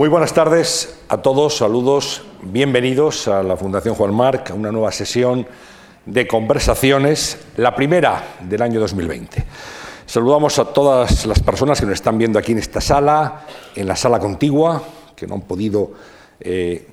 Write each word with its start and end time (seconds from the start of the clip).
Muy 0.00 0.08
buenas 0.08 0.32
tardes 0.32 0.96
a 1.10 1.18
todos, 1.18 1.58
saludos, 1.58 2.22
bienvenidos 2.40 3.28
a 3.28 3.42
la 3.42 3.54
Fundación 3.54 3.94
Juan 3.94 4.14
Marc, 4.14 4.50
a 4.50 4.54
una 4.54 4.72
nueva 4.72 4.92
sesión 4.92 5.46
de 6.06 6.26
conversaciones, 6.26 7.38
la 7.58 7.74
primera 7.74 8.36
del 8.40 8.62
año 8.62 8.80
2020. 8.80 9.44
Saludamos 10.06 10.58
a 10.58 10.64
todas 10.72 11.26
las 11.26 11.40
personas 11.40 11.78
que 11.78 11.84
nos 11.84 11.96
están 11.96 12.16
viendo 12.16 12.38
aquí 12.38 12.52
en 12.52 12.58
esta 12.60 12.80
sala, 12.80 13.44
en 13.76 13.86
la 13.86 13.94
sala 13.94 14.18
contigua, 14.18 14.82
que 15.14 15.26
no 15.26 15.34
han 15.34 15.42
podido 15.42 15.92
eh, 16.40 16.88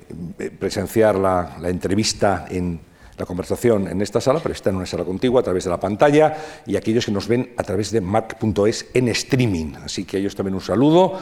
presenciar 0.58 1.14
la, 1.14 1.56
la 1.62 1.70
entrevista 1.70 2.44
en 2.50 2.78
la 3.16 3.24
conversación 3.24 3.88
en 3.88 4.02
esta 4.02 4.20
sala, 4.20 4.40
pero 4.42 4.52
está 4.52 4.68
en 4.68 4.76
una 4.76 4.84
sala 4.84 5.04
contigua 5.04 5.40
a 5.40 5.44
través 5.44 5.64
de 5.64 5.70
la 5.70 5.80
pantalla, 5.80 6.36
y 6.66 6.76
aquellos 6.76 7.06
que 7.06 7.12
nos 7.12 7.26
ven 7.26 7.54
a 7.56 7.62
través 7.62 7.90
de 7.90 8.02
marc.es 8.02 8.84
en 8.92 9.08
streaming. 9.08 9.76
Así 9.82 10.04
que 10.04 10.18
a 10.18 10.20
ellos 10.20 10.36
también 10.36 10.56
un 10.56 10.60
saludo. 10.60 11.18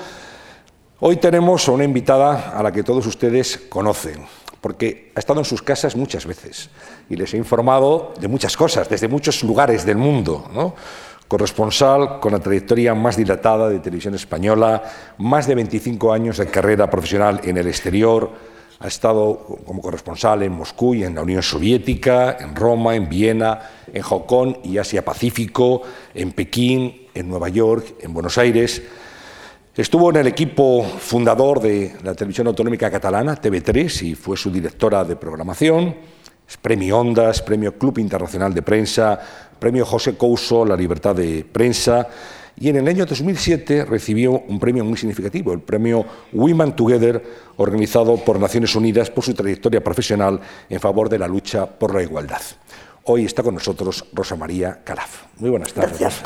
Hoy 0.98 1.16
tenemos 1.16 1.68
a 1.68 1.72
una 1.72 1.84
invitada 1.84 2.56
a 2.56 2.62
la 2.62 2.72
que 2.72 2.82
todos 2.82 3.06
ustedes 3.06 3.66
conocen, 3.68 4.24
porque 4.62 5.12
ha 5.14 5.18
estado 5.18 5.40
en 5.40 5.44
sus 5.44 5.60
casas 5.60 5.94
muchas 5.94 6.24
veces 6.24 6.70
y 7.10 7.16
les 7.16 7.34
he 7.34 7.36
informado 7.36 8.14
de 8.18 8.28
muchas 8.28 8.56
cosas, 8.56 8.88
desde 8.88 9.06
muchos 9.06 9.42
lugares 9.42 9.84
del 9.84 9.98
mundo. 9.98 10.48
¿no? 10.54 10.74
Corresponsal 11.28 12.18
con 12.18 12.32
la 12.32 12.38
trayectoria 12.38 12.94
más 12.94 13.18
dilatada 13.18 13.68
de 13.68 13.80
televisión 13.80 14.14
española, 14.14 14.82
más 15.18 15.46
de 15.46 15.56
25 15.56 16.14
años 16.14 16.38
de 16.38 16.46
carrera 16.46 16.88
profesional 16.88 17.42
en 17.44 17.58
el 17.58 17.66
exterior, 17.66 18.30
ha 18.80 18.88
estado 18.88 19.60
como 19.66 19.82
corresponsal 19.82 20.44
en 20.44 20.52
Moscú 20.52 20.94
y 20.94 21.04
en 21.04 21.14
la 21.14 21.20
Unión 21.20 21.42
Soviética, 21.42 22.38
en 22.40 22.56
Roma, 22.56 22.94
en 22.94 23.10
Viena, 23.10 23.60
en 23.92 24.00
Hong 24.00 24.22
Kong 24.22 24.56
y 24.64 24.78
Asia 24.78 25.04
Pacífico, 25.04 25.82
en 26.14 26.32
Pekín, 26.32 27.08
en 27.12 27.28
Nueva 27.28 27.50
York, 27.50 27.96
en 28.00 28.14
Buenos 28.14 28.38
Aires. 28.38 28.82
Estuvo 29.76 30.08
en 30.08 30.16
el 30.16 30.26
equipo 30.26 30.82
fundador 30.84 31.60
de 31.60 31.96
la 32.02 32.14
televisión 32.14 32.46
autonómica 32.46 32.90
catalana, 32.90 33.38
TV3, 33.38 34.02
y 34.06 34.14
fue 34.14 34.34
su 34.34 34.50
directora 34.50 35.04
de 35.04 35.16
programación. 35.16 35.94
Es 36.48 36.56
premio 36.56 36.98
Ondas, 36.98 37.42
premio 37.42 37.76
Club 37.76 37.98
Internacional 37.98 38.54
de 38.54 38.62
Prensa, 38.62 39.20
premio 39.58 39.84
José 39.84 40.16
Couso, 40.16 40.64
la 40.64 40.76
libertad 40.76 41.14
de 41.14 41.44
prensa. 41.44 42.08
Y 42.58 42.70
en 42.70 42.76
el 42.76 42.88
año 42.88 43.04
2007 43.04 43.84
recibió 43.84 44.32
un 44.48 44.58
premio 44.58 44.82
muy 44.82 44.96
significativo, 44.96 45.52
el 45.52 45.60
premio 45.60 46.06
Women 46.32 46.74
Together, 46.74 47.22
organizado 47.58 48.16
por 48.16 48.40
Naciones 48.40 48.74
Unidas 48.74 49.10
por 49.10 49.24
su 49.24 49.34
trayectoria 49.34 49.84
profesional 49.84 50.40
en 50.70 50.80
favor 50.80 51.10
de 51.10 51.18
la 51.18 51.28
lucha 51.28 51.66
por 51.66 51.94
la 51.94 52.02
igualdad. 52.02 52.40
Hoy 53.04 53.26
está 53.26 53.42
con 53.42 53.52
nosotros 53.52 54.06
Rosa 54.14 54.36
María 54.36 54.80
Calaf. 54.82 55.24
Muy 55.36 55.50
buenas 55.50 55.74
tardes. 55.74 56.00
Gracias. 56.00 56.22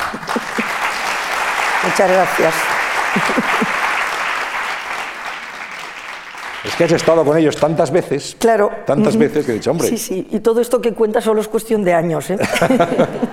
Muchas 1.83 2.09
gracias. 2.09 2.80
Es 6.63 6.75
que 6.75 6.83
has 6.83 6.91
estado 6.91 7.25
con 7.25 7.35
ellos 7.37 7.55
tantas 7.57 7.89
veces, 7.91 8.35
Claro. 8.39 8.69
tantas 8.85 9.17
veces 9.17 9.45
que 9.45 9.51
he 9.51 9.55
dicho, 9.55 9.71
hombre, 9.71 9.87
Sí, 9.87 9.97
sí. 9.97 10.27
Y 10.29 10.39
todo 10.41 10.61
esto 10.61 10.79
que 10.79 10.93
cuenta 10.93 11.19
solo 11.19 11.41
es 11.41 11.47
cuestión 11.47 11.83
de 11.83 11.93
años. 11.93 12.29
¿eh? 12.29 12.37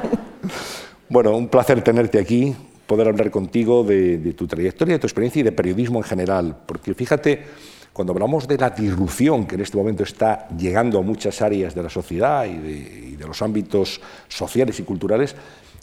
bueno, 1.10 1.36
un 1.36 1.48
placer 1.48 1.82
tenerte 1.82 2.18
aquí, 2.18 2.56
poder 2.86 3.06
hablar 3.08 3.30
contigo 3.30 3.84
de, 3.84 4.16
de 4.16 4.32
tu 4.32 4.46
trayectoria, 4.46 4.94
de 4.94 4.98
tu 4.98 5.06
experiencia 5.06 5.40
y 5.40 5.42
de 5.42 5.52
periodismo 5.52 5.98
en 5.98 6.04
general, 6.04 6.56
porque 6.64 6.94
fíjate, 6.94 7.44
cuando 7.92 8.14
hablamos 8.14 8.48
de 8.48 8.56
la 8.56 8.70
disrupción 8.70 9.46
que 9.46 9.56
en 9.56 9.60
este 9.60 9.76
momento 9.76 10.04
está 10.04 10.48
llegando 10.56 10.98
a 10.98 11.02
muchas 11.02 11.42
áreas 11.42 11.74
de 11.74 11.82
la 11.82 11.90
sociedad 11.90 12.46
y 12.46 12.54
de, 12.56 12.70
y 13.12 13.16
de 13.16 13.26
los 13.26 13.42
ámbitos 13.42 14.00
sociales 14.28 14.80
y 14.80 14.84
culturales, 14.84 15.36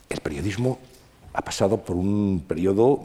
el 0.10 0.20
periodismo 0.20 0.80
ha 1.36 1.42
pasado 1.42 1.78
por 1.78 1.96
un 1.96 2.44
periodo 2.48 3.02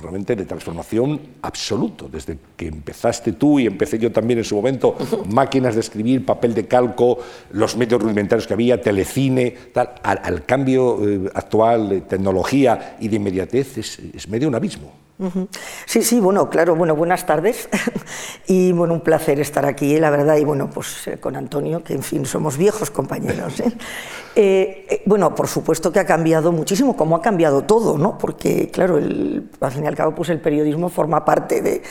realmente 0.00 0.34
de 0.34 0.44
transformación 0.46 1.20
absoluto. 1.42 2.08
Desde 2.10 2.38
que 2.56 2.68
empezaste 2.68 3.32
tú 3.32 3.58
y 3.58 3.66
empecé 3.66 3.98
yo 3.98 4.10
también 4.10 4.38
en 4.38 4.44
su 4.44 4.56
momento, 4.56 4.96
máquinas 5.28 5.74
de 5.74 5.80
escribir, 5.80 6.24
papel 6.24 6.54
de 6.54 6.66
calco, 6.66 7.18
los 7.52 7.76
medios 7.76 8.00
rudimentarios 8.00 8.46
que 8.46 8.54
había, 8.54 8.80
telecine, 8.80 9.50
tal, 9.72 9.94
al, 10.02 10.20
al 10.22 10.44
cambio 10.46 11.06
eh, 11.06 11.30
actual 11.34 11.88
de 11.90 12.00
tecnología 12.02 12.96
y 13.00 13.08
de 13.08 13.16
inmediatez 13.16 13.78
es, 13.78 13.98
es 13.98 14.28
medio 14.28 14.48
un 14.48 14.54
abismo. 14.54 15.07
Sí, 15.84 16.02
sí, 16.02 16.20
bueno, 16.20 16.48
claro, 16.48 16.76
bueno, 16.76 16.94
buenas 16.94 17.26
tardes. 17.26 17.68
Y 18.50 18.72
bueno, 18.72 18.94
un 18.94 19.02
placer 19.02 19.40
estar 19.40 19.66
aquí, 19.66 19.98
la 19.98 20.08
verdad, 20.08 20.36
y 20.36 20.44
bueno, 20.44 20.70
pues 20.70 21.06
eh, 21.06 21.18
con 21.18 21.36
Antonio, 21.36 21.84
que 21.84 21.92
en 21.92 22.02
fin, 22.02 22.24
somos 22.24 22.56
viejos 22.56 22.90
compañeros. 22.90 23.60
¿eh? 23.60 23.72
Eh, 24.40 24.86
eh, 24.88 25.02
bueno, 25.04 25.34
por 25.34 25.48
supuesto 25.48 25.90
que 25.90 25.98
ha 25.98 26.06
cambiado 26.06 26.52
muchísimo, 26.52 26.96
como 26.96 27.16
ha 27.16 27.22
cambiado 27.22 27.62
todo, 27.62 27.98
¿no? 27.98 28.16
Porque, 28.18 28.70
claro, 28.70 28.96
el, 28.96 29.50
al 29.58 29.72
fin 29.72 29.82
y 29.82 29.88
al 29.88 29.96
cabo, 29.96 30.14
pues 30.14 30.28
el 30.28 30.40
periodismo 30.40 30.90
forma 30.90 31.24
parte 31.24 31.60
de, 31.60 31.82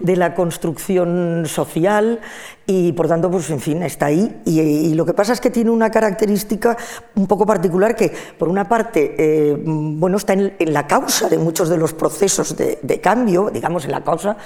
de 0.00 0.16
la 0.16 0.34
construcción 0.34 1.44
social 1.46 2.20
y, 2.66 2.92
por 2.92 3.08
tanto, 3.08 3.30
pues 3.30 3.50
en 3.50 3.60
fin, 3.60 3.82
está 3.82 4.06
ahí. 4.06 4.40
Y, 4.46 4.94
lo 4.94 5.04
que 5.04 5.12
pasa 5.12 5.32
es 5.32 5.40
que 5.40 5.50
tiene 5.50 5.70
una 5.70 5.90
característica 5.90 6.76
un 7.14 7.26
poco 7.26 7.44
particular 7.44 7.94
que, 7.94 8.10
por 8.38 8.48
una 8.48 8.68
parte, 8.68 9.14
eh, 9.18 9.56
bueno, 9.64 10.16
está 10.16 10.32
en, 10.32 10.54
la 10.58 10.86
causa 10.86 11.28
de 11.28 11.36
muchos 11.36 11.68
de 11.68 11.76
los 11.76 11.92
procesos 11.92 12.56
de, 12.56 13.00
cambio, 13.02 13.50
digamos, 13.52 13.84
en 13.84 13.90
la 13.90 14.02
causa 14.02 14.36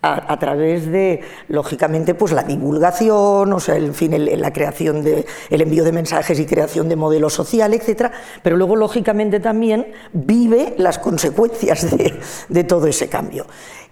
a, 0.00 0.38
través 0.38 0.86
de, 0.86 1.20
lógicamente, 1.48 2.14
pues 2.14 2.32
la 2.32 2.44
divulgación, 2.44 3.52
o 3.52 3.60
sea, 3.60 3.76
en 3.76 3.92
fin, 3.92 4.14
la 4.40 4.52
creación 4.52 5.02
de, 5.02 5.26
el 5.50 5.60
envío 5.60 5.84
de 5.84 5.92
mensajes 5.92 6.38
y 6.38 6.46
creación 6.46 6.88
de 6.88 6.96
modelos 6.96 7.34
sociales, 7.34 7.80
etcétera, 7.80 8.12
pero 8.42 8.56
luego, 8.56 8.76
lógicamente, 8.76 9.40
también 9.40 9.88
vive 10.12 10.74
las 10.78 10.98
consecuencias 10.98 11.90
de, 11.96 12.18
de 12.48 12.64
todo 12.64 12.86
ese 12.86 13.08
cambio. 13.08 13.46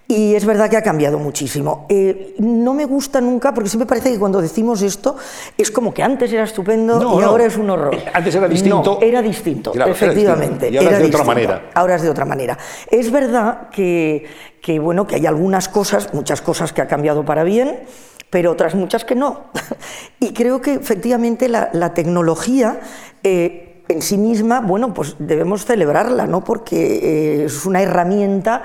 Y 0.06 0.34
es 0.34 0.44
verdad 0.44 0.69
que 0.69 0.76
ha 0.76 0.82
cambiado 0.82 1.19
muchísimo. 1.19 1.87
Eh, 1.88 2.34
no 2.38 2.75
me 2.75 2.84
gusta 2.84 3.22
nunca, 3.22 3.54
porque 3.54 3.70
siempre 3.70 3.87
parece 3.87 4.12
que 4.12 4.19
cuando 4.19 4.42
decimos 4.42 4.82
esto 4.82 5.16
es 5.56 5.70
como 5.70 5.94
que 5.94 6.03
antes 6.03 6.31
era 6.31 6.44
estupendo 6.44 6.98
No, 7.00 7.15
y 7.19 7.22
no. 7.22 7.26
ahora 7.28 7.47
es 7.47 7.56
un 7.56 7.70
horror. 7.70 7.97
Antes 8.12 8.34
era 8.34 8.47
distinto. 8.47 8.98
No, 9.00 9.06
era 9.06 9.22
distinto, 9.22 9.72
Claro, 9.72 9.93
era 9.93 9.97
efectivamente. 9.97 10.66
distinto. 10.66 10.75
Y 10.75 10.76
ahora 10.76 10.88
era 10.91 10.97
es 10.98 11.10
de 11.10 11.16
otra 11.16 11.25
manera. 11.26 11.70
Ahora 11.72 11.94
es 11.94 12.03
de 12.03 12.10
otra 12.10 12.25
manera. 12.26 12.59
Es 12.91 13.10
verdad 13.10 13.70
que, 13.70 14.26
que, 14.60 14.78
bueno, 14.78 15.06
que 15.06 15.14
hay 15.14 15.25
algunas 15.26 15.70
cosas, 15.70 16.12
muchas 16.12 16.43
cosas 16.43 16.75
que 16.75 16.82
ha 16.82 16.87
cambiado 16.87 17.25
para 17.25 17.43
bien, 17.43 17.81
pero 18.28 18.50
otras 18.53 18.75
muchas 18.75 19.04
que 19.06 19.14
no. 19.14 19.44
Y 20.20 20.34
creo 20.34 20.60
que 20.60 20.75
efectivamente 20.75 21.48
la, 21.48 21.70
la 21.72 21.94
tecnología... 21.94 22.78
eh, 23.22 23.70
en 23.87 24.00
sí 24.00 24.16
misma, 24.16 24.60
bueno, 24.62 24.94
pues 24.94 25.14
debemos 25.19 25.66
celebrarla, 25.66 26.26
¿no? 26.26 26.43
Porque 26.43 27.43
eh, 27.43 27.44
es 27.44 27.66
una 27.66 27.82
herramienta 27.82 28.62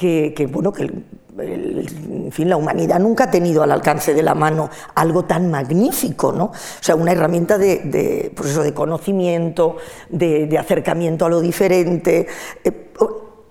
que, 0.00 0.48
bueno, 0.50 0.72
que 0.72 0.90
en 1.38 2.32
fin, 2.32 2.48
la 2.48 2.56
humanidad 2.56 2.98
nunca 2.98 3.24
ha 3.24 3.30
tenido 3.30 3.62
al 3.62 3.70
alcance 3.70 4.14
de 4.14 4.22
la 4.22 4.34
mano 4.34 4.70
algo 4.94 5.24
tan 5.24 5.50
magnífico, 5.50 6.32
¿no? 6.32 6.44
O 6.46 6.52
sea, 6.80 6.96
una 6.96 7.12
herramienta 7.12 7.58
de, 7.58 7.80
de, 7.80 8.32
pues 8.34 8.54
de 8.56 8.72
conocimiento, 8.72 9.76
de, 10.08 10.46
de 10.46 10.58
acercamiento 10.58 11.26
a 11.26 11.28
lo 11.28 11.40
diferente, 11.40 12.26
eh, 12.64 12.90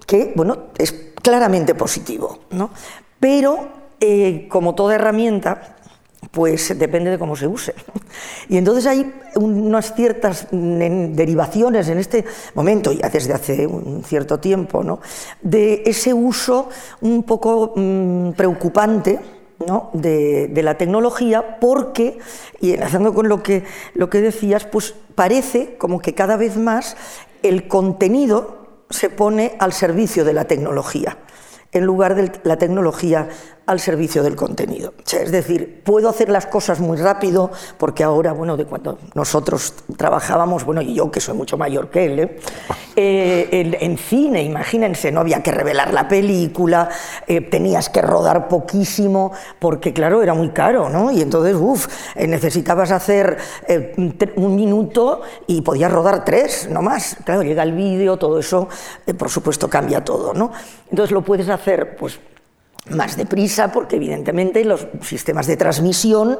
que, 0.05 0.33
bueno, 0.35 0.69
es 0.77 0.91
claramente 1.21 1.75
positivo, 1.75 2.39
¿no? 2.51 2.71
Pero, 3.19 3.67
eh, 3.99 4.47
como 4.49 4.75
toda 4.75 4.95
herramienta, 4.95 5.77
pues 6.31 6.77
depende 6.77 7.09
de 7.09 7.19
cómo 7.19 7.35
se 7.35 7.47
use. 7.47 7.73
Y 8.49 8.57
entonces 8.57 8.87
hay 8.87 9.13
unas 9.35 9.93
ciertas 9.93 10.47
mm, 10.51 11.13
derivaciones 11.13 11.87
en 11.89 11.99
este 11.99 12.25
momento, 12.55 12.91
ya 12.91 13.09
desde 13.09 13.33
hace 13.33 13.67
un 13.67 14.03
cierto 14.03 14.39
tiempo, 14.39 14.83
¿no? 14.83 14.99
de 15.41 15.83
ese 15.85 16.13
uso 16.13 16.69
un 17.01 17.23
poco 17.23 17.73
mm, 17.75 18.31
preocupante 18.31 19.19
¿no? 19.67 19.91
de, 19.93 20.47
de 20.47 20.63
la 20.63 20.75
tecnología 20.77 21.59
porque, 21.59 22.17
y 22.59 22.73
enlazando 22.73 23.13
con 23.13 23.29
lo 23.29 23.43
que, 23.43 23.63
lo 23.93 24.09
que 24.09 24.21
decías, 24.21 24.65
pues 24.65 24.95
parece 25.13 25.77
como 25.77 25.99
que 25.99 26.15
cada 26.15 26.35
vez 26.35 26.57
más 26.57 26.97
el 27.43 27.67
contenido 27.67 28.83
se 28.89 29.09
pone 29.11 29.53
al 29.59 29.73
servicio 29.73 30.25
de 30.25 30.33
la 30.33 30.45
tecnología 30.45 31.17
en 31.71 31.85
lugar 31.85 32.15
de 32.15 32.31
la 32.43 32.57
tecnología 32.57 33.29
al 33.69 33.79
servicio 33.79 34.23
del 34.23 34.35
contenido. 34.35 34.93
O 34.97 35.01
sea, 35.07 35.21
es 35.21 35.31
decir, 35.31 35.81
puedo 35.83 36.09
hacer 36.09 36.29
las 36.29 36.47
cosas 36.47 36.79
muy 36.79 36.97
rápido, 36.97 37.51
porque 37.77 38.03
ahora, 38.03 38.33
bueno, 38.33 38.57
de 38.57 38.65
cuando 38.65 38.97
nosotros 39.13 39.75
trabajábamos, 39.95 40.65
bueno, 40.65 40.81
y 40.81 40.95
yo 40.95 41.11
que 41.11 41.19
soy 41.19 41.35
mucho 41.35 41.55
mayor 41.55 41.91
que 41.91 42.05
él, 42.05 42.19
¿eh? 42.19 42.39
Eh, 43.01 43.47
en, 43.51 43.77
en, 43.79 43.97
cine, 43.97 44.43
imagínense, 44.43 45.09
no 45.09 45.21
había 45.21 45.41
que 45.41 45.51
revelar 45.51 45.93
la 45.93 46.09
película, 46.09 46.89
eh, 47.27 47.39
tenías 47.39 47.87
que 47.87 48.01
rodar 48.01 48.49
poquísimo, 48.49 49.31
porque 49.57 49.93
claro, 49.93 50.21
era 50.21 50.33
muy 50.33 50.49
caro, 50.49 50.89
¿no? 50.89 51.09
Y 51.09 51.21
entonces, 51.21 51.55
uff, 51.55 51.87
necesitabas 52.17 52.91
hacer 52.91 53.37
eh, 53.69 53.93
un 54.35 54.55
minuto 54.55 55.21
y 55.47 55.61
podías 55.61 55.89
rodar 55.89 56.25
tres, 56.25 56.67
no 56.69 56.81
más. 56.81 57.15
Claro, 57.23 57.43
llega 57.43 57.63
el 57.63 57.71
vídeo, 57.71 58.17
todo 58.17 58.37
eso, 58.37 58.67
eh, 59.07 59.13
por 59.13 59.29
supuesto, 59.29 59.69
cambia 59.69 60.03
todo, 60.03 60.33
¿no? 60.33 60.51
Entonces 60.89 61.11
lo 61.11 61.21
puedes 61.21 61.47
hacer, 61.47 61.95
pues, 61.95 62.19
más 62.91 63.17
deprisa, 63.17 63.71
porque 63.71 63.97
evidentemente 63.97 64.63
los 64.65 64.87
sistemas 65.01 65.47
de 65.47 65.57
transmisión 65.57 66.37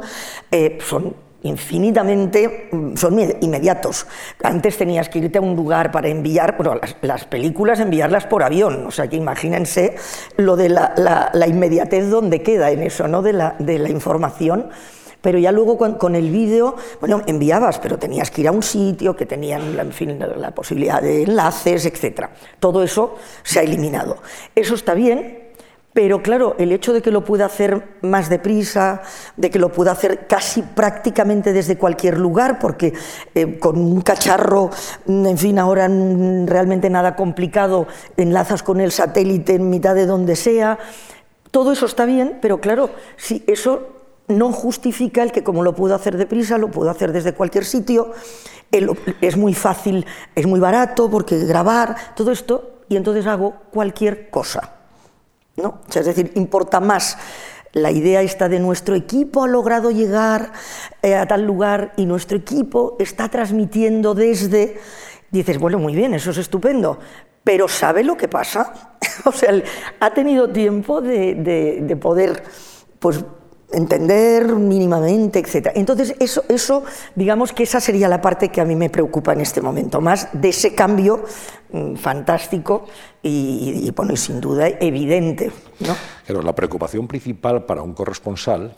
eh, 0.52 0.78
son 0.86 1.16
infinitamente, 1.44 2.70
mm, 2.72 2.96
son 2.96 3.20
inmediatos. 3.42 4.08
Antes 4.44 4.78
tenías 4.78 5.10
que 5.10 5.20
irte 5.20 5.38
a 5.38 5.42
un 5.42 5.56
lugar 5.56 5.92
para 5.92 6.10
enviar, 6.10 6.58
bueno, 6.58 6.80
las, 7.02 7.26
películas 7.26 7.80
enviarlas 7.80 8.26
por 8.26 8.44
avión, 8.44 8.86
o 8.86 8.92
sea 8.92 9.08
que 9.08 9.16
imagínense 9.16 9.96
lo 10.38 10.56
de 10.56 10.70
la, 10.70 11.48
inmediatez 11.48 12.10
donde 12.10 12.42
queda 12.42 12.72
en 12.72 12.84
eso, 12.84 13.08
¿no? 13.08 13.22
De 13.22 13.34
la, 13.34 13.56
de 13.60 13.80
la 13.80 13.90
información. 13.90 14.70
Pero 15.22 15.38
ya 15.38 15.52
luego 15.52 15.78
con, 15.78 16.16
el 16.16 16.32
vídeo, 16.32 16.78
bueno, 17.02 17.22
enviabas, 17.26 17.78
pero 17.80 18.00
tenías 18.00 18.32
que 18.32 18.42
ir 18.42 18.48
a 18.48 18.54
un 18.54 18.64
sitio 18.64 19.18
que 19.18 19.26
tenían, 19.26 19.78
en 19.78 19.92
fin, 19.92 20.18
la 20.18 20.52
posibilidad 20.52 21.02
de 21.02 21.24
enlaces, 21.24 21.86
etc. 21.86 22.28
Todo 22.58 22.84
eso 22.84 23.18
se 23.44 23.60
ha 23.60 23.64
eliminado. 23.64 24.20
Eso 24.56 24.76
está 24.76 24.94
bien, 24.94 25.39
pero 26.02 26.24
claro, 26.24 26.56
el 26.58 26.72
hecho 26.72 26.94
de 26.94 27.02
que 27.02 27.12
lo 27.12 27.26
pueda 27.26 27.44
hacer 27.44 27.98
más 28.04 28.30
deprisa, 28.30 29.02
de 29.36 29.50
que 29.50 29.60
lo 29.60 29.70
pueda 29.74 29.92
hacer 29.92 30.28
casi 30.28 30.62
prácticamente 30.62 31.52
desde 31.52 31.78
cualquier 31.78 32.18
lugar, 32.18 32.58
porque 32.58 32.94
eh, 33.36 33.60
con 33.60 33.78
un 33.78 34.00
cacharro, 34.00 34.70
en 35.06 35.38
fin, 35.38 35.60
ahora 35.60 35.90
realmente 36.46 36.90
nada 36.90 37.18
complicado, 37.18 37.86
enlazas 38.16 38.64
con 38.64 38.80
el 38.80 38.94
satélite 38.94 39.56
en 39.56 39.70
mitad 39.70 39.94
de 39.94 40.06
donde 40.06 40.38
sea, 40.38 40.80
todo 41.52 41.74
eso 41.74 41.86
está 41.86 42.06
bien, 42.06 42.38
pero 42.42 42.62
claro, 42.62 42.92
si 43.18 43.44
eso 43.46 43.90
no 44.30 44.54
justifica 44.54 45.22
el 45.22 45.34
que 45.34 45.44
como 45.44 45.64
lo 45.64 45.76
puedo 45.76 45.96
hacer 45.96 46.16
deprisa, 46.16 46.58
lo 46.58 46.72
puedo 46.72 46.90
hacer 46.90 47.12
desde 47.12 47.34
cualquier 47.34 47.66
sitio, 47.66 48.14
es 48.72 49.36
muy 49.36 49.54
fácil, 49.54 50.06
es 50.34 50.48
muy 50.48 50.62
barato, 50.62 51.12
porque 51.12 51.40
grabar, 51.40 51.98
todo 52.16 52.32
esto, 52.32 52.84
y 52.88 52.96
entonces 52.96 53.28
hago 53.28 53.56
cualquier 53.74 54.30
cosa. 54.30 54.79
¿No? 55.62 55.82
es 55.94 56.06
decir, 56.06 56.32
importa 56.36 56.80
más 56.80 57.18
la 57.74 57.92
idea 57.92 58.22
está 58.22 58.50
de 58.50 58.60
nuestro 58.60 58.96
equipo 58.96 59.44
ha 59.44 59.48
logrado 59.48 59.92
llegar 59.92 60.54
eh, 61.02 61.16
a 61.16 61.28
tal 61.28 61.46
lugar 61.46 61.94
y 61.98 62.06
nuestro 62.06 62.38
equipo 62.38 62.96
está 63.00 63.30
transmitiendo 63.30 64.16
desde... 64.16 64.80
Dices, 65.32 65.60
bueno, 65.60 65.78
muy 65.78 65.96
bien, 65.96 66.16
eso 66.16 66.32
es 66.32 66.40
estupendo, 66.40 66.98
pero 67.44 67.68
¿sabe 67.68 68.04
lo 68.04 68.18
que 68.18 68.28
pasa? 68.28 68.96
o 69.26 69.32
sea, 69.32 69.54
ha 70.00 70.14
tenido 70.16 70.50
tiempo 70.50 71.02
de, 71.02 71.36
de 71.84 71.96
poder 71.96 72.42
pues, 72.98 73.24
entender 73.72 74.48
mínimamente, 74.56 75.40
etc. 75.40 75.72
Entonces, 75.76 76.16
eso, 76.20 76.44
eso, 76.50 76.84
digamos 77.16 77.54
que 77.54 77.64
esa 77.64 77.80
sería 77.80 78.08
la 78.08 78.22
parte 78.22 78.50
que 78.50 78.62
a 78.62 78.66
mí 78.66 78.76
me 78.76 78.90
preocupa 78.90 79.34
en 79.34 79.42
este 79.42 79.62
momento, 79.62 80.02
más 80.02 80.30
de 80.34 80.50
ese 80.50 80.74
cambio 80.74 81.24
mm, 81.72 81.96
fantástico 81.96 82.86
y, 83.22 83.92
bueno, 83.92 84.16
sin 84.16 84.40
duda 84.42 84.68
evidente. 84.68 85.52
¿no? 85.80 85.96
Pero 86.26 86.42
la 86.42 86.54
preocupación 86.54 87.08
principal 87.08 87.66
para 87.66 87.82
un 87.82 87.94
corresponsal, 87.94 88.76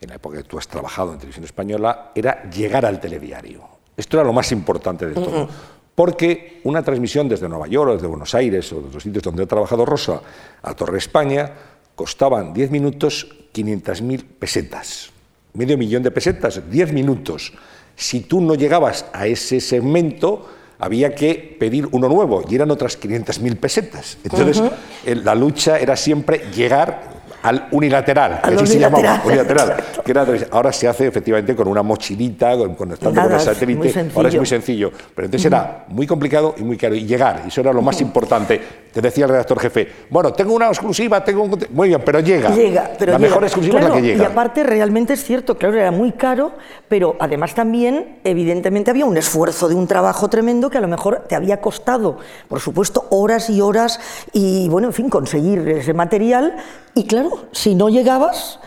en 0.00 0.08
la 0.08 0.16
época 0.16 0.38
que 0.38 0.44
tú 0.44 0.58
has 0.58 0.68
trabajado 0.68 1.12
en 1.12 1.18
televisión 1.18 1.44
española, 1.44 2.12
era 2.14 2.48
llegar 2.50 2.84
al 2.84 3.00
telediario. 3.00 3.62
Esto 3.96 4.16
era 4.18 4.24
lo 4.24 4.32
más 4.32 4.52
importante 4.52 5.06
de 5.06 5.14
todo. 5.14 5.48
Porque 5.94 6.60
una 6.62 6.84
transmisión 6.84 7.28
desde 7.28 7.48
Nueva 7.48 7.66
York 7.66 7.90
o 7.90 7.94
desde 7.94 8.06
Buenos 8.06 8.32
Aires 8.36 8.72
o 8.72 8.80
de 8.80 8.86
otros 8.86 9.02
sitios 9.02 9.24
donde 9.24 9.42
ha 9.42 9.46
trabajado 9.46 9.84
Rosa 9.84 10.20
a 10.62 10.74
Torre 10.74 10.98
España 10.98 11.52
costaban 11.98 12.54
10 12.54 12.70
minutos 12.70 13.26
500.000 13.52 14.22
pesetas. 14.38 15.10
Medio 15.52 15.76
millón 15.76 16.04
de 16.04 16.12
pesetas, 16.12 16.62
10 16.70 16.92
minutos. 16.92 17.52
Si 17.96 18.20
tú 18.20 18.40
no 18.40 18.54
llegabas 18.54 19.06
a 19.12 19.26
ese 19.26 19.60
segmento, 19.60 20.46
había 20.78 21.12
que 21.12 21.56
pedir 21.58 21.88
uno 21.90 22.08
nuevo 22.08 22.44
y 22.48 22.54
eran 22.54 22.70
otras 22.70 23.00
500.000 23.00 23.56
pesetas. 23.56 24.16
Entonces, 24.22 24.62
la 25.04 25.34
lucha 25.34 25.80
era 25.80 25.96
siempre 25.96 26.44
llegar 26.54 27.18
al 27.42 27.66
unilateral, 27.72 28.40
al 28.44 28.66
se 28.66 28.78
llamaba, 28.78 29.20
unilateral 29.24 29.76
que 30.12 30.46
ahora 30.50 30.72
se 30.72 30.88
hace 30.88 31.06
efectivamente 31.06 31.54
con 31.54 31.68
una 31.68 31.82
mochilita, 31.82 32.56
conectando 32.76 33.22
con 33.22 33.32
el 33.32 33.40
satélite, 33.40 34.10
ahora 34.14 34.28
es 34.28 34.36
muy 34.36 34.46
sencillo, 34.46 34.90
pero 35.14 35.26
entonces 35.26 35.46
era 35.46 35.84
muy 35.88 36.06
complicado 36.06 36.54
y 36.58 36.62
muy 36.62 36.76
caro, 36.76 36.94
y 36.94 37.04
llegar, 37.04 37.42
y 37.44 37.48
eso 37.48 37.60
era 37.60 37.72
lo 37.72 37.82
más 37.82 38.00
importante. 38.00 38.60
Decía 39.02 39.24
el 39.24 39.30
redactor 39.30 39.60
jefe, 39.60 39.88
bueno, 40.10 40.32
tengo 40.32 40.54
una 40.54 40.68
exclusiva, 40.68 41.22
tengo 41.24 41.42
un... 41.42 41.58
Muy 41.70 41.88
bien, 41.88 42.02
pero 42.04 42.20
llega. 42.20 42.50
Llega, 42.50 42.90
pero 42.98 43.12
La 43.12 43.18
mejor 43.18 43.44
exclusiva 43.44 43.80
es 43.80 43.88
la 43.88 43.94
que 43.94 44.02
llega. 44.02 44.22
Y 44.22 44.26
aparte 44.26 44.62
realmente 44.62 45.14
es 45.14 45.24
cierto, 45.24 45.56
claro, 45.56 45.76
era 45.76 45.90
muy 45.90 46.12
caro, 46.12 46.52
pero 46.88 47.16
además 47.18 47.54
también, 47.54 48.18
evidentemente, 48.24 48.90
había 48.90 49.06
un 49.06 49.16
esfuerzo 49.16 49.68
de 49.68 49.74
un 49.74 49.86
trabajo 49.86 50.28
tremendo 50.28 50.70
que 50.70 50.78
a 50.78 50.80
lo 50.80 50.88
mejor 50.88 51.24
te 51.28 51.34
había 51.34 51.60
costado, 51.60 52.18
por 52.48 52.60
supuesto, 52.60 53.06
horas 53.10 53.50
y 53.50 53.60
horas, 53.60 54.00
y 54.32 54.68
bueno, 54.68 54.88
en 54.88 54.94
fin, 54.94 55.08
conseguir 55.08 55.68
ese 55.68 55.94
material, 55.94 56.56
y 56.94 57.04
claro, 57.06 57.30
si 57.52 57.74
no 57.74 57.88
llegabas, 57.88 58.58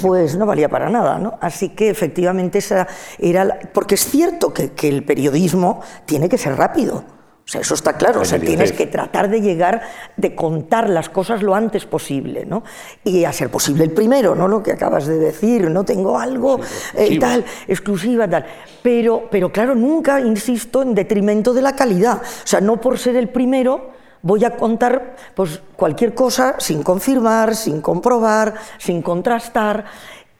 pues 0.00 0.36
no 0.36 0.46
valía 0.46 0.68
para 0.68 0.90
nada. 0.90 1.18
¿no? 1.18 1.38
Así 1.40 1.70
que 1.70 1.90
efectivamente 1.90 2.58
esa 2.58 2.88
era... 3.18 3.58
porque 3.72 3.94
es 3.94 4.04
cierto 4.04 4.52
que, 4.52 4.72
el 4.88 5.04
periodismo 5.04 5.80
tiene 6.04 6.28
que 6.28 6.38
ser 6.38 6.56
rápido. 6.56 7.04
O 7.46 7.48
sea, 7.48 7.60
eso 7.60 7.74
está 7.74 7.92
claro. 7.92 8.22
O 8.22 8.24
sea, 8.24 8.40
tienes 8.40 8.72
que 8.72 8.86
tratar 8.86 9.30
de 9.30 9.40
llegar, 9.40 9.82
de 10.16 10.34
contar 10.34 10.90
las 10.90 11.08
cosas 11.08 11.44
lo 11.44 11.54
antes 11.54 11.86
posible, 11.86 12.44
¿no? 12.44 12.64
Y 13.04 13.24
a 13.24 13.32
ser 13.32 13.50
posible 13.50 13.84
el 13.84 13.92
primero, 13.92 14.34
¿no? 14.34 14.48
Lo 14.48 14.64
que 14.64 14.72
acabas 14.72 15.06
de 15.06 15.16
decir, 15.16 15.70
no 15.70 15.84
tengo 15.84 16.18
algo 16.18 16.58
eh, 16.94 17.20
tal, 17.20 17.44
exclusiva, 17.68 18.28
tal. 18.28 18.44
Pero, 18.82 19.28
pero 19.30 19.52
claro, 19.52 19.76
nunca, 19.76 20.20
insisto, 20.20 20.82
en 20.82 20.92
detrimento 20.92 21.54
de 21.54 21.62
la 21.62 21.76
calidad. 21.76 22.20
O 22.20 22.46
sea, 22.46 22.60
no 22.60 22.80
por 22.80 22.98
ser 22.98 23.14
el 23.14 23.28
primero 23.28 23.92
voy 24.22 24.44
a 24.44 24.56
contar 24.56 25.14
pues, 25.36 25.60
cualquier 25.76 26.14
cosa 26.14 26.56
sin 26.58 26.82
confirmar, 26.82 27.54
sin 27.54 27.80
comprobar, 27.80 28.54
sin 28.78 29.02
contrastar. 29.02 29.84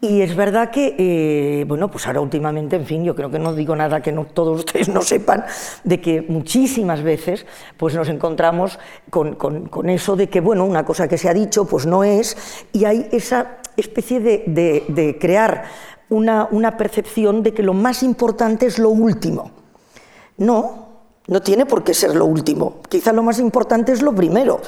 Y 0.08 0.22
es 0.22 0.36
verdad 0.36 0.70
que, 0.70 0.94
eh, 0.98 1.64
bueno, 1.66 1.90
pues 1.90 2.06
ahora 2.06 2.20
últimamente, 2.20 2.76
en 2.76 2.86
fin, 2.86 3.02
yo 3.02 3.16
creo 3.16 3.28
que 3.28 3.40
no 3.40 3.54
digo 3.54 3.74
nada 3.74 4.00
que 4.00 4.12
no, 4.12 4.24
todos 4.24 4.60
ustedes 4.60 4.88
no 4.88 5.02
sepan, 5.02 5.44
de 5.82 6.00
que 6.00 6.22
muchísimas 6.22 7.02
veces 7.02 7.44
pues 7.76 7.94
nos 7.94 8.08
encontramos 8.08 8.78
con, 9.10 9.36
eso 9.88 10.14
de 10.14 10.28
que, 10.28 10.40
bueno, 10.40 10.64
una 10.64 10.84
cosa 10.84 11.08
que 11.08 11.18
se 11.18 11.28
ha 11.28 11.34
dicho, 11.34 11.64
pues 11.64 11.86
no 11.86 12.04
es, 12.04 12.36
y 12.72 12.84
hay 12.84 13.08
esa 13.10 13.58
especie 13.76 14.20
de, 14.20 14.84
de 14.86 15.18
crear 15.18 15.64
una, 16.08 16.46
una 16.52 16.76
percepción 16.76 17.42
de 17.42 17.52
que 17.52 17.62
lo 17.62 17.74
más 17.74 18.02
importante 18.02 18.66
es 18.66 18.78
lo 18.78 18.90
último. 18.90 19.50
No, 20.36 20.86
no 21.26 21.42
tiene 21.42 21.66
por 21.66 21.82
qué 21.82 21.94
ser 21.94 22.14
lo 22.14 22.26
último. 22.26 22.76
Quizá 22.88 23.12
lo 23.12 23.22
más 23.22 23.38
importante 23.40 23.92
es 23.92 24.02
lo 24.02 24.14
primero. 24.14 24.60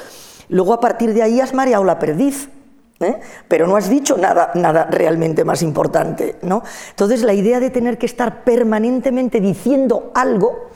Luego 0.49 0.73
a 0.73 0.79
partir 0.79 1.13
de 1.13 1.21
ahí 1.21 1.39
has 1.39 1.53
mareado 1.53 1.83
la 1.83 1.99
perdiz. 1.99 2.49
¿Eh? 2.99 3.19
Pero 3.47 3.67
no 3.67 3.75
has 3.75 3.89
dicho 3.89 4.17
nada, 4.17 4.51
nada 4.55 4.85
realmente 4.85 5.43
más 5.43 5.61
importante. 5.61 6.35
¿no? 6.41 6.63
Entonces 6.89 7.23
la 7.23 7.33
idea 7.33 7.59
de 7.59 7.69
tener 7.69 7.97
que 7.97 8.05
estar 8.05 8.43
permanentemente 8.43 9.39
diciendo 9.39 10.11
algo, 10.15 10.69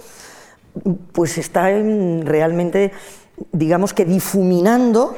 pues 1.11 1.37
está 1.37 1.67
realmente, 1.69 2.91
digamos 3.51 3.93
que 3.93 4.05
difuminando 4.05 5.15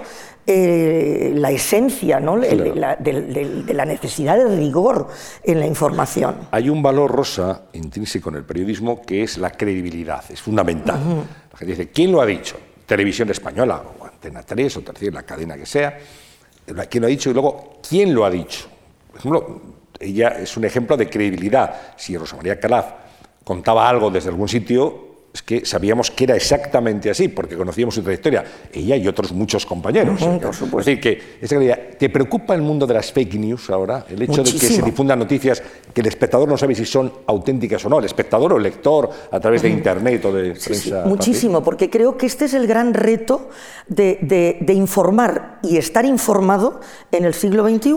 eh, 0.47 1.33
la 1.35 1.49
esencia 1.49 2.19
¿no? 2.19 2.37
de, 2.37 2.75
la, 2.75 3.85
necesidad 3.85 4.37
de 4.37 4.55
rigor 4.55 5.07
en 5.43 5.59
la 5.59 5.65
información. 5.65 6.35
Hay 6.51 6.69
un 6.69 6.83
valor 6.83 7.11
rosa 7.11 7.63
intrínseco 7.73 8.29
en 8.29 8.35
el 8.35 8.43
periodismo 8.43 9.01
que 9.01 9.23
es 9.23 9.37
la 9.37 9.49
credibilidad, 9.51 10.23
es 10.29 10.41
fundamental. 10.41 10.99
La 11.51 11.57
gente 11.57 11.71
dice, 11.73 11.89
¿quién 11.89 12.11
lo 12.11 12.21
ha 12.21 12.25
dicho? 12.25 12.57
Televisión 12.85 13.29
Española, 13.31 13.81
o 13.99 14.05
Antena 14.05 14.43
3, 14.43 14.77
o 14.77 14.81
Tercera, 14.81 15.13
la 15.13 15.23
cadena 15.23 15.55
que 15.55 15.65
sea. 15.65 15.97
¿Quién 16.65 17.01
lo 17.01 17.07
ha 17.07 17.09
dicho? 17.09 17.29
Y 17.29 17.33
luego, 17.33 17.79
¿quién 17.87 18.13
lo 18.13 18.25
ha 18.25 18.29
dicho? 18.29 18.67
Por 19.11 19.19
ejemplo, 19.19 19.61
ella 19.99 20.29
es 20.39 20.57
un 20.57 20.65
ejemplo 20.65 20.97
de 20.97 21.09
credibilidad. 21.09 21.93
Si 21.95 22.17
Rosa 22.17 22.35
María 22.35 22.59
Calaf 22.59 22.87
contaba 23.43 23.87
algo 23.87 24.09
desde 24.09 24.29
algún 24.29 24.49
sitio, 24.49 25.04
es 25.35 25.41
que 25.41 25.65
sabíamos 25.65 26.11
que 26.11 26.23
era 26.23 26.35
exactamente 26.37 27.09
así, 27.09 27.27
porque 27.27 27.57
conocíamos 27.57 27.93
su 27.93 28.01
trayectoria, 28.01 28.41
ella 28.71 28.95
y 28.95 29.05
otros 29.05 29.33
muchos 29.33 29.65
compañeros. 29.65 30.21
Es 30.21 30.85
decir, 30.85 30.99
que 31.01 31.21
¿te 31.99 32.09
preocupa 32.09 32.55
el 32.55 32.61
mundo 32.61 32.87
de 32.87 32.93
las 32.93 33.11
fake 33.11 33.33
news 33.33 33.69
ahora? 33.69 34.05
El 34.09 34.21
hecho 34.21 34.43
de 34.43 34.51
que 34.53 34.59
se 34.59 34.81
difundan 34.81 35.19
noticias 35.19 35.61
que 35.93 35.99
el 35.99 36.07
espectador 36.07 36.47
no 36.47 36.55
sabe 36.55 36.73
si 36.73 36.85
son 36.85 37.11
auténticas 37.27 37.83
o 37.83 37.89
no, 37.89 37.99
el 37.99 38.05
espectador 38.05 38.53
o 38.53 38.57
el 38.57 38.63
lector 38.63 39.09
a 39.29 39.37
través 39.41 39.61
de 39.61 39.69
Internet 39.69 40.23
o 40.23 40.31
de 40.31 40.51
prensa. 40.51 41.03
muchísimo, 41.05 41.61
porque 41.61 41.89
creo 41.89 42.17
que 42.17 42.27
este 42.27 42.45
es 42.45 42.53
el 42.53 42.65
gran 42.65 42.93
reto 42.93 43.49
de, 43.87 44.63
informar 44.69 45.59
y 45.63 45.75
estar 45.75 46.05
informado 46.05 46.79
en 47.11 47.25
el 47.25 47.33
siglo 47.33 47.67
XXI. 47.67 47.91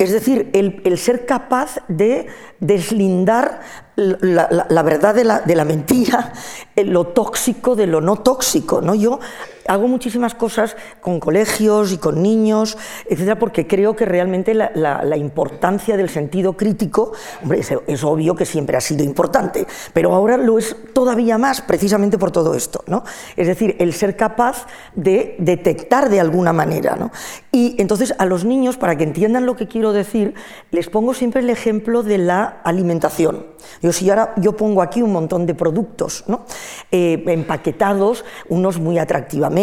Es 0.00 0.10
decir, 0.10 0.50
el 0.52 0.98
ser 0.98 1.26
capaz 1.26 1.78
de 1.86 2.26
deslindar 2.58 3.60
la, 3.96 4.82
verdad 4.82 5.14
de 5.14 5.24
la, 5.24 5.64
mentira, 5.64 6.32
lo 6.76 7.08
tóxico 7.08 7.74
de 7.74 7.86
lo 7.86 8.00
no 8.00 8.16
tóxico. 8.16 8.80
¿no? 8.80 8.94
Yo 8.94 9.20
hago 9.68 9.88
muchísimas 9.88 10.34
cosas 10.34 10.76
con 11.00 11.20
colegios 11.20 11.92
y 11.92 11.98
con 11.98 12.22
niños, 12.22 12.76
etcétera, 13.08 13.38
porque 13.38 13.66
creo 13.66 13.96
que 13.96 14.04
realmente 14.04 14.54
la, 14.54 15.16
importancia 15.16 15.96
del 15.96 16.10
sentido 16.10 16.54
crítico, 16.54 17.12
hombre, 17.42 17.60
es, 17.60 18.04
obvio 18.04 18.34
que 18.34 18.44
siempre 18.44 18.76
ha 18.76 18.80
sido 18.80 19.02
importante, 19.02 19.66
pero 19.92 20.14
ahora 20.14 20.36
lo 20.36 20.58
es 20.58 20.76
todavía 20.92 21.38
más 21.38 21.62
precisamente 21.62 22.18
por 22.18 22.30
todo 22.30 22.54
esto, 22.54 22.84
¿no? 22.86 23.02
Es 23.36 23.46
decir, 23.46 23.76
el 23.78 23.94
ser 23.94 24.16
capaz 24.16 24.66
de 24.94 25.36
detectar 25.38 26.10
de 26.10 26.20
alguna 26.20 26.52
manera, 26.52 26.96
¿no? 26.96 27.10
Y 27.50 27.80
entonces 27.80 28.14
a 28.18 28.26
los 28.26 28.44
niños, 28.44 28.76
para 28.76 28.96
que 28.96 29.04
entiendan 29.04 29.46
lo 29.46 29.56
que 29.56 29.66
quiero 29.66 29.92
decir, 29.92 30.34
les 30.70 30.88
pongo 30.90 31.14
siempre 31.14 31.40
el 31.40 31.50
ejemplo 31.50 32.02
de 32.02 32.18
la 32.18 32.60
alimentación. 32.64 33.46
Yo 33.82 33.92
si 33.92 34.08
ahora 34.10 34.34
yo 34.36 34.56
pongo 34.56 34.82
aquí 34.82 35.02
un 35.02 35.12
montón 35.12 35.46
de 35.46 35.54
productos, 35.54 36.24
¿no? 36.26 36.44
Eh, 36.90 37.24
empaquetados, 37.26 38.24
unos 38.48 38.78
muy 38.78 38.98
atractivamente, 38.98 39.55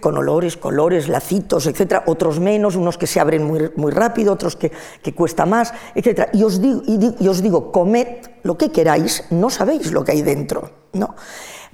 con 0.00 0.16
olores, 0.18 0.56
colores, 0.56 1.08
lacitos, 1.08 1.66
etcétera, 1.66 2.04
otros 2.06 2.40
menos, 2.40 2.76
unos 2.76 2.98
que 2.98 3.06
se 3.06 3.20
abren 3.20 3.44
muy, 3.44 3.90
rápido, 3.90 4.32
otros 4.32 4.56
que, 4.56 4.72
que 5.02 5.14
cuesta 5.14 5.46
más, 5.46 5.72
etcétera. 5.94 6.30
Y 6.32 6.42
os 6.42 6.60
digo, 6.60 6.82
y 6.86 7.28
os 7.28 7.42
digo, 7.42 7.70
comed 7.70 8.08
lo 8.42 8.58
que 8.58 8.70
queráis, 8.70 9.24
no 9.30 9.50
sabéis 9.50 9.92
lo 9.92 10.04
que 10.04 10.12
hay 10.12 10.22
dentro, 10.22 10.70
¿no? 10.92 11.14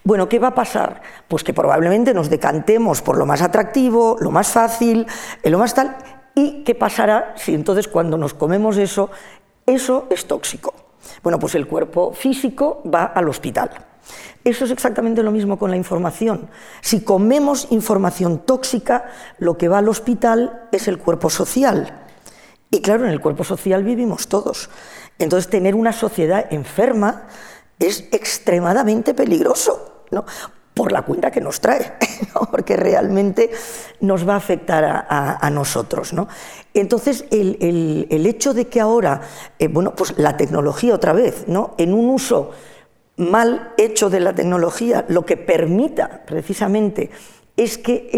Bueno, 0.02 0.28
¿qué 0.28 0.38
va 0.38 0.49
a 0.49 0.54
pasar? 0.54 1.02
Pues 1.28 1.44
que 1.44 1.52
probablemente 1.52 2.14
nos 2.14 2.30
decantemos 2.30 3.02
por 3.02 3.18
lo 3.18 3.26
más 3.26 3.42
atractivo, 3.42 4.16
lo 4.20 4.30
más 4.30 4.49
fácil, 4.49 5.06
lo 5.44 5.59
más 5.59 5.75
tal. 5.75 5.97
¿Y 6.35 6.64
qué 6.64 6.75
pasará 6.75 7.35
si 7.37 7.54
entonces 7.54 7.87
cuando 7.87 8.16
nos 8.16 8.32
comemos 8.32 8.78
eso, 8.78 9.11
eso 9.66 10.06
es 10.09 10.26
tóxico? 10.26 10.73
Bueno, 11.23 11.38
pues 11.38 11.54
el 11.54 11.66
cuerpo 11.66 12.12
físico 12.12 12.82
va 12.92 13.04
al 13.04 13.28
hospital. 13.28 13.70
Eso 14.45 14.64
es 14.64 14.71
exactamente 14.71 15.23
lo 15.23 15.30
mismo 15.30 15.59
con 15.59 15.71
la 15.71 15.76
información. 15.76 16.49
Si 16.80 17.02
comemos 17.02 17.69
información 17.71 18.38
tóxica, 18.38 19.04
lo 19.38 19.59
que 19.59 19.69
va 19.69 19.78
al 19.78 19.88
hospital 19.88 20.69
es 20.73 20.88
el 20.88 20.99
cuerpo 20.99 21.30
social. 21.30 22.07
Y 22.71 22.80
claro, 22.80 23.04
en 23.04 23.11
el 23.11 23.21
cuerpo 23.21 23.45
social 23.45 23.85
vivimos 23.85 24.28
todos. 24.28 24.71
Entonces, 25.19 25.50
tener 25.50 25.75
una 25.75 25.92
sociedad 25.92 26.47
enferma 26.50 27.25
es 27.78 28.09
extremadamente 28.12 29.14
peligroso, 29.14 30.04
¿no? 30.11 30.25
por 30.75 30.92
la 30.92 31.02
cuenta 31.02 31.30
que 31.30 31.40
nos 31.40 31.61
trae, 31.61 31.92
porque 32.50 32.76
realmente 32.76 33.50
nos 34.00 34.26
va 34.26 34.35
a 34.35 34.37
afectar 34.37 35.07
a, 35.09 35.50
nosotros. 35.50 36.12
¿no? 36.12 36.28
Entonces, 36.73 37.25
el, 37.30 38.26
hecho 38.26 38.54
de 38.54 38.69
que 38.69 38.80
ahora, 38.80 39.21
eh, 39.59 39.69
bueno, 39.69 39.95
pues 39.95 40.14
la 40.16 40.37
tecnología 40.37 40.95
otra 40.95 41.12
vez, 41.12 41.45
¿no? 41.49 41.75
en 41.76 41.92
un 41.92 42.09
uso 42.09 42.52
mal 43.21 43.73
hecho 43.77 44.11
de 44.11 44.21
la 44.21 44.33
tecnología, 44.33 45.05
lo 45.09 45.25
que 45.25 45.37
permita 45.37 46.23
precisamente 46.27 47.11
es 47.57 47.77
que 47.77 48.09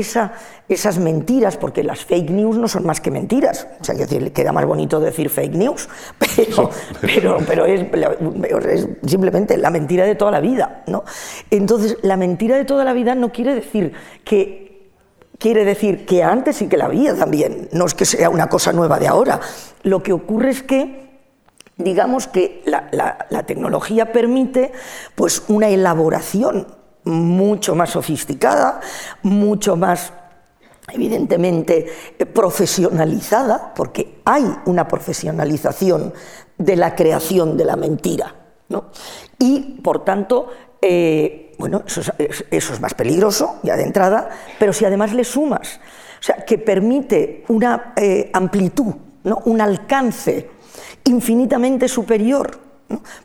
esas 0.69 0.99
mentiras, 0.99 1.57
porque 1.57 1.83
las 1.83 2.05
fake 2.05 2.31
news 2.31 2.57
no 2.59 2.69
son 2.69 2.87
más 2.87 3.01
que 3.01 3.11
mentiras, 3.11 3.67
o 3.81 3.85
sea, 3.85 3.97
decir, 3.97 4.33
queda 4.33 4.53
más 4.53 4.65
bonito 4.65 5.01
decir 5.01 5.31
fake 5.31 5.55
news, 5.55 5.89
pero, 7.01 7.39
pero, 7.45 7.67
es, 7.67 8.87
simplemente 9.05 9.57
la 9.57 9.71
mentira 9.71 10.05
de 10.05 10.15
toda 10.15 10.31
la 10.31 10.41
vida. 10.41 10.85
¿no? 10.87 11.03
Entonces, 11.51 11.99
la 12.03 12.17
mentira 12.17 12.57
de 12.57 12.65
toda 12.65 12.85
la 12.85 12.93
vida 12.93 13.17
no 13.17 13.33
quiere 13.33 13.57
decir 13.57 13.93
que 14.25 14.91
quiere 15.39 15.65
decir 15.65 16.07
que 16.07 16.23
antes 16.23 16.59
sí 16.59 16.69
que 16.69 16.77
la 16.77 16.85
había 16.85 17.17
también, 17.17 17.69
no 17.73 17.87
es 17.87 17.95
que 17.95 18.05
sea 18.05 18.31
una 18.31 18.49
cosa 18.49 18.73
nueva 18.73 19.01
de 19.01 19.09
ahora. 19.09 19.41
Lo 19.83 20.05
que 20.05 20.13
ocurre 20.13 20.51
es 20.51 20.63
que 20.63 21.12
digamos 21.77 22.27
que 22.29 22.63
la, 22.67 23.45
tecnología 23.47 24.13
permite 24.13 24.73
pues 25.15 25.43
una 25.49 25.69
elaboración 25.69 26.67
mucho 27.05 27.75
más 27.75 27.91
sofisticada, 27.91 28.81
mucho 29.23 29.77
más 29.77 30.13
evidentemente 30.93 31.87
profesionalizada, 32.33 33.73
porque 33.75 34.21
hay 34.25 34.45
una 34.67 34.87
profesionalización 34.87 36.13
de 36.59 36.77
la 36.77 36.95
creación 36.95 37.57
de 37.57 37.65
la 37.65 37.77
mentira. 37.77 38.37
Y, 39.39 39.81
por 39.83 40.05
tanto, 40.05 40.49
eh, 40.81 41.53
bueno, 41.59 41.83
eso 41.87 42.01
es, 42.19 42.81
más 42.81 42.95
peligroso 42.95 43.61
ya 43.63 43.77
de 43.77 43.85
entrada, 43.85 44.29
pero 44.59 44.73
si 44.73 44.85
además 44.85 45.13
le 45.13 45.25
sumas, 45.25 45.81
o 46.21 46.23
sea, 46.23 46.45
que 46.45 46.59
permite 46.59 47.45
una 47.49 47.93
eh, 47.97 48.31
amplitud, 48.33 48.95
¿no? 49.25 49.43
un 49.45 49.61
alcance 49.61 50.51
infinitamente 51.05 51.89
superior 51.89 52.73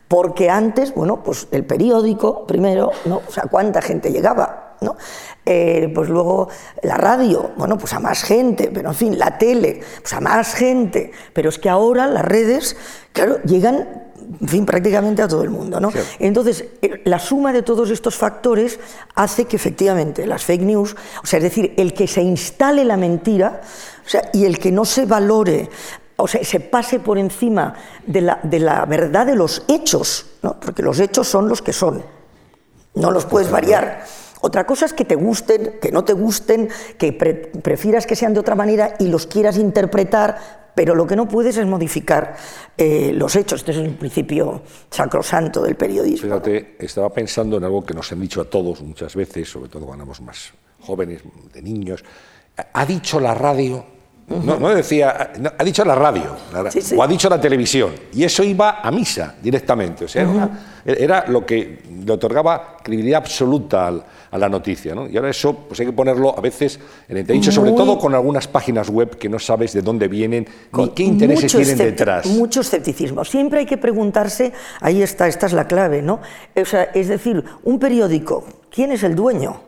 porque 0.06 0.50
antes, 0.50 0.94
bueno, 0.94 1.22
pues 1.22 1.48
el 1.50 1.64
periódico, 1.64 2.46
primero, 2.46 2.90
¿no? 3.04 3.22
O 3.26 3.30
sea, 3.30 3.44
¿cuánta 3.50 3.82
gente 3.82 4.10
llegaba? 4.10 4.76
¿no? 4.80 4.96
Eh, 5.44 5.90
pues 5.94 6.08
luego 6.08 6.48
la 6.82 6.96
radio, 6.96 7.50
bueno, 7.56 7.76
pues 7.76 7.92
a 7.92 8.00
más 8.00 8.22
gente, 8.22 8.70
pero 8.72 8.90
en 8.90 8.94
fin, 8.94 9.18
la 9.18 9.36
tele, 9.36 9.80
pues 10.00 10.12
a 10.12 10.20
más 10.20 10.54
gente. 10.54 11.10
Pero 11.32 11.48
es 11.48 11.58
que 11.58 11.68
ahora 11.68 12.06
las 12.06 12.24
redes, 12.24 12.76
claro, 13.12 13.42
llegan 13.42 14.06
en 14.40 14.48
fin, 14.48 14.66
prácticamente 14.66 15.22
a 15.22 15.28
todo 15.28 15.42
el 15.42 15.48
mundo. 15.48 15.80
¿no? 15.80 15.90
Entonces, 16.18 16.66
la 17.04 17.18
suma 17.18 17.52
de 17.52 17.62
todos 17.62 17.90
estos 17.90 18.14
factores 18.16 18.78
hace 19.14 19.46
que 19.46 19.56
efectivamente 19.56 20.26
las 20.26 20.44
fake 20.44 20.62
news, 20.62 20.94
o 21.22 21.26
sea, 21.26 21.38
es 21.38 21.44
decir, 21.44 21.72
el 21.78 21.94
que 21.94 22.06
se 22.06 22.20
instale 22.20 22.84
la 22.84 22.98
mentira 22.98 23.62
o 24.08 24.10
sea, 24.10 24.30
y 24.32 24.44
el 24.46 24.58
que 24.58 24.72
no 24.72 24.86
se 24.86 25.04
valore 25.04 25.68
o 26.20 26.26
sea, 26.26 26.42
se 26.44 26.58
pase 26.58 26.98
por 26.98 27.16
encima 27.16 27.74
de 28.04 28.20
la, 28.22 28.40
de 28.42 28.58
la 28.58 28.84
verdad 28.86 29.24
de 29.24 29.36
los 29.36 29.62
hechos, 29.68 30.26
¿no? 30.42 30.58
porque 30.58 30.82
los 30.82 30.98
hechos 30.98 31.28
son 31.28 31.48
los 31.48 31.62
que 31.62 31.72
son, 31.72 32.02
no 32.94 33.12
los 33.12 33.24
puedes 33.24 33.50
variar. 33.50 34.04
Otra 34.40 34.66
cosa 34.66 34.86
es 34.86 34.92
que 34.92 35.04
te 35.04 35.14
gusten, 35.14 35.78
que 35.80 35.92
no 35.92 36.04
te 36.04 36.12
gusten, 36.12 36.68
que 36.98 37.12
prefieras 37.12 38.04
que 38.04 38.16
sean 38.16 38.34
de 38.34 38.40
otra 38.40 38.56
manera 38.56 38.94
y 38.98 39.06
los 39.08 39.28
quieras 39.28 39.58
interpretar, 39.58 40.72
pero 40.74 40.96
lo 40.96 41.06
que 41.06 41.14
no 41.14 41.28
puedes 41.28 41.56
es 41.56 41.66
modificar 41.66 42.36
eh, 42.76 43.12
los 43.14 43.36
hechos. 43.36 43.60
Este 43.60 43.72
es 43.72 43.78
un 43.78 43.94
principio 43.94 44.62
sacrosanto 44.90 45.62
del 45.62 45.76
periodismo. 45.76 46.28
Fíjate, 46.28 46.76
estaba 46.80 47.10
pensando 47.10 47.58
en 47.58 47.64
algo 47.64 47.84
que 47.84 47.94
nos 47.94 48.10
han 48.10 48.20
dicho 48.20 48.40
a 48.40 48.44
todos 48.44 48.82
muchas 48.82 49.14
veces, 49.14 49.48
sobre 49.48 49.68
todo 49.68 49.86
cuando 49.86 50.02
éramos 50.02 50.20
más 50.20 50.52
jóvenes, 50.80 51.22
de 51.52 51.62
niños. 51.62 52.04
¿Ha 52.72 52.86
dicho 52.86 53.20
la 53.20 53.34
radio 53.34 53.97
no, 54.28 54.68
decía, 54.74 55.32
ha 55.56 55.64
dicho 55.64 55.84
la 55.84 55.94
radio, 55.94 56.36
o 56.96 57.02
ha 57.02 57.06
dicho 57.06 57.30
la 57.30 57.40
televisión, 57.40 57.92
y 58.12 58.24
eso 58.24 58.44
iba 58.44 58.80
a 58.82 58.90
misa 58.90 59.34
directamente. 59.40 60.04
O 60.04 60.08
sea, 60.08 60.50
era, 60.84 61.24
lo 61.28 61.44
que 61.46 61.78
le 62.04 62.12
otorgaba 62.12 62.76
credibilidad 62.82 63.22
absoluta 63.22 63.90
a 64.30 64.38
la 64.38 64.48
noticia. 64.48 64.94
¿no? 64.94 65.08
Y 65.08 65.16
ahora 65.16 65.30
eso 65.30 65.54
pues 65.68 65.80
hay 65.80 65.86
que 65.86 65.92
ponerlo 65.92 66.36
a 66.36 66.40
veces 66.40 66.78
en 67.08 67.16
entredicho, 67.16 67.50
sobre 67.52 67.72
todo 67.72 67.98
con 67.98 68.14
algunas 68.14 68.46
páginas 68.48 68.88
web 68.90 69.16
que 69.16 69.28
no 69.28 69.38
sabes 69.38 69.72
de 69.72 69.82
dónde 69.82 70.08
vienen 70.08 70.46
ni 70.72 70.88
qué 70.90 71.04
intereses 71.04 71.52
tienen 71.52 71.78
detrás. 71.78 72.26
Mucho 72.26 72.60
escepticismo. 72.60 73.24
Siempre 73.24 73.60
hay 73.60 73.66
que 73.66 73.78
preguntarse, 73.78 74.52
ahí 74.80 75.02
está, 75.02 75.28
esta 75.28 75.46
es 75.46 75.52
la 75.52 75.66
clave, 75.66 76.02
¿no? 76.02 76.20
O 76.54 76.64
sea, 76.64 76.84
es 76.94 77.08
decir, 77.08 77.42
un 77.64 77.78
periódico, 77.78 78.44
¿quién 78.70 78.92
es 78.92 79.02
el 79.02 79.14
dueño? 79.14 79.67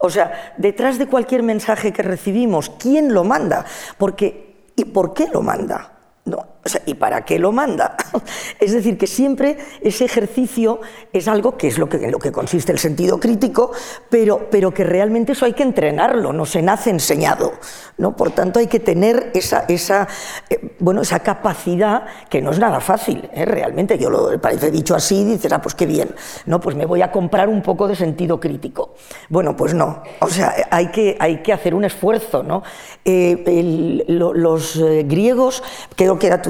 O 0.00 0.08
sea, 0.08 0.54
detrás 0.56 0.98
de 0.98 1.06
cualquier 1.06 1.42
mensaje 1.42 1.92
que 1.92 2.02
recibimos, 2.02 2.70
¿quién 2.78 3.12
lo 3.12 3.22
manda? 3.22 3.66
Porque, 3.98 4.70
¿y 4.74 4.86
por 4.86 5.12
qué 5.12 5.28
lo 5.28 5.42
manda? 5.42 5.92
No, 6.24 6.46
¿Y 6.84 6.94
para 6.94 7.24
qué 7.24 7.38
lo 7.38 7.52
manda? 7.52 7.96
es 8.60 8.72
decir, 8.72 8.98
que 8.98 9.06
siempre 9.06 9.56
ese 9.80 10.04
ejercicio 10.04 10.80
es 11.12 11.26
algo 11.26 11.56
que 11.56 11.68
es 11.68 11.78
lo 11.78 11.88
que, 11.88 11.96
en 11.96 12.10
lo 12.10 12.18
que 12.18 12.32
consiste 12.32 12.70
el 12.70 12.78
sentido 12.78 13.18
crítico, 13.18 13.72
pero, 14.10 14.48
pero 14.50 14.72
que 14.72 14.84
realmente 14.84 15.32
eso 15.32 15.46
hay 15.46 15.54
que 15.54 15.62
entrenarlo, 15.62 16.34
no 16.34 16.44
se 16.44 16.60
nace 16.60 16.90
enseñado. 16.90 17.52
¿no? 17.96 18.14
Por 18.14 18.32
tanto, 18.32 18.58
hay 18.58 18.66
que 18.66 18.80
tener 18.80 19.30
esa, 19.34 19.64
esa, 19.68 20.06
eh, 20.48 20.76
bueno, 20.78 21.00
esa 21.02 21.20
capacidad 21.20 22.04
que 22.28 22.42
no 22.42 22.50
es 22.50 22.58
nada 22.58 22.80
fácil, 22.80 23.28
¿eh? 23.32 23.44
realmente. 23.44 23.98
Yo 23.98 24.10
lo 24.10 24.38
parece 24.40 24.70
dicho 24.70 24.94
así, 24.94 25.24
dices, 25.24 25.52
ah, 25.52 25.62
pues 25.62 25.74
qué 25.74 25.86
bien, 25.86 26.14
no, 26.46 26.60
pues 26.60 26.76
me 26.76 26.84
voy 26.86 27.02
a 27.02 27.10
comprar 27.10 27.48
un 27.48 27.62
poco 27.62 27.88
de 27.88 27.96
sentido 27.96 28.38
crítico. 28.38 28.94
Bueno, 29.28 29.56
pues 29.56 29.72
no, 29.72 30.02
o 30.20 30.28
sea, 30.28 30.54
hay 30.70 30.88
que, 30.88 31.16
hay 31.18 31.38
que 31.38 31.52
hacer 31.52 31.74
un 31.74 31.84
esfuerzo. 31.84 32.42
¿no? 32.42 32.62
Eh, 33.04 34.04
los 34.08 34.78
griegos, 35.04 35.62
creo 35.96 36.18
que 36.18 36.26
era 36.26 36.42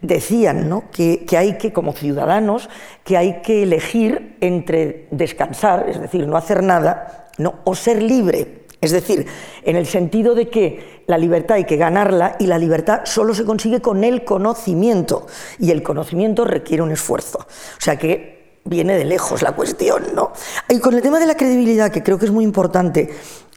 Decían 0.00 0.68
¿no? 0.68 0.84
que, 0.90 1.24
que 1.24 1.36
hay 1.36 1.58
que, 1.58 1.72
como 1.72 1.92
ciudadanos, 1.92 2.68
que 3.04 3.16
hay 3.16 3.42
que 3.42 3.62
elegir 3.62 4.36
entre 4.40 5.06
descansar, 5.10 5.88
es 5.88 6.00
decir, 6.00 6.26
no 6.26 6.36
hacer 6.36 6.62
nada, 6.62 7.28
¿no? 7.38 7.56
o 7.64 7.74
ser 7.74 8.02
libre 8.02 8.62
es 8.82 8.90
decir, 8.90 9.26
en 9.62 9.76
el 9.76 9.86
sentido 9.86 10.34
de 10.34 10.48
que 10.48 11.04
la 11.06 11.16
libertad 11.16 11.56
hay 11.56 11.64
que 11.64 11.76
ganarla 11.76 12.34
y 12.40 12.46
la 12.46 12.58
libertad 12.58 13.02
solo 13.04 13.32
se 13.32 13.44
consigue 13.44 13.80
con 13.80 14.02
el 14.02 14.24
conocimiento 14.24 15.28
y 15.60 15.70
el 15.70 15.84
conocimiento 15.84 16.44
requiere 16.44 16.82
un 16.82 16.90
esfuerzo. 16.90 17.38
O 17.38 17.80
sea 17.80 17.96
que 17.96 18.58
viene 18.64 18.98
de 18.98 19.04
lejos 19.04 19.40
la 19.40 19.52
cuestión, 19.52 20.06
¿no? 20.16 20.32
Y 20.68 20.80
con 20.80 20.94
el 20.94 21.02
tema 21.02 21.20
de 21.20 21.26
la 21.26 21.36
credibilidad, 21.36 21.92
que 21.92 22.02
creo 22.02 22.18
que 22.18 22.24
es 22.24 22.32
muy 22.32 22.42
importante, 22.42 23.10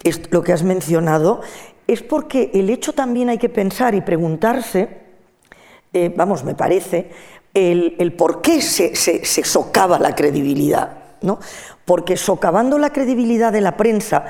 es 0.04 0.32
lo 0.32 0.44
que 0.44 0.54
has 0.54 0.62
mencionado, 0.62 1.42
es 1.88 2.04
porque 2.04 2.52
el 2.54 2.70
hecho 2.70 2.94
también 2.94 3.30
hay 3.30 3.40
que 3.40 3.50
pensar 3.50 3.96
y 3.96 4.02
preguntarse, 4.02 5.05
eh, 5.96 6.14
vamos, 6.16 6.44
me 6.44 6.54
parece, 6.54 7.10
el, 7.54 8.14
por 8.18 8.42
qué 8.42 8.62
se, 8.62 8.96
se 8.96 9.44
socava 9.44 9.98
la 9.98 10.14
credibilidad, 10.14 10.90
¿no? 11.22 11.40
Porque 11.86 12.18
socavando 12.18 12.78
la 12.78 12.92
credibilidad 12.92 13.52
de 13.52 13.62
la 13.62 13.76
prensa, 13.78 14.26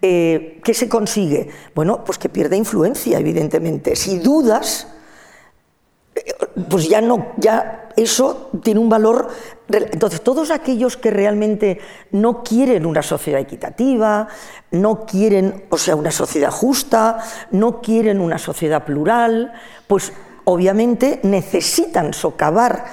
Eh, 0.00 0.60
¿Qué 0.62 0.74
se 0.74 0.86
consigue? 0.86 1.48
Bueno, 1.74 2.04
pues 2.04 2.18
que 2.18 2.28
pierde 2.28 2.56
influencia, 2.56 3.18
evidentemente. 3.18 3.96
Si 3.96 4.20
dudas, 4.20 4.86
eh, 6.14 6.22
pues 6.70 6.88
ya 6.88 7.00
no, 7.00 7.34
ya 7.36 7.88
eso 7.96 8.48
tiene 8.62 8.78
un 8.78 8.88
valor. 8.88 9.26
Entonces, 9.68 10.20
todos 10.20 10.52
aquellos 10.52 10.96
que 10.96 11.10
realmente 11.10 11.80
no 12.12 12.44
quieren 12.44 12.86
una 12.86 13.02
sociedad 13.02 13.40
equitativa, 13.40 14.28
no 14.70 15.04
quieren, 15.04 15.64
o 15.68 15.78
sea, 15.78 15.96
una 15.96 16.12
sociedad 16.12 16.52
justa, 16.52 17.18
no 17.50 17.80
quieren 17.80 18.20
una 18.20 18.38
sociedad 18.38 18.84
plural, 18.84 19.50
pues 19.88 20.12
obviamente 20.48 21.20
necesitan 21.24 22.14
socavar 22.14 22.86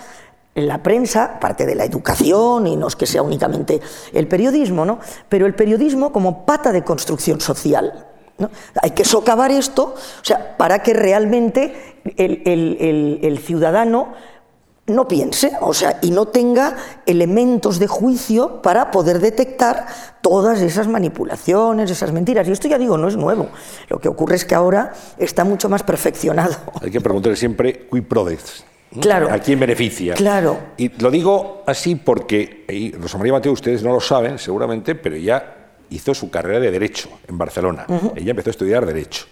la 0.56 0.84
prensa, 0.84 1.40
parte 1.40 1.66
de 1.66 1.76
la 1.76 1.86
educación, 1.86 2.68
y 2.68 2.76
no 2.76 2.88
es 2.88 2.96
que 2.96 3.06
sea 3.06 3.22
únicamente 3.22 3.82
el 4.14 4.28
periodismo, 4.28 4.86
¿no? 4.86 5.00
pero 5.30 5.46
el 5.46 5.56
periodismo 5.56 6.12
como 6.12 6.46
pata 6.46 6.72
de 6.72 6.84
construcción 6.84 7.40
social. 7.42 8.08
Hay 8.82 8.92
que 8.92 9.06
socavar 9.06 9.52
esto 9.52 9.96
o 9.96 10.26
sea, 10.26 10.58
para 10.58 10.80
que 10.80 10.94
realmente 10.94 12.02
el, 12.18 13.40
ciudadano 13.42 14.14
no 14.88 15.08
piense, 15.08 15.54
o 15.62 15.74
sea, 15.74 15.98
y 16.02 16.12
no 16.12 16.28
tenga 16.28 16.76
elementos 17.06 17.80
de 17.80 17.88
juicio 17.88 18.62
para 18.62 18.92
poder 18.92 19.20
detectar 19.20 19.88
todas 20.22 20.62
esas 20.62 20.88
manipulaciones, 20.88 21.90
esas 21.90 22.12
mentiras. 22.12 22.48
Y 22.48 22.52
esto 22.52 22.68
ya 22.68 22.78
digo, 22.78 22.98
no 22.98 23.08
es 23.08 23.18
nuevo. 23.18 23.50
Lo 23.90 24.00
que 24.00 24.08
ocurre 24.08 24.36
es 24.36 24.46
que 24.46 24.54
ahora 24.54 24.94
está 25.18 25.44
mucho 25.44 25.70
más 25.70 25.82
perfeccionado. 25.82 26.56
Hay 26.82 26.92
que 26.92 27.02
preguntarle 27.02 27.36
siempre, 27.36 27.88
¿qui 27.92 28.02
prodest? 28.02 28.62
Claro. 29.02 29.32
¿A 29.32 29.40
quién 29.40 29.60
beneficia? 29.60 30.14
Claro. 30.14 30.58
Y 30.78 30.90
lo 31.02 31.10
digo 31.10 31.64
así 31.66 31.96
porque, 31.96 32.66
y 32.70 32.92
Rosa 32.92 33.18
María 33.18 33.34
Mateo, 33.34 33.52
ustedes 33.52 33.84
no 33.84 33.92
lo 33.92 34.00
saben 34.00 34.38
seguramente, 34.38 34.94
pero 34.96 35.16
ella 35.16 35.56
hizo 35.90 36.14
su 36.14 36.30
carrera 36.30 36.60
de 36.60 36.72
Derecho 36.72 37.10
en 37.28 37.38
Barcelona. 37.38 37.88
Ella 38.16 38.32
empezó 38.32 38.50
a 38.50 38.52
estudiar 38.52 38.86
Derecho. 38.86 39.26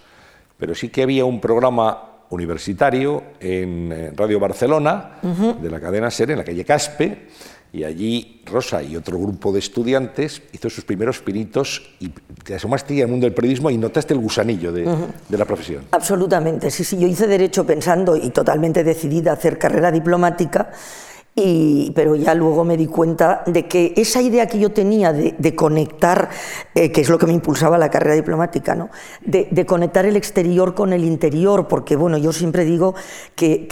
Pero 0.57 0.74
sí 0.75 0.89
que 0.89 1.03
había 1.03 1.25
un 1.25 1.39
programa 1.39 2.12
universitario 2.34 3.24
en 3.40 3.92
eh, 3.92 4.12
Radio 4.16 4.40
Barcelona, 4.40 5.20
de 5.22 5.70
la 5.70 5.80
cadena 5.80 6.12
SER, 6.12 6.32
en 6.32 6.38
la 6.38 6.44
calle 6.44 6.66
Caspe, 6.66 7.28
y 7.72 7.84
allí 7.84 8.42
Rosa 8.46 8.84
y 8.84 8.96
otro 8.96 9.18
grupo 9.18 9.52
de 9.52 9.60
estudiantes 9.60 10.44
hizo 10.52 10.70
sus 10.70 10.86
primeros 10.86 11.20
pinitos 11.20 11.96
y 12.00 12.10
te 12.10 12.54
asomaste 12.54 13.02
al 13.02 13.10
mundo 13.10 13.25
del 13.25 13.34
periodismo 13.34 13.72
y 13.72 13.78
notaste 13.78 14.13
el 14.13 14.20
gusanillo 14.20 14.72
de, 14.72 14.84
de, 15.28 15.38
la 15.38 15.46
profesión. 15.46 15.86
Absolutamente, 15.90 16.70
sí, 16.70 16.84
sí, 16.84 17.00
yo 17.00 17.08
hice 17.08 17.25
derecho 17.25 17.66
pensando 17.66 18.16
y 18.16 18.30
totalmente 18.30 18.84
decidida 18.84 19.32
a 19.32 19.34
hacer 19.34 19.58
carrera 19.58 19.92
diplomática 19.92 20.70
pero 21.36 22.16
ya 22.16 22.36
luego 22.36 22.63
me 22.63 22.78
di 22.78 22.86
cuenta 22.86 23.42
de 23.48 23.68
que 23.68 23.94
esa 23.98 24.22
idea 24.22 24.46
que 24.46 24.60
yo 24.60 24.72
tenía 24.72 25.12
de, 25.12 25.56
conectar, 25.56 26.30
eh, 26.75 26.92
que 26.92 27.02
es 27.02 27.10
lo 27.10 27.18
que 27.18 27.25
me 27.25 27.34
impulsaba 27.34 27.78
la 27.80 27.90
carrera 27.90 28.16
diplomática, 28.16 28.75
¿no? 28.75 28.90
de, 29.22 29.66
conectar 29.66 30.06
el 30.06 30.16
exterior 30.16 30.75
con 30.75 30.94
el 30.94 31.04
interior, 31.04 31.68
porque 31.68 31.96
bueno, 31.96 32.18
yo 32.18 32.32
siempre 32.34 32.66
digo 32.66 32.94
que, 33.36 33.68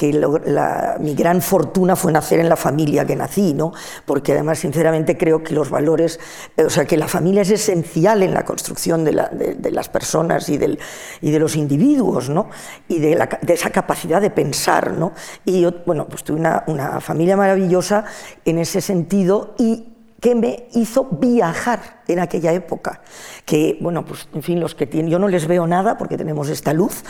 mi 1.00 1.14
gran 1.14 1.42
fortuna 1.42 1.96
fue 1.96 2.12
nacer 2.12 2.40
en 2.40 2.50
la 2.50 2.56
familia 2.56 3.06
que 3.06 3.16
nací, 3.16 3.54
¿no? 3.54 3.74
porque 4.06 4.32
además 4.32 4.60
sinceramente 4.60 5.18
creo 5.18 5.44
que 5.44 5.54
los 5.54 5.70
valores, 5.70 6.20
eh, 6.58 6.64
o 6.64 6.70
sea, 6.70 6.86
que 6.86 6.98
la 6.98 7.08
familia 7.08 7.44
es 7.44 7.52
esencial 7.52 8.24
en 8.24 8.34
la 8.34 8.44
construcción 8.44 9.04
de, 9.04 9.12
las 9.12 9.90
personas 9.90 10.50
y, 10.50 10.58
del, 10.58 10.80
y 11.22 11.30
de 11.30 11.40
los 11.40 11.56
individuos, 11.56 12.30
¿no? 12.30 12.50
y 12.88 13.00
de, 13.00 13.28
esa 13.48 13.70
capacidad 13.70 14.20
de 14.20 14.32
pensar. 14.32 14.94
¿no? 14.94 15.14
Y 15.46 15.62
yo, 15.62 15.72
bueno, 15.86 16.08
pues 16.08 16.24
tuve 16.24 16.40
una, 16.40 16.64
una 16.68 17.00
familia 17.02 17.38
maravillosa, 17.38 17.51
maravillosa 17.52 18.06
en 18.46 18.58
ese 18.58 18.82
sentido 18.82 19.56
y 19.58 19.88
que 20.22 20.36
me 20.36 20.68
hizo 20.74 21.06
viajar 21.06 22.02
en 22.08 22.20
aquella 22.20 22.54
época. 22.54 23.02
Que, 23.44 23.78
bueno, 23.82 24.06
pues, 24.06 24.30
en 24.34 24.44
fin, 24.44 24.60
los 24.60 24.76
que 24.76 24.86
tienen, 24.86 25.12
yo 25.12 25.18
no 25.18 25.28
les 25.28 25.48
veo 25.48 25.66
nada 25.66 25.98
porque 25.98 26.16
tenemos 26.16 26.48
esta 26.48 26.74
luz, 26.74 27.04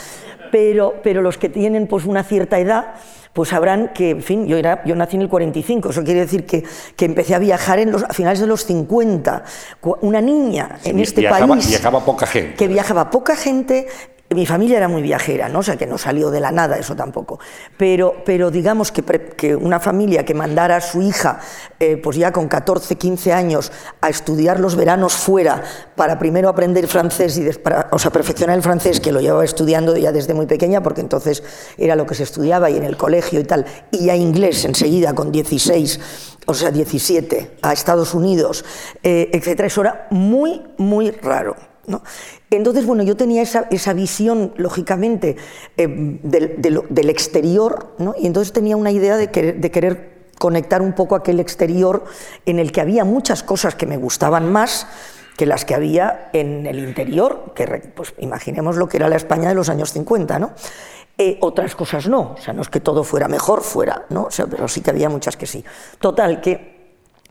pero, 0.49 0.95
pero 1.03 1.21
los 1.21 1.37
que 1.37 1.49
tienen 1.49 1.87
pues 1.87 2.05
una 2.05 2.23
cierta 2.23 2.57
edad, 2.57 2.95
pues 3.33 3.49
sabrán 3.49 3.91
que, 3.93 4.11
en 4.11 4.23
fin, 4.23 4.47
yo, 4.47 4.57
era, 4.57 4.81
yo 4.85 4.95
nací 4.95 5.17
en 5.17 5.23
el 5.23 5.29
45, 5.29 5.89
eso 5.89 6.03
quiere 6.03 6.21
decir 6.21 6.45
que, 6.45 6.63
que 6.95 7.05
empecé 7.05 7.35
a 7.35 7.39
viajar 7.39 7.79
en 7.79 7.91
los, 7.91 8.03
a 8.03 8.13
finales 8.13 8.39
de 8.39 8.47
los 8.47 8.65
50. 8.65 9.43
Una 10.01 10.21
niña 10.21 10.79
en 10.85 10.99
este 10.99 11.27
país. 11.27 11.67
Viajaba 11.67 12.03
poca 12.05 12.25
gente. 12.25 12.55
Que 12.55 12.67
viajaba 12.69 13.09
poca 13.09 13.35
gente, 13.35 13.87
mi 14.35 14.45
familia 14.45 14.77
era 14.77 14.87
muy 14.87 15.01
viajera, 15.01 15.49
¿no? 15.49 15.59
o 15.59 15.63
sea 15.63 15.77
que 15.77 15.85
no 15.85 15.97
salió 15.97 16.31
de 16.31 16.39
la 16.39 16.51
nada 16.51 16.77
eso 16.77 16.95
tampoco. 16.95 17.39
Pero, 17.77 18.23
pero 18.25 18.51
digamos 18.51 18.91
que, 18.91 19.03
que 19.03 19.55
una 19.55 19.79
familia 19.79 20.25
que 20.25 20.33
mandara 20.33 20.77
a 20.77 20.81
su 20.81 21.01
hija, 21.01 21.39
eh, 21.79 21.97
pues 21.97 22.17
ya 22.17 22.31
con 22.31 22.47
14, 22.47 22.95
15 22.95 23.33
años, 23.33 23.71
a 24.01 24.09
estudiar 24.09 24.59
los 24.59 24.75
veranos 24.75 25.13
fuera 25.13 25.63
para 25.95 26.17
primero 26.19 26.49
aprender 26.49 26.87
francés 26.87 27.37
y 27.37 27.49
para, 27.53 27.89
o 27.91 27.99
sea, 27.99 28.11
perfeccionar 28.11 28.55
el 28.55 28.63
francés, 28.63 28.99
que 28.99 29.11
lo 29.11 29.21
llevaba 29.21 29.43
estudiando 29.43 29.95
ya 29.97 30.11
desde 30.11 30.33
muy 30.33 30.45
pequeña, 30.45 30.81
porque 30.81 31.01
entonces 31.01 31.43
era 31.77 31.95
lo 31.95 32.05
que 32.05 32.15
se 32.15 32.23
estudiaba 32.23 32.69
y 32.69 32.77
en 32.77 32.83
el 32.83 32.97
colegio 32.97 33.39
y 33.39 33.43
tal, 33.43 33.65
y 33.91 34.05
ya 34.05 34.15
inglés 34.15 34.65
enseguida 34.65 35.13
con 35.13 35.31
16 35.31 35.99
o 36.47 36.53
sea, 36.53 36.71
17, 36.71 37.57
a 37.61 37.71
Estados 37.71 38.13
Unidos, 38.13 38.65
eh, 39.03 39.29
etcétera, 39.31 39.67
eso 39.67 39.81
era 39.81 40.07
muy, 40.09 40.61
muy 40.77 41.11
raro. 41.11 41.70
Entonces, 42.49 42.85
bueno, 42.85 43.03
yo 43.03 43.15
tenía 43.17 43.41
esa, 43.41 43.93
visión, 43.93 44.53
lógicamente, 44.57 45.37
eh, 45.77 45.87
del, 45.87 47.09
exterior, 47.09 47.95
y 48.17 48.27
entonces 48.27 48.53
tenía 48.53 48.77
una 48.77 48.91
idea 48.91 49.17
de 49.17 49.29
querer, 49.29 50.11
conectar 50.41 50.81
un 50.81 50.93
poco 50.93 51.15
aquel 51.15 51.39
exterior 51.39 52.03
en 52.47 52.57
el 52.57 52.71
que 52.71 52.81
había 52.81 53.05
muchas 53.05 53.43
cosas 53.43 53.75
que 53.75 53.85
me 53.85 53.97
gustaban 53.97 54.51
más 54.51 54.87
que 55.37 55.45
las 55.45 55.65
que 55.65 55.75
había 55.75 56.29
en 56.33 56.65
el 56.65 56.79
interior, 56.79 57.53
que 57.55 57.91
pues 57.95 58.13
imaginemos 58.17 58.75
lo 58.75 58.87
que 58.89 58.97
era 58.97 59.07
la 59.07 59.17
España 59.17 59.49
de 59.49 59.55
los 59.55 59.69
años 59.69 59.93
50, 59.93 60.39
¿no? 60.39 60.51
Eh, 61.17 61.37
otras 61.41 61.75
cosas 61.75 62.07
no, 62.07 62.33
o 62.33 62.37
sea, 62.37 62.53
no 62.53 62.63
es 62.63 62.69
que 62.69 62.79
todo 62.79 63.03
fuera 63.03 63.27
mejor, 63.27 63.61
fuera, 63.61 64.05
¿no? 64.09 64.23
O 64.23 64.31
sea, 64.31 64.47
pero 64.47 64.67
sí 64.67 64.81
que 64.81 64.89
había 64.89 65.09
muchas 65.09 65.37
que 65.37 65.45
sí. 65.45 65.63
Total, 65.99 66.41
que 66.41 66.70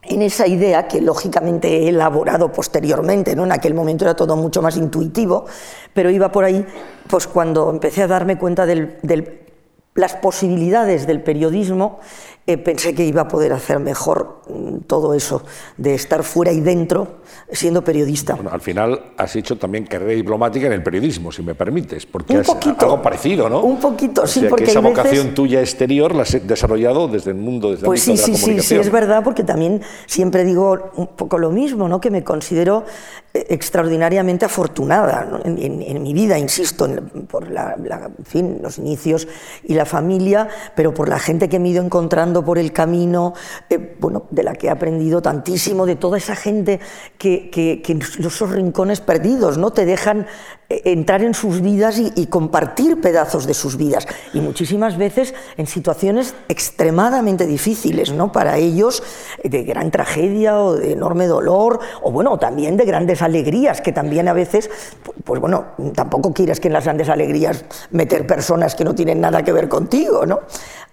en 0.02 0.22
esa 0.22 0.46
idea 0.46 0.88
que 0.88 1.00
lógicamente 1.00 1.68
he 1.68 1.88
elaborado 1.88 2.50
posteriormente, 2.52 3.36
¿no? 3.36 3.44
en 3.44 3.52
aquel 3.52 3.74
momento 3.74 4.04
era 4.04 4.14
todo 4.14 4.36
mucho 4.36 4.62
más 4.62 4.76
intuitivo, 4.76 5.44
pero 5.92 6.10
iba 6.10 6.32
por 6.32 6.44
ahí, 6.44 6.64
pues 7.08 7.26
cuando 7.26 7.70
empecé 7.70 8.02
a 8.02 8.06
darme 8.06 8.38
cuenta 8.38 8.64
de 8.66 9.46
las 9.94 10.14
posibilidades 10.14 11.06
del 11.06 11.20
periodismo, 11.20 12.00
eh, 12.46 12.56
pensé 12.58 12.94
que 12.94 13.04
iba 13.04 13.22
a 13.22 13.28
poder 13.28 13.52
hacer 13.52 13.78
mejor 13.78 14.40
mm, 14.48 14.78
todo 14.86 15.14
eso, 15.14 15.42
de 15.76 15.94
estar 15.94 16.22
fuera 16.24 16.52
y 16.52 16.60
dentro 16.60 17.20
siendo 17.52 17.84
periodista. 17.84 18.34
Bueno, 18.34 18.50
al 18.50 18.60
final 18.60 19.12
has 19.16 19.36
hecho 19.36 19.56
también 19.56 19.84
carrera 19.84 20.12
diplomática 20.12 20.66
en 20.66 20.72
el 20.72 20.82
periodismo, 20.82 21.30
si 21.30 21.42
me 21.42 21.54
permites, 21.54 22.06
porque 22.06 22.38
es 22.38 22.48
algo 22.48 23.02
parecido, 23.02 23.48
¿no? 23.48 23.60
Un 23.62 23.78
poquito, 23.78 24.26
sí, 24.26 24.46
porque 24.48 24.64
esa 24.64 24.80
vocación 24.80 25.34
tuya 25.34 25.60
exterior 25.60 26.14
la 26.14 26.22
has 26.22 26.46
desarrollado 26.46 27.08
desde 27.08 27.30
el 27.30 27.36
mundo, 27.36 27.70
desde 27.70 27.86
pues 27.86 28.08
el 28.08 28.16
sí, 28.16 28.22
de 28.22 28.32
la 28.32 28.38
sí, 28.38 28.52
sí, 28.52 28.60
sí, 28.60 28.74
es 28.76 28.90
verdad, 28.90 29.22
porque 29.22 29.44
también 29.44 29.82
siempre 30.06 30.44
digo 30.44 30.90
un 30.96 31.08
poco 31.08 31.38
lo 31.38 31.50
mismo, 31.50 31.88
¿no? 31.88 32.00
Que 32.00 32.10
me 32.10 32.24
considero 32.24 32.84
extraordinariamente 33.32 34.44
afortunada 34.44 35.40
en, 35.44 36.02
mi 36.02 36.12
vida, 36.12 36.36
insisto, 36.38 36.88
por 37.28 37.48
la, 37.48 37.76
fin, 38.24 38.58
los 38.60 38.78
inicios 38.78 39.28
y 39.62 39.74
la 39.74 39.84
familia, 39.84 40.48
pero 40.74 40.92
por 40.92 41.08
la 41.08 41.18
gente 41.18 41.48
que 41.48 41.58
me 41.58 41.68
he 41.68 41.72
ido 41.72 41.84
encontrando 41.84 42.44
por 42.44 42.58
el 42.58 42.72
camino, 42.72 43.34
eh, 43.68 43.96
bueno, 44.00 44.26
de 44.30 44.42
la 44.42 44.54
que 44.54 44.66
he 44.66 44.70
aprendido 44.70 45.22
tantísimo, 45.22 45.86
de 45.86 45.96
toda 45.96 46.18
esa 46.18 46.34
gente 46.34 46.80
que, 47.18 47.50
que 47.50 47.98
esos 48.18 48.50
rincones 48.50 49.00
perdidos, 49.00 49.58
¿no? 49.58 49.70
Te 49.70 49.84
dejan 49.84 50.26
entrar 50.70 51.22
en 51.22 51.34
sus 51.34 51.60
vidas 51.60 51.98
y, 51.98 52.26
compartir 52.26 53.00
pedazos 53.00 53.44
de 53.46 53.54
sus 53.54 53.76
vidas. 53.76 54.06
Y 54.32 54.40
muchísimas 54.40 54.96
veces 54.96 55.34
en 55.56 55.66
situaciones 55.66 56.34
extremadamente 56.48 57.44
difíciles, 57.46 58.12
¿no? 58.12 58.30
Para 58.30 58.56
ellos, 58.56 59.02
de 59.42 59.64
gran 59.64 59.90
tragedia 59.90 60.60
o 60.60 60.76
de 60.76 60.92
enorme 60.92 61.26
dolor, 61.26 61.80
o 62.02 62.12
bueno, 62.12 62.38
también 62.38 62.76
de 62.76 62.84
grandes 62.84 63.20
alegrías, 63.20 63.80
que 63.80 63.92
también 63.92 64.28
a 64.28 64.32
veces, 64.32 64.70
pues 65.24 65.40
bueno, 65.40 65.64
tampoco 65.94 66.32
quieres 66.32 66.60
que 66.60 66.68
en 66.68 66.74
las 66.74 66.84
grandes 66.84 67.08
alegrías 67.08 67.64
meter 67.90 68.26
personas 68.26 68.76
que 68.76 68.84
no 68.84 68.94
tienen 68.94 69.20
nada 69.20 69.42
que 69.42 69.52
ver 69.52 69.68
contigo, 69.68 70.24
¿no? 70.24 70.40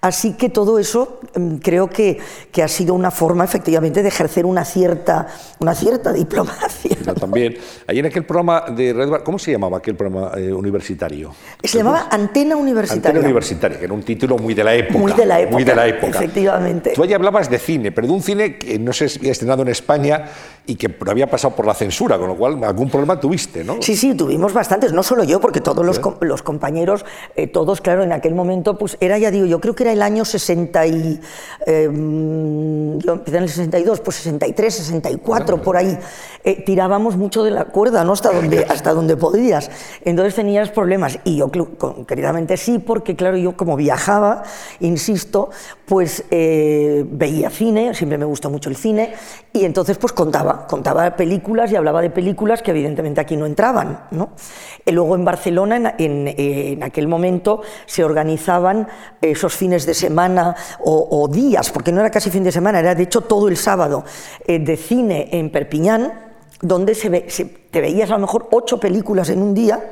Así 0.02 0.34
que 0.34 0.50
todo 0.50 0.80
eso 0.80 1.20
mm, 1.36 1.56
creo 1.56 1.90
que, 1.90 2.20
que, 2.52 2.62
ha 2.62 2.68
sido 2.68 2.94
una 2.94 3.10
forma 3.10 3.44
efectivamente 3.44 4.04
de 4.04 4.10
ejercer 4.10 4.46
una 4.46 4.64
cierta, 4.64 5.28
una 5.60 5.74
cierta 5.74 6.14
diplomacia. 6.14 6.98
también, 7.20 7.58
ahí 7.88 8.00
en 8.00 8.06
aquel 8.06 8.26
programa 8.26 8.66
de 8.70 8.94
Red 8.94 9.24
¿cómo 9.24 9.40
se 9.40 9.52
llama? 9.52 9.58
llamaba 9.58 9.78
aquel 9.80 9.96
programa 9.96 10.32
eh, 10.38 10.54
universitario? 10.54 11.34
Se 11.64 11.80
llamaba 11.80 12.08
Antena 12.12 12.56
Universitaria. 12.56 13.10
Antena 13.10 13.26
Universitaria, 13.26 13.80
que 13.80 13.86
era 13.86 13.94
un 13.94 14.04
título 14.04 14.38
muy 14.38 14.54
de 14.54 14.64
la 14.64 14.76
época. 14.76 15.00
Muy 15.00 15.14
de 15.14 15.26
la 15.26 15.40
época. 15.40 15.54
Muy 15.54 15.64
de 15.64 15.76
la 15.76 15.88
época. 15.88 16.08
Efectivamente. 16.10 16.92
Tú 16.94 17.04
allí 17.04 17.14
hablabas 17.14 17.50
de 17.50 17.58
cine, 17.58 17.92
pero 17.92 18.08
de 18.08 18.14
un 18.14 18.22
cine 18.22 18.58
que 18.58 18.78
no 18.78 18.94
se 18.94 19.06
había 19.18 19.32
estrenado 19.32 19.64
en 19.64 19.70
España 19.70 20.26
y 20.68 20.76
que 20.76 20.94
había 21.08 21.28
pasado 21.28 21.56
por 21.56 21.66
la 21.66 21.74
censura, 21.74 22.18
con 22.18 22.28
lo 22.28 22.36
cual 22.36 22.64
algún 22.64 22.90
problema 22.90 23.20
tuviste, 23.20 23.64
¿no? 23.64 23.82
Sí, 23.82 23.96
sí, 23.96 24.14
tuvimos 24.14 24.54
bastantes, 24.54 24.94
no 24.94 25.02
solo 25.02 25.24
yo, 25.24 25.40
porque 25.40 25.62
todos 25.62 25.86
los, 25.86 26.00
los 26.22 26.44
compañeros, 26.44 27.06
eh, 27.36 27.48
todos, 27.48 27.82
claro, 27.82 28.04
en 28.04 28.12
aquel 28.12 28.36
momento, 28.36 28.78
pues 28.78 28.98
era, 29.00 29.18
ya 29.18 29.32
digo, 29.32 29.46
yo 29.46 29.60
creo 29.62 29.76
que 29.76 29.84
era 29.88 29.94
el 29.94 30.02
año 30.02 30.26
60 30.26 30.88
y... 30.88 31.20
Eh, 31.66 31.84
yo 31.86 33.14
empecé 33.14 33.38
en 33.38 33.44
el 33.44 33.50
62, 33.50 34.00
pues 34.00 34.18
63, 34.18 34.74
64, 34.74 35.62
por 35.62 35.76
ahí. 35.76 35.98
Eh, 36.44 36.64
tirábamos 36.66 37.18
mucho 37.18 37.44
de 37.44 37.52
la 37.52 37.66
cuerda, 37.66 38.04
¿no? 38.04 38.14
Hasta 38.14 38.32
donde, 38.32 38.64
hasta 38.70 38.94
donde 38.94 39.18
podías. 39.18 39.70
Entonces 40.06 40.36
tenías 40.36 40.70
problemas. 40.70 41.20
Y 41.24 41.38
yo, 41.38 41.52
queridamente 42.08 42.56
sí, 42.58 42.80
porque, 42.80 43.16
claro, 43.16 43.38
yo 43.38 43.58
como 43.58 43.76
viajaba, 43.76 44.44
insisto, 44.80 45.50
pues 45.86 46.24
veía 46.30 47.50
cine, 47.50 47.94
siempre 47.94 48.18
me 48.18 48.26
gustó 48.26 48.50
mucho 48.50 48.70
el 48.70 48.76
cine, 48.76 49.14
y 49.54 49.66
entonces 49.66 49.98
pues 49.98 50.14
contaba, 50.14 50.68
contaba 50.68 51.16
películas 51.16 51.72
y 51.72 51.76
hablaba 51.76 52.02
de 52.02 52.10
películas 52.10 52.62
que 52.62 52.72
evidentemente 52.72 53.22
aquí 53.22 53.36
no 53.36 53.46
entraban. 53.46 54.08
¿no? 54.12 54.30
Y 54.86 54.92
luego 54.92 55.16
en 55.16 55.26
Barcelona, 55.26 55.96
en, 55.98 56.84
aquel 56.84 57.08
momento, 57.08 57.62
se 57.86 58.04
organizaban 58.04 58.88
esos 59.22 59.56
fines 59.78 59.86
de 59.86 59.94
semana 59.94 60.56
o, 60.80 61.28
días, 61.28 61.70
porque 61.72 61.92
no 61.92 62.00
era 62.02 62.10
casi 62.10 62.32
fin 62.32 62.44
de 62.44 62.52
semana, 62.52 62.80
era 62.80 62.96
de 62.96 63.04
hecho 63.04 63.22
todo 63.22 63.48
el 63.48 63.58
sábado, 63.58 64.04
eh, 64.48 64.60
de 64.60 64.76
cine 64.76 65.30
en 65.32 65.52
Perpiñán, 65.52 66.14
donde 66.62 66.96
se, 66.96 67.10
te 67.70 67.82
veías 67.82 68.10
a 68.10 68.14
lo 68.14 68.20
mejor 68.20 68.48
ocho 68.52 68.80
películas 68.80 69.30
en 69.30 69.42
un 69.42 69.54
día 69.54 69.92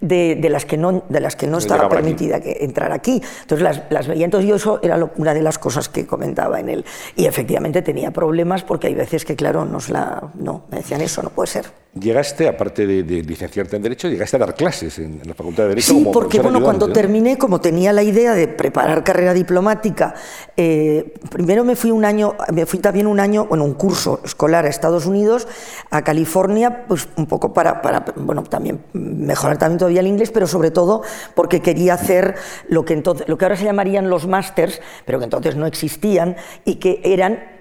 de, 0.00 0.48
las 0.50 0.64
que 0.64 0.76
no, 0.76 1.04
de 1.08 1.20
las 1.20 1.36
que 1.36 1.46
no 1.46 1.58
estaba 1.58 1.88
permitida 1.88 2.40
que 2.40 2.58
entrar 2.60 2.90
aquí. 2.90 3.22
Entonces 3.42 3.62
las, 3.62 3.82
las, 3.90 4.08
veía. 4.08 4.24
Entonces 4.24 4.48
yo 4.48 4.56
eso 4.56 4.80
era 4.82 4.98
una 5.16 5.32
de 5.32 5.42
las 5.42 5.58
cosas 5.58 5.88
que 5.88 6.04
comentaba 6.04 6.58
en 6.58 6.68
él. 6.68 6.84
Y 7.14 7.26
efectivamente 7.26 7.82
tenía 7.82 8.10
problemas 8.10 8.64
porque 8.64 8.88
hay 8.88 8.94
veces 8.94 9.24
que, 9.24 9.36
claro, 9.36 9.64
nos 9.64 9.90
la, 9.90 10.32
no, 10.34 10.64
me 10.72 10.78
decían 10.78 11.02
eso, 11.02 11.22
no 11.22 11.30
puede 11.30 11.46
ser. 11.46 11.81
Llegaste, 12.00 12.48
aparte 12.48 12.86
de, 12.86 13.22
licenciarte 13.22 13.76
en 13.76 13.82
Derecho, 13.82 14.08
llegaste 14.08 14.36
a 14.36 14.38
dar 14.38 14.54
clases 14.54 14.98
en, 14.98 15.20
la 15.26 15.34
Facultad 15.34 15.64
de 15.64 15.68
Derecho. 15.70 15.92
Sí, 15.92 16.08
porque 16.10 16.40
bueno, 16.40 16.62
cuando 16.62 16.90
terminé, 16.90 17.36
como 17.36 17.60
tenía 17.60 17.92
la 17.92 18.02
idea 18.02 18.32
de 18.32 18.48
preparar 18.48 19.04
carrera 19.04 19.34
diplomática, 19.34 20.14
eh, 20.56 21.12
primero 21.30 21.64
me 21.64 21.76
fui 21.76 21.90
un 21.90 22.06
año, 22.06 22.34
me 22.50 22.64
fui 22.64 22.78
también 22.78 23.06
un 23.06 23.20
año, 23.20 23.44
bueno, 23.44 23.64
un 23.64 23.74
curso 23.74 24.22
escolar 24.24 24.64
a 24.64 24.70
Estados 24.70 25.04
Unidos, 25.04 25.46
a 25.90 26.00
California, 26.00 26.86
pues 26.88 27.10
un 27.16 27.26
poco 27.26 27.52
para, 27.52 27.82
para 27.82 28.06
bueno, 28.16 28.42
también 28.44 28.80
mejorar 28.94 29.58
también 29.58 29.76
todavía 29.76 30.00
el 30.00 30.06
inglés, 30.06 30.30
pero 30.30 30.46
sobre 30.46 30.70
todo 30.70 31.02
porque 31.34 31.60
quería 31.60 31.92
hacer 31.92 32.36
lo 32.70 32.86
que 32.86 32.94
entonces, 32.94 33.28
lo 33.28 33.36
que 33.36 33.44
ahora 33.44 33.56
se 33.56 33.64
llamarían 33.64 34.08
los 34.08 34.26
másters, 34.26 34.80
pero 35.04 35.18
que 35.18 35.24
entonces 35.24 35.56
no 35.56 35.66
existían 35.66 36.36
y 36.64 36.76
que 36.76 37.02
eran 37.04 37.51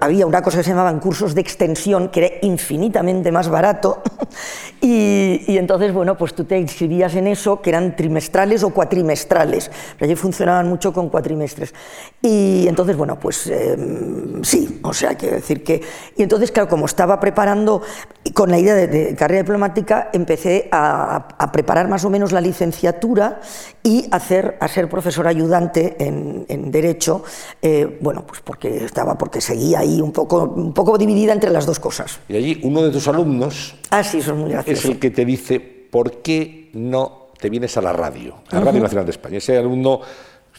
había 0.00 0.26
una 0.26 0.42
cosa 0.42 0.58
que 0.58 0.64
se 0.64 0.70
llamaban 0.70 1.00
cursos 1.00 1.34
de 1.34 1.40
extensión, 1.40 2.08
que 2.08 2.24
era 2.24 2.36
infinitamente 2.42 3.30
más 3.32 3.48
barato, 3.48 4.02
y, 4.80 5.56
entonces, 5.56 5.92
bueno, 5.92 6.16
pues 6.16 6.34
tú 6.34 6.44
te 6.44 6.58
inscribías 6.58 7.14
en 7.14 7.26
eso, 7.26 7.60
que 7.60 7.70
eran 7.70 7.96
trimestrales 7.96 8.62
o 8.62 8.70
cuatrimestrales, 8.70 9.70
pero 9.98 10.10
allí 10.10 10.16
funcionaban 10.16 10.68
mucho 10.68 10.92
con 10.92 11.08
cuatrimestres. 11.08 11.74
Y 12.20 12.66
entonces, 12.68 12.96
bueno, 12.96 13.18
pues 13.18 13.46
em, 13.46 14.42
sí, 14.42 14.80
o 14.82 14.92
sea, 14.92 15.14
quiero 15.14 15.36
decir 15.36 15.62
que... 15.62 15.82
Y 16.16 16.22
entonces, 16.22 16.50
claro, 16.50 16.68
como 16.68 16.86
estaba 16.86 17.20
preparando, 17.20 17.82
con 18.34 18.50
la 18.50 18.58
idea 18.58 18.74
de, 18.74 19.14
carrera 19.14 19.42
diplomática, 19.42 20.10
empecé 20.12 20.68
a, 20.72 21.28
preparar 21.52 21.88
más 21.88 22.04
o 22.04 22.10
menos 22.10 22.32
la 22.32 22.40
licenciatura 22.40 23.40
y 23.82 24.06
hacer, 24.10 24.56
a 24.60 24.68
ser 24.68 24.88
profesor 24.88 25.26
ayudante 25.26 25.96
en, 25.98 26.70
Derecho, 26.72 27.22
eh, 27.60 27.98
bueno, 28.00 28.24
pues 28.26 28.40
porque 28.40 28.84
estaba, 28.84 29.18
porque 29.18 29.40
seguía 29.40 29.80
ahí 29.80 30.00
un 30.00 30.12
poco, 30.12 30.44
un 30.44 30.72
poco 30.72 30.96
dividida 30.96 31.32
entre 31.32 31.50
las 31.50 31.66
dos 31.66 31.78
cosas. 31.78 32.20
Y 32.28 32.36
allí 32.36 32.60
uno 32.62 32.82
de 32.82 32.90
tus 32.90 33.08
alumnos 33.08 33.74
ah, 33.90 34.02
sí, 34.02 34.22
son 34.22 34.38
muy 34.38 34.54
es 34.64 34.84
el 34.84 34.98
que 34.98 35.10
te 35.10 35.24
dice, 35.24 35.60
¿por 35.60 36.22
qué 36.22 36.70
no 36.72 37.28
te 37.38 37.50
vienes 37.50 37.76
a 37.76 37.82
la 37.82 37.92
radio? 37.92 38.36
A 38.50 38.56
la 38.56 38.60
Radio 38.62 38.80
Nacional 38.80 39.04
de 39.04 39.10
España. 39.10 39.38
Ese 39.38 39.58
alumno 39.58 40.00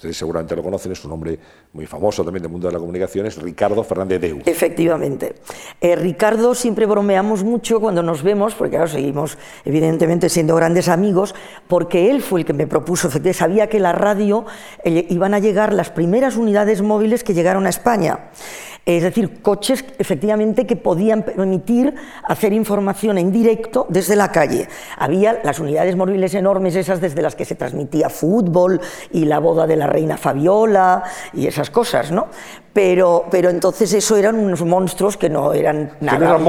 ustedes 0.04 0.18
seguramente 0.18 0.54
lo 0.54 0.64
conocen, 0.64 0.92
es 0.92 1.06
un 1.06 1.14
hombre 1.14 1.40
muy 1.72 1.86
famoso 1.86 2.26
también 2.26 2.44
del 2.44 2.52
mundo 2.52 2.68
de 2.68 2.74
la 2.74 2.80
comunicación, 2.80 3.26
es 3.26 3.42
Ricardo 3.42 3.82
Fernández 3.86 4.20
Deu. 4.20 4.42
Efectivamente. 4.46 5.36
Eh, 5.80 5.96
Ricardo 5.96 6.54
siempre 6.56 6.86
bromeamos 6.86 7.44
mucho 7.46 7.80
cuando 7.80 8.04
nos 8.04 8.22
vemos, 8.22 8.54
porque 8.54 8.76
ahora 8.76 8.92
seguimos 8.92 9.38
evidentemente 9.64 10.28
siendo 10.28 10.56
grandes 10.56 10.90
amigos, 10.90 11.34
porque 11.70 12.12
él 12.12 12.22
fue 12.22 12.42
el 12.42 12.46
que 12.46 12.52
me 12.52 12.68
propuso, 12.68 13.10
sabía 13.34 13.68
que 13.68 13.80
la 13.80 13.94
radio 13.94 14.46
eh, 14.84 15.06
iban 15.10 15.34
a 15.34 15.40
llegar 15.40 15.72
las 15.74 15.90
primeras 15.90 16.36
unidades 16.36 16.82
móviles 16.82 17.24
que 17.24 17.34
llegaron 17.34 17.66
a 17.66 17.70
España. 17.70 18.30
Es 18.86 19.02
decir, 19.02 19.42
coches 19.42 19.86
efectivamente 19.98 20.68
que 20.68 20.76
podían 20.76 21.24
permitir 21.24 21.96
hacer 22.24 22.52
información 22.52 23.18
en 23.18 23.32
directo 23.32 23.86
desde 23.88 24.18
la 24.18 24.30
calle. 24.30 24.68
Había 24.98 25.40
las 25.42 25.60
unidades 25.60 25.96
móviles 25.96 26.34
enormes, 26.34 26.76
esas 26.76 27.00
desde 27.00 27.22
las 27.22 27.36
que 27.36 27.46
se 27.46 27.56
transmitía 27.56 28.10
fútbol 28.10 28.82
y 29.12 29.24
la 29.24 29.40
boda 29.40 29.68
de 29.68 29.78
la 29.78 29.88
reina 29.88 30.18
Fabiola 30.18 31.04
y 31.32 31.48
esas 31.48 31.70
cosas, 31.70 32.12
¿no? 32.12 32.28
Pero, 32.74 33.26
pero 33.30 33.52
entonces 33.52 33.94
eso 33.94 34.18
eran 34.18 34.38
unos 34.38 34.64
monstruos 34.64 35.16
que 35.16 35.30
no 35.30 35.54
eran 35.54 35.92
nada, 36.02 36.40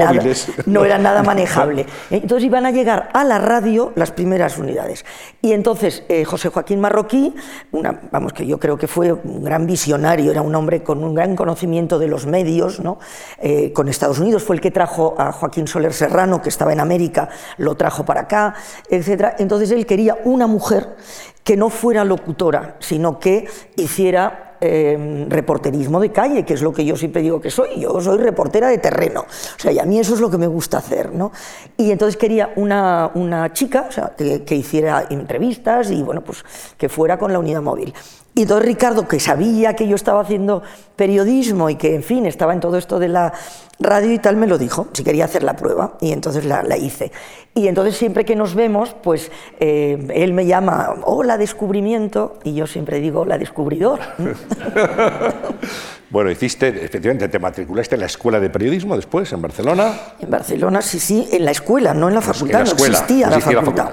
no 0.65 0.83
eran 0.83 1.03
nada 1.03 1.21
manejable. 1.21 1.85
Entonces 2.09 2.45
iban 2.45 2.65
a 2.65 2.71
llegar 2.71 3.09
a 3.13 3.23
la 3.23 3.37
radio 3.37 3.93
las 3.95 4.11
primeras 4.11 4.57
unidades. 4.57 5.05
Y 5.41 5.53
entonces 5.53 6.03
eh, 6.09 6.25
José 6.25 6.49
Joaquín 6.49 6.79
Marroquí, 6.81 7.35
una, 7.71 8.01
vamos 8.11 8.33
que 8.33 8.45
yo 8.47 8.59
creo 8.59 8.77
que 8.77 8.87
fue 8.87 9.13
un 9.13 9.43
gran 9.43 9.67
visionario, 9.67 10.31
era 10.31 10.41
un 10.41 10.55
hombre 10.55 10.83
con 10.83 11.03
un 11.03 11.13
gran 11.13 11.35
conocimiento 11.35 11.99
de 11.99 12.07
los 12.07 12.25
medios, 12.25 12.79
¿no? 12.79 12.97
Eh, 13.39 13.71
con 13.73 13.87
Estados 13.87 14.19
Unidos, 14.19 14.43
fue 14.43 14.55
el 14.55 14.61
que 14.61 14.71
trajo 14.71 15.15
a 15.17 15.31
Joaquín 15.31 15.67
Soler 15.67 15.93
Serrano, 15.93 16.41
que 16.41 16.49
estaba 16.49 16.73
en 16.73 16.79
América, 16.79 17.29
lo 17.57 17.75
trajo 17.75 18.03
para 18.03 18.21
acá, 18.21 18.55
etc. 18.89 19.35
Entonces 19.37 19.69
él 19.71 19.85
quería 19.85 20.17
una 20.23 20.47
mujer 20.47 20.95
que 21.43 21.55
no 21.55 21.69
fuera 21.69 22.03
locutora, 22.03 22.75
sino 22.79 23.19
que 23.19 23.47
hiciera 23.75 24.44
Em, 24.65 25.29
reporterismo 25.29 25.99
de 25.99 26.11
calle, 26.11 26.43
que 26.43 26.55
es 26.55 26.61
lo 26.61 26.73
que 26.73 26.83
yo 26.83 26.95
siempre 26.97 27.21
digo 27.21 27.39
que 27.39 27.51
soy. 27.51 27.79
Yo 27.79 28.01
soy 28.01 28.17
reportera 28.17 28.67
de 28.69 28.79
terreno. 28.79 29.21
O 29.21 29.59
sea, 29.59 29.71
y 29.71 29.79
a 29.79 29.85
mí 29.85 29.99
eso 29.99 30.15
es 30.15 30.19
lo 30.19 30.29
que 30.29 30.37
me 30.37 30.47
gusta 30.47 30.79
hacer. 30.79 31.13
¿no? 31.13 31.31
Y 31.77 31.91
entonces 31.91 32.17
quería 32.17 32.51
una, 32.55 33.11
una 33.13 33.53
chica 33.53 33.89
que, 34.17 34.43
que, 34.43 34.55
hiciera 34.55 35.05
entrevistas 35.09 35.91
y 35.91 36.01
bueno, 36.01 36.21
pues 36.21 36.43
que 36.77 36.89
fuera 36.89 37.17
con 37.17 37.31
la 37.31 37.39
unidad 37.39 37.61
móvil. 37.61 37.93
Y 38.37 38.41
entonces 38.41 38.67
Ricardo, 38.67 39.07
que 39.07 39.21
sabía 39.21 39.77
que 39.77 39.87
yo 39.87 39.95
estaba 39.95 40.19
haciendo 40.19 40.61
periodismo 40.97 41.69
y 41.69 41.75
que, 41.75 41.95
en 41.95 42.03
fin, 42.03 42.25
estaba 42.25 42.53
en 42.53 42.59
todo 42.59 42.77
esto 42.77 42.99
de 42.99 43.07
la 43.07 43.31
radio 43.79 44.11
y 44.11 44.19
tal, 44.19 44.35
me 44.35 44.45
lo 44.45 44.57
dijo, 44.57 44.87
si 44.91 45.05
quería 45.05 45.23
hacer 45.23 45.41
la 45.41 45.55
prueba, 45.55 45.93
y 46.01 46.11
entonces 46.11 46.43
la, 46.43 46.77
hice. 46.77 47.13
Y 47.53 47.69
entonces 47.69 47.95
siempre 47.95 48.25
que 48.25 48.35
nos 48.35 48.53
vemos, 48.53 48.93
pues 49.01 49.31
eh, 49.61 50.05
él 50.13 50.33
me 50.33 50.45
llama, 50.45 50.95
hola 51.03 51.37
descubrimiento, 51.37 52.37
y 52.43 52.55
yo 52.55 52.67
siempre 52.67 52.99
digo, 52.99 53.21
hola 53.21 53.37
descubridor. 53.37 54.01
Bueno, 56.15 56.31
hiciste, 56.31 56.69
efectivamente, 56.69 57.27
te 57.27 57.39
matriculaste 57.39 57.95
en 57.95 57.99
la 57.99 58.05
escuela 58.05 58.39
de 58.39 58.49
periodismo 58.49 58.95
después, 58.95 59.33
en 59.33 59.41
Barcelona. 59.41 59.99
En 60.17 60.29
Barcelona, 60.29 60.81
sí, 60.81 60.97
sí, 60.97 61.27
en 61.29 61.43
la 61.43 61.51
escuela, 61.51 61.93
no 61.93 62.07
en 62.07 62.15
la 62.15 62.21
facultad, 62.21 62.63
no 62.63 62.71
existía, 62.71 63.29
la 63.29 63.41
facultad. 63.41 63.89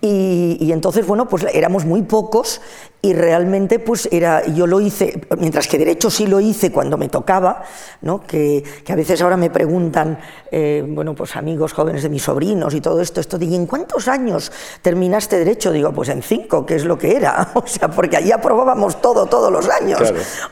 y, 0.00 0.70
entonces, 0.70 1.04
bueno, 1.04 1.28
pues 1.28 1.46
éramos 1.52 1.84
muy 1.84 2.02
pocos 2.02 2.60
y 3.02 3.12
realmente, 3.12 3.78
pues 3.78 4.08
era, 4.10 4.44
yo 4.46 4.66
lo 4.66 4.80
hice, 4.80 5.20
mientras 5.38 5.68
que 5.68 5.78
Derecho 5.78 6.10
sí 6.10 6.26
lo 6.26 6.40
hice 6.40 6.72
cuando 6.72 6.96
me 6.96 7.08
tocaba, 7.08 7.62
¿no? 8.02 8.20
que, 8.20 8.64
a 8.88 8.94
veces 8.96 9.22
ahora 9.22 9.36
me 9.36 9.50
preguntan, 9.50 10.18
eh, 10.50 10.84
bueno, 10.86 11.14
pues 11.14 11.36
amigos 11.36 11.72
jóvenes 11.72 12.02
de 12.02 12.08
mis 12.08 12.22
sobrinos 12.22 12.74
y 12.74 12.80
todo 12.80 13.00
esto, 13.00 13.20
esto 13.20 13.38
de, 13.38 13.46
¿y 13.46 13.54
en 13.54 13.66
cuántos 13.66 14.08
años 14.08 14.50
terminaste 14.82 15.38
Derecho? 15.38 15.70
Digo, 15.70 15.92
pues 15.92 16.08
en 16.08 16.22
cinco, 16.22 16.66
que 16.66 16.74
es 16.74 16.84
lo 16.84 16.98
que 16.98 17.14
era, 17.14 17.50
o 17.54 17.66
sea, 17.66 17.88
porque 17.88 18.16
allí 18.16 18.32
aprobábamos 18.32 19.00
todo, 19.00 19.26
todos 19.26 19.52
los 19.52 19.68
años. 19.68 20.00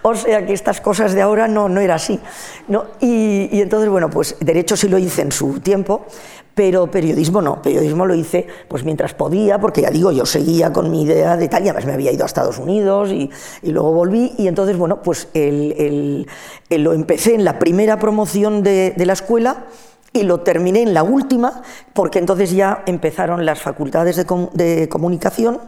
O 0.03 0.15
sea, 0.15 0.47
que 0.47 0.53
estas 0.53 0.81
cosas 0.81 0.96
de 0.97 1.23
ahora 1.23 1.49
no, 1.49 1.69
no 1.69 1.81
era 1.81 1.97
así. 1.97 2.21
¿no? 2.69 2.87
Y, 3.01 3.61
entonces, 3.61 3.89
bueno, 3.89 4.11
pues 4.11 4.37
derecho 4.41 4.77
sí 4.77 4.89
lo 4.89 4.99
hice 4.99 5.23
en 5.23 5.33
su 5.33 5.61
tiempo, 5.61 6.07
pero 6.55 6.91
periodismo 6.91 7.43
no, 7.43 7.61
periodismo 7.61 8.07
lo 8.07 8.15
hice 8.15 8.47
pues 8.67 8.83
mientras 8.83 9.15
podía, 9.15 9.59
porque 9.59 9.83
ya 9.83 9.91
digo, 9.91 10.11
yo 10.11 10.25
seguía 10.25 10.73
con 10.73 10.91
mi 10.91 11.03
idea 11.03 11.37
de 11.37 11.49
tal, 11.49 11.65
y 11.65 11.69
además 11.69 11.87
me 11.87 11.93
había 11.93 12.13
ido 12.13 12.25
a 12.25 12.27
Estados 12.27 12.59
Unidos 12.59 13.11
y, 13.11 13.31
y 13.63 13.71
luego 13.71 13.93
volví, 13.93 14.33
y 14.39 14.49
entonces, 14.49 14.77
bueno, 14.77 15.03
pues 15.03 15.29
el, 15.35 16.27
el, 16.71 16.83
lo 16.83 16.93
empecé 16.95 17.35
en 17.35 17.45
la 17.45 17.59
primera 17.59 17.99
promoción 17.99 18.63
de, 18.63 18.95
de 18.97 19.07
la 19.07 19.13
escuela, 19.13 19.67
y 20.13 20.23
lo 20.23 20.41
terminé 20.41 20.81
en 20.81 20.95
la 20.95 21.03
última, 21.03 21.63
porque 21.93 22.19
entonces 22.19 22.51
ya 22.51 22.83
empezaron 22.87 23.45
las 23.45 23.61
facultades 23.61 24.17
de, 24.17 24.25
de 24.55 24.89
comunicación 24.89 25.61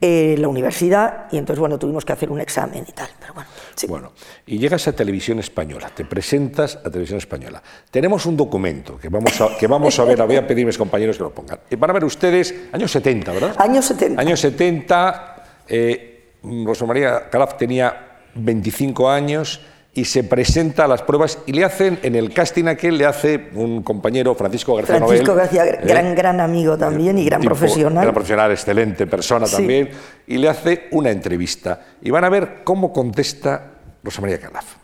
eh, 0.00 0.34
la 0.38 0.48
universidad 0.48 1.26
y 1.30 1.36
entonces, 1.36 1.60
bueno, 1.60 1.78
tuvimos 1.78 2.04
que 2.04 2.12
hacer 2.12 2.30
un 2.30 2.40
examen 2.40 2.84
y 2.88 2.92
tal. 2.92 3.08
Pero 3.18 3.34
bueno, 3.34 3.50
bueno, 3.86 4.12
y 4.46 4.58
llegas 4.58 4.88
a 4.88 4.92
Televisión 4.92 5.38
Española, 5.38 5.90
te 5.94 6.04
presentas 6.04 6.76
a 6.76 6.90
Televisión 6.90 7.18
Española. 7.18 7.62
Tenemos 7.90 8.24
un 8.24 8.36
documento 8.36 8.98
que 8.98 9.08
vamos 9.08 9.38
a, 9.40 9.56
que 9.58 9.66
vamos 9.66 9.98
a 9.98 10.04
ver, 10.04 10.24
voy 10.26 10.36
a 10.36 10.46
pedir 10.46 10.64
a 10.64 10.68
mis 10.68 10.78
compañeros 10.78 11.16
que 11.16 11.22
lo 11.22 11.34
pongan. 11.34 11.60
Van 11.76 11.90
a 11.90 11.92
ver 11.92 12.04
ustedes, 12.04 12.54
años 12.72 12.90
70, 12.90 13.32
¿verdad? 13.32 13.54
Años 13.58 13.84
70. 13.84 14.20
Años 14.20 14.40
70, 14.40 15.44
eh, 15.68 16.32
Rosa 16.64 16.86
María 16.86 17.28
Calaf 17.28 17.56
tenía 17.58 18.20
25 18.34 19.10
años 19.10 19.60
y 20.00 20.06
se 20.06 20.24
presenta 20.24 20.86
a 20.86 20.88
las 20.88 21.02
pruebas 21.02 21.40
y 21.44 21.52
le 21.52 21.62
hacen, 21.62 21.98
en 22.02 22.14
el 22.16 22.32
casting 22.32 22.64
aquel, 22.68 22.96
le 22.96 23.04
hace 23.04 23.50
un 23.52 23.82
compañero, 23.82 24.34
Francisco 24.34 24.74
García 24.74 24.96
Francisco 24.96 25.34
García, 25.34 25.66
¿eh? 25.66 25.80
gran, 25.84 26.14
gran 26.14 26.40
amigo 26.40 26.78
también 26.78 27.18
y 27.18 27.26
gran 27.26 27.42
profesional. 27.42 28.02
Gran 28.04 28.14
profesional, 28.14 28.50
excelente 28.50 29.06
persona 29.06 29.44
también, 29.44 29.90
y 30.26 30.38
le 30.38 30.48
hace 30.48 30.88
una 30.92 31.10
entrevista. 31.10 31.82
Y 32.00 32.10
van 32.10 32.24
a 32.24 32.30
ver 32.30 32.62
cómo 32.64 32.94
contesta 32.94 33.72
Rosa 34.02 34.22
María 34.22 34.40
Calaf. 34.40 34.76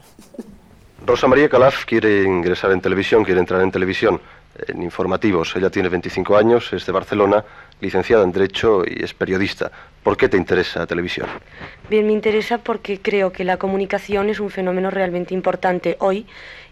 Rosa 1.06 1.26
María 1.28 1.48
Calaf 1.48 1.86
quiere 1.86 2.22
ingresar 2.22 2.72
en 2.72 2.82
televisión, 2.82 3.24
quiere 3.24 3.40
entrar 3.40 3.62
en 3.62 3.70
televisión, 3.70 4.20
en 4.68 4.82
informativos. 4.82 5.56
Ella 5.56 5.70
tiene 5.70 5.88
25 5.88 6.36
años, 6.36 6.74
es 6.74 6.84
de 6.84 6.92
Barcelona, 6.92 7.42
licenciada 7.80 8.24
en 8.24 8.32
Derecho 8.32 8.84
y 8.86 9.02
es 9.02 9.14
periodista. 9.14 9.70
¿Por 10.02 10.16
qué 10.16 10.28
te 10.28 10.36
interesa 10.36 10.80
la 10.80 10.86
televisión? 10.86 11.28
Bien, 11.90 12.06
me 12.06 12.12
interesa 12.12 12.58
porque 12.58 13.00
creo 13.00 13.32
que 13.32 13.44
la 13.44 13.56
comunicación 13.56 14.30
es 14.30 14.40
un 14.40 14.50
fenómeno 14.50 14.90
realmente 14.90 15.34
importante 15.34 15.96
hoy 15.98 16.26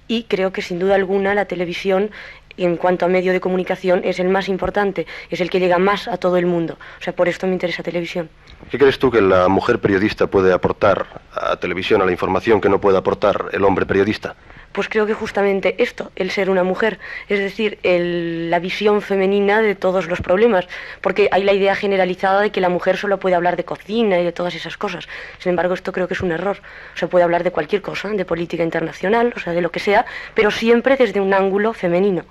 y 0.06 0.24
creo 0.24 0.52
que 0.52 0.62
sin 0.62 0.78
duda 0.78 0.94
alguna 0.94 1.34
la 1.34 1.46
televisión 1.46 2.10
en 2.56 2.76
cuanto 2.76 3.04
a 3.04 3.08
medio 3.08 3.32
de 3.32 3.40
comunicación 3.40 4.02
es 4.04 4.20
el 4.20 4.28
más 4.28 4.48
importante, 4.48 5.06
es 5.30 5.40
el 5.40 5.50
que 5.50 5.58
llega 5.58 5.78
más 5.78 6.06
a 6.08 6.16
todo 6.16 6.36
el 6.36 6.46
mundo. 6.46 6.78
O 7.00 7.02
sea, 7.02 7.12
por 7.12 7.28
esto 7.28 7.46
me 7.46 7.52
interesa 7.52 7.82
televisión. 7.82 8.30
¿Qué 8.70 8.78
crees 8.78 8.98
tú 8.98 9.10
que 9.10 9.20
la 9.20 9.48
mujer 9.48 9.80
periodista 9.80 10.26
puede 10.26 10.52
aportar 10.52 11.06
a 11.32 11.56
televisión, 11.56 12.00
a 12.02 12.04
la 12.04 12.12
información 12.12 12.60
que 12.60 12.68
no 12.68 12.80
puede 12.80 12.96
aportar 12.96 13.50
el 13.52 13.64
hombre 13.64 13.86
periodista? 13.86 14.36
Pues 14.74 14.88
creo 14.88 15.06
que 15.06 15.14
justamente 15.14 15.76
esto, 15.78 16.10
el 16.16 16.32
ser 16.32 16.50
una 16.50 16.64
mujer, 16.64 16.98
es 17.28 17.38
decir, 17.38 17.78
la 17.84 18.58
visión 18.58 19.02
femenina 19.02 19.62
de 19.62 19.76
todos 19.76 20.08
los 20.08 20.20
problemas, 20.20 20.66
porque 21.00 21.28
hay 21.30 21.44
la 21.44 21.52
idea 21.52 21.76
generalizada 21.76 22.40
de 22.40 22.50
que 22.50 22.60
la 22.60 22.68
mujer 22.68 22.96
solo 22.96 23.20
puede 23.20 23.36
hablar 23.36 23.56
de 23.56 23.64
cocina 23.64 24.18
y 24.18 24.24
de 24.24 24.32
todas 24.32 24.52
esas 24.56 24.76
cosas. 24.76 25.06
Sin 25.38 25.50
embargo, 25.50 25.74
esto 25.74 25.92
creo 25.92 26.08
que 26.08 26.14
es 26.14 26.22
un 26.22 26.32
error. 26.32 26.56
Se 26.96 27.06
puede 27.06 27.22
hablar 27.22 27.44
de 27.44 27.52
cualquier 27.52 27.82
cosa, 27.82 28.08
de 28.08 28.24
política 28.24 28.64
internacional, 28.64 29.32
o 29.36 29.38
sea, 29.38 29.52
de 29.52 29.60
lo 29.60 29.70
que 29.70 29.78
sea, 29.78 30.06
pero 30.34 30.50
siempre 30.50 30.96
desde 30.96 31.20
un 31.20 31.32
ángulo 31.32 31.72
femenino. 31.72 32.24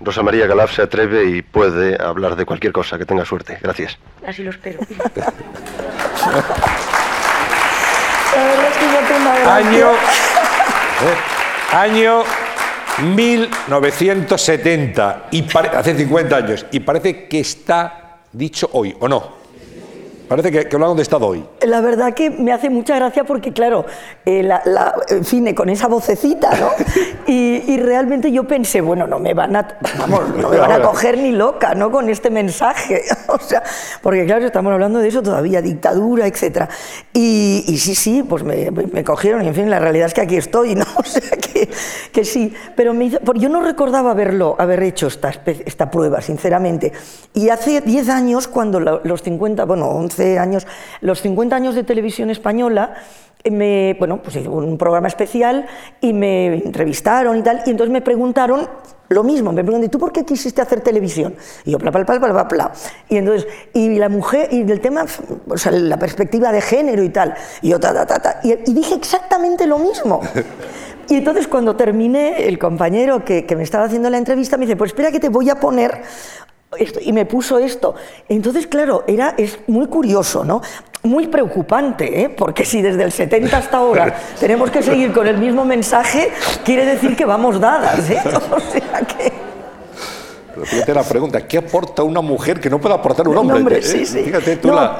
Rosa 0.00 0.22
María 0.22 0.46
Galaf 0.46 0.74
se 0.74 0.80
atreve 0.80 1.26
y 1.26 1.42
puede 1.42 2.02
hablar 2.02 2.36
de 2.36 2.46
cualquier 2.46 2.72
cosa. 2.72 2.96
Que 2.96 3.04
tenga 3.04 3.26
suerte. 3.26 3.58
Gracias. 3.60 3.98
Así 4.26 4.42
lo 4.42 4.48
espero. 4.48 4.80
Año. 9.46 9.90
Año 11.72 12.22
1970, 13.02 15.28
y 15.30 15.46
hace 15.56 15.96
50 15.96 16.36
años, 16.36 16.66
y 16.70 16.80
parece 16.80 17.26
que 17.26 17.40
está 17.40 18.18
dicho 18.30 18.68
hoy, 18.72 18.94
¿o 19.00 19.08
no? 19.08 19.41
Parece 20.32 20.50
que, 20.50 20.66
que 20.66 20.76
hablan 20.76 20.96
de 20.96 21.02
Estado 21.02 21.26
hoy. 21.26 21.44
La 21.60 21.82
verdad 21.82 22.14
que 22.14 22.30
me 22.30 22.54
hace 22.54 22.70
mucha 22.70 22.96
gracia 22.96 23.22
porque, 23.22 23.52
claro, 23.52 23.84
eh, 24.24 24.42
la, 24.42 24.62
en 25.10 25.26
fin, 25.26 25.54
con 25.54 25.68
esa 25.68 25.88
vocecita, 25.88 26.48
¿no? 26.58 26.70
Y, 27.26 27.76
realmente 27.76 28.32
yo 28.32 28.44
pensé, 28.44 28.80
bueno, 28.80 29.06
no 29.06 29.18
me 29.18 29.34
van 29.34 29.56
a, 29.56 29.78
vamos, 29.98 30.30
no 30.36 30.48
me 30.48 30.56
van 30.56 30.72
a 30.72 30.80
coger 30.80 31.18
ni 31.18 31.32
loca, 31.32 31.74
¿no? 31.74 31.90
Con 31.90 32.08
este 32.08 32.30
mensaje. 32.30 33.02
O 33.28 33.38
sea, 33.38 33.62
porque, 34.02 34.26
claro, 34.26 34.44
estamos 34.44 34.72
hablando 34.72 34.98
de 34.98 35.08
eso 35.08 35.22
todavía, 35.22 35.62
dictadura, 35.62 36.26
etc. 36.26 36.68
Y, 37.12 37.76
sí, 37.78 37.94
sí, 37.94 38.22
pues 38.22 38.42
me, 38.42 38.70
me, 38.70 39.04
cogieron 39.04 39.42
y, 39.42 39.48
en 39.48 39.54
fin, 39.54 39.70
la 39.70 39.78
realidad 39.78 40.06
es 40.06 40.14
que 40.14 40.20
aquí 40.20 40.36
estoy, 40.36 40.74
¿no? 40.74 40.84
O 40.96 41.04
sea, 41.04 41.36
que, 41.38 41.68
que 42.12 42.24
sí. 42.24 42.54
Pero 42.76 42.94
me 42.94 43.06
hizo, 43.06 43.18
yo 43.34 43.48
no 43.48 43.62
recordaba 43.62 44.10
haberlo, 44.10 44.56
haber 44.58 44.82
hecho 44.82 45.06
esta, 45.08 45.32
esta 45.46 45.90
prueba, 45.90 46.20
sinceramente. 46.20 46.92
Y 47.34 47.48
hace 47.48 47.80
10 47.80 48.08
años, 48.08 48.48
cuando 48.48 48.80
los 48.80 49.22
50, 49.22 49.64
bueno, 49.64 49.88
11 49.88 50.21
años, 50.38 50.66
los 51.00 51.20
50 51.20 51.54
años 51.56 51.74
de 51.74 51.84
televisión 51.84 52.30
española, 52.30 52.94
me, 53.50 53.96
bueno, 53.98 54.22
pues 54.22 54.36
un 54.36 54.78
programa 54.78 55.08
especial 55.08 55.66
y 56.00 56.12
me 56.12 56.54
entrevistaron 56.54 57.36
y 57.38 57.42
tal, 57.42 57.62
y 57.66 57.70
entonces 57.70 57.92
me 57.92 58.00
preguntaron 58.00 58.68
lo 59.08 59.22
mismo, 59.22 59.52
me 59.52 59.62
preguntaron, 59.62 59.90
¿tú 59.90 59.98
por 59.98 60.12
qué 60.12 60.24
quisiste 60.24 60.62
hacer 60.62 60.80
televisión? 60.80 61.34
Y 61.64 61.72
yo, 61.72 61.78
bla, 61.78 61.90
bla, 61.90 62.04
bla, 62.04 62.18
bla, 62.18 62.44
bla, 62.44 62.72
Y 63.08 63.16
entonces, 63.16 63.46
y 63.74 63.98
la 63.98 64.08
mujer, 64.08 64.48
y 64.52 64.62
del 64.62 64.80
tema, 64.80 65.04
o 65.48 65.58
sea, 65.58 65.72
la 65.72 65.98
perspectiva 65.98 66.50
de 66.52 66.60
género 66.60 67.02
y 67.02 67.10
tal, 67.10 67.34
y 67.60 67.70
yo, 67.70 67.80
ta, 67.80 67.92
ta, 67.92 68.06
ta, 68.06 68.18
ta, 68.20 68.40
y, 68.42 68.54
dije 68.72 68.94
exactamente 68.94 69.66
lo 69.66 69.78
mismo. 69.78 70.20
Y 71.08 71.16
entonces 71.16 71.48
cuando 71.48 71.74
terminé, 71.76 72.46
el 72.46 72.58
compañero 72.60 73.24
que, 73.24 73.44
que, 73.44 73.56
me 73.56 73.64
estaba 73.64 73.84
haciendo 73.84 74.08
la 74.08 74.16
entrevista 74.16 74.56
me 74.56 74.64
dice, 74.64 74.76
pues 74.76 74.92
espera 74.92 75.10
que 75.10 75.18
te 75.18 75.28
voy 75.28 75.50
a 75.50 75.56
poner 75.56 76.00
y 77.00 77.12
me 77.12 77.26
puso 77.26 77.58
esto. 77.58 77.94
Entonces, 78.28 78.66
claro, 78.66 79.04
era, 79.06 79.34
es 79.36 79.58
muy 79.66 79.86
curioso, 79.86 80.44
¿no? 80.44 80.62
Muy 81.02 81.26
preocupante, 81.26 82.22
¿eh? 82.22 82.28
porque 82.28 82.64
si 82.64 82.80
desde 82.80 83.02
el 83.02 83.12
70 83.12 83.56
hasta 83.56 83.78
ahora 83.78 84.16
tenemos 84.40 84.70
que 84.70 84.82
seguir 84.82 85.12
con 85.12 85.26
el 85.26 85.36
mismo 85.36 85.64
mensaje, 85.64 86.30
quiere 86.64 86.86
decir 86.86 87.16
que 87.16 87.24
vamos 87.24 87.60
dadas. 87.60 88.08
¿eh? 88.08 88.22
O 88.50 88.60
sea 88.60 89.00
que... 89.00 89.51
Fíjate 90.64 90.94
la 90.94 91.02
pregunta, 91.02 91.46
¿qué 91.46 91.58
aporta 91.58 92.02
una 92.02 92.20
mujer 92.20 92.60
que 92.60 92.70
no 92.70 92.80
puede 92.80 92.94
aportar 92.94 93.28
un 93.28 93.36
hombre? 93.36 93.78
¿Eh? 93.78 93.82
sí, 93.82 94.06
sí. 94.06 94.32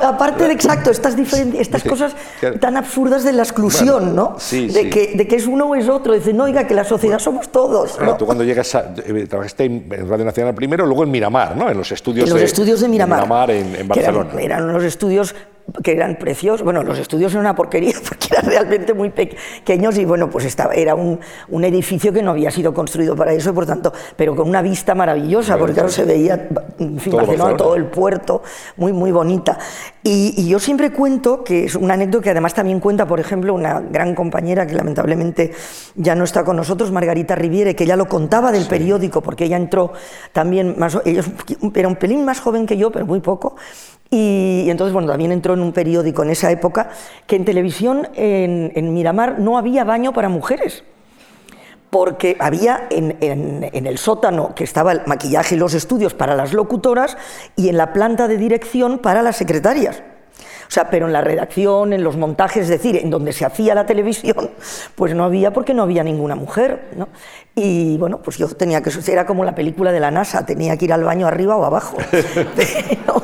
aparte 0.02 0.46
de 0.46 0.52
exacto, 0.52 0.90
estas, 0.90 1.14
estas 1.14 1.82
cosas 1.84 2.14
tan 2.60 2.76
absurdas 2.76 3.24
de 3.24 3.32
la 3.32 3.42
exclusión, 3.42 4.14
¿no? 4.14 4.36
de, 4.50 4.90
Que, 4.90 5.12
de 5.14 5.26
que 5.26 5.36
es 5.36 5.46
uno 5.46 5.66
o 5.66 5.74
es 5.74 5.88
otro. 5.88 6.14
Dice, 6.14 6.32
no, 6.32 6.44
oiga, 6.44 6.66
que 6.66 6.74
la 6.74 6.84
sociedad 6.84 7.18
somos 7.18 7.50
todos. 7.50 7.92
Claro, 7.92 8.16
tú 8.16 8.26
cuando 8.26 8.44
llegas 8.44 8.74
a, 8.74 8.94
eh, 9.04 9.26
trabajaste 9.28 9.64
en 9.64 10.08
Radio 10.08 10.24
Nacional 10.24 10.54
primero, 10.54 10.86
luego 10.86 11.04
en 11.04 11.10
Miramar, 11.10 11.56
¿no? 11.56 11.70
En 11.70 11.76
los 11.76 11.90
estudios, 11.92 12.28
en 12.28 12.34
los 12.34 12.42
estudios 12.42 12.80
de 12.80 12.88
Miramar, 12.88 13.50
en, 13.50 13.86
Barcelona. 13.86 14.30
Eran, 14.32 14.40
eran 14.40 14.70
unos 14.70 14.84
estudios 14.84 15.34
que 15.82 15.92
eran 15.92 16.16
preciosos. 16.16 16.62
Bueno, 16.62 16.82
los 16.82 16.98
estudios 16.98 17.32
eran 17.32 17.46
una 17.46 17.54
porquería 17.54 17.94
porque 18.08 18.28
eran 18.30 18.46
realmente 18.46 18.94
muy 18.94 19.10
pequeños 19.10 19.96
y 19.98 20.04
bueno, 20.04 20.30
pues 20.30 20.44
estaba, 20.44 20.74
era 20.74 20.94
un, 20.94 21.20
un, 21.48 21.64
edificio 21.64 22.12
que 22.12 22.22
no 22.22 22.32
había 22.32 22.50
sido 22.50 22.74
construido 22.74 23.14
para 23.16 23.32
eso, 23.32 23.54
por 23.54 23.66
tanto, 23.66 23.92
pero 24.16 24.34
con 24.34 24.48
una 24.48 24.62
vista 24.62 24.94
maravillosa, 24.94 25.56
porque 25.56 25.74
claro, 25.74 25.88
se 25.88 26.04
veía 26.04 26.48
en 26.78 26.98
fin, 26.98 27.12
todo, 27.12 27.56
todo 27.56 27.76
el 27.76 27.86
puerto, 27.86 28.42
muy, 28.76 28.92
muy 28.92 29.12
bonita. 29.12 29.58
Y, 30.02 30.48
yo 30.48 30.58
siempre 30.58 30.90
cuento, 30.90 31.44
que 31.44 31.64
es 31.64 31.76
una 31.76 31.94
anécdota 31.94 32.24
que 32.24 32.30
además 32.30 32.54
también 32.54 32.80
cuenta, 32.80 33.06
por 33.06 33.20
ejemplo, 33.20 33.54
una 33.54 33.80
gran 33.80 34.14
compañera 34.14 34.66
que 34.66 34.74
lamentablemente 34.74 35.52
ya 35.94 36.14
no 36.14 36.24
está 36.24 36.44
con 36.44 36.56
nosotros, 36.56 36.90
Margarita 36.90 37.34
Riviere, 37.34 37.76
que 37.76 37.86
ya 37.86 37.96
lo 37.96 38.06
contaba 38.06 38.52
del 38.52 38.66
periódico, 38.66 39.22
porque 39.22 39.44
ella 39.44 39.56
entró 39.56 39.92
también, 40.32 40.74
más, 40.76 40.98
ella 41.04 41.22
era 41.74 41.88
un 41.88 41.96
pelín 41.96 42.24
más 42.24 42.40
joven 42.40 42.66
que 42.66 42.76
yo, 42.76 42.90
pero 42.90 43.06
muy 43.06 43.20
poco, 43.20 43.56
y, 44.14 44.68
entonces, 44.68 44.92
bueno, 44.92 45.08
también 45.08 45.32
entró 45.32 45.54
en 45.54 45.60
un 45.60 45.72
periódico 45.72 46.22
en 46.22 46.28
esa 46.28 46.50
época 46.50 46.90
que 47.26 47.34
en 47.34 47.46
televisión 47.46 48.08
en, 48.14 48.92
Miramar 48.92 49.38
no 49.38 49.56
había 49.56 49.84
baño 49.84 50.12
para 50.12 50.28
mujeres 50.28 50.84
porque 51.88 52.36
había 52.38 52.88
en, 52.90 53.16
en, 53.20 53.86
el 53.86 53.96
sótano 53.96 54.54
que 54.54 54.64
estaba 54.64 54.92
el 54.92 55.00
maquillaje 55.06 55.54
y 55.54 55.58
los 55.58 55.72
estudios 55.72 56.12
para 56.12 56.34
las 56.34 56.52
locutoras 56.52 57.16
y 57.56 57.70
en 57.70 57.78
la 57.78 57.94
planta 57.94 58.28
de 58.28 58.36
dirección 58.36 58.98
para 58.98 59.22
las 59.22 59.36
secretarias. 59.36 60.02
O 60.72 60.74
sea, 60.74 60.88
pero 60.88 61.06
en 61.06 61.12
la 61.12 61.20
redacción, 61.20 61.92
en 61.92 62.02
los 62.02 62.16
montajes, 62.16 62.62
es 62.62 62.68
decir, 62.68 62.96
en 62.96 63.10
donde 63.10 63.34
se 63.34 63.44
hacía 63.44 63.74
la 63.74 63.84
televisión, 63.84 64.50
pues 64.94 65.14
no 65.14 65.24
había 65.24 65.52
porque 65.52 65.74
no 65.74 65.82
había 65.82 66.02
ninguna 66.02 66.34
mujer. 66.34 66.88
¿no? 66.96 67.08
Y 67.54 67.98
bueno, 67.98 68.22
pues 68.22 68.38
yo 68.38 68.48
tenía 68.48 68.82
que, 68.82 68.90
era 69.06 69.26
como 69.26 69.44
la 69.44 69.54
película 69.54 69.92
de 69.92 70.00
la 70.00 70.10
NASA, 70.10 70.46
tenía 70.46 70.78
que 70.78 70.86
ir 70.86 70.92
al 70.94 71.04
baño 71.04 71.26
arriba 71.26 71.56
o 71.56 71.64
abajo. 71.66 71.98
Pero, 72.10 73.22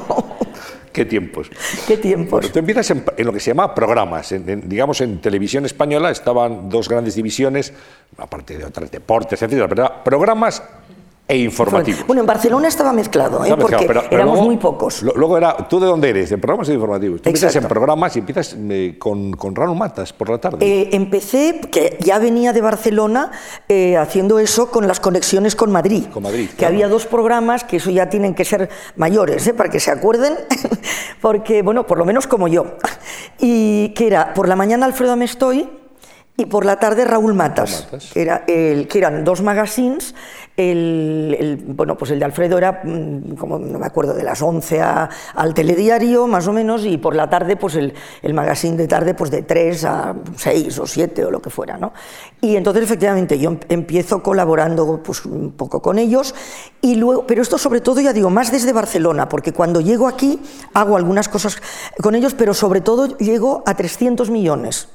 Qué 0.93 1.05
tiempos. 1.05 1.51
Qué 1.87 1.97
tiempos. 1.97 2.51
tú 2.53 2.59
empiezas 2.59 2.91
en, 2.91 3.05
lo 3.19 3.33
que 3.33 3.41
se 3.41 3.51
llama 3.51 3.75
programas. 3.75 4.35
digamos, 4.65 5.01
en 5.01 5.21
televisión 5.21 5.65
española 5.65 6.11
estaban 6.11 6.69
dos 6.69 6.89
grandes 6.89 7.15
divisiones, 7.15 7.73
aparte 8.17 8.59
de 8.59 8.65
otras 8.65 8.91
deportes, 8.91 9.43
etcétera, 9.43 9.69
pero 9.69 10.05
programas 10.05 10.63
e 11.29 11.37
informativos. 11.37 12.07
Bueno, 12.07 12.21
en 12.23 12.27
Barcelona 12.27 12.69
estaba 12.69 12.91
mezclado, 12.95 13.45
¿eh? 13.45 13.55
porque 13.61 13.87
éramos 14.11 14.41
muy 14.41 14.57
pocos. 14.57 15.03
luego 15.03 15.37
era, 15.37 15.69
¿tú 15.69 15.79
de 15.79 15.87
dónde 15.87 16.09
eres? 16.09 16.31
De 16.31 16.39
programas 16.39 16.71
e 16.71 16.73
informativos. 16.73 17.21
Tú 17.21 17.29
empiezas 17.29 17.55
en 17.55 17.65
programas 17.69 18.17
y 18.17 18.21
empiezas 18.21 18.57
eh, 18.59 18.97
con, 18.99 19.33
con 19.33 19.55
Rano 19.55 19.75
Matas 19.75 20.15
por 20.15 20.31
la 20.31 20.39
tarde. 20.39 20.67
Eh, 20.67 20.89
empecé, 20.93 21.61
que 21.71 21.99
ya 22.01 22.19
venía 22.19 22.55
de 22.55 22.63
Barcelona, 22.63 23.31
haciendo 23.99 24.39
eso 24.39 24.71
con 24.71 24.89
las 24.89 25.01
conexiones 25.01 25.55
con 25.55 25.71
Madrid. 25.71 26.07
Con 26.13 26.23
Madrid. 26.23 26.49
Que 26.57 26.65
había 26.65 26.89
dos 26.89 27.05
programas, 27.05 27.63
que 27.63 27.77
eso 27.77 27.91
ya 27.91 28.09
tienen 28.09 28.35
que 28.35 28.47
ser 28.47 28.71
mayores, 28.97 29.53
para 29.55 29.69
que 29.69 29.81
se 29.81 29.91
acuerden, 29.91 30.35
porque, 31.21 31.61
bueno, 31.61 31.87
por 31.87 31.99
lo 31.99 32.07
menos 32.07 32.27
como 32.27 32.49
yo. 32.49 32.79
Y 33.39 33.91
que 33.91 34.07
era, 34.07 34.33
por 34.33 34.49
la 34.49 34.57
mañana 34.57 34.87
Alfredo 34.87 35.13
Amestoy, 35.13 35.69
y 36.41 36.47
por 36.47 36.65
la 36.65 36.77
tarde 36.77 37.05
Raúl 37.05 37.35
Matas, 37.35 37.89
Que, 38.13 38.23
era 38.23 38.45
el, 38.47 38.87
que 38.87 38.99
eran 38.99 39.25
dos 39.25 39.43
magazines. 39.43 40.15
El, 40.57 41.65
bueno, 41.67 41.97
pues 41.97 42.13
el 42.13 42.21
de 42.21 42.25
Alfredo 42.27 42.57
era, 42.59 42.81
mm, 42.85 43.35
como 43.35 43.59
no 43.59 43.79
me 43.81 43.87
acuerdo, 43.87 44.15
de 44.15 44.23
las 44.23 44.41
11 44.41 44.81
al 44.81 45.53
telediario, 45.53 46.29
más 46.29 46.47
o 46.47 46.53
menos, 46.53 46.85
y 46.85 46.97
por 46.97 47.17
la 47.17 47.29
tarde, 47.29 47.57
pues 47.57 47.75
el, 47.75 47.93
el 48.23 48.35
magazine 48.35 48.77
de 48.77 48.87
tarde, 48.87 49.15
pues 49.15 49.33
de 49.33 49.43
3 49.43 49.85
a 49.85 50.15
6 50.37 50.79
o 50.79 50.87
7 50.87 51.25
o 51.25 51.33
lo 51.33 51.43
que 51.43 51.51
fuera, 51.51 51.77
¿no? 51.77 51.93
Y 52.41 52.55
entonces, 52.55 52.85
efectivamente, 52.85 53.37
yo 53.41 53.51
em, 53.51 53.59
empiezo 53.69 54.23
colaborando 54.23 55.03
pues, 55.03 55.25
un 55.27 55.51
poco 55.53 55.83
con 55.83 55.99
ellos, 55.99 56.37
y 56.81 56.95
luego, 56.95 57.27
pero 57.27 57.43
esto 57.43 57.59
sobre 57.59 57.81
todo, 57.81 58.01
ya 58.01 58.13
digo, 58.13 58.31
más 58.31 58.53
desde 58.53 58.73
Barcelona, 58.73 59.29
porque 59.29 59.53
cuando 59.53 59.81
llego 59.81 60.07
aquí 60.07 60.39
hago 60.73 60.97
algunas 60.97 61.29
cosas 61.29 61.61
con 62.01 62.15
ellos, 62.15 62.35
pero 62.35 62.55
sobre 62.55 62.81
todo 62.81 63.19
llego 63.19 63.65
a 63.67 63.75
300 63.75 64.31
millones 64.31 64.89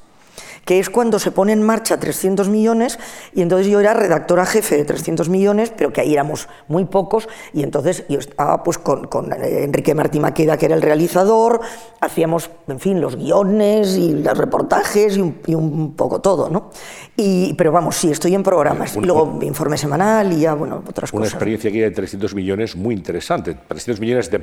que 0.65 0.79
es 0.79 0.89
cuando 0.89 1.19
se 1.19 1.31
pone 1.31 1.51
en 1.51 1.61
marcha 1.61 1.99
300 1.99 2.49
millones 2.49 2.99
y 3.33 3.41
entonces 3.41 3.67
yo 3.67 3.79
era 3.79 3.93
redactora 3.93 4.45
jefe 4.45 4.77
de 4.77 4.85
300 4.85 5.29
millones, 5.29 5.73
pero 5.75 5.91
que 5.91 6.01
ahí 6.01 6.13
éramos 6.13 6.47
muy 6.67 6.85
pocos 6.85 7.27
y 7.53 7.63
entonces 7.63 8.05
yo 8.09 8.19
estaba 8.19 8.63
pues 8.63 8.77
con, 8.77 9.07
eh, 9.33 9.63
Enrique 9.63 9.93
Martí 9.93 10.19
Maqueda, 10.19 10.57
que 10.57 10.65
era 10.65 10.75
el 10.75 10.81
realizador, 10.81 11.61
hacíamos, 11.99 12.49
en 12.67 12.79
fin, 12.79 13.01
los 13.01 13.15
guiones 13.15 13.97
y 13.97 14.13
los 14.13 14.37
reportajes 14.37 15.17
y 15.17 15.55
un, 15.55 15.93
poco 15.95 16.21
todo, 16.21 16.49
¿no? 16.49 16.69
Y, 17.15 17.53
pero 17.55 17.71
vamos, 17.71 17.95
sí, 17.95 18.11
estoy 18.11 18.33
en 18.35 18.43
programas. 18.43 18.95
y 18.95 19.01
luego 19.01 19.39
informe 19.41 19.77
semanal 19.77 20.31
y 20.31 20.41
ya, 20.41 20.53
bueno, 20.53 20.83
otras 20.87 21.11
cosas. 21.11 21.13
Una 21.13 21.27
experiencia 21.27 21.69
aquí 21.69 21.79
de 21.79 21.91
300 21.91 22.33
millones 22.33 22.75
muy 22.75 22.95
interesante. 22.95 23.55
300 23.67 23.99
millones 23.99 24.31
de, 24.31 24.39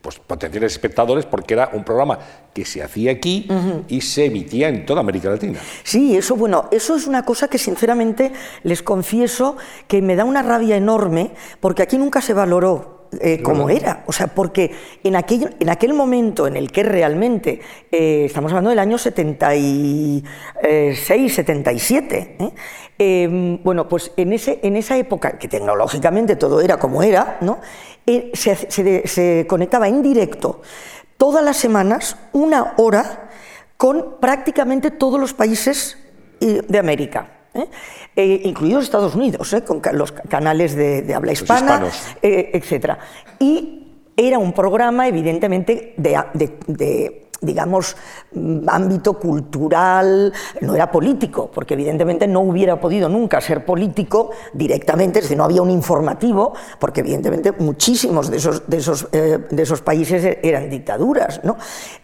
pues, 0.00 0.18
potenciales 0.18 0.72
espectadores 0.72 1.26
porque 1.26 1.54
era 1.54 1.70
un 1.72 1.84
programa 1.84 2.18
que 2.52 2.64
se 2.64 2.82
hacía 2.82 3.12
aquí 3.12 3.48
y 3.88 4.00
se 4.00 4.26
emitía 4.26 4.68
en 4.68 4.86
toda 4.86 5.00
América 5.00 5.25
Latina. 5.30 5.58
Sí, 5.82 6.16
eso, 6.16 6.36
bueno, 6.36 6.68
eso 6.70 6.96
es 6.96 7.06
una 7.06 7.24
cosa 7.24 7.48
que 7.48 7.58
sinceramente 7.58 8.32
les 8.62 8.82
confieso 8.82 9.56
que 9.88 10.02
me 10.02 10.16
da 10.16 10.24
una 10.24 10.42
rabia 10.42 10.76
enorme 10.76 11.32
porque 11.60 11.82
aquí 11.82 11.98
nunca 11.98 12.20
se 12.20 12.34
valoró 12.34 12.96
eh, 13.20 13.42
como 13.42 13.70
era. 13.70 14.04
O 14.06 14.12
sea, 14.12 14.28
porque 14.28 14.72
en 15.02 15.16
aquel, 15.16 15.56
en 15.60 15.70
aquel 15.70 15.94
momento 15.94 16.46
en 16.46 16.56
el 16.56 16.70
que 16.70 16.82
realmente, 16.82 17.60
eh, 17.90 18.24
estamos 18.26 18.52
hablando 18.52 18.70
del 18.70 18.78
año 18.78 18.98
76, 18.98 21.34
77, 21.34 22.36
¿eh? 22.38 22.50
em, 22.98 23.62
bueno, 23.62 23.88
pues 23.88 24.12
en, 24.16 24.32
ese, 24.32 24.60
en 24.62 24.76
esa 24.76 24.96
época, 24.96 25.38
que 25.38 25.48
tecnológicamente 25.48 26.36
todo 26.36 26.60
era 26.60 26.78
como 26.78 27.02
era, 27.02 27.38
¿no? 27.40 27.58
se, 28.34 29.06
se 29.06 29.46
conectaba 29.48 29.88
en 29.88 30.02
directo 30.02 30.60
todas 31.16 31.44
las 31.44 31.56
semanas, 31.56 32.16
una 32.32 32.74
hora, 32.76 33.30
con 33.76 34.16
prácticamente 34.20 34.90
todos 34.90 35.20
los 35.20 35.34
países 35.34 35.98
de 36.40 36.78
América. 36.78 37.36
¿eh? 37.54 37.66
Eh, 38.14 38.42
incluidos 38.44 38.84
Estados 38.84 39.14
Unidos, 39.14 39.52
¿eh? 39.52 39.62
con 39.62 39.80
los 39.92 40.12
canales 40.12 40.74
de, 40.74 41.14
habla 41.14 41.32
hispana, 41.32 41.86
etc. 42.22 42.96
Y 43.38 43.82
era 44.16 44.38
un 44.38 44.52
programa, 44.52 45.08
evidentemente, 45.08 45.94
de 45.96 47.25
digamos, 47.46 47.96
mm, 48.32 48.68
ámbito 48.68 49.14
cultural, 49.14 50.32
no 50.60 50.74
era 50.74 50.90
político, 50.90 51.50
porque 51.52 51.74
evidentemente 51.74 52.26
no 52.26 52.40
hubiera 52.40 52.78
podido 52.80 53.08
nunca 53.08 53.40
ser 53.40 53.64
político 53.64 54.30
directamente, 54.52 55.20
es 55.20 55.26
decir, 55.26 55.38
no 55.38 55.44
había 55.44 55.62
un 55.62 55.70
informativo, 55.70 56.52
porque 56.78 57.00
evidentemente 57.00 57.52
muchísimos 57.52 58.30
de 58.30 58.36
esos, 58.36 58.68
de 58.68 58.76
esos, 58.76 59.08
eh, 59.12 59.38
de 59.50 59.62
esos 59.62 59.80
países 59.80 60.24
e-, 60.24 60.40
eran 60.42 60.68
dictaduras, 60.68 61.40
¿no? 61.44 61.56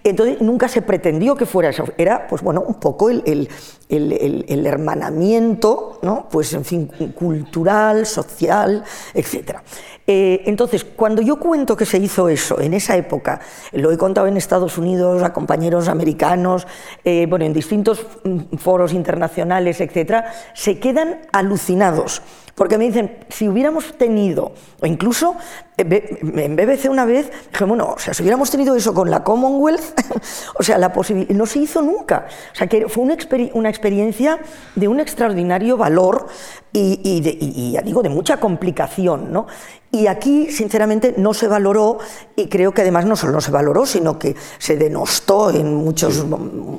Entonces 0.02 0.40
nunca 0.40 0.68
se 0.68 0.82
pretendió 0.82 1.34
que 1.34 1.46
fuera 1.46 1.70
eso, 1.70 1.84
era, 1.98 2.26
pues 2.26 2.42
bueno, 2.42 2.62
un 2.66 2.74
poco 2.74 3.10
el, 3.10 3.22
el, 3.26 4.44
el, 4.48 4.66
hermanamiento, 4.66 5.98
¿no? 6.02 6.28
Pues 6.30 6.52
en 6.54 6.64
fin, 6.64 6.90
cultural, 7.14 8.06
social, 8.06 8.82
etcétera. 9.12 9.62
Eh, 10.06 10.42
entonces, 10.46 10.84
cuando 10.84 11.22
yo 11.22 11.38
cuento 11.38 11.76
que 11.76 11.86
se 11.86 11.98
hizo 11.98 12.28
eso 12.28 12.60
en 12.60 12.74
esa 12.74 12.96
época, 12.96 13.40
lo 13.72 13.92
he 13.92 13.98
contado 13.98 14.26
en 14.26 14.36
Estados 14.36 14.78
Unidos 14.78 15.22
compañeros 15.32 15.88
americanos, 15.88 16.66
eh, 17.04 17.26
bueno, 17.28 17.44
en 17.44 17.52
distintos 17.52 18.06
mm, 18.24 18.56
foros 18.56 18.92
internacionales, 18.92 19.80
etcétera, 19.80 20.32
se 20.54 20.78
quedan 20.78 21.20
alucinados. 21.32 22.22
Porque 22.54 22.76
me 22.76 22.84
dicen, 22.84 23.18
si 23.30 23.48
hubiéramos 23.48 23.96
tenido, 23.96 24.52
o 24.80 24.86
incluso 24.86 25.36
eh, 25.78 26.18
en 26.22 26.54
BBC 26.54 26.90
una 26.90 27.06
vez, 27.06 27.30
dije, 27.50 27.64
bueno, 27.64 27.94
o 27.96 27.98
sea, 27.98 28.12
si 28.12 28.22
hubiéramos 28.22 28.50
tenido 28.50 28.76
eso 28.76 28.92
con 28.92 29.10
la 29.10 29.24
Commonwealth, 29.24 29.98
o 30.58 30.62
sea, 30.62 30.76
la 30.76 30.92
posibilidad, 30.92 31.34
no 31.34 31.46
se 31.46 31.60
hizo 31.60 31.80
nunca. 31.80 32.26
O 32.52 32.54
sea, 32.54 32.66
que 32.66 32.88
fue 32.88 33.04
una, 33.04 33.16
una 33.54 33.70
experiencia 33.70 34.38
de 34.74 34.86
un 34.86 35.00
extraordinario 35.00 35.78
valor 35.78 36.26
y, 36.74 37.00
y, 37.02 37.72
ya 37.72 37.80
digo, 37.80 38.02
de 38.02 38.10
mucha 38.10 38.38
complicación, 38.38 39.32
¿no? 39.32 39.46
Y 39.90 40.06
aquí, 40.06 40.50
sinceramente, 40.50 41.14
no 41.16 41.34
se 41.34 41.48
valoró 41.48 41.98
y 42.36 42.48
creo 42.48 42.72
que 42.72 42.82
además 42.82 43.06
no 43.06 43.16
solo 43.16 43.32
no 43.32 43.40
se 43.40 43.50
valoró, 43.50 43.86
sino 43.86 44.18
que 44.18 44.34
se 44.58 44.76
denostó 44.76 45.50
en 45.50 45.74
muchos, 45.74 46.18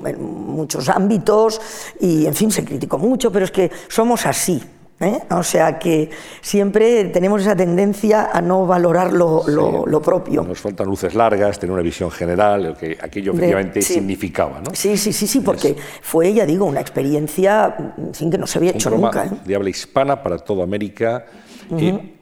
en 0.06 0.24
muchos 0.24 0.90
ámbitos 0.90 1.62
y, 2.00 2.26
en 2.28 2.36
fin, 2.36 2.52
se 2.52 2.64
criticó 2.64 2.98
mucho, 2.98 3.32
pero 3.32 3.46
es 3.46 3.52
que 3.52 3.72
somos 3.88 4.26
así. 4.26 4.64
¿Eh? 5.04 5.20
O 5.32 5.44
sea 5.44 5.78
que 5.78 6.10
siempre 6.42 7.06
tenemos 7.06 7.42
esa 7.42 7.56
tendencia 7.56 8.30
a 8.32 8.42
no 8.42 8.66
valorar 8.66 9.14
lo, 9.14 10.02
propio. 10.04 10.44
Nos 10.44 10.60
faltan 10.60 10.88
luces 10.88 11.16
largas, 11.16 11.60
tener 11.60 11.74
una 11.74 11.82
visión 11.82 12.12
general, 12.12 12.64
lo 12.64 12.76
que 12.76 12.98
aquello 13.02 13.34
efectivamente 13.34 13.82
significaba. 13.82 14.60
¿no? 14.60 14.72
Sí, 14.74 14.98
sí, 14.98 15.14
sí, 15.14 15.28
sí, 15.28 15.40
porque 15.40 15.76
fue, 16.02 16.34
ya 16.34 16.46
digo, 16.46 16.66
una 16.66 16.82
experiencia 16.82 17.94
sin 18.12 18.30
que 18.30 18.38
no 18.38 18.48
se 18.48 18.58
había 18.58 18.72
hecho 18.72 18.90
nunca. 18.90 19.26
¿eh? 19.26 19.30
De 19.46 19.56
habla 19.56 19.70
hispana 19.70 20.22
para 20.22 20.38
toda 20.38 20.64
América 20.64 21.26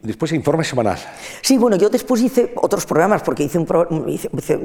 después 0.02 0.32
informe 0.32 0.64
semanal. 0.64 0.98
Sí, 1.42 1.58
bueno, 1.58 1.76
yo 1.76 1.90
después 1.90 2.22
hice 2.22 2.54
otros 2.56 2.86
programas, 2.86 3.22
porque 3.24 3.44
hice 3.44 3.58
un 3.58 3.68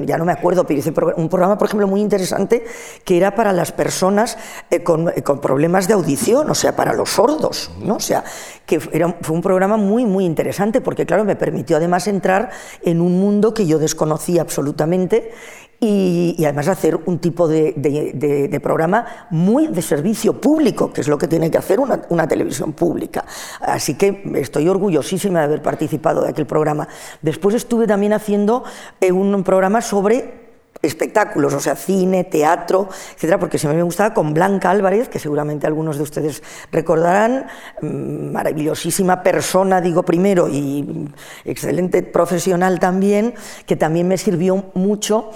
ya 0.07 0.19
no 0.19 0.25
me 0.25 0.33
acuerdo, 0.33 0.67
pero 0.67 0.81
hice 0.81 0.93
un 1.17 1.29
programa, 1.29 1.59
por 1.59 1.69
ejemplo, 1.69 1.87
muy 1.87 2.01
interesante, 2.01 2.65
que 3.05 3.17
era 3.17 3.35
para 3.35 3.53
las 3.53 3.73
personas 3.73 4.39
eh, 4.71 4.83
con, 4.83 5.09
eh, 5.09 5.23
con, 5.23 5.41
problemas 5.41 5.89
de 5.89 5.95
audición, 5.95 6.51
o 6.51 6.55
sea, 6.55 6.75
para 6.75 6.93
los 6.93 7.11
sordos, 7.11 7.71
¿no? 7.81 7.97
O 7.97 8.01
sea, 8.01 8.25
que 8.65 8.81
era, 8.93 9.15
fue 9.21 9.37
un 9.37 9.43
programa 9.43 9.77
muy, 9.77 10.05
muy 10.05 10.25
interesante, 10.25 10.81
porque 10.81 11.07
claro, 11.07 11.25
me 11.25 11.37
permitió 11.37 11.77
además 11.77 12.07
entrar 12.07 12.51
en 12.83 13.01
un 13.01 13.21
mundo 13.21 13.55
que 13.55 13.67
yo 13.67 13.79
desconocía 13.79 14.43
absolutamente 14.43 15.33
y, 15.81 16.37
además 16.45 16.69
hacer 16.69 16.99
un 17.07 17.19
tipo 17.19 17.49
de, 17.49 18.61
programa 18.63 19.27
muy 19.31 19.69
de 19.69 19.83
servicio 19.83 20.41
público, 20.41 20.93
que 20.93 21.03
es 21.03 21.09
lo 21.09 21.19
que 21.19 21.29
tiene 21.29 21.51
que 21.51 21.59
hacer 21.59 21.79
una, 21.81 22.29
televisión 22.29 22.73
pública. 22.73 23.25
Así 23.61 23.95
que 23.95 24.23
estoy 24.37 24.69
orgullosísima 24.69 25.41
de 25.41 25.45
haber 25.45 25.63
participado 25.63 26.23
de 26.23 26.31
aquel 26.31 26.47
programa. 26.47 26.89
Después 27.23 27.55
estuve 27.55 27.87
también 27.87 28.13
haciendo 28.13 28.65
eh, 29.01 29.13
un 29.13 29.45
programa 29.45 29.81
sobre 29.83 30.47
espectáculos, 30.83 31.55
o 31.55 31.61
sea, 31.61 31.77
cine, 31.77 32.25
teatro, 32.25 32.89
etcétera, 33.15 33.39
porque 33.39 33.59
se 33.59 33.69
me 33.69 33.83
gustaba 33.83 34.15
con 34.15 34.35
Blanca 34.35 34.71
Álvarez, 34.71 35.09
que 35.09 35.19
seguramente 35.19 35.67
algunos 35.67 35.97
de 35.97 36.03
ustedes 36.03 36.43
recordarán, 36.71 37.47
mm, 37.81 38.33
maravillosísima 38.33 39.23
persona, 39.23 39.81
digo 39.81 40.03
primero, 40.03 40.49
y 40.49 41.09
excelente 41.45 42.03
profesional 42.03 42.79
también, 42.79 43.35
que 43.67 43.77
también 43.77 44.09
me 44.09 44.19
sirvió 44.19 44.67
mucho 44.75 45.31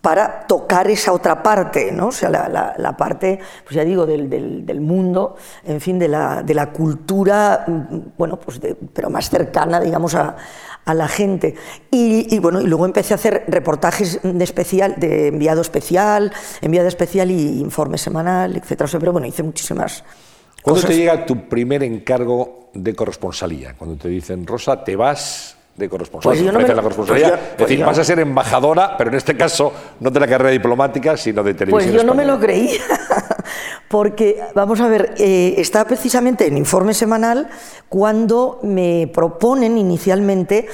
para 0.00 0.46
tocar 0.46 0.90
esa 0.90 1.12
otra 1.12 1.42
parte, 1.42 1.92
¿no? 1.92 2.08
o 2.08 2.12
sea, 2.12 2.28
la, 2.30 2.96
parte, 2.96 3.38
pues 3.64 3.76
ya 3.76 3.84
digo, 3.84 4.04
del, 4.06 4.80
mundo, 4.80 5.36
en 5.64 5.80
fin, 5.80 5.98
de 5.98 6.08
la, 6.08 6.42
de 6.42 6.54
la 6.54 6.72
cultura, 6.72 7.64
mm, 7.66 7.98
bueno, 8.18 8.38
pues 8.38 8.60
pero 8.92 9.10
más 9.10 9.30
cercana, 9.30 9.80
digamos, 9.80 10.14
a, 10.14 10.36
la 10.86 11.08
gente. 11.08 11.56
Y, 11.90 12.38
bueno, 12.38 12.60
y 12.60 12.66
luego 12.66 12.86
empecé 12.86 13.12
a 13.12 13.16
hacer 13.16 13.42
reportajes 13.48 14.20
de 14.22 14.44
especial, 14.44 14.94
de 14.98 15.28
enviado 15.28 15.60
especial, 15.60 16.32
enviado 16.60 16.86
especial 16.86 17.28
y 17.32 17.58
informe 17.58 17.98
semanal, 17.98 18.54
etcétera. 18.56 18.88
Pero 19.00 19.10
bueno, 19.10 19.26
hice 19.26 19.42
muchísimas 19.42 20.04
¿Cuándo 20.66 20.88
te 20.88 20.96
llega 20.96 21.24
tu 21.24 21.48
primer 21.48 21.84
encargo 21.84 22.70
de 22.74 22.92
corresponsalía? 22.92 23.74
Cuando 23.74 23.96
te 23.96 24.08
dicen, 24.08 24.44
Rosa, 24.44 24.82
te 24.82 24.96
vas 24.96 25.55
de 25.76 25.88
corresponsalía. 25.88 26.52
Pues 26.52 26.68
la 26.68 26.82
corresponsalía. 26.82 27.28
Pues 27.30 27.50
es 27.52 27.58
decir, 27.58 27.84
vas 27.84 27.98
a 27.98 28.04
ser 28.04 28.18
embajadora, 28.18 28.96
pero 28.96 29.10
en 29.10 29.16
este 29.16 29.36
caso 29.36 29.72
no 30.00 30.10
de 30.10 30.20
la 30.20 30.26
carrera 30.26 30.50
diplomática, 30.50 31.16
sino 31.16 31.42
de 31.42 31.54
televisión. 31.54 31.92
Pues 31.92 32.02
yo 32.02 32.06
no 32.06 32.14
me 32.14 32.24
lo 32.24 32.38
creía, 32.38 32.80
porque, 33.88 34.40
vamos 34.54 34.80
a 34.80 34.88
ver, 34.88 35.14
eh, 35.18 35.54
está 35.58 35.84
precisamente 35.84 36.46
en 36.46 36.56
informe 36.56 36.94
semanal 36.94 37.48
cuando 37.88 38.60
me 38.62 39.10
proponen 39.12 39.76
inicialmente 39.76 40.66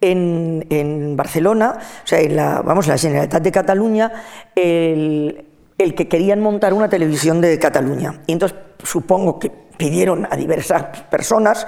en, 0.00 1.16
Barcelona, 1.16 1.78
o 2.04 2.06
sea, 2.06 2.20
en 2.20 2.36
la, 2.36 2.60
vamos, 2.60 2.86
la 2.86 2.98
Generalitat 2.98 3.42
de 3.42 3.50
Cataluña, 3.50 4.12
el, 4.54 5.46
el 5.78 5.94
que 5.94 6.08
querían 6.08 6.40
montar 6.40 6.74
una 6.74 6.90
televisión 6.90 7.40
de 7.40 7.58
Cataluña. 7.58 8.20
Y 8.26 8.32
entonces 8.32 8.58
supongo 8.82 9.38
que 9.38 9.50
pidieron 9.78 10.28
a 10.30 10.36
diversas 10.36 10.84
personas 11.10 11.66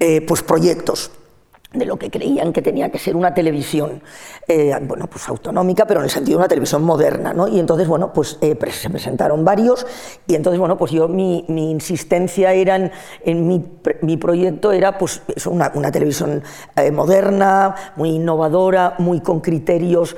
eh, 0.00 0.22
pues 0.22 0.42
proyectos 0.42 1.10
de 1.78 1.84
lo 1.84 1.96
que 1.98 2.10
creían 2.10 2.52
que 2.52 2.62
tenía 2.62 2.90
que 2.90 2.98
ser 2.98 3.16
una 3.16 3.34
televisión, 3.34 4.02
eh, 4.48 4.74
bueno, 4.82 5.06
pues 5.06 5.28
autonómica, 5.28 5.86
pero 5.86 6.00
en 6.00 6.04
el 6.04 6.10
sentido 6.10 6.38
de 6.38 6.42
una 6.42 6.48
televisión 6.48 6.82
moderna, 6.82 7.32
¿no? 7.32 7.48
Y 7.48 7.58
entonces, 7.58 7.86
bueno, 7.88 8.12
pues 8.12 8.38
eh, 8.40 8.56
se 8.70 8.90
presentaron 8.90 9.44
varios 9.44 9.86
y 10.26 10.34
entonces, 10.34 10.58
bueno, 10.58 10.76
pues 10.78 10.92
yo, 10.92 11.08
mi, 11.08 11.44
insistencia 11.48 12.52
era 12.52 12.90
en, 13.24 13.46
mi, 13.46 14.16
proyecto 14.16 14.72
era, 14.72 14.98
pues, 14.98 15.22
una, 15.46 15.70
una 15.74 15.90
televisión 15.90 16.42
eh, 16.76 16.90
moderna, 16.90 17.74
muy 17.96 18.10
innovadora, 18.10 18.94
muy 18.98 19.20
con 19.20 19.40
criterios, 19.40 20.16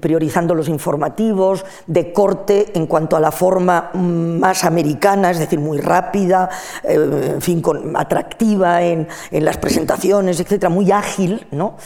priorizando 0.00 0.54
los 0.54 0.68
informativos, 0.68 1.64
de 1.86 2.12
corte 2.12 2.72
en 2.74 2.86
cuanto 2.86 3.16
a 3.16 3.20
la 3.20 3.32
forma 3.32 3.90
mm, 3.92 4.38
más 4.38 4.64
americana, 4.64 5.30
es 5.30 5.38
decir, 5.38 5.58
muy 5.58 5.78
rápida, 5.78 6.48
en 6.84 7.40
fin, 7.40 7.60
con, 7.60 7.96
atractiva 7.96 8.82
en, 8.82 9.08
en 9.30 9.44
las 9.44 9.56
presentaciones, 9.56 10.38
etcétera, 10.40 10.68
muy 10.68 10.91
ágil, 10.92 11.46
¿no? 11.50 11.76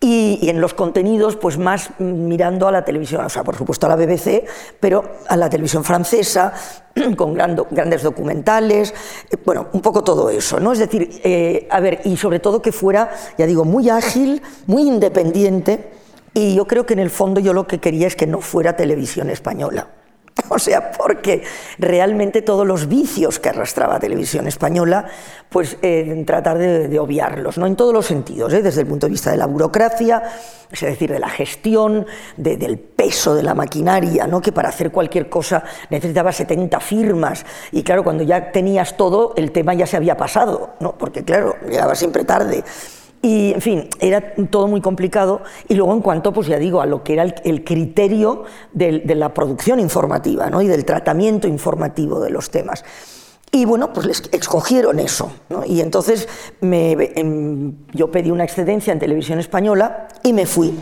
Y, 0.00 0.50
en 0.50 0.60
los 0.60 0.74
contenidos, 0.74 1.36
pues 1.36 1.56
más 1.56 1.88
mirando 1.98 2.68
a 2.68 2.72
la 2.72 2.84
televisión, 2.84 3.24
o 3.24 3.28
sea, 3.30 3.42
por 3.42 3.56
supuesto 3.56 3.86
a 3.86 3.88
la 3.88 3.96
BBC, 3.96 4.44
pero 4.78 5.16
a 5.28 5.36
la 5.36 5.48
televisión 5.48 5.82
francesa, 5.82 6.52
con 7.16 7.32
grandes 7.32 8.02
documentales, 8.02 8.92
eh, 9.30 9.36
bueno, 9.42 9.68
un 9.72 9.80
poco 9.80 10.04
todo 10.04 10.28
eso, 10.28 10.60
¿no? 10.60 10.72
Es 10.72 10.78
decir, 10.78 11.20
eh, 11.24 11.66
a 11.70 11.80
ver, 11.80 12.00
y 12.04 12.16
sobre 12.18 12.38
todo 12.38 12.60
que 12.60 12.72
fuera, 12.72 13.10
ya 13.38 13.46
digo, 13.46 13.64
muy 13.64 13.88
ágil, 13.88 14.42
muy 14.66 14.82
independiente, 14.82 15.90
y 16.34 16.54
yo 16.54 16.66
creo 16.66 16.84
que 16.84 16.94
en 16.94 16.98
el 16.98 17.10
fondo 17.10 17.40
yo 17.40 17.54
lo 17.54 17.66
que 17.66 17.78
quería 17.78 18.06
es 18.06 18.16
que 18.16 18.26
no 18.26 18.40
fuera 18.40 18.76
televisión 18.76 19.30
española. 19.30 19.88
O 20.48 20.58
sea, 20.58 20.92
porque 20.92 21.42
realmente 21.78 22.42
todos 22.42 22.66
los 22.66 22.88
vicios 22.88 23.38
que 23.38 23.48
arrastraba 23.48 23.98
Televisión 23.98 24.46
Española, 24.46 25.06
pues 25.48 25.76
eh, 25.82 26.22
tratar 26.26 26.58
de, 26.58 26.98
obviarlos, 26.98 27.58
¿no? 27.58 27.66
en 27.66 27.76
todos 27.76 27.92
los 27.92 28.06
sentidos, 28.06 28.52
¿eh? 28.52 28.62
desde 28.62 28.82
el 28.82 28.86
punto 28.86 29.06
de 29.06 29.12
vista 29.12 29.30
de 29.30 29.36
la 29.36 29.46
burocracia, 29.46 30.22
es 30.70 30.80
decir, 30.80 31.10
de 31.10 31.18
la 31.18 31.28
gestión, 31.28 32.06
del 32.36 32.78
peso 32.78 33.34
de 33.34 33.42
la 33.42 33.54
maquinaria, 33.54 34.26
¿no? 34.26 34.40
que 34.40 34.52
para 34.52 34.68
hacer 34.68 34.90
cualquier 34.90 35.28
cosa 35.28 35.64
necesitaba 35.90 36.32
70 36.32 36.80
firmas, 36.80 37.44
y 37.72 37.82
claro, 37.82 38.04
cuando 38.04 38.22
ya 38.22 38.52
tenías 38.52 38.96
todo, 38.96 39.34
el 39.36 39.52
tema 39.52 39.74
ya 39.74 39.86
se 39.86 39.96
había 39.96 40.16
pasado, 40.16 40.74
¿no? 40.80 40.96
porque 40.96 41.24
claro, 41.24 41.56
llegaba 41.68 41.94
siempre 41.94 42.24
tarde. 42.24 42.64
Y, 43.24 43.54
en 43.54 43.62
fin, 43.62 43.88
era 44.00 44.34
todo 44.50 44.68
muy 44.68 44.82
complicado. 44.82 45.40
Y 45.66 45.76
luego, 45.76 45.94
en 45.94 46.02
cuanto, 46.02 46.30
pues 46.30 46.46
ya 46.46 46.58
digo, 46.58 46.82
a 46.82 46.86
lo 46.86 47.02
que 47.02 47.14
era 47.14 47.22
el, 47.22 47.64
criterio 47.64 48.44
de, 48.74 49.02
la 49.14 49.32
producción 49.32 49.80
informativa 49.80 50.50
¿no? 50.50 50.60
y 50.60 50.66
del 50.66 50.84
tratamiento 50.84 51.48
informativo 51.48 52.20
de 52.20 52.28
los 52.28 52.50
temas. 52.50 52.84
Y 53.50 53.64
bueno, 53.64 53.94
pues 53.94 54.06
les 54.06 54.22
escogieron 54.30 55.00
eso. 55.00 55.32
Y 55.64 55.80
entonces 55.80 56.28
me, 56.60 56.92
em, 57.14 57.72
yo 57.94 58.10
pedí 58.10 58.30
una 58.30 58.44
excedencia 58.44 58.92
en 58.92 58.98
televisión 58.98 59.38
española 59.38 60.08
y 60.22 60.34
me 60.34 60.44
fui 60.44 60.74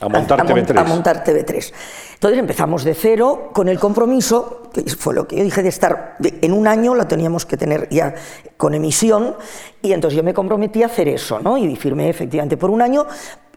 a 0.00 0.08
montar, 0.08 0.46
TV3. 0.46 0.78
a 0.78 0.84
montar 0.84 1.24
TV3. 1.24 1.72
Entonces 2.14 2.38
empezamos 2.38 2.84
de 2.84 2.94
cero 2.94 3.50
con 3.52 3.68
el 3.68 3.78
compromiso, 3.78 4.62
que 4.72 4.82
fue 4.82 5.14
lo 5.14 5.26
que 5.28 5.36
yo 5.36 5.44
dije 5.44 5.62
de 5.62 5.68
estar, 5.68 6.16
en 6.20 6.52
un 6.52 6.66
año 6.66 6.94
lo 6.94 7.06
teníamos 7.06 7.46
que 7.46 7.56
tener 7.56 7.88
ya 7.90 8.14
con 8.56 8.74
emisión, 8.74 9.36
y 9.82 9.92
entonces 9.92 10.16
yo 10.16 10.22
me 10.22 10.34
comprometí 10.34 10.82
a 10.82 10.86
hacer 10.86 11.08
eso, 11.08 11.40
¿no? 11.40 11.58
Y 11.58 11.76
firmé 11.76 12.08
efectivamente 12.08 12.56
por 12.56 12.70
un 12.70 12.82
año, 12.82 13.06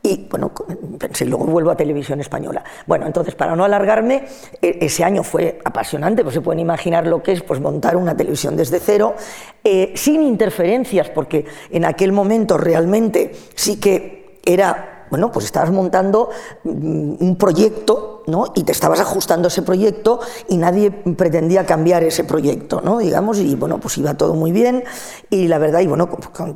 y 0.05 0.27
bueno, 0.29 0.51
pensé, 0.99 1.25
luego 1.25 1.45
vuelvo 1.45 1.71
a 1.71 1.77
televisión 1.77 2.19
española. 2.19 2.61
Bueno, 2.85 3.07
entonces 3.07 3.35
para 3.35 3.55
no 3.55 3.63
alargarme, 3.63 4.25
e, 4.61 4.79
ese 4.81 5.05
año 5.05 5.23
fue 5.23 5.59
apasionante, 5.63 6.23
pues 6.23 6.35
se 6.35 6.41
pueden 6.41 6.59
imaginar 6.59 7.07
lo 7.07 7.23
que 7.23 7.31
es 7.31 7.41
pues, 7.41 7.61
montar 7.61 7.95
una 7.95 8.15
televisión 8.15 8.57
desde 8.57 8.81
cero, 8.81 9.15
eh, 9.63 9.93
sin 9.95 10.21
interferencias, 10.21 11.09
porque 11.09 11.45
en 11.71 11.85
aquel 11.85 12.11
momento 12.11 12.57
realmente 12.57 13.31
sí 13.55 13.79
que 13.79 14.39
era 14.45 14.92
bueno, 15.13 15.31
pues 15.31 15.45
estabas 15.45 15.69
montando 15.69 16.31
mm, 16.63 17.13
un 17.19 17.35
proyecto 17.37 18.23
¿no? 18.25 18.51
y 18.55 18.63
te 18.63 18.71
estabas 18.71 18.99
ajustando 18.99 19.45
a 19.45 19.49
ese 19.49 19.61
proyecto 19.61 20.19
y 20.49 20.57
nadie 20.57 20.89
pretendía 20.89 21.67
cambiar 21.67 22.03
ese 22.03 22.23
proyecto, 22.23 22.81
¿no? 22.81 22.97
digamos, 22.97 23.37
y 23.37 23.53
bueno, 23.53 23.79
pues 23.79 23.95
iba 23.99 24.15
todo 24.15 24.33
muy 24.33 24.51
bien 24.51 24.83
y 25.29 25.47
la 25.47 25.59
verdad, 25.59 25.81
y 25.81 25.87
bueno, 25.87 26.09
con, 26.09 26.55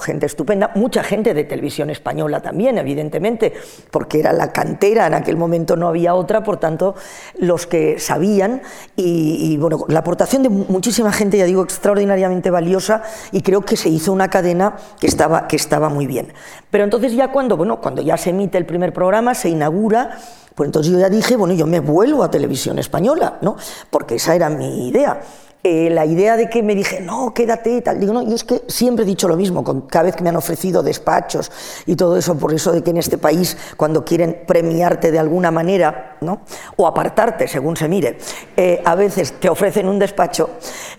gente 0.00 0.26
estupenda, 0.26 0.70
mucha 0.76 1.02
gente 1.02 1.34
de 1.34 1.42
televisión 1.42 1.90
española 1.90 2.40
también, 2.40 2.78
evidentemente, 2.78 3.54
porque 3.90 4.20
era 4.20 4.32
la 4.32 4.52
cantera, 4.52 5.08
en 5.08 5.14
aquel 5.14 5.36
momento 5.36 5.74
no 5.74 5.88
había 5.88 6.14
otra, 6.14 6.44
por 6.44 6.58
tanto, 6.58 6.94
los 7.38 7.66
que 7.66 7.98
sabían 7.98 8.62
y, 8.94 9.56
bueno, 9.56 9.84
la 9.88 10.00
aportación 10.00 10.44
de 10.44 10.48
muchísima 10.48 11.12
gente, 11.12 11.38
ya 11.38 11.44
digo, 11.44 11.64
extraordinariamente 11.64 12.50
valiosa 12.50 13.02
y 13.32 13.42
creo 13.42 13.62
que 13.62 13.76
se 13.76 13.88
hizo 13.88 14.12
una 14.12 14.28
cadena 14.28 14.76
que 15.00 15.06
estaba, 15.06 15.48
que 15.48 15.56
estaba 15.56 15.88
muy 15.88 16.06
bien. 16.06 16.32
Pero 16.70 16.84
entonces 16.84 17.12
ya 17.14 17.32
cuando, 17.32 17.56
bueno, 17.56 17.79
cuando 17.80 18.02
ya 18.02 18.16
se 18.16 18.30
emite 18.30 18.58
el 18.58 18.66
primer 18.66 18.92
programa, 18.92 19.34
se 19.34 19.48
inaugura, 19.48 20.18
pues 20.54 20.68
entonces 20.68 20.92
yo 20.92 20.98
ya 20.98 21.08
dije, 21.08 21.36
bueno, 21.36 21.54
yo 21.54 21.66
me 21.66 21.80
vuelvo 21.80 22.22
a 22.22 22.30
televisión 22.30 22.78
española, 22.78 23.38
¿no? 23.42 23.56
Porque 23.90 24.16
esa 24.16 24.34
era 24.34 24.50
mi 24.50 24.88
idea. 24.88 25.20
Eh, 25.62 25.90
la 25.90 26.06
idea 26.06 26.38
de 26.38 26.48
que 26.48 26.62
me 26.62 26.74
dije, 26.74 27.00
no, 27.02 27.34
quédate 27.34 27.76
y 27.76 27.80
tal. 27.82 28.00
Digo, 28.00 28.14
no, 28.14 28.22
yo 28.22 28.34
es 28.34 28.44
que 28.44 28.62
siempre 28.66 29.04
he 29.04 29.06
dicho 29.06 29.28
lo 29.28 29.36
mismo, 29.36 29.62
con, 29.62 29.82
cada 29.82 30.04
vez 30.04 30.16
que 30.16 30.22
me 30.22 30.30
han 30.30 30.36
ofrecido 30.36 30.82
despachos 30.82 31.52
y 31.84 31.96
todo 31.96 32.16
eso, 32.16 32.34
por 32.38 32.54
eso 32.54 32.72
de 32.72 32.82
que 32.82 32.90
en 32.90 32.96
este 32.96 33.18
país, 33.18 33.58
cuando 33.76 34.02
quieren 34.02 34.44
premiarte 34.46 35.12
de 35.12 35.18
alguna 35.18 35.50
manera, 35.50 36.16
¿no? 36.22 36.40
o 36.76 36.86
apartarte, 36.86 37.46
según 37.46 37.76
se 37.76 37.88
mire, 37.88 38.16
eh, 38.56 38.80
a 38.84 38.94
veces 38.94 39.34
te 39.38 39.50
ofrecen 39.50 39.86
un 39.86 39.98
despacho. 39.98 40.48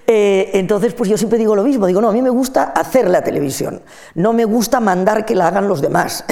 Eh, 0.06 0.52
entonces, 0.54 0.94
pues 0.94 1.10
yo 1.10 1.18
siempre 1.18 1.40
digo 1.40 1.56
lo 1.56 1.64
mismo, 1.64 1.88
digo, 1.88 2.00
no, 2.00 2.10
a 2.10 2.14
mí 2.14 2.22
me 2.22 2.30
gusta 2.30 2.66
hacer 2.66 3.10
la 3.10 3.24
televisión, 3.24 3.82
no 4.14 4.32
me 4.32 4.46
gusta 4.46 4.80
mandar 4.80 5.26
que 5.26 5.34
la 5.34 5.48
hagan 5.48 5.68
los 5.68 5.82
demás. 5.82 6.24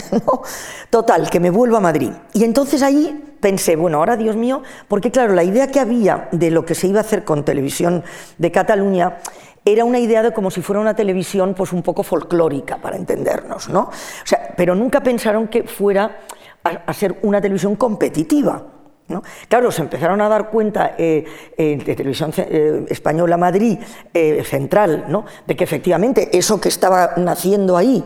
Total, 0.91 1.29
que 1.31 1.39
me 1.39 1.49
vuelvo 1.49 1.77
a 1.77 1.79
Madrid. 1.79 2.11
Y 2.33 2.43
entonces 2.43 2.83
ahí 2.83 3.28
pensé, 3.39 3.75
bueno, 3.75 3.97
ahora 3.97 4.17
Dios 4.17 4.35
mío, 4.35 4.61
porque 4.87 5.11
claro, 5.11 5.33
la 5.33 5.43
idea 5.43 5.67
que 5.67 5.79
había 5.79 6.29
de 6.31 6.51
lo 6.51 6.65
que 6.65 6.75
se 6.75 6.87
iba 6.87 6.99
a 6.99 7.01
hacer 7.01 7.23
con 7.23 7.45
televisión 7.45 8.03
de 8.37 8.51
Cataluña 8.51 9.17
era 9.65 9.83
una 9.83 9.99
idea 9.99 10.23
de 10.23 10.33
como 10.33 10.51
si 10.51 10.61
fuera 10.61 10.79
una 10.79 10.95
televisión 10.95 11.53
pues 11.53 11.73
un 11.73 11.83
poco 11.83 12.03
folclórica, 12.03 12.77
para 12.77 12.95
entendernos, 12.95 13.69
¿no? 13.69 13.81
O 13.81 14.25
sea, 14.25 14.53
pero 14.55 14.75
nunca 14.75 15.01
pensaron 15.01 15.47
que 15.47 15.63
fuera 15.63 16.19
a, 16.63 16.93
ser 16.93 17.17
una 17.23 17.41
televisión 17.41 17.75
competitiva. 17.75 18.63
¿No? 19.07 19.23
Claro, 19.47 19.71
se 19.71 19.81
empezaron 19.81 20.21
a 20.21 20.29
dar 20.29 20.51
cuenta 20.51 20.93
eh, 20.95 21.25
de 21.57 21.95
Televisión 21.95 22.31
eh, 22.37 22.85
Española 22.89 23.37
Madrid 23.37 23.79
eh, 24.13 24.43
Central, 24.43 25.05
¿no? 25.07 25.25
de 25.47 25.55
que 25.55 25.63
efectivamente 25.63 26.29
eso 26.37 26.61
que 26.61 26.69
estaba 26.69 27.13
naciendo 27.17 27.75
ahí 27.75 28.03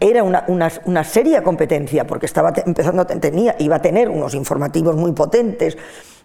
era 0.00 0.22
una, 0.22 0.44
una, 0.46 1.04
seria 1.04 1.42
competencia, 1.42 2.06
porque 2.06 2.26
estaba 2.26 2.52
empezando, 2.64 3.06
tenía, 3.06 3.56
iba 3.58 3.76
a 3.76 3.82
tener 3.82 4.08
unos 4.08 4.34
informativos 4.34 4.96
muy 4.96 5.12
potentes, 5.12 5.76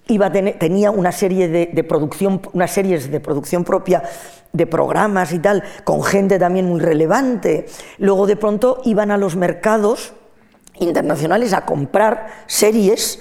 iba 0.07 0.27
a 0.27 0.31
tener, 0.31 0.57
tenía 0.57 0.91
una 0.91 1.11
serie 1.11 1.47
de, 1.47 1.83
producción, 1.83 2.41
unas 2.53 2.71
series 2.71 3.11
de 3.11 3.19
producción 3.19 3.63
propia 3.63 4.03
de 4.51 4.65
programas 4.65 5.31
y 5.31 5.39
tal, 5.39 5.63
con 5.83 6.03
gente 6.03 6.39
también 6.39 6.65
muy 6.65 6.79
relevante. 6.79 7.67
Luego 7.99 8.25
de 8.25 8.35
pronto 8.35 8.81
iban 8.85 9.11
a 9.11 9.17
los 9.17 9.35
mercados 9.35 10.13
internacionales 10.79 11.53
a 11.53 11.65
comprar 11.65 12.27
series 12.47 13.19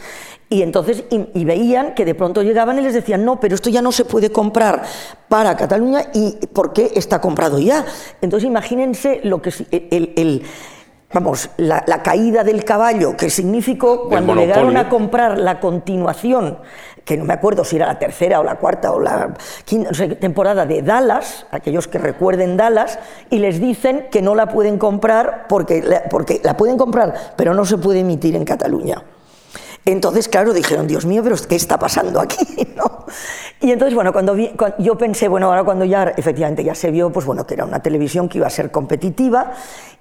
y 0.50 0.62
entonces 0.62 1.04
y, 1.10 1.44
veían 1.44 1.94
que 1.94 2.06
de 2.06 2.14
pronto 2.14 2.42
llegaban 2.42 2.78
y 2.78 2.82
les 2.82 2.94
decían, 2.94 3.24
no, 3.24 3.38
pero 3.38 3.54
esto 3.54 3.68
ya 3.68 3.82
no 3.82 3.92
se 3.92 4.06
puede 4.06 4.30
comprar 4.30 4.82
para 5.28 5.56
Cataluña 5.56 6.06
y 6.14 6.32
¿por 6.52 6.72
qué 6.72 6.92
está 6.94 7.20
comprado 7.20 7.58
ya? 7.58 7.84
Entonces 8.22 8.46
imagínense 8.46 9.20
lo 9.24 9.42
que 9.42 9.52
el, 9.70 10.42
vamos, 11.12 11.50
la, 11.58 11.82
caída 12.02 12.44
del 12.44 12.64
caballo 12.64 13.14
que 13.14 13.28
significó 13.28 14.08
cuando 14.08 14.34
llegaron 14.34 14.78
a 14.78 14.88
comprar 14.88 15.38
la 15.38 15.60
continuación, 15.60 16.58
que 17.04 17.18
no 17.18 17.26
me 17.26 17.34
acuerdo 17.34 17.62
si 17.62 17.76
era 17.76 17.86
la 17.86 17.98
tercera 17.98 18.40
o 18.40 18.44
la 18.44 18.56
cuarta 18.56 18.92
o 18.92 19.00
la 19.00 19.34
quinta 19.66 19.90
temporada 20.18 20.64
de 20.64 20.80
Dallas, 20.80 21.46
aquellos 21.50 21.88
que 21.88 21.98
recuerden 21.98 22.56
Dallas, 22.56 22.98
y 23.28 23.38
les 23.38 23.60
dicen 23.60 24.06
que 24.10 24.22
no 24.22 24.34
la 24.34 24.48
pueden 24.48 24.78
comprar 24.78 25.44
porque, 25.46 26.00
porque 26.10 26.40
la 26.42 26.56
pueden 26.56 26.78
comprar, 26.78 27.14
pero 27.36 27.52
no 27.52 27.66
se 27.66 27.76
puede 27.76 28.00
emitir 28.00 28.34
en 28.34 28.46
Cataluña. 28.46 29.02
Entonces, 29.90 30.28
claro, 30.28 30.52
dijeron, 30.52 30.86
Dios 30.86 31.06
mío, 31.06 31.22
pero 31.24 31.34
¿qué 31.48 31.56
está 31.56 31.78
pasando 31.78 32.20
aquí? 32.20 32.46
Y 33.60 33.72
entonces, 33.72 33.92
bueno, 33.94 34.12
cuando, 34.12 34.36
yo 34.36 34.96
pensé, 34.96 35.26
bueno, 35.26 35.48
ahora 35.48 35.64
cuando 35.64 35.84
ya 35.84 36.04
efectivamente 36.16 36.62
ya 36.62 36.76
se 36.76 36.92
vio, 36.92 37.10
pues 37.10 37.26
bueno, 37.26 37.44
que 37.44 37.54
era 37.54 37.64
una 37.64 37.80
televisión 37.80 38.28
que 38.28 38.38
iba 38.38 38.46
a 38.46 38.50
ser 38.50 38.70
competitiva 38.70 39.52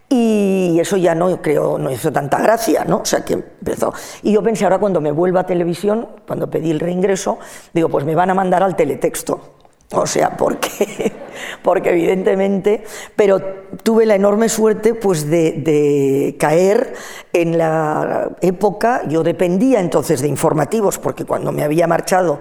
y 0.09 0.77
eso 0.79 0.95
ya 0.95 1.15
no 1.15 1.41
creo 1.41 1.79
no 1.79 1.89
hizo 1.89 2.11
tanta 2.11 2.39
gracia, 2.39 2.85
¿no? 2.85 2.97
O 2.97 3.05
sea 3.05 3.25
que 3.25 3.33
empezó. 3.33 3.93
Y 4.21 4.33
yo 4.33 4.43
pensé 4.43 4.65
ahora 4.65 4.77
cuando 4.77 5.01
me 5.01 5.11
vuelva 5.11 5.39
a 5.39 5.45
televisión, 5.45 6.07
cuando 6.27 6.51
pedí 6.51 6.69
el 6.69 6.79
reingreso, 6.79 7.39
digo, 7.73 7.89
pues 7.89 8.05
me 8.05 8.13
van 8.13 8.29
a 8.29 8.35
mandar 8.35 8.61
al 8.61 8.75
teletexto. 8.75 9.56
O 9.91 10.05
sea, 10.05 10.35
porque, 10.35 11.13
porque 11.63 11.91
evidentemente, 11.91 12.83
pero 13.15 13.41
tuve 13.83 14.05
la 14.05 14.15
enorme 14.15 14.49
suerte 14.49 14.93
pues, 14.93 15.29
de, 15.29 16.35
caer 16.37 16.93
en 17.31 17.57
la 17.57 18.31
época, 18.41 19.03
yo 19.07 19.23
dependía 19.23 19.79
entonces 19.79 20.21
de 20.21 20.27
informativos, 20.27 20.99
porque 20.99 21.23
cuando 21.23 21.51
me 21.51 21.63
había 21.63 21.87
marchado 21.87 22.39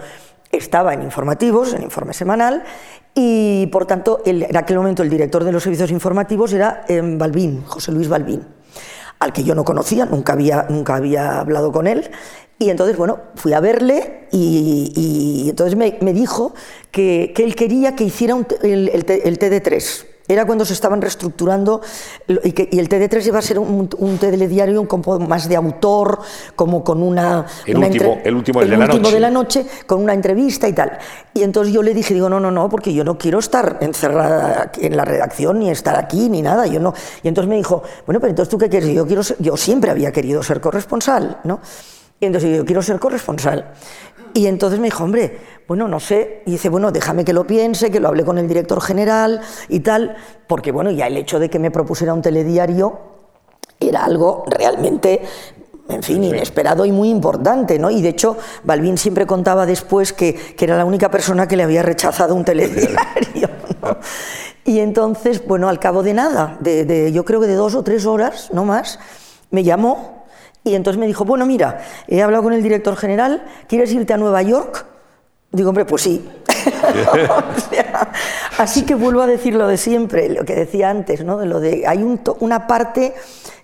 estaba 0.50 0.94
en 0.94 1.02
informativos, 1.02 1.74
en 1.74 1.82
informe 1.82 2.14
semanal, 2.14 2.64
y 3.14 3.66
por 3.68 3.86
tanto 3.86 4.22
en 4.24 4.56
aquel 4.56 4.78
momento 4.78 5.02
el 5.02 5.10
director 5.10 5.44
de 5.44 5.52
los 5.52 5.62
servicios 5.62 5.90
informativos 5.90 6.52
era 6.52 6.84
eh, 6.88 7.00
Balbín, 7.02 7.64
José 7.64 7.92
Luis 7.92 8.08
Balbín. 8.08 8.42
al 9.20 9.32
que 9.32 9.44
yo 9.44 9.54
no 9.54 9.64
conocía, 9.64 10.04
nunca 10.04 10.32
había, 10.32 10.66
nunca 10.68 10.96
había 10.96 11.40
hablado 11.40 11.72
con 11.72 11.86
él. 11.86 12.10
Y 12.58 12.70
entonces, 12.70 12.96
bueno, 12.96 13.18
fui 13.34 13.52
a 13.52 13.60
verle 13.60 14.28
y, 14.32 15.46
entonces 15.48 15.76
me, 15.76 16.12
dijo 16.12 16.54
que, 16.90 17.34
él 17.36 17.54
quería 17.54 17.94
que 17.94 18.04
hiciera 18.04 18.34
el, 18.62 18.88
el, 18.88 19.04
el 19.24 19.38
TD3 19.38 20.06
era 20.28 20.44
cuando 20.44 20.64
se 20.64 20.72
estaban 20.72 21.00
reestructurando 21.00 21.80
y, 22.26 22.52
que, 22.52 22.68
el 22.72 22.88
TD3 22.88 23.26
iba 23.26 23.38
a 23.38 23.42
ser 23.42 23.58
un, 23.58 23.88
un 23.96 24.18
telediario 24.18 24.80
un 24.80 24.88
poco 24.88 25.20
más 25.20 25.48
de 25.48 25.56
autor, 25.56 26.18
como 26.54 26.82
con 26.82 27.02
una... 27.02 27.46
El 27.64 27.78
último, 27.78 28.18
el 28.24 28.34
último, 28.34 28.60
de, 28.60 28.76
la 28.76 28.86
último 28.86 29.10
de 29.10 29.20
la 29.20 29.30
noche, 29.30 29.66
con 29.86 30.02
una 30.02 30.14
entrevista 30.14 30.68
y 30.68 30.72
tal. 30.72 30.98
Y 31.32 31.42
entonces 31.42 31.72
yo 31.72 31.82
le 31.82 31.94
dije, 31.94 32.12
digo, 32.14 32.28
no, 32.28 32.40
no, 32.40 32.50
no, 32.50 32.68
porque 32.68 32.92
yo 32.92 33.04
no 33.04 33.16
quiero 33.16 33.38
estar 33.38 33.78
encerrada 33.80 34.72
en 34.80 34.96
la 34.96 35.04
redacción, 35.04 35.60
ni 35.60 35.70
estar 35.70 35.96
aquí, 35.96 36.28
ni 36.28 36.42
nada. 36.42 36.66
Yo 36.66 36.80
no. 36.80 36.92
Y 37.22 37.28
entonces 37.28 37.48
me 37.48 37.56
dijo, 37.56 37.82
bueno, 38.04 38.20
pero 38.20 38.30
entonces 38.30 38.50
tú 38.50 38.58
qué 38.58 38.68
quieres? 38.68 38.92
Yo, 38.92 39.06
quiero 39.06 39.22
yo 39.38 39.56
siempre 39.56 39.90
había 39.90 40.10
querido 40.12 40.42
ser 40.42 40.60
corresponsal, 40.60 41.38
¿no? 41.44 41.60
Y 42.20 42.26
entonces 42.26 42.56
yo 42.56 42.64
quiero 42.64 42.82
ser 42.82 42.98
corresponsal. 42.98 43.72
Y 44.32 44.46
entonces 44.46 44.78
me 44.78 44.86
dijo, 44.86 45.04
hombre, 45.04 45.38
bueno, 45.66 45.88
no 45.88 46.00
sé. 46.00 46.42
Y 46.46 46.52
dice, 46.52 46.68
bueno, 46.68 46.92
déjame 46.92 47.24
que 47.24 47.32
lo 47.32 47.46
piense, 47.46 47.90
que 47.90 48.00
lo 48.00 48.08
hable 48.08 48.24
con 48.24 48.38
el 48.38 48.48
director 48.48 48.80
general 48.80 49.40
y 49.68 49.80
tal, 49.80 50.16
porque 50.46 50.72
bueno, 50.72 50.90
ya 50.90 51.06
el 51.06 51.16
hecho 51.16 51.38
de 51.38 51.48
que 51.48 51.58
me 51.58 51.70
propusiera 51.70 52.12
un 52.12 52.22
telediario 52.22 52.98
era 53.80 54.04
algo 54.04 54.44
realmente 54.46 55.22
en 55.88 56.02
fin, 56.02 56.24
inesperado 56.24 56.84
y 56.84 56.92
muy 56.92 57.08
importante, 57.10 57.78
¿no? 57.78 57.90
Y 57.90 58.02
de 58.02 58.08
hecho, 58.08 58.36
Balbín 58.64 58.98
siempre 58.98 59.24
contaba 59.24 59.66
después 59.66 60.12
que, 60.12 60.34
que 60.34 60.64
era 60.64 60.76
la 60.76 60.84
única 60.84 61.10
persona 61.10 61.46
que 61.46 61.56
le 61.56 61.62
había 61.62 61.82
rechazado 61.82 62.34
un 62.34 62.44
telediario, 62.44 62.96
¿no? 63.82 63.96
Y 64.64 64.80
entonces, 64.80 65.46
bueno, 65.46 65.68
al 65.68 65.78
cabo 65.78 66.02
de 66.02 66.12
nada, 66.12 66.56
de, 66.58 66.84
de, 66.84 67.12
yo 67.12 67.24
creo 67.24 67.40
que 67.40 67.46
de 67.46 67.54
dos 67.54 67.76
o 67.76 67.84
tres 67.84 68.04
horas, 68.04 68.50
no 68.52 68.64
más, 68.64 68.98
me 69.52 69.62
llamó 69.62 70.15
y 70.66 70.74
entonces 70.74 70.98
me 70.98 71.06
dijo, 71.06 71.24
bueno, 71.24 71.46
mira, 71.46 71.78
he 72.08 72.22
hablado 72.22 72.42
con 72.42 72.52
el 72.52 72.62
director 72.62 72.96
general, 72.96 73.44
¿quieres 73.68 73.92
irte 73.92 74.12
a 74.12 74.16
Nueva 74.16 74.42
York? 74.42 74.86
Digo, 75.52 75.70
hombre, 75.70 75.84
pues 75.84 76.02
sí. 76.02 76.28
así 78.58 78.84
que 78.84 78.94
vuelvo 78.94 79.22
a 79.22 79.26
decir 79.26 79.54
lo 79.54 79.68
de 79.68 79.76
siempre, 79.76 80.28
lo 80.28 80.44
que 80.44 80.54
decía 80.54 80.90
antes, 80.90 81.24
¿no? 81.24 81.38
De 81.38 81.46
lo 81.46 81.60
de 81.60 81.86
hay 81.86 82.04
una 82.40 82.66
parte 82.66 83.14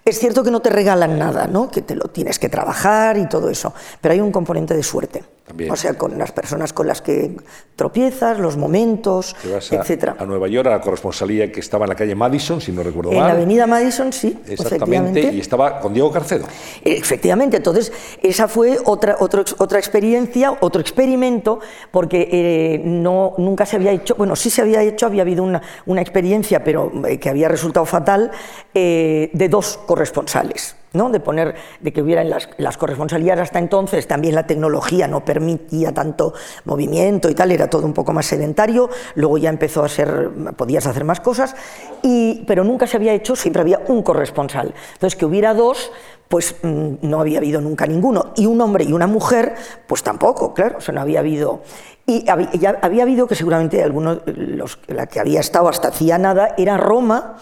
es 0.04 0.18
cierto 0.18 0.42
que 0.42 0.50
no 0.50 0.60
te 0.60 0.70
regalan 0.70 1.18
nada, 1.18 1.46
¿no? 1.46 1.70
que 1.70 1.80
te 1.80 1.94
lo 1.94 2.06
tienes 2.06 2.38
que 2.38 2.48
trabajar 2.48 3.16
y 3.18 3.28
todo 3.28 3.48
eso, 3.48 3.72
pero 4.00 4.14
hay 4.14 4.20
un 4.20 4.32
componente 4.32 4.74
de 4.74 4.82
suerte. 4.82 5.22
O 5.70 5.76
sea, 5.76 5.94
con 5.94 6.18
las 6.18 6.32
personas 6.32 6.72
con 6.72 6.86
las 6.86 7.02
que 7.02 7.36
tropiezas, 7.76 8.38
los 8.38 8.56
momentos, 8.56 9.34
etc. 9.44 10.10
A 10.18 10.24
Nueva 10.24 10.48
York, 10.48 10.66
a 10.68 10.70
la 10.70 10.80
corresponsalía 10.80 11.50
que 11.50 11.60
estaba 11.60 11.84
en 11.84 11.90
la 11.90 11.94
calle 11.94 12.14
Madison, 12.14 12.60
si 12.60 12.72
no 12.72 12.82
recuerdo 12.82 13.10
mal. 13.10 13.20
En 13.20 13.26
la 13.26 13.32
avenida 13.32 13.66
Madison, 13.66 14.12
sí. 14.12 14.38
Exactamente, 14.48 15.32
y 15.32 15.40
estaba 15.40 15.80
con 15.80 15.92
Diego 15.92 16.10
Carcedo. 16.10 16.46
Efectivamente, 16.84 17.56
entonces 17.56 17.92
esa 18.22 18.48
fue 18.48 18.78
otra, 18.84 19.16
otra 19.18 19.78
experiencia, 19.78 20.56
otro 20.60 20.80
experimento, 20.80 21.60
porque 21.90 22.28
eh, 22.30 22.82
no, 22.84 23.34
nunca 23.38 23.66
se 23.66 23.76
había 23.76 23.92
hecho, 23.92 24.14
bueno, 24.16 24.36
sí 24.36 24.50
se 24.50 24.62
había 24.62 24.82
hecho, 24.82 25.06
había 25.06 25.22
habido 25.22 25.42
una, 25.42 25.62
una 25.86 26.00
experiencia, 26.00 26.62
pero 26.64 26.92
eh, 27.06 27.18
que 27.18 27.28
había 27.28 27.48
resultado 27.48 27.86
fatal, 27.86 28.30
eh, 28.74 29.30
de 29.32 29.48
dos 29.48 29.78
corresponsales, 29.86 30.76
¿no? 30.92 31.10
de 31.10 31.20
poner, 31.20 31.54
de 31.80 31.92
que 31.92 32.02
hubieran 32.02 32.30
las, 32.30 32.48
las 32.58 32.76
corresponsalías 32.76 33.38
hasta 33.38 33.58
entonces, 33.58 34.06
también 34.06 34.34
la 34.34 34.46
tecnología 34.46 35.08
no 35.08 35.24
permitía 35.24 35.92
tanto 35.92 36.34
movimiento 36.64 37.30
y 37.30 37.34
tal, 37.34 37.52
era 37.52 37.68
todo 37.68 37.86
un 37.86 37.92
poco 37.92 38.12
más 38.12 38.26
sedentario, 38.26 38.90
luego 39.14 39.38
ya 39.38 39.50
empezó 39.50 39.84
a 39.84 39.88
ser, 39.88 40.30
podías 40.56 40.86
hacer 40.86 41.04
más 41.04 41.20
cosas, 41.20 41.54
y, 42.02 42.44
pero 42.46 42.64
nunca 42.64 42.86
se 42.86 42.96
había 42.96 43.12
hecho, 43.12 43.36
siempre 43.36 43.62
había 43.62 43.80
un 43.88 44.02
corresponsal. 44.02 44.74
Entonces, 44.94 45.16
que 45.18 45.26
hubiera 45.26 45.54
dos, 45.54 45.92
pues 46.28 46.56
mm, 46.62 46.94
no 47.02 47.20
había 47.20 47.38
habido 47.38 47.60
nunca 47.60 47.86
ninguno, 47.86 48.32
y 48.36 48.46
un 48.46 48.60
hombre 48.60 48.84
y 48.84 48.92
una 48.92 49.06
mujer, 49.06 49.54
pues 49.86 50.02
tampoco, 50.02 50.54
claro, 50.54 50.78
o 50.78 50.80
sea, 50.80 50.94
no 50.94 51.00
había 51.00 51.20
habido... 51.20 51.62
Y 52.04 52.28
había, 52.28 52.50
ya 52.52 52.78
había 52.82 53.04
habido 53.04 53.28
que 53.28 53.36
seguramente 53.36 53.80
algunos, 53.80 54.22
los, 54.26 54.80
la 54.88 55.06
que 55.06 55.20
había 55.20 55.38
estado 55.38 55.68
hasta 55.68 55.88
hacía 55.88 56.18
nada, 56.18 56.54
era 56.58 56.76
Roma, 56.76 57.36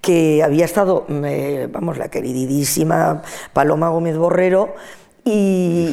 que 0.00 0.42
había 0.42 0.64
estado, 0.64 1.06
vamos, 1.70 1.98
la 1.98 2.08
queridísima 2.08 3.22
Paloma 3.52 3.88
Gómez 3.90 4.16
Borrero, 4.16 4.74
y, 5.24 5.92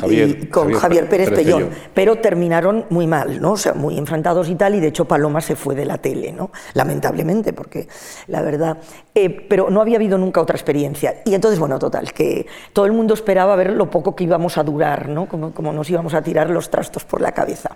con 0.52 0.74
Javier, 0.74 1.10
Pérez, 1.10 1.30
Pellón, 1.30 1.70
pero 1.94 2.18
terminaron 2.18 2.86
muy 2.90 3.08
mal, 3.08 3.42
¿no? 3.42 3.54
O 3.54 3.58
sea, 3.58 3.74
muy 3.74 3.98
enfrentados 3.98 4.50
y 4.50 4.56
tal, 4.56 4.76
y 4.76 4.80
de 4.80 4.88
hecho 4.88 5.06
Paloma 5.06 5.42
se 5.42 5.56
fue 5.56 5.76
de 5.76 5.86
la 5.86 5.98
tele, 5.98 6.32
¿no? 6.32 6.52
Lamentablemente, 6.74 7.54
porque 7.54 7.88
la 8.28 8.42
verdad, 8.42 8.78
eh, 9.14 9.30
pero 9.30 9.70
no 9.70 9.82
había 9.82 9.98
habido 9.98 10.18
nunca 10.18 10.42
otra 10.42 10.56
experiencia. 10.56 11.22
Y 11.26 11.34
entonces, 11.34 11.60
bueno, 11.60 11.78
total, 11.78 12.14
que 12.14 12.48
todo 12.74 12.86
el 12.86 12.94
mundo 12.94 13.14
esperaba 13.14 13.56
ver 13.56 13.72
lo 13.72 13.90
poco 13.90 14.16
que 14.16 14.24
íbamos 14.24 14.58
a 14.58 14.64
durar, 14.64 15.10
¿no? 15.10 15.28
Como, 15.28 15.54
como 15.54 15.74
nos 15.74 15.90
íbamos 15.90 16.14
a 16.14 16.22
tirar 16.22 16.50
los 16.50 16.70
trastos 16.70 17.04
por 17.04 17.22
la 17.22 17.32
cabeza. 17.34 17.76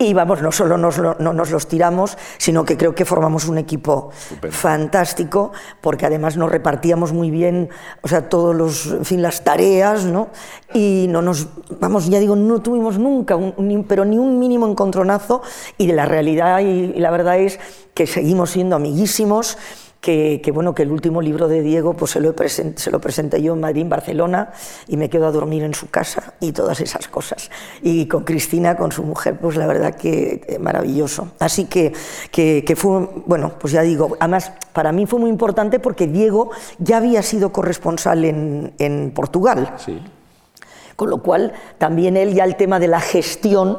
Y 0.00 0.14
vamos, 0.14 0.42
no 0.42 0.52
solo 0.52 0.78
nos, 0.78 0.98
no 0.98 1.32
nos 1.32 1.50
los 1.50 1.66
tiramos, 1.66 2.16
sino 2.38 2.64
que 2.64 2.76
creo 2.76 2.94
que 2.94 3.04
formamos 3.04 3.48
un 3.48 3.58
equipo 3.58 4.10
fantástico, 4.48 5.50
porque 5.80 6.06
además 6.06 6.36
nos 6.36 6.52
repartíamos 6.52 7.12
muy 7.12 7.32
bien, 7.32 7.68
o 8.02 8.06
sea, 8.06 8.28
todos 8.28 8.54
los, 8.54 8.86
en 8.86 9.04
fin, 9.04 9.22
las 9.22 9.42
tareas, 9.42 10.04
¿no? 10.04 10.28
Y 10.72 11.06
no 11.08 11.20
nos, 11.20 11.48
vamos, 11.80 12.08
ya 12.08 12.20
digo, 12.20 12.36
no 12.36 12.62
tuvimos 12.62 12.96
nunca, 12.96 13.34
un, 13.34 13.84
pero 13.88 14.04
ni 14.04 14.18
un 14.18 14.38
mínimo 14.38 14.68
encontronazo, 14.68 15.42
y 15.78 15.88
de 15.88 15.94
la 15.94 16.04
realidad 16.04 16.60
y 16.60 16.92
la 16.94 17.10
verdad 17.10 17.38
es 17.40 17.58
que 17.92 18.06
seguimos 18.06 18.50
siendo 18.50 18.76
amiguísimos 18.76 19.58
que, 20.00 20.50
bueno, 20.54 20.74
que 20.74 20.82
el 20.84 20.92
último 20.92 21.20
libro 21.20 21.48
de 21.48 21.62
Diego 21.62 21.94
pues 21.94 22.12
se 22.12 22.20
lo, 22.20 22.34
se 22.36 22.90
lo 22.90 23.00
presenté 23.00 23.42
yo 23.42 23.54
en 23.54 23.60
Madrid, 23.60 23.82
en 23.82 23.88
Barcelona, 23.88 24.52
y 24.86 24.96
me 24.96 25.10
quedo 25.10 25.26
a 25.26 25.32
dormir 25.32 25.64
en 25.64 25.74
su 25.74 25.90
casa 25.90 26.34
y 26.40 26.52
todas 26.52 26.80
esas 26.80 27.08
cosas. 27.08 27.50
Y 27.82 28.06
con 28.06 28.24
Cristina, 28.24 28.76
con 28.76 28.92
su 28.92 29.02
mujer, 29.02 29.38
pues 29.40 29.56
la 29.56 29.66
verdad 29.66 29.94
que 29.96 30.44
eh, 30.46 30.58
maravilloso. 30.58 31.32
Así 31.40 31.64
que, 31.64 31.92
que, 32.30 32.76
fue, 32.76 33.08
bueno, 33.26 33.52
pues 33.58 33.72
ya 33.72 33.82
digo, 33.82 34.16
además 34.20 34.52
para 34.72 34.92
mí 34.92 35.06
fue 35.06 35.18
muy 35.18 35.30
importante 35.30 35.80
porque 35.80 36.06
Diego 36.06 36.50
ya 36.78 36.98
había 36.98 37.22
sido 37.22 37.52
corresponsal 37.52 38.24
en, 38.24 38.74
en 38.78 39.10
Portugal. 39.10 39.74
Sí. 39.78 40.00
Con 40.94 41.10
lo 41.10 41.22
cual, 41.22 41.52
también 41.78 42.16
él 42.16 42.34
ya 42.34 42.44
el 42.44 42.56
tema 42.56 42.78
de 42.80 42.88
la 42.88 43.00
gestión 43.00 43.78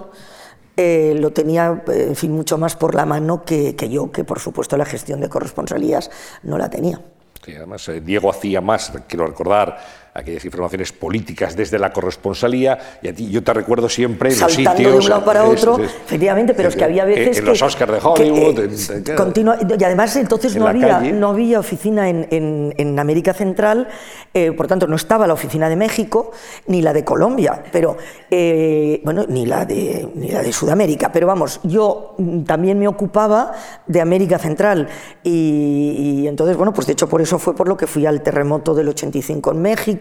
eh, 0.82 1.14
lo 1.14 1.32
tenía 1.32 1.84
en 1.88 2.16
fin, 2.16 2.32
mucho 2.32 2.58
más 2.58 2.78
por 2.78 2.96
la 2.96 3.06
mano 3.06 3.44
que, 3.44 3.76
que, 3.76 3.90
yo, 3.90 4.14
que 4.14 4.24
por 4.24 4.40
supuesto 4.40 4.78
la 4.78 4.86
gestión 4.86 5.20
de 5.20 5.28
corresponsalías 5.28 6.10
no 6.44 6.58
la 6.58 6.70
tenía. 6.70 7.02
Sí, 7.44 7.54
además, 7.54 7.88
eh, 7.90 8.00
Diego 8.00 8.30
hacía 8.30 8.62
más, 8.62 8.94
quiero 9.08 9.28
recordar, 9.28 9.78
aquellas 10.14 10.44
informaciones 10.46 10.92
políticas 10.92 11.56
desde 11.56 11.80
la 11.80 11.92
corresponsalía 11.92 12.78
y 13.02 13.08
a 13.08 13.14
ti 13.14 13.30
yo 13.30 13.44
te 13.44 13.54
recuerdo 13.54 13.90
siempre 13.90 14.34
en 14.34 14.40
los 14.40 14.52
sitios 14.52 14.78
de 14.78 14.98
un 14.98 15.10
lado 15.10 15.26
para 15.26 15.44
otro 15.44 15.80
efectivamente 15.80 16.54
pero 16.54 16.70
es 16.70 16.76
que 16.76 16.84
había 16.84 17.06
veces 17.06 17.38
en, 17.38 17.46
los 17.46 17.62
Oscars 17.62 17.92
de 17.92 18.00
Hollywood 18.02 18.60
eh, 18.60 19.78
y 19.80 19.84
además 19.84 20.16
entonces 20.16 20.56
no 20.56 20.68
había 20.68 21.00
no 21.00 21.30
había 21.30 21.60
oficina 21.60 22.10
en, 22.10 22.28
en, 22.32 22.74
en 22.78 23.00
América 23.00 23.34
Central 23.34 23.88
eh, 24.34 24.52
por 24.52 24.68
tanto 24.68 24.88
no 24.88 24.96
estaba 24.96 25.28
la 25.28 25.34
oficina 25.34 25.70
de 25.70 25.76
México 25.76 26.32
ni 26.68 26.82
la 26.82 26.94
de 26.94 27.04
Colombia 27.04 27.64
pero 27.72 27.98
eh, 28.30 29.02
bueno 29.04 29.26
ni 29.28 29.46
la 29.46 29.66
de 29.66 30.08
ni 30.16 30.30
la 30.30 30.42
de 30.42 30.52
Sudamérica. 30.52 31.12
Pero 31.12 31.28
vamos 31.28 31.60
yo 31.64 32.16
mm, 32.18 32.44
también 32.44 32.80
me 32.80 32.88
ocupaba 32.88 33.54
de 33.88 34.02
América 34.02 34.38
Central 34.38 34.88
y, 35.24 36.22
y 36.24 36.28
entonces 36.28 36.58
bueno 36.58 36.74
pues 36.74 36.88
de 36.88 36.94
hecho 36.94 37.08
por 37.08 37.22
eso 37.22 37.40
fue 37.40 37.56
por 37.56 37.68
lo 37.68 37.78
que 37.78 37.88
fui 37.88 38.06
al 38.06 38.22
terremoto 38.22 38.74
del 38.74 38.90
85 38.90 39.52
en 39.52 39.62
México 39.62 39.99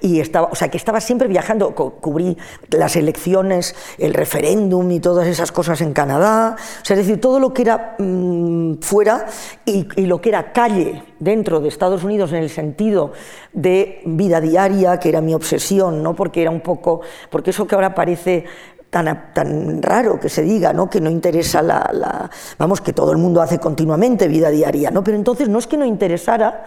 y 0.00 0.20
estaba, 0.20 0.48
o 0.50 0.54
sea, 0.54 0.68
que 0.68 0.76
estaba 0.76 1.00
siempre 1.00 1.28
viajando, 1.28 1.74
cubrí 1.74 2.36
las 2.70 2.96
elecciones, 2.96 3.74
el 3.98 4.14
referéndum 4.14 4.90
y 4.90 5.00
todas 5.00 5.26
esas 5.26 5.52
cosas 5.52 5.80
en 5.80 5.92
Canadá, 5.92 6.56
o 6.56 6.84
sea, 6.84 6.96
es 6.96 7.06
decir, 7.06 7.20
todo 7.20 7.38
lo 7.38 7.52
que 7.52 7.62
era 7.62 7.96
mm, 7.98 8.78
fuera 8.80 9.26
y, 9.64 9.86
lo 10.06 10.20
que 10.20 10.30
era 10.30 10.52
calle 10.52 11.02
dentro 11.18 11.60
de 11.60 11.68
Estados 11.68 12.04
Unidos 12.04 12.32
en 12.32 12.38
el 12.38 12.50
sentido 12.50 13.12
de 13.52 14.00
vida 14.04 14.40
diaria, 14.40 14.98
que 14.98 15.08
era 15.08 15.20
mi 15.20 15.34
obsesión, 15.34 16.02
¿no? 16.02 16.14
Porque 16.14 16.42
era 16.42 16.50
un 16.50 16.60
poco, 16.60 17.00
porque 17.30 17.50
eso 17.50 17.66
que 17.66 17.74
ahora 17.74 17.94
parece 17.94 18.44
Tan, 18.88 19.32
tan, 19.34 19.82
raro 19.82 20.18
que 20.18 20.28
se 20.28 20.42
diga, 20.42 20.72
¿no? 20.72 20.88
que 20.88 21.00
no 21.00 21.10
interesa 21.10 21.60
la, 21.60 21.90
la, 21.92 22.30
Vamos, 22.56 22.80
que 22.80 22.92
todo 22.92 23.10
el 23.10 23.18
mundo 23.18 23.42
hace 23.42 23.58
continuamente 23.58 24.28
vida 24.28 24.48
diaria, 24.48 24.92
¿no? 24.92 25.02
Pero 25.02 25.16
entonces 25.16 25.48
no 25.48 25.58
es 25.58 25.66
que 25.66 25.76
no 25.76 25.84
interesara, 25.84 26.64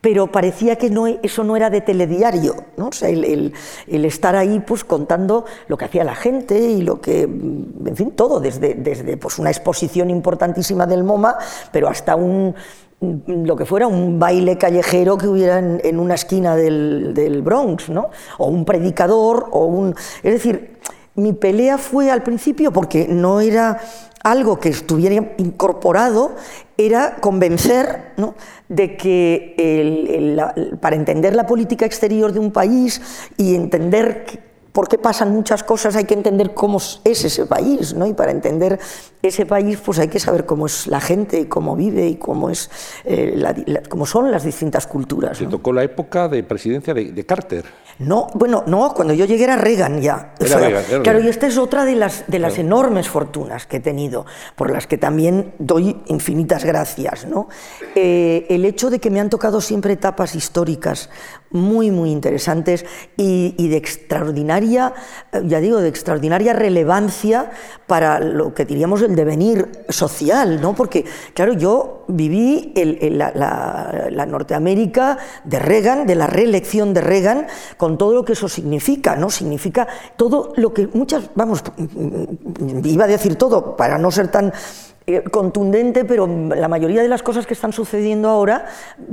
pero 0.00 0.28
parecía 0.28 0.76
que 0.76 0.88
no, 0.88 1.06
eso 1.06 1.44
no 1.44 1.56
era 1.56 1.68
de 1.68 1.80
telediario, 1.80 2.54
¿no? 2.76 2.88
O 2.88 2.92
sea, 2.92 3.08
el, 3.10 3.52
estar 3.86 4.34
ahí 4.34 4.60
pues 4.60 4.84
contando 4.84 5.44
lo 5.68 5.76
que 5.76 5.84
hacía 5.84 6.04
la 6.04 6.14
gente 6.14 6.58
y 6.58 6.82
lo 6.82 7.00
que, 7.00 7.22
en 7.22 7.96
fin, 7.96 8.12
todo, 8.12 8.40
desde, 8.40 8.74
desde 8.74 9.16
pues, 9.16 9.38
una 9.38 9.50
exposición 9.50 10.08
importantísima 10.10 10.86
del 10.86 11.04
MoMA, 11.04 11.36
pero 11.70 11.88
hasta 11.88 12.16
un, 12.16 12.54
lo 13.00 13.56
que 13.56 13.66
fuera, 13.66 13.86
un 13.86 14.18
baile 14.18 14.56
callejero 14.56 15.18
que 15.18 15.28
hubiera 15.28 15.58
en, 15.58 15.80
en 15.84 15.98
una 16.00 16.14
esquina 16.14 16.56
del, 16.56 17.12
del, 17.12 17.42
Bronx, 17.42 17.90
¿no? 17.90 18.10
O 18.38 18.46
un 18.46 18.64
predicador, 18.64 19.48
o 19.50 19.66
un... 19.66 19.94
Es 20.22 20.32
decir, 20.32 20.78
Mi 21.14 21.32
pelea 21.32 21.78
fue 21.78 22.10
al 22.10 22.22
principio 22.22 22.72
porque 22.72 23.06
no 23.08 23.40
era 23.40 23.80
algo 24.22 24.58
que 24.58 24.68
estuviera 24.68 25.14
incorporado, 25.38 26.36
era 26.76 27.16
convencer 27.16 28.12
de 28.68 28.96
que 28.96 30.36
para 30.80 30.96
entender 30.96 31.34
la 31.34 31.46
política 31.46 31.86
exterior 31.86 32.32
de 32.32 32.38
un 32.38 32.52
país 32.52 33.00
y 33.36 33.54
entender 33.54 34.50
por 34.72 34.88
qué 34.88 34.98
pasan 34.98 35.32
muchas 35.32 35.64
cosas, 35.64 35.96
hay 35.96 36.04
que 36.04 36.14
entender 36.14 36.54
cómo 36.54 36.78
es 36.78 37.00
ese 37.24 37.46
país, 37.46 37.94
¿no? 37.94 38.06
Y 38.06 38.14
para 38.14 38.30
entender 38.30 38.78
ese 39.22 39.46
país, 39.46 39.78
pues 39.84 39.98
hay 39.98 40.08
que 40.08 40.20
saber 40.20 40.46
cómo 40.46 40.66
es 40.66 40.86
la 40.86 41.00
gente, 41.00 41.48
cómo 41.48 41.76
vive 41.76 42.06
y 42.06 42.16
cómo, 42.16 42.50
es, 42.50 42.70
eh, 43.04 43.82
cómo 43.88 44.06
son 44.06 44.30
las 44.30 44.44
distintas 44.44 44.86
culturas. 44.86 45.38
Se 45.38 45.46
tocó 45.46 45.72
la 45.72 45.82
época 45.82 46.28
de 46.28 46.42
presidencia 46.42 46.94
de, 46.94 47.26
Carter. 47.26 47.64
No, 48.00 48.28
bueno, 48.32 48.64
no, 48.66 48.94
cuando 48.94 49.12
yo 49.12 49.26
llegué 49.26 49.44
era 49.44 49.56
Reagan 49.56 50.00
ya. 50.00 50.32
claro, 51.02 51.20
y 51.20 51.28
esta 51.28 51.46
es 51.46 51.58
otra 51.58 51.84
de 51.84 51.94
las, 51.94 52.24
de 52.28 52.38
las 52.38 52.56
enormes 52.56 53.10
fortunas 53.10 53.66
que 53.66 53.76
he 53.76 53.80
tenido, 53.80 54.24
por 54.56 54.70
las 54.70 54.86
que 54.86 54.96
también 54.96 55.52
doy 55.58 56.00
infinitas 56.06 56.64
gracias. 56.64 57.26
¿no? 57.26 57.48
Eh, 57.94 58.46
el 58.48 58.64
hecho 58.64 58.88
de 58.88 59.00
que 59.00 59.10
me 59.10 59.20
han 59.20 59.28
tocado 59.28 59.60
siempre 59.60 59.92
etapas 59.92 60.34
históricas 60.34 61.10
muy, 61.50 61.90
muy 61.90 62.10
interesantes 62.10 62.86
y, 63.16 63.68
de 63.68 63.76
extraordinaria, 63.76 64.94
eh, 65.32 65.42
ya 65.46 65.60
digo, 65.60 65.80
de 65.80 65.88
extraordinaria 65.88 66.52
relevancia 66.52 67.50
para 67.86 68.20
lo 68.20 68.54
que 68.54 68.64
diríamos 68.64 69.02
el 69.02 69.16
devenir 69.16 69.68
social, 69.88 70.60
¿no? 70.60 70.74
Porque, 70.74 71.04
claro, 71.34 71.52
yo 71.54 72.04
viví 72.08 72.72
la, 72.76 74.26
Norteamérica 74.26 75.18
de 75.44 75.58
Reagan, 75.58 76.06
de 76.06 76.14
la 76.14 76.26
reelección 76.26 76.94
de 76.94 77.00
Reagan, 77.00 77.46
con 77.76 77.98
todo 77.98 78.14
lo 78.14 78.24
que 78.24 78.34
eso 78.34 78.48
significa, 78.48 79.16
¿no? 79.16 79.30
Significa 79.30 79.88
todo 80.16 80.52
lo 80.56 80.72
que 80.72 80.88
muchas, 80.92 81.30
vamos, 81.34 81.64
iba 82.84 83.04
a 83.04 83.08
decir 83.08 83.36
todo, 83.36 83.76
para 83.76 83.98
no 83.98 84.10
ser 84.10 84.28
tan 84.28 84.52
eh, 85.06 85.22
contundente, 85.30 86.04
pero 86.04 86.26
la 86.26 86.68
mayoría 86.68 87.02
de 87.02 87.08
las 87.08 87.22
cosas 87.22 87.46
que 87.46 87.54
están 87.54 87.72
sucediendo 87.72 88.28
ahora 88.28 88.66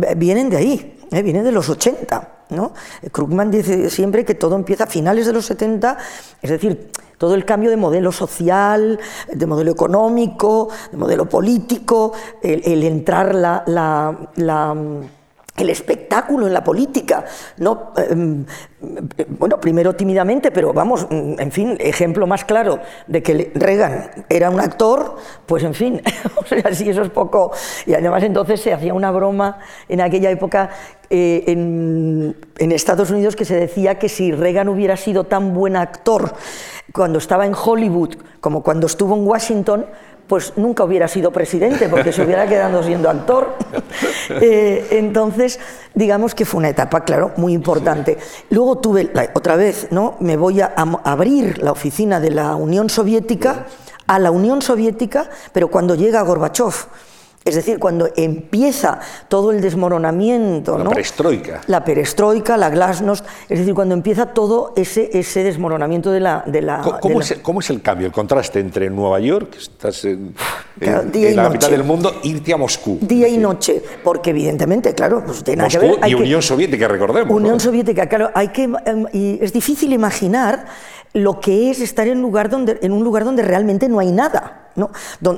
eh, 0.04 0.16
vienen 0.16 0.50
de 0.50 0.58
ahí, 0.58 1.00
eh, 1.12 1.22
vienen 1.22 1.44
de 1.44 1.52
los 1.52 1.70
80. 1.70 2.30
¿no? 2.50 2.74
Krugman 3.12 3.52
dice 3.52 3.90
siempre 3.90 4.24
que 4.24 4.36
todo 4.36 4.56
empieza 4.56 4.86
a 4.86 4.88
finales 4.88 5.26
de 5.26 5.34
los 5.34 5.46
70, 5.46 5.98
es 6.42 6.50
decir, 6.50 6.92
todo 7.18 7.36
el 7.36 7.46
cambio 7.46 7.70
de 7.70 7.78
modelo 7.78 8.12
social, 8.12 9.00
de 9.34 9.46
modelo 9.46 9.72
económico, 9.72 10.70
de 10.92 10.98
modelo 10.98 11.28
político, 11.28 12.14
el, 12.42 12.84
entrar 12.84 13.34
la, 13.34 13.64
la 13.66 14.66
el 15.58 15.72
espectáculo 15.72 16.46
en 16.46 16.54
la 16.54 16.64
política, 16.64 17.26
¿no? 17.58 17.92
Em, 17.98 18.46
bueno, 19.28 19.60
primero 19.60 19.96
tímidamente, 19.96 20.52
pero 20.52 20.72
vamos, 20.72 21.08
mm, 21.10 21.40
en 21.40 21.52
fin, 21.52 21.76
ejemplo 21.80 22.28
más 22.28 22.46
claro 22.46 22.80
de 23.08 23.24
que 23.24 23.52
Reagan 23.56 24.26
era 24.30 24.52
un 24.52 24.60
actor, 24.60 25.16
pues 25.48 25.64
en 25.64 25.74
fin, 25.74 26.02
o 26.38 26.46
sea, 26.46 26.74
sí, 26.74 26.90
eso 26.90 27.02
es 27.02 27.10
poco. 27.10 27.52
Y 27.88 27.96
además 27.96 28.24
entonces 28.24 28.62
se 28.62 28.72
hacía 28.72 28.94
una 28.94 29.10
broma 29.10 29.60
en 29.90 30.02
aquella 30.02 30.30
época 30.30 30.70
eh, 31.10 31.44
en 31.48 32.72
Estados 32.72 33.10
Unidos 33.10 33.36
que 33.36 33.46
se 33.46 33.56
decía 33.56 33.98
que 33.98 34.10
si 34.10 34.32
Reagan 34.32 34.70
hubiera 34.70 34.96
sido 34.96 35.24
tan 35.24 35.54
buen 35.54 35.76
actor 35.76 36.34
cuando 36.94 37.18
estaba 37.18 37.46
en 37.46 37.54
Hollywood 37.56 38.16
como 38.42 38.62
cuando 38.62 38.88
estuvo 38.88 39.16
en 39.16 39.26
Washington, 39.26 39.86
pues 40.28 40.54
nunca 40.58 40.84
hubiera 40.84 41.08
sido 41.08 41.32
presidente 41.32 41.88
porque 41.90 42.12
se 42.12 42.22
hubiera 42.24 42.48
quedado 42.48 42.84
siendo 42.84 43.10
actor. 43.10 43.56
Eh, 44.30 44.88
entonces, 44.92 45.58
digamos 45.94 46.36
que 46.36 46.44
fue 46.44 46.60
una 46.60 46.70
etapa, 46.70 47.06
claro, 47.06 47.32
muy 47.38 47.54
importante. 47.54 48.18
Luego 48.50 48.78
tuve, 48.78 49.10
otra 49.34 49.56
vez, 49.56 49.88
¿no? 49.90 50.16
me 50.20 50.36
voy 50.36 50.60
a, 50.60 50.74
abrir 51.06 51.60
la 51.64 51.72
oficina 51.72 52.20
de 52.20 52.32
la 52.32 52.56
Unión 52.56 52.90
Soviética 52.90 53.66
a 54.06 54.20
la 54.20 54.32
Unión 54.32 54.62
Soviética, 54.62 55.30
pero 55.54 55.70
cuando 55.70 55.96
llega 55.96 56.22
Gorbachev. 56.22 56.74
Es 57.48 57.56
decir, 57.56 57.80
cuando 57.80 58.10
empieza 58.18 59.00
todo 59.30 59.52
el 59.52 59.62
desmoronamiento. 59.62 60.78
La 60.78 60.90
perestroika. 60.90 61.62
La 61.68 61.86
perestroika, 61.86 62.58
la 62.58 62.70
glasnost, 62.70 63.26
es 63.48 63.60
decir, 63.60 63.74
cuando 63.74 63.96
empieza 63.96 64.34
todo 64.34 64.74
ese, 64.76 65.10
ese 65.18 65.44
desmoronamiento 65.44 66.12
de 66.12 66.20
la... 66.20 66.44
De 66.46 66.62
la 66.62 66.82
¿Cómo, 67.00 67.22
Es, 67.22 67.40
¿Cómo, 67.42 67.62
Es, 67.62 67.70
el 67.70 67.82
cambio, 67.82 68.06
el 68.06 68.12
contraste 68.12 68.60
entre 68.60 68.90
Nueva 68.90 69.22
York, 69.22 69.52
que 69.52 69.60
estás 69.60 70.04
en, 70.04 70.36
la 70.82 71.50
mitad 71.50 71.70
del 71.70 71.86
mundo, 71.86 72.20
irte 72.24 72.52
a 72.54 72.58
Moscú? 72.58 73.00
Día 73.02 73.30
y 73.30 73.38
noche, 73.38 73.82
porque 74.04 74.32
evidentemente, 74.32 74.94
claro, 74.94 75.24
pues 75.26 75.42
tiene 75.42 75.64
Moscú 75.64 75.80
que 75.80 75.88
ver... 76.02 76.10
y 76.10 76.16
Unión 76.16 76.42
Soviética, 76.42 76.90
recordemos. 76.90 77.34
Unión 77.34 77.62
Soviética, 77.62 78.10
claro, 78.10 78.30
hay 78.36 78.50
que... 78.50 78.64
Em, 78.64 79.06
y 79.14 79.40
es 79.42 79.54
difícil 79.54 79.94
imaginar 79.94 80.66
lo 81.14 81.40
que 81.40 81.72
es 81.72 81.80
estar 81.80 82.10
en, 82.10 82.22
lugar 82.22 82.50
donde, 82.50 82.78
en 82.82 82.92
un 82.92 83.06
lugar 83.06 83.24
donde 83.24 83.42
realmente 83.42 83.88
no 83.88 84.00
hay 84.00 84.12
nada. 84.12 84.67
¿No? 84.78 84.90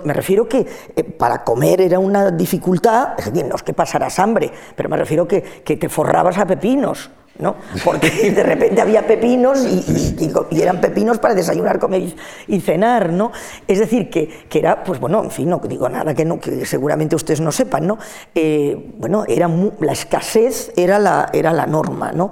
me 0.04 0.14
refiero 0.14 0.48
que 0.48 0.66
eh, 0.96 1.04
para 1.04 1.44
comer 1.44 1.82
era 1.82 1.98
una 1.98 2.30
dificultad, 2.32 3.14
es 3.18 3.26
decir, 3.26 3.46
no 3.46 3.56
es 3.56 3.64
que 3.64 3.74
pasaras 3.74 4.20
hambre, 4.20 4.52
pero 4.76 4.90
me 4.90 4.98
refiero 4.98 5.28
que, 5.28 5.42
que 5.42 5.78
te 5.78 5.90
forrabas 5.90 6.38
a 6.38 6.46
pepinos. 6.46 7.10
¿no? 7.40 7.56
Porque 7.84 8.32
de 8.36 8.44
repente 8.44 8.82
había 8.82 9.08
pepinos 9.08 9.66
y, 9.66 10.62
eran 10.62 10.80
pepinos 10.80 11.18
para 11.20 11.34
desayunar, 11.34 11.80
comer 11.80 12.14
y, 12.48 12.60
cenar, 12.60 13.12
¿no? 13.12 13.32
Es 13.68 13.80
decir, 13.80 14.10
que, 14.10 14.28
que, 14.50 14.60
era, 14.60 14.84
pues 14.84 15.00
bueno, 15.00 15.24
en 15.24 15.32
fin, 15.32 15.50
no 15.50 15.60
digo 15.60 15.88
nada 15.90 16.14
que, 16.14 16.26
no, 16.26 16.40
que 16.40 16.66
seguramente 16.66 17.16
ustedes 17.16 17.40
no 17.40 17.52
sepan, 17.52 17.88
¿no? 17.88 17.98
Eh, 18.36 18.92
bueno, 18.98 19.24
era 19.28 19.50
la 19.80 19.94
escasez 19.94 20.74
era 20.76 21.00
la, 21.00 21.30
era 21.34 21.54
la 21.54 21.66
norma, 21.66 22.12
¿no? 22.12 22.30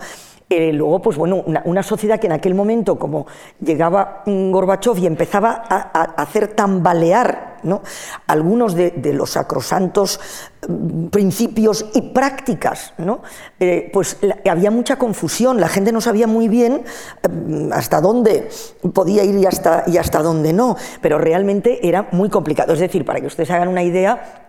Eh, 0.50 0.72
luego, 0.72 1.02
pues 1.02 1.18
bueno, 1.18 1.44
una, 1.46 1.84
sociedad 1.84 2.20
que 2.20 2.28
en 2.28 2.32
aquel 2.32 2.56
momento, 2.56 2.98
como 2.98 3.28
llegaba 3.60 4.24
Gorbachev 4.26 4.98
y 4.98 5.06
empezaba 5.06 5.62
a, 5.70 6.04
hacer 6.22 6.56
tambalear 6.56 7.58
¿no? 7.64 7.82
algunos 8.28 8.74
de, 8.74 8.94
los 9.14 9.32
sacrosantos 9.32 10.22
mm, 10.66 11.08
principios 11.08 11.86
y 11.94 12.02
prácticas, 12.02 12.94
¿no? 12.98 13.24
Eh, 13.60 13.90
pues 13.92 14.20
había 14.50 14.72
mucha 14.72 14.98
confusión, 14.98 15.60
la 15.60 15.68
gente 15.68 15.92
no 15.92 16.00
sabía 16.00 16.28
muy 16.28 16.48
bien 16.48 16.84
mm, 17.30 17.74
hasta 17.74 18.00
dónde 18.00 18.48
podía 18.94 19.26
ir 19.26 19.36
y 19.36 19.46
hasta, 19.46 19.84
y 19.86 19.98
hasta 19.98 20.22
dónde 20.22 20.54
no, 20.54 20.78
pero 21.02 21.18
realmente 21.18 21.86
era 21.86 22.08
muy 22.14 22.30
complicado. 22.30 22.72
Es 22.72 22.80
decir, 22.80 23.04
para 23.04 23.20
que 23.20 23.28
ustedes 23.28 23.52
hagan 23.52 23.68
una 23.68 23.84
idea, 23.84 24.47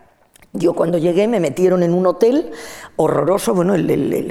yo 0.59 0.75
cuando 0.75 0.99
llegué 0.99 1.29
me 1.29 1.41
metieron 1.41 1.83
en 1.83 1.95
un 1.95 2.07
hotel 2.07 2.51
horroroso, 2.97 3.55
bueno, 3.55 3.75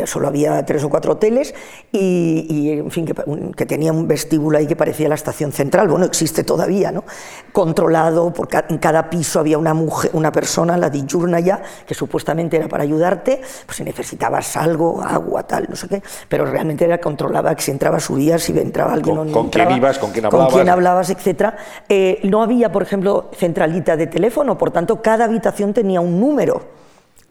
solo 0.06 0.28
había 0.28 0.66
tres 0.66 0.84
o 0.84 0.90
cuatro 0.90 1.14
hoteles 1.14 1.56
y, 1.92 2.72
en 2.72 2.92
fin, 2.92 3.06
que, 3.06 3.66
tenía 3.66 3.94
un 3.94 4.08
vestíbulo 4.08 4.58
ahí 4.58 4.68
que 4.68 4.76
parecía 4.76 5.08
la 5.08 5.16
estación 5.16 5.54
central, 5.54 5.88
bueno, 5.88 6.06
existe 6.06 6.44
todavía, 6.44 6.92
¿no? 6.92 7.06
Controlado, 7.54 8.34
por 8.34 8.50
en 8.70 8.78
cada 8.78 9.10
piso 9.10 9.40
había 9.40 9.58
una 9.58 9.74
mujer, 9.74 10.12
una 10.14 10.32
persona, 10.32 10.78
la 10.78 10.90
diurna 10.90 11.40
ya, 11.40 11.62
que 11.86 11.94
supuestamente 11.94 12.58
era 12.58 12.68
para 12.68 12.84
ayudarte, 12.84 13.42
pues 13.66 13.78
si 13.78 13.84
necesitabas 13.84 14.58
algo, 14.58 15.02
agua, 15.02 15.44
tal, 15.44 15.68
no 15.70 15.76
sé 15.76 15.88
qué, 15.88 16.04
pero 16.28 16.46
realmente 16.46 16.84
era 16.84 17.00
controlada, 17.00 17.56
que 17.56 17.62
si 17.62 17.72
entraba 17.72 18.00
subías, 18.02 18.44
si 18.44 18.58
entraba 18.58 18.94
alguien 18.94 19.16
¿Con, 19.16 19.28
no 19.28 19.34
¿Con 19.34 19.50
quién 19.50 19.72
ibas, 19.72 19.98
con 19.98 20.12
quién 20.12 20.26
hablabas? 20.26 20.48
Con 20.48 20.56
quién 20.56 20.70
hablabas, 20.70 21.10
etcétera. 21.10 21.58
Eh, 21.88 22.20
no 22.24 22.44
había, 22.44 22.72
por 22.72 22.84
ejemplo, 22.84 23.30
centralita 23.34 23.96
de 23.96 24.08
teléfono, 24.08 24.58
por 24.58 24.72
tanto, 24.72 25.02
cada 25.02 25.26
habitación 25.26 25.74
tenía 25.74 26.02
un 26.02 26.17
número. 26.20 26.78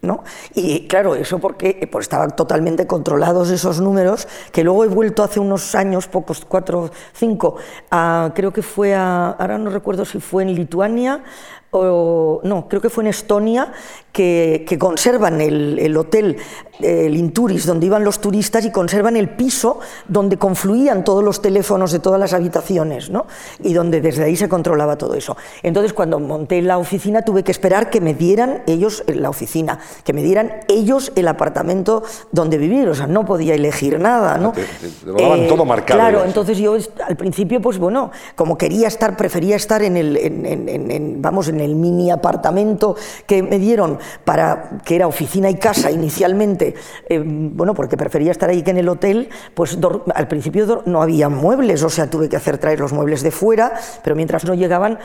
¿No? 0.03 0.23
Y 0.55 0.87
claro, 0.87 1.17
eso 1.17 1.39
porque 1.39 1.89
pues, 1.91 2.05
estaban 2.05 2.37
totalmente 2.37 2.87
controlados 2.87 3.51
esos 3.51 3.81
números, 3.81 4.29
que 4.53 4.63
luego 4.63 4.85
he 4.85 4.89
vuelto 4.89 5.25
hace 5.25 5.41
unos 5.41 5.75
años, 5.75 6.07
pocos, 6.07 6.45
cuatro, 6.47 6.91
cinco, 7.13 7.57
a, 7.91 8.31
creo 8.35 8.53
que 8.53 8.63
fue 8.63 8.95
a, 8.95 9.31
ahora 9.31 9.59
no 9.59 9.71
recuerdo 9.71 10.05
si 10.05 10.21
fue 10.21 10.45
en 10.45 10.55
Lituania, 10.55 11.25
o, 11.79 12.41
no, 12.43 12.69
creo 12.69 12.81
que 12.81 12.91
fue 12.91 13.05
en 13.05 13.09
Estonia, 13.09 13.73
que, 14.17 14.77
conservan 14.79 15.43
el, 15.43 15.97
hotel, 15.97 16.39
el 16.81 17.15
Inturis, 17.15 17.67
donde 17.67 17.87
iban 17.87 18.03
los 18.03 18.19
turistas 18.19 18.65
y 18.65 18.73
conservan 18.73 19.15
el 19.17 19.29
piso 19.29 19.79
donde 20.09 20.39
confluían 20.39 21.05
todos 21.05 21.23
los 21.23 21.43
teléfonos 21.43 21.93
de 21.93 21.99
todas 21.99 22.19
las 22.19 22.33
habitaciones, 22.33 23.11
¿no? 23.11 23.27
y 23.63 23.75
donde 23.75 24.01
desde 24.01 24.25
ahí 24.25 24.37
se 24.37 24.49
controlaba 24.49 24.97
todo 24.97 25.15
eso. 25.15 25.37
Entonces, 25.63 25.93
cuando 25.93 26.19
monté 26.19 26.63
la 26.63 26.79
oficina, 26.79 27.23
tuve 27.23 27.43
que 27.43 27.53
esperar 27.53 27.91
que 27.91 28.01
me 28.01 28.15
dieran 28.15 28.63
ellos 28.67 29.05
la 29.07 29.29
oficina, 29.29 29.79
que 30.03 30.15
me 30.15 30.23
dieran 30.23 30.61
ellos 30.69 31.13
el 31.15 31.29
apartamento 31.29 32.03
donde 32.33 32.57
vivir, 32.57 32.89
o 32.89 32.95
sea, 32.95 33.07
no 33.07 33.27
podía 33.27 33.55
elegir 33.55 34.01
nada. 34.01 34.39
¿no? 34.39 34.53
Te, 34.53 34.65
daban 35.05 35.41
eh, 35.41 35.47
todo 35.47 35.67
marcado. 35.67 36.01
Claro, 36.01 36.25
entonces 36.25 36.57
yo 36.57 36.77
al 37.07 37.17
principio, 37.17 37.61
pues 37.61 37.79
bueno, 37.79 38.11
como 38.35 38.57
quería 38.57 38.89
estar, 38.89 39.15
prefería 39.17 39.57
estar 39.57 39.83
en 39.83 39.97
el, 39.97 41.17
vamos, 41.19 41.49
en 41.49 41.61
el 41.61 41.66
mini 41.75 42.11
apartamento 42.11 42.97
que 43.27 43.43
me 43.43 43.59
dieron 43.59 43.99
para 44.25 44.81
que 44.85 44.97
era 44.97 45.07
oficina 45.07 45.51
y 45.51 45.57
casa 45.57 45.91
inicialmente, 45.91 46.75
eh, 47.09 47.23
bueno, 47.25 47.75
porque 47.75 47.97
prefería 47.97 48.31
estar 48.31 48.49
ahí 48.49 48.63
que 48.63 48.71
en 48.71 48.79
el 48.79 48.89
hotel, 48.89 49.29
pues 49.55 49.79
al 50.15 50.29
principio 50.29 50.83
no 50.87 51.03
había 51.03 51.29
muebles, 51.29 51.83
o 51.83 51.91
sea, 51.91 52.09
tuve 52.09 52.29
que 52.29 52.37
hacer 52.37 52.59
traer 52.59 52.81
los 52.81 52.93
muebles 52.93 53.23
de 53.23 53.31
fuera, 53.31 53.73
pero 54.03 54.17
mientras 54.17 54.45
no 54.45 54.55
llegaban 54.55 54.99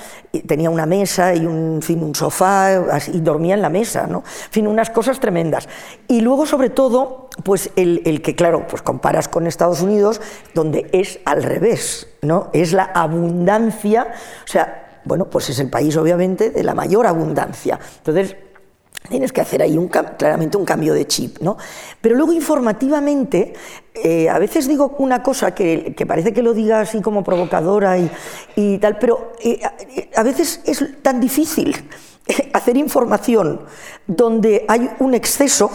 tenía 0.48 0.70
una 0.70 0.86
mesa 0.86 1.34
y 1.34 1.46
un, 1.46 1.82
fin, 1.82 2.04
un 2.04 2.16
sofá 2.16 3.00
y 3.14 3.20
dormía 3.22 3.56
en 3.56 3.62
la 3.62 3.70
mesa, 3.70 4.08
¿no? 4.08 4.20
En 4.20 4.52
fin, 4.52 4.68
unas 4.68 4.90
cosas 4.90 5.20
tremendas. 5.20 5.68
Y 6.08 6.22
luego, 6.22 6.46
sobre 6.46 6.70
todo, 6.70 7.30
pues 7.44 7.72
el, 7.76 8.02
el 8.06 8.22
que, 8.22 8.36
claro, 8.36 8.68
pues 8.68 8.82
comparas 8.82 9.28
con 9.28 9.48
Estados 9.48 9.82
Unidos, 9.82 10.22
donde 10.54 10.90
es 10.92 11.20
al 11.26 11.44
revés, 11.44 12.08
¿no? 12.22 12.50
Es 12.54 12.74
la 12.74 12.84
abundancia, 12.84 14.08
o 14.44 14.48
sea, 14.48 14.81
bueno, 15.06 15.30
pues 15.30 15.50
es 15.50 15.60
el 15.60 15.70
país 15.70 15.96
obviamente 15.98 16.50
de 16.50 16.64
la 16.64 16.74
mayor 16.74 17.08
abundancia. 17.08 17.80
Entonces, 17.98 18.36
tienes 19.10 19.32
que 19.32 19.42
hacer 19.42 19.62
ahí 19.62 19.78
un, 19.78 19.88
claramente 19.88 20.58
un 20.58 20.66
cambio 20.66 20.94
de 20.94 21.06
chip, 21.06 21.40
¿no? 21.40 21.58
Pero 22.00 22.16
luego 22.16 22.34
informativamente, 22.34 23.54
eh, 23.94 24.30
a 24.30 24.40
veces 24.40 24.68
digo 24.68 24.96
una 25.00 25.24
cosa 25.24 25.54
que, 25.54 25.96
parece 26.08 26.34
que 26.34 26.42
lo 26.42 26.54
diga 26.54 26.82
así 26.82 27.02
como 27.02 27.24
provocadora 27.24 27.98
y, 28.56 28.78
tal, 28.80 28.98
pero 29.00 29.34
eh, 29.44 29.62
a 30.16 30.24
veces 30.24 30.62
es 30.66 31.02
tan 31.02 31.20
difícil 31.20 31.76
hacer 32.54 32.78
información 32.78 33.62
donde 34.08 34.66
hay 34.68 34.90
un 35.00 35.14
exceso 35.14 35.72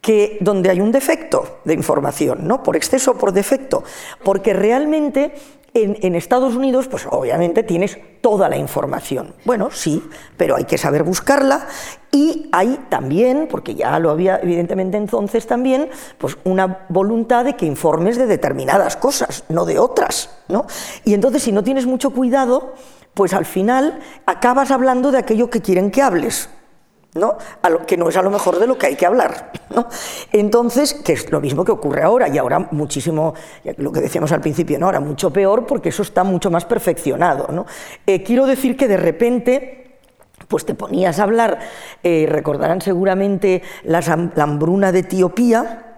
que 0.00 0.38
donde 0.40 0.68
hay 0.68 0.80
un 0.80 0.90
defecto 0.90 1.60
de 1.64 1.74
información, 1.74 2.46
¿no? 2.48 2.62
Por 2.64 2.74
exceso 2.74 3.12
o 3.12 3.14
por 3.14 3.32
defecto, 3.32 3.84
porque 4.24 4.52
realmente 4.52 5.32
en, 5.74 6.14
Estados 6.14 6.54
Unidos, 6.54 6.86
pues 6.88 7.06
obviamente 7.08 7.62
tienes 7.62 7.98
toda 8.20 8.48
la 8.48 8.56
información. 8.56 9.34
Bueno, 9.44 9.70
sí, 9.70 10.02
pero 10.36 10.56
hay 10.56 10.64
que 10.64 10.76
saber 10.76 11.02
buscarla 11.02 11.66
y 12.10 12.48
hay 12.52 12.78
también, 12.88 13.48
porque 13.50 13.74
ya 13.74 13.98
lo 13.98 14.10
había 14.10 14.38
evidentemente 14.42 14.98
entonces 14.98 15.46
también, 15.46 15.88
pues 16.18 16.36
una 16.44 16.86
voluntad 16.88 17.44
de 17.44 17.56
que 17.56 17.66
informes 17.66 18.18
de 18.18 18.26
determinadas 18.26 18.96
cosas, 18.96 19.44
no 19.48 19.64
de 19.64 19.78
otras, 19.78 20.30
¿no? 20.48 20.66
Y 21.04 21.14
entonces 21.14 21.42
si 21.42 21.52
no 21.52 21.64
tienes 21.64 21.86
mucho 21.86 22.10
cuidado, 22.10 22.74
pues 23.14 23.32
al 23.32 23.46
final 23.46 23.98
acabas 24.26 24.70
hablando 24.70 25.10
de 25.10 25.18
aquello 25.18 25.50
que 25.50 25.62
quieren 25.62 25.90
que 25.90 26.02
hables. 26.02 26.48
¿No? 27.14 27.36
A 27.60 27.68
lo, 27.68 27.84
que 27.84 27.96
no 27.96 28.08
es 28.08 28.16
a 28.16 28.22
lo 28.22 28.30
mejor 28.30 28.58
de 28.58 28.66
lo 28.66 28.78
que 28.78 28.86
hay 28.86 28.96
que 28.96 29.06
hablar. 29.06 29.52
¿no? 29.74 29.86
Entonces, 30.32 30.94
que 30.94 31.12
es 31.12 31.30
lo 31.30 31.40
mismo 31.40 31.64
que 31.64 31.72
ocurre 31.72 32.02
ahora, 32.02 32.28
y 32.28 32.38
ahora 32.38 32.68
muchísimo, 32.70 33.34
lo 33.76 33.92
que 33.92 34.00
decíamos 34.00 34.32
al 34.32 34.40
principio, 34.40 34.78
¿no? 34.78 34.86
ahora 34.86 35.00
mucho 35.00 35.30
peor 35.30 35.66
porque 35.66 35.90
eso 35.90 36.02
está 36.02 36.24
mucho 36.24 36.50
más 36.50 36.64
perfeccionado. 36.64 37.48
¿no? 37.52 37.66
Eh, 38.06 38.22
quiero 38.22 38.46
decir 38.46 38.76
que 38.76 38.88
de 38.88 38.96
repente 38.96 39.78
pues 40.48 40.66
te 40.66 40.74
ponías 40.74 41.18
a 41.18 41.22
hablar, 41.22 41.60
eh, 42.02 42.26
recordarán 42.28 42.80
seguramente 42.80 43.62
la 43.84 44.00
hambruna 44.36 44.92
de 44.92 44.98
Etiopía, 44.98 45.91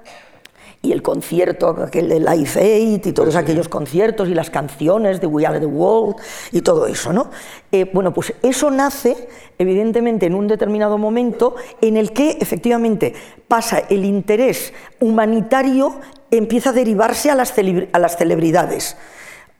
y 0.84 0.92
el 0.92 1.02
concierto, 1.02 1.70
aquel 1.70 2.08
de 2.08 2.20
Life 2.20 2.60
Aid 2.60 3.06
y 3.06 3.12
todos 3.12 3.34
aquellos 3.36 3.68
conciertos 3.68 4.28
y 4.28 4.34
las 4.34 4.50
canciones 4.50 5.20
de 5.20 5.26
We 5.26 5.46
Are 5.46 5.58
the 5.58 5.66
World 5.66 6.16
y 6.52 6.60
todo 6.60 6.86
eso, 6.86 7.12
¿no? 7.12 7.30
Eh, 7.72 7.90
bueno, 7.92 8.12
pues 8.12 8.34
eso 8.42 8.70
nace 8.70 9.28
evidentemente 9.58 10.26
en 10.26 10.34
un 10.34 10.46
determinado 10.46 10.98
momento 10.98 11.56
en 11.80 11.96
el 11.96 12.12
que 12.12 12.36
efectivamente 12.40 13.14
pasa 13.48 13.78
el 13.88 14.04
interés 14.04 14.72
humanitario, 15.00 15.96
empieza 16.30 16.70
a 16.70 16.72
derivarse 16.72 17.30
a 17.30 17.34
las, 17.34 17.54
a 17.92 17.98
las 17.98 18.16
celebridades. 18.16 18.96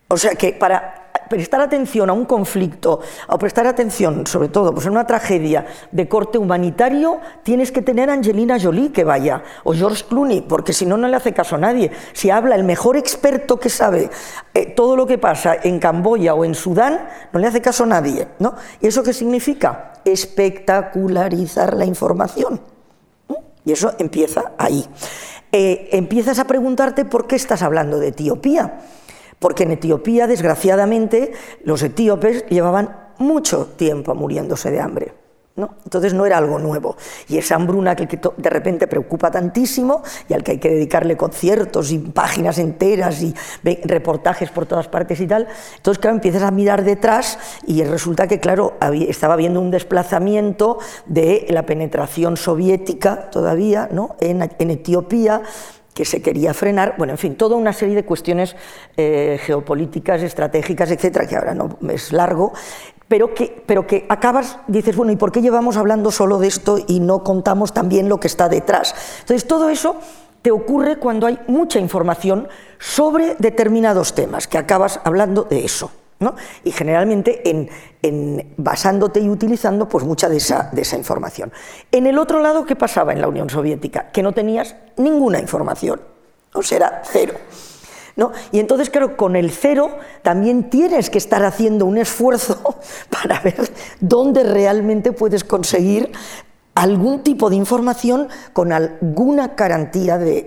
O 0.08 0.16
sea 0.18 0.34
que 0.34 0.52
para 0.52 1.03
prestar 1.28 1.60
atención 1.60 2.10
a 2.10 2.12
un 2.12 2.24
conflicto 2.24 3.00
o 3.28 3.38
prestar 3.38 3.66
atención, 3.66 4.26
sobre 4.26 4.48
todo, 4.48 4.74
pues 4.74 4.86
en 4.86 4.92
una 4.92 5.06
tragedia 5.06 5.66
de 5.90 6.08
corte 6.08 6.38
humanitario, 6.38 7.20
tienes 7.42 7.72
que 7.72 7.82
tener 7.82 8.10
a 8.10 8.14
Angelina 8.14 8.58
Jolie 8.60 8.92
que 8.92 9.04
vaya, 9.04 9.42
o 9.64 9.72
George 9.72 10.04
Clooney, 10.08 10.42
porque 10.42 10.72
si 10.72 10.86
no, 10.86 10.96
no 10.96 11.08
le 11.08 11.16
hace 11.16 11.32
caso 11.32 11.56
a 11.56 11.58
nadie. 11.58 11.90
Si 12.12 12.30
habla 12.30 12.56
el 12.56 12.64
mejor 12.64 12.96
experto 12.96 13.58
que 13.58 13.70
sabe 13.70 14.10
eh, 14.52 14.66
todo 14.66 14.96
lo 14.96 15.06
que 15.06 15.18
pasa 15.18 15.56
en 15.62 15.78
Camboya 15.78 16.34
o 16.34 16.44
en 16.44 16.54
Sudán, 16.54 17.08
no 17.32 17.40
le 17.40 17.46
hace 17.46 17.62
caso 17.62 17.84
a 17.84 17.86
nadie. 17.86 18.28
¿no? 18.38 18.54
¿Y 18.80 18.88
eso 18.88 19.02
qué 19.02 19.12
significa? 19.12 19.92
Espectacularizar 20.04 21.74
la 21.74 21.84
información. 21.84 22.60
Y 23.64 23.72
eso 23.72 23.94
empieza 23.98 24.52
ahí. 24.58 24.84
Eh, 25.50 25.88
empiezas 25.92 26.38
a 26.38 26.46
preguntarte 26.46 27.04
por 27.04 27.26
qué 27.26 27.36
estás 27.36 27.62
hablando 27.62 27.98
de 27.98 28.08
Etiopía 28.08 28.78
porque 29.38 29.64
en 29.64 29.72
Etiopía, 29.72 30.26
desgraciadamente, 30.26 31.32
los 31.64 31.82
etíopes 31.82 32.46
llevaban 32.46 33.12
mucho 33.18 33.66
tiempo 33.76 34.14
muriéndose 34.14 34.70
de 34.70 34.80
hambre. 34.80 35.24
¿no? 35.56 35.76
Entonces 35.84 36.14
no 36.14 36.26
era 36.26 36.38
algo 36.38 36.58
nuevo. 36.58 36.96
Y 37.28 37.38
esa 37.38 37.54
hambruna 37.54 37.94
que 37.94 38.18
de 38.36 38.50
repente 38.50 38.86
preocupa 38.88 39.30
tantísimo 39.30 40.02
y 40.28 40.34
al 40.34 40.42
que 40.42 40.52
hay 40.52 40.58
que 40.58 40.70
dedicarle 40.70 41.16
conciertos 41.16 41.92
y 41.92 41.98
páginas 41.98 42.58
enteras 42.58 43.22
y 43.22 43.34
reportajes 43.84 44.50
por 44.50 44.66
todas 44.66 44.88
partes 44.88 45.20
y 45.20 45.26
tal, 45.26 45.46
entonces 45.76 46.00
claro, 46.00 46.16
empiezas 46.16 46.42
a 46.42 46.50
mirar 46.50 46.82
detrás 46.82 47.38
y 47.66 47.84
resulta 47.84 48.26
que 48.26 48.40
claro, 48.40 48.74
estaba 49.08 49.34
habiendo 49.34 49.60
un 49.60 49.70
desplazamiento 49.70 50.78
de 51.06 51.46
la 51.50 51.64
penetración 51.64 52.36
soviética 52.36 53.30
todavía 53.30 53.88
¿no? 53.92 54.16
en, 54.20 54.50
en 54.58 54.70
Etiopía, 54.70 55.42
que 55.94 56.04
se 56.04 56.20
quería 56.20 56.52
frenar, 56.52 56.96
bueno, 56.98 57.12
en 57.12 57.18
fin, 57.18 57.36
toda 57.36 57.56
una 57.56 57.72
serie 57.72 57.94
de 57.94 58.04
cuestiones 58.04 58.56
eh, 58.96 59.38
geopolíticas, 59.40 60.22
estratégicas, 60.22 60.90
etcétera, 60.90 61.26
que 61.26 61.36
ahora 61.36 61.54
no 61.54 61.78
es 61.88 62.12
largo, 62.12 62.52
pero 63.08 63.32
que, 63.32 63.62
pero 63.64 63.86
que 63.86 64.06
acabas, 64.08 64.58
dices, 64.66 64.96
bueno, 64.96 65.12
¿y 65.12 65.16
por 65.16 65.30
qué 65.30 65.40
llevamos 65.40 65.76
hablando 65.76 66.10
solo 66.10 66.38
de 66.38 66.48
esto 66.48 66.78
y 66.86 67.00
no 67.00 67.22
contamos 67.22 67.72
también 67.72 68.08
lo 68.08 68.18
que 68.18 68.26
está 68.26 68.48
detrás? 68.48 68.94
Entonces, 69.20 69.46
todo 69.46 69.68
eso 69.68 69.96
te 70.42 70.50
ocurre 70.50 70.98
cuando 70.98 71.26
hay 71.26 71.38
mucha 71.46 71.78
información 71.78 72.48
sobre 72.78 73.36
determinados 73.38 74.14
temas, 74.14 74.48
que 74.48 74.58
acabas 74.58 75.00
hablando 75.04 75.44
de 75.44 75.64
eso. 75.64 75.90
Y 76.62 76.70
generalmente 76.70 77.42
en, 78.02 78.54
basándote 78.56 79.20
y 79.20 79.28
utilizando 79.28 79.88
pues, 79.88 80.04
mucha 80.04 80.28
de 80.28 80.38
esa, 80.38 80.70
de 80.72 80.82
esa 80.82 80.96
información. 80.96 81.52
En 81.90 82.06
el 82.06 82.18
otro 82.18 82.40
lado, 82.40 82.64
¿qué 82.64 82.76
pasaba 82.76 83.12
en 83.12 83.20
la 83.20 83.28
Unión 83.28 83.50
Soviética? 83.50 84.10
Que 84.10 84.22
no 84.22 84.32
tenías 84.32 84.76
ninguna 84.96 85.38
información, 85.38 86.00
o 86.52 86.62
sea, 86.62 86.76
era 86.76 87.02
cero. 87.04 87.34
¿No? 88.16 88.30
Y 88.52 88.60
entonces, 88.60 88.90
claro, 88.90 89.16
con 89.16 89.34
el 89.34 89.50
cero 89.50 89.98
también 90.22 90.70
tienes 90.70 91.10
que 91.10 91.18
estar 91.18 91.44
haciendo 91.44 91.84
un 91.84 91.98
esfuerzo 91.98 92.76
para 93.10 93.40
ver 93.40 93.68
dónde 93.98 94.44
realmente 94.44 95.10
puedes 95.10 95.42
conseguir 95.42 96.12
algún 96.74 97.22
tipo 97.22 97.50
de 97.50 97.56
información 97.56 98.28
con 98.52 98.72
alguna 98.72 99.48
garantía 99.56 100.18
de, 100.18 100.46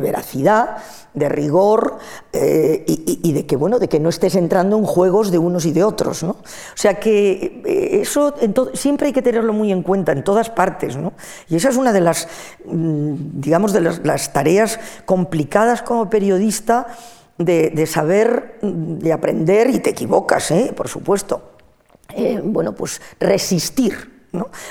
veracidad, 0.00 0.76
de 1.14 1.28
rigor 1.28 1.98
eh, 2.32 2.84
y, 2.86 3.32
de 3.32 3.44
que 3.44 3.56
bueno, 3.56 3.78
de 3.78 3.88
que 3.88 3.98
no 3.98 4.08
estés 4.08 4.36
entrando 4.36 4.78
en 4.78 4.84
juegos 4.84 5.32
de 5.32 5.38
unos 5.38 5.66
y 5.66 5.72
de 5.72 5.82
otros, 5.82 6.22
¿no? 6.22 6.30
O 6.30 6.76
sea 6.76 7.00
que 7.00 7.62
eh, 7.64 8.00
eso 8.02 8.34
siempre 8.74 9.08
hay 9.08 9.12
que 9.12 9.22
tenerlo 9.22 9.52
muy 9.52 9.72
en 9.72 9.82
cuenta 9.82 10.12
en 10.12 10.22
todas 10.22 10.48
partes, 10.48 10.96
¿no? 10.96 11.12
Y 11.48 11.56
esa 11.56 11.70
es 11.70 11.76
una 11.76 11.92
de 11.92 12.00
las, 12.00 12.28
mm, 12.66 13.40
digamos, 13.40 13.72
de 13.72 13.80
las, 13.80 14.32
tareas 14.32 14.78
complicadas 15.04 15.82
como 15.82 16.08
periodista 16.08 16.86
de, 17.36 17.86
saber, 17.86 18.58
mm, 18.62 18.98
de 18.98 19.12
aprender 19.12 19.70
y 19.70 19.80
te 19.80 19.90
equivocas, 19.90 20.52
¿eh? 20.52 20.72
por 20.76 20.88
supuesto. 20.88 21.50
bueno, 22.44 22.74
pues 22.74 23.00
resistir 23.18 24.13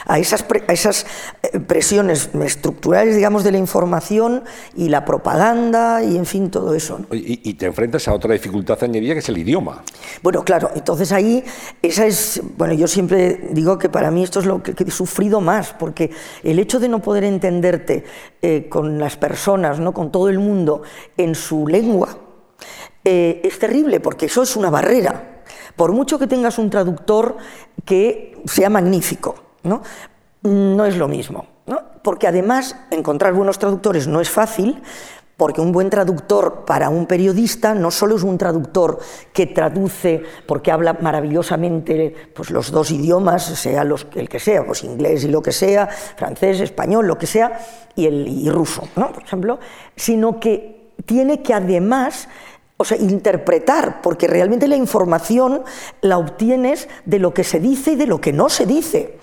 a, 0.05 0.19
esas, 0.19 0.45
esas 0.67 1.05
eh, 1.41 1.59
presiones 1.59 2.29
estructurales, 2.33 3.15
digamos, 3.15 3.43
de 3.43 3.51
la 3.51 3.57
información 3.57 4.43
y 4.75 4.89
la 4.89 5.05
propaganda 5.05 6.03
y, 6.03 6.17
en 6.17 6.25
fin, 6.25 6.49
todo 6.49 6.73
eso. 6.73 6.99
Y, 7.11 7.53
te 7.53 7.65
enfrentas 7.67 8.07
a 8.07 8.13
otra 8.13 8.33
dificultad 8.33 8.83
añadida 8.83 9.13
que 9.13 9.19
es 9.19 9.29
el 9.29 9.37
idioma. 9.37 9.83
Bueno, 10.21 10.43
claro, 10.43 10.71
entonces 10.75 11.11
ahí, 11.11 11.43
esa 11.81 12.05
es, 12.05 12.41
bueno, 12.57 12.73
yo 12.73 12.87
siempre 12.87 13.49
digo 13.51 13.77
que 13.77 13.89
para 13.89 14.11
mí 14.11 14.23
esto 14.23 14.39
es 14.39 14.45
lo 14.45 14.61
que, 14.63 14.73
he 14.77 14.91
sufrido 14.91 15.39
más, 15.39 15.73
porque 15.73 16.11
el 16.43 16.59
hecho 16.59 16.79
de 16.79 16.89
no 16.89 17.01
poder 17.01 17.23
entenderte 17.23 18.03
eh, 18.41 18.67
con 18.69 18.99
las 18.99 19.17
personas, 19.17 19.79
¿no? 19.79 19.93
con 19.93 20.11
todo 20.11 20.29
el 20.29 20.39
mundo, 20.39 20.81
en 21.17 21.35
su 21.35 21.67
lengua, 21.67 22.17
eh, 23.05 23.41
es 23.43 23.59
terrible, 23.59 23.99
porque 23.99 24.27
eso 24.27 24.43
es 24.43 24.55
una 24.55 24.69
barrera. 24.69 25.41
Por 25.75 25.91
mucho 25.91 26.19
que 26.19 26.27
tengas 26.27 26.57
un 26.57 26.69
traductor 26.69 27.37
que 27.85 28.41
sea 28.45 28.69
magnífico, 28.69 29.35
¿no? 29.63 29.81
no 30.43 30.85
es 30.85 30.97
lo 30.97 31.07
mismo. 31.07 31.47
Porque 32.03 32.27
además 32.27 32.75
encontrar 32.91 33.33
buenos 33.33 33.59
traductores 33.59 34.07
no 34.07 34.19
es 34.19 34.29
fácil, 34.29 34.83
porque 35.37 35.61
un 35.61 35.71
buen 35.71 35.89
traductor 35.89 36.63
para 36.65 36.89
un 36.89 37.05
periodista 37.05 37.73
no 37.73 37.91
solo 37.91 38.17
es 38.17 38.23
un 38.23 38.37
traductor 38.37 38.99
que 39.31 39.47
traduce 39.47 40.21
porque 40.45 40.71
habla 40.71 40.97
maravillosamente 41.01 42.13
pues, 42.35 42.51
los 42.51 42.71
dos 42.71 42.91
idiomas, 42.91 43.43
sea 43.43 43.83
el 43.83 44.29
que 44.29 44.39
sea, 44.39 44.65
pues 44.65 44.83
inglés 44.83 45.23
y 45.23 45.29
lo 45.29 45.41
que 45.41 45.53
sea, 45.53 45.87
francés, 45.87 46.59
español, 46.59 47.07
lo 47.07 47.17
que 47.17 47.25
sea, 47.25 47.59
y, 47.95 48.05
el, 48.05 48.27
y 48.27 48.49
ruso, 48.49 48.87
¿no? 48.95 49.11
por 49.11 49.23
ejemplo, 49.23 49.59
sino 49.95 50.39
que 50.39 50.91
tiene 51.05 51.41
que 51.41 51.53
además 51.53 52.27
o 52.77 52.85
sea, 52.85 52.97
interpretar, 52.97 54.01
porque 54.01 54.27
realmente 54.27 54.67
la 54.67 54.75
información 54.75 55.63
la 56.01 56.17
obtienes 56.17 56.89
de 57.05 57.19
lo 57.19 57.33
que 57.33 57.43
se 57.43 57.59
dice 57.59 57.93
y 57.93 57.95
de 57.95 58.07
lo 58.07 58.19
que 58.19 58.33
no 58.33 58.49
se 58.49 58.65
dice. 58.65 59.17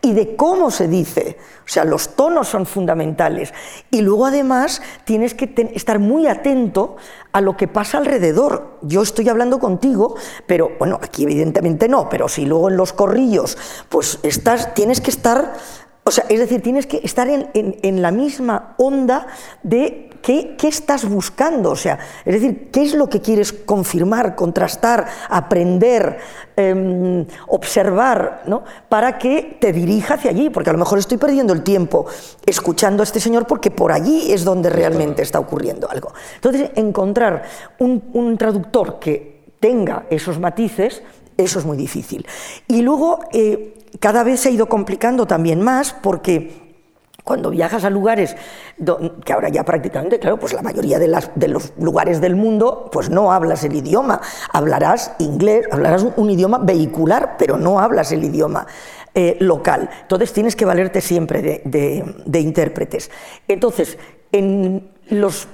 Y 0.00 0.12
de 0.14 0.34
cómo 0.34 0.70
se 0.70 0.88
dice. 0.88 1.36
O 1.64 1.68
sea, 1.68 1.84
los 1.84 2.16
tonos 2.16 2.48
son 2.48 2.66
fundamentales. 2.66 3.54
Y 3.90 4.00
luego 4.02 4.26
además 4.26 4.82
tienes 5.04 5.34
que 5.34 5.52
estar 5.74 5.98
muy 5.98 6.26
atento 6.26 6.96
a 7.32 7.40
lo 7.40 7.56
que 7.56 7.68
pasa 7.68 7.98
alrededor. 7.98 8.78
Yo 8.82 9.02
estoy 9.02 9.28
hablando 9.28 9.58
contigo, 9.58 10.16
pero 10.46 10.72
bueno, 10.78 10.98
aquí 11.00 11.22
evidentemente 11.22 11.88
no, 11.88 12.08
pero 12.08 12.28
si 12.28 12.44
luego 12.44 12.68
en 12.68 12.76
los 12.76 12.92
corrillos, 12.92 13.56
pues 13.88 14.18
estás, 14.22 14.74
tienes 14.74 15.00
que 15.00 15.10
estar 15.10 15.54
o 16.04 16.10
sea, 16.10 16.24
es 16.28 16.40
decir, 16.40 16.60
tienes 16.62 16.86
que 16.86 17.00
estar 17.04 17.28
en, 17.28 18.02
la 18.02 18.10
misma 18.10 18.74
onda 18.76 19.28
de 19.62 20.10
qué, 20.20 20.56
estás 20.62 21.08
buscando, 21.08 21.70
o 21.70 21.76
sea, 21.76 21.98
es 22.24 22.34
decir, 22.34 22.70
qué 22.72 22.82
es 22.82 22.94
lo 22.94 23.08
que 23.08 23.20
quieres 23.20 23.52
confirmar, 23.52 24.34
contrastar, 24.34 25.06
aprender, 25.28 26.18
em, 26.56 27.24
observar, 27.46 28.42
¿no? 28.46 28.64
Para 28.88 29.16
que 29.16 29.58
te 29.60 29.72
dirija 29.72 30.14
hacia 30.14 30.32
allí, 30.32 30.50
porque 30.50 30.70
a 30.70 30.72
lo 30.72 30.78
mejor 30.80 30.98
estoy 30.98 31.18
perdiendo 31.18 31.52
el 31.52 31.62
tiempo 31.62 32.06
escuchando 32.44 33.02
a 33.02 33.04
este 33.04 33.20
señor 33.20 33.46
porque 33.46 33.70
por 33.70 33.92
allí 33.92 34.32
es 34.32 34.44
donde 34.44 34.70
realmente 34.70 35.22
está 35.22 35.38
ocurriendo 35.38 35.88
algo. 35.88 36.12
Entonces, 36.34 36.70
encontrar 36.74 37.44
un, 37.78 38.36
traductor 38.38 38.98
que 38.98 39.44
tenga 39.60 40.06
esos 40.10 40.40
matices, 40.40 41.02
eso 41.36 41.58
es 41.58 41.64
muy 41.64 41.76
difícil. 41.76 42.26
Y 42.68 42.82
luego, 42.82 43.20
eh, 43.32 43.74
cada 44.00 44.24
vez 44.24 44.40
se 44.40 44.48
ha 44.48 44.52
ido 44.52 44.68
complicando 44.68 45.26
también 45.26 45.60
más 45.60 45.92
porque 45.92 46.62
cuando 47.24 47.50
viajas 47.50 47.84
a 47.84 47.90
lugares 47.90 48.36
que 49.24 49.32
ahora 49.32 49.48
ya 49.48 49.64
prácticamente, 49.64 50.18
claro, 50.18 50.38
pues 50.38 50.52
la 50.52 50.62
mayoría 50.62 50.98
de, 50.98 51.08
los 51.48 51.72
lugares 51.78 52.20
del 52.20 52.34
mundo, 52.34 52.88
pues 52.90 53.10
no 53.10 53.32
hablas 53.32 53.62
el 53.64 53.76
idioma, 53.76 54.20
hablarás 54.52 55.12
inglés, 55.18 55.66
hablarás 55.70 56.04
un, 56.16 56.30
idioma 56.30 56.58
vehicular, 56.58 57.36
pero 57.38 57.56
no 57.56 57.78
hablas 57.78 58.10
el 58.10 58.24
idioma 58.24 58.66
eh, 59.14 59.36
local. 59.38 59.88
Entonces 60.02 60.32
tienes 60.32 60.56
que 60.56 60.64
valerte 60.64 61.00
siempre 61.00 61.62
de, 61.64 62.40
intérpretes. 62.40 63.10
Entonces, 63.46 63.98
en 64.32 64.90
los 65.08 65.46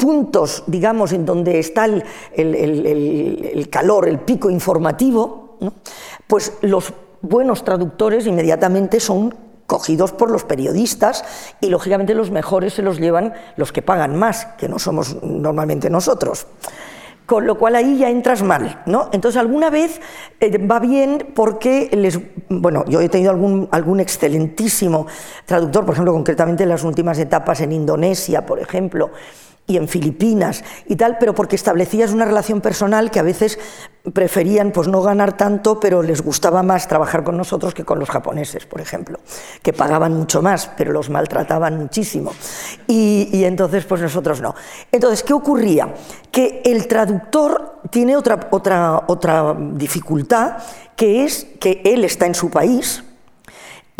puntos, 0.00 0.64
digamos, 0.66 1.12
en 1.12 1.26
donde 1.26 1.58
está 1.58 1.84
el, 1.84 3.68
calor, 3.70 4.08
el 4.08 4.18
pico 4.20 4.50
informativo, 4.50 5.58
pues 6.26 6.54
los 6.62 6.92
buenos 7.20 7.62
traductores 7.64 8.26
inmediatamente 8.26 8.98
son 8.98 9.34
cogidos 9.66 10.10
por 10.12 10.30
los 10.30 10.42
periodistas 10.42 11.24
y 11.60 11.68
lógicamente 11.68 12.14
los 12.14 12.30
mejores 12.30 12.74
se 12.74 12.82
los 12.82 12.98
llevan 12.98 13.34
los 13.56 13.72
que 13.72 13.82
pagan 13.82 14.16
más, 14.16 14.46
que 14.58 14.68
no 14.68 14.78
somos 14.78 15.22
normalmente 15.22 15.90
nosotros. 15.90 16.46
Con 17.26 17.46
lo 17.46 17.56
cual 17.56 17.76
ahí 17.76 17.98
ya 17.98 18.10
entras 18.10 18.42
mal, 18.42 18.82
¿no? 18.86 19.08
Entonces 19.12 19.38
alguna 19.38 19.70
vez 19.70 20.00
eh, 20.40 20.58
va 20.66 20.80
bien 20.80 21.28
porque 21.36 21.88
les, 21.92 22.18
bueno, 22.48 22.84
yo 22.88 23.00
he 23.00 23.08
tenido 23.08 23.30
algún, 23.30 23.68
algún 23.70 24.00
excelentísimo 24.00 25.06
traductor, 25.44 25.84
por 25.84 25.94
ejemplo, 25.94 26.12
concretamente 26.12 26.64
en 26.64 26.70
las 26.70 26.82
últimas 26.82 27.16
etapas 27.20 27.60
en 27.60 27.70
Indonesia, 27.70 28.44
por 28.44 28.58
ejemplo, 28.58 29.12
y 29.70 29.76
en 29.76 29.86
Filipinas 29.86 30.64
y 30.88 30.96
tal, 30.96 31.16
pero 31.18 31.32
porque 31.32 31.54
establecías 31.54 32.10
una 32.10 32.24
relación 32.24 32.60
personal 32.60 33.12
que 33.12 33.20
a 33.20 33.22
veces 33.22 33.56
preferían 34.12 34.72
pues 34.72 34.88
no 34.88 35.00
ganar 35.00 35.36
tanto, 35.36 35.78
pero 35.78 36.02
les 36.02 36.22
gustaba 36.22 36.64
más 36.64 36.88
trabajar 36.88 37.22
con 37.22 37.36
nosotros 37.36 37.72
que 37.72 37.84
con 37.84 38.00
los 38.00 38.10
japoneses, 38.10 38.66
por 38.66 38.80
ejemplo, 38.80 39.20
que 39.62 39.72
pagaban 39.72 40.12
mucho 40.14 40.42
más, 40.42 40.68
pero 40.76 40.92
los 40.92 41.08
maltrataban 41.08 41.78
muchísimo. 41.78 42.32
Y, 42.88 43.44
entonces 43.44 43.84
pues 43.84 44.00
nosotros 44.00 44.40
no. 44.40 44.56
Entonces, 44.90 45.22
¿qué 45.22 45.34
ocurría? 45.34 45.94
Que 46.32 46.62
el 46.64 46.88
traductor 46.88 47.80
tiene 47.90 48.16
otra, 48.16 48.48
otra, 48.50 49.04
otra 49.06 49.56
dificultad, 49.56 50.56
que 50.96 51.24
es 51.24 51.46
que 51.60 51.80
él 51.84 52.04
está 52.04 52.26
en 52.26 52.34
su 52.34 52.50
país, 52.50 53.04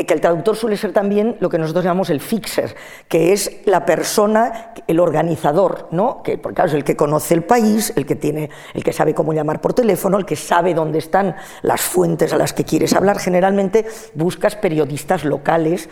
que 0.07 0.15
el 0.15 0.21
traductor 0.21 0.57
suele 0.57 0.77
ser 0.77 0.93
también 0.93 1.37
lo 1.41 1.49
que 1.49 1.59
nosotros 1.59 1.85
llamamos 1.85 2.11
el 2.11 2.21
fixer, 2.21 2.75
que 3.09 3.33
es 3.33 3.61
la 3.65 3.85
persona, 3.85 4.73
el 4.87 5.01
organizador, 5.01 5.89
¿no? 5.91 6.23
que 6.23 6.39
porque 6.39 6.63
es 6.63 6.75
el 6.75 6.85
que 6.85 6.97
conoce 6.97 7.35
el 7.35 7.43
país, 7.43 7.93
el 7.97 8.07
que, 8.07 8.17
tiene, 8.17 8.51
el 8.75 8.85
que 8.85 8.93
sabe 8.93 9.15
cómo 9.15 9.33
llamar 9.33 9.61
por 9.61 9.75
teléfono, 9.75 10.19
el 10.19 10.27
que 10.27 10.37
sabe 10.37 10.75
dónde 10.75 10.99
están 10.99 11.37
las 11.63 11.81
fuentes 11.81 12.33
a 12.33 12.39
las 12.39 12.53
que 12.53 12.65
quieres 12.65 12.93
hablar. 12.93 13.19
Generalmente 13.19 13.87
buscas 14.15 14.57
periodistas 14.57 15.25
locales, 15.25 15.89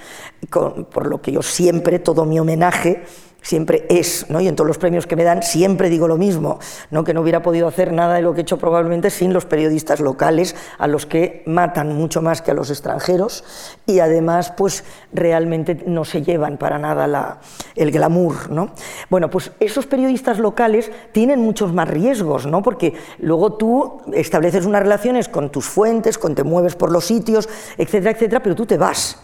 por 0.51 1.07
lo 1.07 1.21
que 1.21 1.33
yo 1.33 1.43
siempre, 1.43 1.99
todo 1.99 2.25
mi 2.25 2.39
homenaje, 2.39 3.05
siempre 3.43 3.87
es, 3.89 4.27
¿no? 4.29 4.41
y 4.41 4.49
en 4.49 4.57
todos 4.57 4.69
los 4.69 4.79
premios 4.79 5.07
que 5.07 5.17
me 5.17 5.25
dan 5.25 5.43
siempre 5.43 5.89
digo 5.89 6.09
lo 6.09 6.17
mismo, 6.17 6.59
¿no? 6.91 7.05
que 7.05 7.15
no 7.15 7.23
hubiera 7.23 7.43
podido 7.43 7.69
hacer 7.69 7.93
nada 7.93 8.15
de 8.15 8.23
lo 8.23 8.35
que 8.35 8.41
he 8.41 8.43
hecho 8.43 8.59
probablemente 8.59 9.11
sin 9.11 9.33
los 9.33 9.47
periodistas 9.47 10.01
locales, 10.01 10.55
a 10.79 10.87
los 10.87 11.07
que 11.07 11.43
matan 11.47 11.95
mucho 11.95 12.21
más 12.21 12.43
que 12.43 12.51
a 12.51 12.55
los 12.55 12.71
extranjeros, 12.71 13.45
y 13.87 14.01
además 14.01 14.53
pues 14.57 14.85
realmente 15.13 15.83
no 15.87 16.05
se 16.05 16.23
llevan 16.23 16.59
para 16.59 16.79
nada 16.79 17.41
el 17.75 17.91
glamour. 17.91 18.51
¿no? 18.51 18.71
Bueno, 19.09 19.31
pues 19.31 19.53
esos 19.61 19.87
periodistas 19.87 20.39
locales 20.39 20.91
tienen 21.13 21.41
muchos 21.41 21.73
más 21.73 21.89
riesgos, 21.89 22.47
¿no? 22.47 22.63
porque 22.63 22.95
luego 23.19 23.55
tú 23.55 24.03
estableces 24.13 24.67
unas 24.67 24.83
relaciones 24.83 25.29
con 25.29 25.51
tus 25.51 25.67
fuentes, 25.67 26.19
con 26.19 26.35
te 26.35 26.45
mueves 26.45 26.75
por 26.75 26.91
los 26.91 27.07
sitios, 27.07 27.49
etcétera, 27.77 28.11
etcétera, 28.13 28.43
pero 28.43 28.55
tú 28.55 28.67
te 28.67 28.77
vas, 28.77 29.19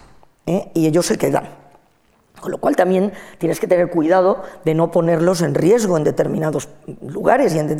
¿eh? 0.46 0.70
y 0.74 0.86
ellos 0.86 1.06
se 1.06 1.18
quedan. 1.18 1.63
Con 2.44 2.52
lo 2.52 2.58
cual 2.58 2.76
también 2.76 3.10
tienes 3.38 3.58
que 3.58 3.66
tener 3.66 3.88
cuidado 3.88 4.42
de 4.66 4.74
no 4.74 4.90
ponerlos 4.90 5.40
en 5.40 5.54
riesgo 5.54 5.96
en 5.96 6.04
determinados 6.04 6.68
lugares 7.00 7.54
y 7.54 7.58
en, 7.58 7.70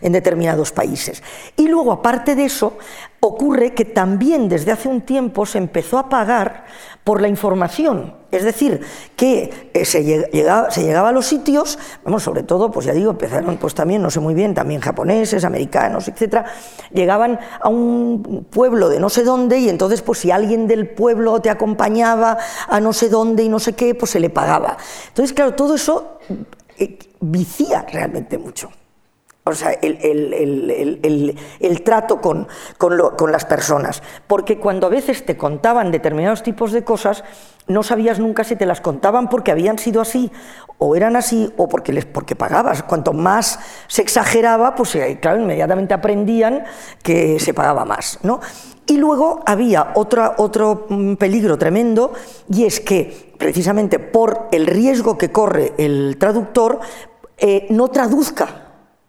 en, 0.00 0.12
determinados 0.12 0.72
países. 0.72 1.22
Y 1.56 1.68
luego, 1.68 1.92
aparte 1.92 2.34
de 2.34 2.46
eso, 2.46 2.78
ocurre 3.20 3.74
que 3.74 3.84
también 3.84 4.48
desde 4.48 4.72
hace 4.72 4.88
un 4.88 5.02
tiempo 5.02 5.46
se 5.46 5.58
empezó 5.58 5.98
a 5.98 6.08
pagar 6.08 6.64
por 7.08 7.22
la 7.22 7.28
información. 7.28 8.12
Es 8.30 8.44
decir, 8.44 8.82
que 9.16 9.70
eh, 9.72 9.86
se 9.86 10.04
llegaba, 10.04 11.08
a 11.08 11.12
los 11.12 11.24
sitios, 11.24 11.78
vamos, 12.04 12.22
sobre 12.22 12.42
todo, 12.42 12.70
pues 12.70 12.84
ya 12.84 12.92
digo, 12.92 13.12
empezaron 13.12 13.56
pues 13.56 13.74
también, 13.74 14.02
no 14.02 14.10
sé 14.10 14.20
muy 14.20 14.34
bien, 14.34 14.52
también 14.52 14.82
japoneses, 14.82 15.42
americanos, 15.46 16.06
etcétera, 16.08 16.44
llegaban 16.92 17.40
a 17.62 17.70
un 17.70 18.46
pueblo 18.50 18.90
de 18.90 19.00
no 19.00 19.08
sé 19.08 19.24
dónde 19.24 19.58
y 19.58 19.70
entonces 19.70 20.02
pues 20.02 20.18
si 20.18 20.30
alguien 20.30 20.66
del 20.66 20.86
pueblo 20.86 21.40
te 21.40 21.48
acompañaba 21.48 22.36
a 22.68 22.78
no 22.78 22.92
sé 22.92 23.08
dónde 23.08 23.42
y 23.42 23.48
no 23.48 23.58
sé 23.58 23.72
qué, 23.72 23.94
pues 23.94 24.10
se 24.10 24.20
le 24.20 24.28
pagaba. 24.28 24.76
Entonces, 25.08 25.32
claro, 25.32 25.54
todo 25.54 25.76
eso 25.76 26.18
eh, 26.76 26.98
vicia 27.20 27.86
realmente 27.90 28.36
mucho 28.36 28.68
o 29.48 29.54
sea, 29.54 29.72
el, 29.72 31.34
trato 31.84 32.20
con, 32.20 32.46
las 33.30 33.44
personas. 33.44 34.02
Porque 34.26 34.58
cuando 34.58 34.86
a 34.86 34.90
veces 34.90 35.24
te 35.24 35.36
contaban 35.36 35.90
determinados 35.90 36.42
tipos 36.42 36.72
de 36.72 36.84
cosas, 36.84 37.24
no 37.66 37.82
sabías 37.82 38.18
nunca 38.18 38.44
si 38.44 38.56
te 38.56 38.66
las 38.66 38.80
contaban 38.80 39.28
porque 39.28 39.50
habían 39.50 39.78
sido 39.78 40.00
así, 40.00 40.30
o 40.78 40.96
eran 40.96 41.16
así, 41.16 41.52
o 41.56 41.68
porque, 41.68 41.92
les, 41.92 42.04
porque 42.04 42.36
pagabas. 42.36 42.82
Cuanto 42.82 43.12
más 43.12 43.58
se 43.88 44.02
exageraba, 44.02 44.74
pues 44.74 44.94
eh, 44.94 45.18
claro, 45.20 45.40
inmediatamente 45.40 45.94
aprendían 45.94 46.64
que 47.02 47.38
se 47.40 47.54
pagaba 47.54 47.84
más. 47.84 48.18
¿no? 48.22 48.40
Y 48.86 48.96
luego 48.96 49.42
había 49.46 49.92
otro 49.94 50.86
mm, 50.88 51.14
peligro 51.14 51.58
tremendo, 51.58 52.12
y 52.50 52.64
es 52.64 52.80
que 52.80 53.34
precisamente 53.38 53.98
por 53.98 54.48
el 54.50 54.66
riesgo 54.66 55.18
que 55.18 55.30
corre 55.30 55.72
el 55.78 56.16
traductor, 56.18 56.80
eh, 57.38 57.66
no 57.70 57.88
traduzca 57.88 58.67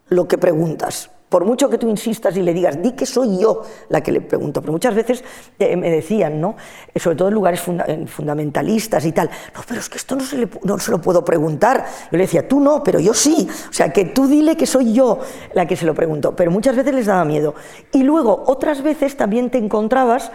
lo 0.09 0.27
que 0.27 0.37
preguntas. 0.37 1.09
Por 1.29 1.45
mucho 1.45 1.69
que 1.69 1.77
tú 1.77 1.87
insistas 1.87 2.35
y 2.37 2.41
le 2.41 2.55
digas, 2.55 2.81
di 2.81 2.93
que 2.93 3.05
soy 3.05 3.37
yo 3.37 3.61
la 3.89 4.01
que 4.01 4.11
le 4.11 4.19
pregunto, 4.19 4.61
pero 4.61 4.73
muchas 4.73 4.95
veces 4.95 5.23
eh, 5.59 5.77
me 5.77 5.91
decían, 5.91 6.41
¿no? 6.41 6.55
Eh, 6.91 6.99
sobre 6.99 7.15
todo 7.17 7.27
en 7.27 7.35
lugares 7.35 7.61
fundamentalistas 7.61 9.05
y 9.05 9.11
tal, 9.11 9.29
no, 9.53 9.61
pero 9.67 9.79
es 9.79 9.89
que 9.89 9.99
esto 9.99 10.15
no 10.15 10.23
se, 10.23 10.37
le, 10.39 10.49
no 10.63 10.79
se 10.79 10.89
lo 10.89 10.99
puedo 10.99 11.23
preguntar. 11.23 11.85
Yo 12.11 12.17
le 12.17 12.23
decía, 12.23 12.47
tú 12.47 12.59
no, 12.59 12.83
pero 12.83 12.99
yo 12.99 13.13
sí. 13.13 13.47
O 13.69 13.73
sea, 13.73 13.93
que 13.93 14.05
tú 14.05 14.27
dile 14.27 14.57
que 14.57 14.65
soy 14.65 14.91
yo 14.91 15.19
la 15.53 15.67
que 15.67 15.75
se 15.75 15.85
lo 15.85 15.93
pregunto. 15.93 16.35
Pero 16.35 16.49
muchas 16.49 16.75
veces 16.75 16.95
les 16.95 17.05
daba 17.05 17.23
miedo. 17.25 17.53
Y 17.93 18.01
luego, 18.01 18.43
otras 18.47 18.81
veces 18.81 19.15
también 19.15 19.51
te 19.51 19.59
encontrabas 19.59 20.31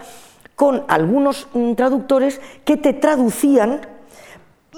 con 0.55 0.85
algunos 0.87 1.49
mm, 1.53 1.73
traductores 1.73 2.39
que 2.63 2.77
te 2.77 2.93
traducían 2.93 3.81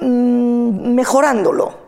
mm, 0.02 0.94
mejorándolo. 0.96 1.88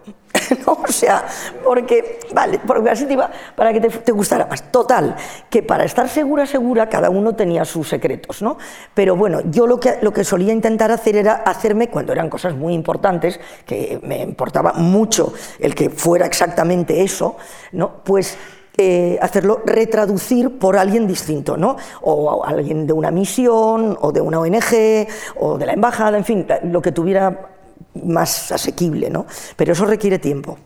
O 0.65 0.87
sea, 0.91 1.25
porque, 1.63 2.19
vale, 2.33 2.59
porque 2.65 2.89
así 2.89 3.05
te 3.05 3.13
iba, 3.13 3.29
para 3.55 3.73
que 3.73 3.81
te, 3.81 4.11
gustara 4.11 4.45
más. 4.45 4.71
Total, 4.71 5.15
que 5.49 5.63
para 5.63 5.83
estar 5.83 6.09
segura, 6.09 6.45
segura, 6.45 6.89
cada 6.89 7.09
uno 7.09 7.35
tenía 7.35 7.65
sus 7.65 7.87
secretos, 7.87 8.41
¿no? 8.41 8.57
Pero 8.93 9.15
bueno, 9.15 9.41
yo 9.49 9.67
lo 9.67 9.79
que, 9.79 9.97
lo 10.01 10.11
que 10.13 10.23
solía 10.23 10.53
intentar 10.53 10.91
hacer 10.91 11.15
era 11.15 11.35
hacerme, 11.35 11.89
cuando 11.89 12.13
eran 12.13 12.29
cosas 12.29 12.55
muy 12.55 12.73
importantes, 12.73 13.39
que 13.65 13.99
me 14.03 14.21
importaba 14.21 14.73
mucho 14.73 15.33
el 15.59 15.75
que 15.75 15.89
fuera 15.89 16.25
exactamente 16.25 17.01
eso, 17.01 17.37
¿no? 17.71 18.03
Pues 18.03 18.37
eh, 18.77 19.19
hacerlo 19.21 19.61
retraducir 19.65 20.57
por 20.57 20.77
alguien 20.77 21.05
distinto, 21.05 21.57
¿no? 21.57 21.75
O 22.01 22.45
alguien 22.45 22.87
de 22.87 22.93
una 22.93 23.11
misión, 23.11 23.97
o 23.99 24.11
de 24.11 24.21
una 24.21 24.39
ONG, 24.39 25.07
o 25.35 25.57
de 25.57 25.65
la 25.65 25.73
embajada, 25.73 26.17
en 26.17 26.23
fin, 26.23 26.47
lo 26.63 26.81
que 26.81 26.93
tuviera 26.93 27.58
más 28.03 28.51
asequible, 28.51 29.09
¿no? 29.09 29.25
Pero 29.55 29.73
eso 29.73 29.85
requiere 29.85 30.19
tiempo. 30.19 30.57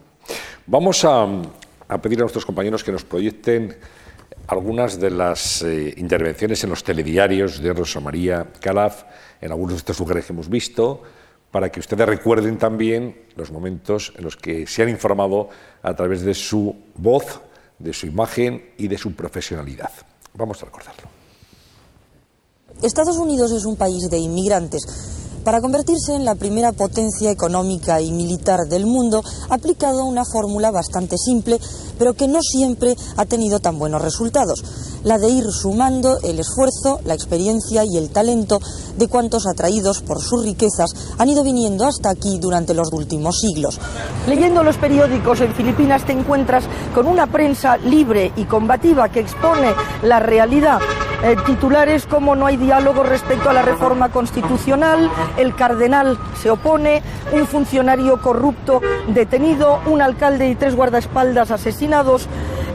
Vamos 0.68 1.04
a, 1.06 1.28
a 1.88 2.02
pedir 2.02 2.20
a 2.20 2.22
nuestros 2.22 2.46
compañeros 2.46 2.84
que 2.84 2.92
nos 2.92 3.04
proyecten 3.04 3.76
algunas 4.48 5.00
de 5.00 5.12
las 5.12 5.62
eh, 5.62 5.94
intervenciones 5.98 6.64
en 6.64 6.70
los 6.70 6.84
telediarios 6.84 7.62
de 7.62 7.74
Rosa 7.74 8.00
María 8.00 8.48
Calaf, 8.60 9.04
en 9.42 9.52
algunos 9.52 9.74
de 9.74 9.78
estos 9.78 10.00
lugares 10.00 10.26
que 10.26 10.34
hemos 10.34 10.50
visto, 10.50 11.02
para 11.52 11.72
que 11.72 11.80
ustedes 11.80 12.08
recuerden 12.08 12.58
también 12.58 13.26
los 13.36 13.52
momentos 13.52 14.12
en 14.18 14.24
los 14.24 14.36
que 14.36 14.66
se 14.68 14.84
han 14.84 14.90
informado 14.90 15.50
a 15.82 15.96
través 15.96 16.22
de 16.22 16.34
su 16.34 16.76
voz, 16.96 17.42
de 17.80 17.94
su 17.94 18.08
imagen 18.08 18.74
y 18.78 18.88
de 18.88 18.98
su 18.98 19.14
profesionalidad. 19.14 19.92
Vamos 20.34 20.62
a 20.62 20.66
recordarlo. 20.66 21.04
Estados 22.82 23.18
Unidos 23.18 23.52
es 23.52 23.66
un 23.66 23.76
país 23.76 24.10
de 24.10 24.18
inmigrantes 24.18 25.23
para 25.44 25.62
convertirse 25.62 26.16
en 26.16 26.26
la 26.26 26.36
primera 26.36 26.72
potencia 26.72 27.30
económica 27.32 28.02
y 28.02 28.12
militar 28.12 28.62
del 28.70 28.86
mundo, 28.86 29.24
ha 29.50 29.56
aplicado 29.56 30.06
una 30.06 30.24
fórmula 30.26 30.72
bastante 30.72 31.18
simple, 31.18 31.60
pero 32.00 32.14
que 32.14 32.28
no 32.28 32.42
siempre 32.42 32.96
ha 33.18 33.26
tenido 33.26 33.60
tan 33.60 33.78
buenos 33.78 34.02
resultados, 34.02 34.64
la 35.04 35.18
de 35.18 35.30
ir 35.30 35.46
sumando 35.52 36.20
el 36.24 36.40
esfuerzo, 36.40 37.00
la 37.06 37.14
experiencia 37.14 37.84
y 37.86 37.98
el 37.98 38.10
talento 38.10 38.60
de 38.98 39.08
cuantos 39.08 39.46
atraídos 39.48 40.02
por 40.02 40.22
sus 40.22 40.44
riquezas 40.44 40.92
han 41.18 41.30
ido 41.30 41.44
viniendo 41.44 41.86
hasta 41.86 42.10
aquí 42.10 42.40
durante 42.40 42.74
los 42.74 42.92
últimos 42.94 43.40
siglos. 43.40 43.80
Leyendo 44.28 44.64
los 44.64 44.78
periódicos 44.78 45.42
en 45.42 45.54
Filipinas 45.54 46.06
te 46.06 46.14
encuentras 46.14 46.64
con 46.96 47.08
una 47.08 47.28
prensa 47.28 47.78
libre 47.78 48.32
y 48.36 48.46
combativa 48.46 49.10
que 49.10 49.20
expone 49.20 49.74
la 50.04 50.20
realidad 50.20 50.80
eh, 51.24 51.38
titulares 51.46 52.06
como 52.06 52.36
no 52.36 52.48
hay 52.48 52.58
diálogo 52.58 53.02
respecto 53.02 53.50
a 53.50 53.54
la 53.54 53.62
reforma 53.62 54.10
constitucional, 54.10 55.10
el 55.38 55.56
cardenal 55.56 56.18
se 56.42 56.50
opone, 56.50 57.02
un 57.32 57.48
funcionario 57.48 58.22
corrupto 58.22 58.82
detenido, 59.08 59.80
un 59.86 60.02
alcalde 60.02 60.50
y 60.50 60.56
tres 60.56 60.76
guardaespaldas 60.76 61.52
asesinados, 61.52 62.28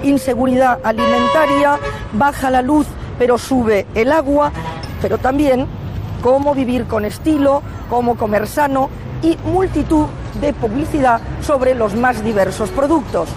inseguridad 0.03 0.79
alimentaria, 0.85 1.79
baja 2.13 2.51
la 2.51 2.63
luz 2.63 2.87
pero 3.19 3.37
sube 3.37 3.87
el 3.95 4.13
agua, 4.13 4.53
pero 5.03 5.19
también 5.19 5.67
cómo 6.23 6.55
vivir 6.55 6.87
con 6.87 7.05
estilo, 7.05 7.63
cómo 7.91 8.17
comer 8.17 8.47
sano 8.47 8.89
y 9.23 9.37
multitud 9.45 10.07
de 10.41 10.53
publicidad 10.53 11.21
sobre 11.43 11.75
los 11.75 11.95
más 11.95 12.23
diversos 12.23 12.71
productos. 12.71 13.29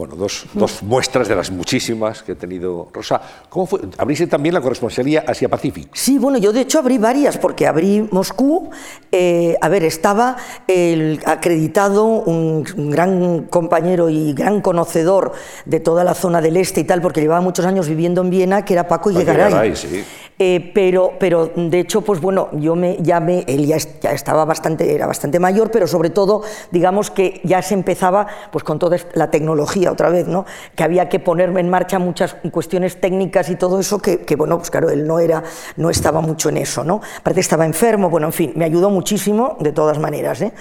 Bueno, 0.00 0.16
dos, 0.16 0.46
dos, 0.54 0.82
muestras 0.82 1.28
de 1.28 1.36
las 1.36 1.50
muchísimas 1.50 2.22
que 2.22 2.32
he 2.32 2.34
tenido. 2.34 2.88
Rosa, 2.90 3.20
¿cómo 3.50 3.66
fue? 3.66 3.80
¿Abriste 3.98 4.26
también 4.26 4.54
la 4.54 4.62
corresponsalía 4.62 5.24
Asia-Pacífico? 5.26 5.90
Sí, 5.92 6.16
bueno, 6.16 6.38
yo 6.38 6.54
de 6.54 6.62
hecho 6.62 6.78
abrí 6.78 6.96
varias, 6.96 7.36
porque 7.36 7.66
abrí 7.66 8.08
Moscú. 8.10 8.70
Eh, 9.12 9.58
a 9.60 9.68
ver, 9.68 9.84
estaba 9.84 10.38
el 10.66 11.20
acreditado, 11.26 12.06
un, 12.06 12.64
gran 12.90 13.42
compañero 13.50 14.08
y 14.08 14.32
gran 14.32 14.62
conocedor 14.62 15.32
de 15.66 15.80
toda 15.80 16.02
la 16.02 16.14
zona 16.14 16.40
del 16.40 16.56
este 16.56 16.80
y 16.80 16.84
tal, 16.84 17.02
porque 17.02 17.20
llevaba 17.20 17.42
muchos 17.42 17.66
años 17.66 17.86
viviendo 17.86 18.22
en 18.22 18.30
Viena, 18.30 18.64
que 18.64 18.72
era 18.72 18.88
Paco 18.88 19.10
Llegaray. 19.10 19.76
Sí. 19.76 20.02
Eh, 20.42 20.70
pero, 20.72 21.12
pero 21.20 21.50
de 21.54 21.80
hecho, 21.80 22.00
pues 22.00 22.18
bueno, 22.18 22.48
yo 22.52 22.74
me, 22.74 22.96
ya 23.02 23.20
me, 23.20 23.40
él 23.46 23.66
ya, 23.66 23.76
ya, 24.00 24.12
estaba 24.12 24.46
bastante, 24.46 24.94
era 24.94 25.06
bastante 25.06 25.38
mayor, 25.38 25.70
pero 25.70 25.86
sobre 25.86 26.08
todo, 26.08 26.42
digamos 26.70 27.10
que 27.10 27.42
ya 27.44 27.60
se 27.60 27.74
empezaba 27.74 28.26
pues 28.50 28.64
con 28.64 28.78
toda 28.78 28.96
la 29.12 29.30
tecnología 29.30 29.92
otra 29.92 30.08
vez, 30.08 30.28
¿no? 30.28 30.46
Que 30.74 30.82
había 30.82 31.10
que 31.10 31.18
ponerme 31.18 31.60
en 31.60 31.68
marcha 31.68 31.98
muchas 31.98 32.36
cuestiones 32.52 32.98
técnicas 33.02 33.50
y 33.50 33.56
todo 33.56 33.78
eso 33.78 33.98
que, 33.98 34.34
bueno, 34.34 34.56
pues 34.56 34.70
claro, 34.70 34.88
él 34.88 35.06
no 35.06 35.18
era, 35.18 35.42
no 35.76 35.90
estaba 35.90 36.22
mucho 36.22 36.48
en 36.48 36.56
eso, 36.56 36.84
¿no? 36.84 37.02
Aparte 37.18 37.40
estaba 37.40 37.66
enfermo, 37.66 38.08
bueno, 38.08 38.28
en 38.28 38.32
fin, 38.32 38.52
me 38.56 38.64
ayudó 38.64 38.88
muchísimo 38.88 39.58
de 39.60 39.72
todas 39.72 39.98
maneras, 39.98 40.40
¿eh? 40.40 40.54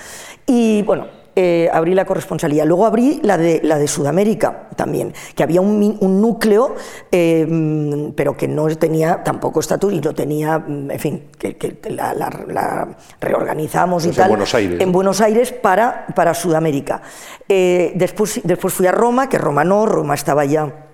Y 0.46 0.82
bueno, 0.82 1.08
eh, 1.42 1.70
abrí 1.72 1.96
la 1.96 2.04
corresponsalía. 2.04 2.66
Luego 2.66 2.86
abrí 2.86 3.22
la 3.24 3.38
de, 3.38 3.62
la 3.64 3.78
de 3.78 3.88
Sudamérica 3.88 4.68
también, 4.76 5.14
que 5.36 5.42
había 5.42 5.62
un, 5.62 5.98
núcleo, 6.20 6.76
eh, 7.14 8.12
pero 8.14 8.36
que 8.36 8.50
no 8.50 8.68
tenía 8.76 9.24
tampoco 9.24 9.62
estatus 9.62 9.94
y 9.94 10.02
lo 10.02 10.14
tenía, 10.14 10.60
mm, 10.60 10.92
en 10.92 11.00
fin, 11.00 11.24
que, 11.38 11.80
la, 11.92 12.90
reorganizamos 13.22 14.06
y 14.06 14.10
tal. 14.10 14.26
En 14.26 14.30
Buenos 14.32 14.54
Aires. 14.54 14.82
En 14.82 14.92
Buenos 14.92 15.22
Aires 15.22 15.54
para, 15.54 16.08
para 16.14 16.34
Sudamérica. 16.34 17.04
Eh, 17.48 17.94
después, 17.96 18.42
después 18.44 18.74
fui 18.74 18.88
a 18.88 18.92
Roma, 18.92 19.30
que 19.30 19.38
Roma 19.38 19.64
no, 19.64 19.86
Roma 19.86 20.16
estaba 20.16 20.44
ya 20.44 20.89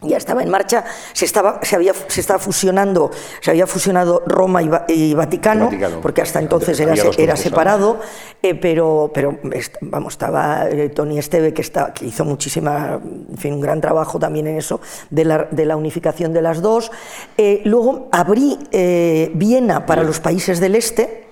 ya 0.00 0.16
estaba 0.16 0.42
en 0.42 0.50
marcha, 0.50 0.84
se 1.12 1.24
estaba, 1.24 1.58
se 1.62 1.74
había, 1.74 1.92
se 1.92 2.20
estaba 2.20 2.38
fusionando, 2.38 3.10
se 3.40 3.50
había 3.50 3.66
fusionado 3.66 4.22
Roma 4.26 4.62
y, 4.88 5.14
Vaticano, 5.14 5.70
porque 6.00 6.22
hasta 6.22 6.38
entonces 6.38 6.78
era, 6.78 6.94
era 7.16 7.36
separado, 7.36 7.98
eh, 8.42 8.54
pero, 8.54 9.10
pero 9.12 9.38
vamos, 9.80 10.14
estaba 10.14 10.68
eh, 10.68 10.90
Tony 10.90 11.18
Esteve 11.18 11.52
que, 11.52 11.62
está, 11.62 11.92
que 11.92 12.06
hizo 12.06 12.24
muchísima, 12.24 13.00
en 13.02 13.38
fin, 13.38 13.54
un 13.54 13.60
gran 13.60 13.80
trabajo 13.80 14.20
también 14.20 14.46
en 14.46 14.58
eso, 14.58 14.80
de 15.10 15.24
la, 15.24 15.48
de 15.50 15.66
la 15.66 15.76
unificación 15.76 16.32
de 16.32 16.42
las 16.42 16.62
dos. 16.62 16.92
Eh, 17.36 17.62
luego 17.64 18.08
abrí 18.12 18.56
Viena 19.34 19.84
para 19.84 20.04
los 20.04 20.20
países 20.20 20.60
del 20.60 20.76
este, 20.76 21.27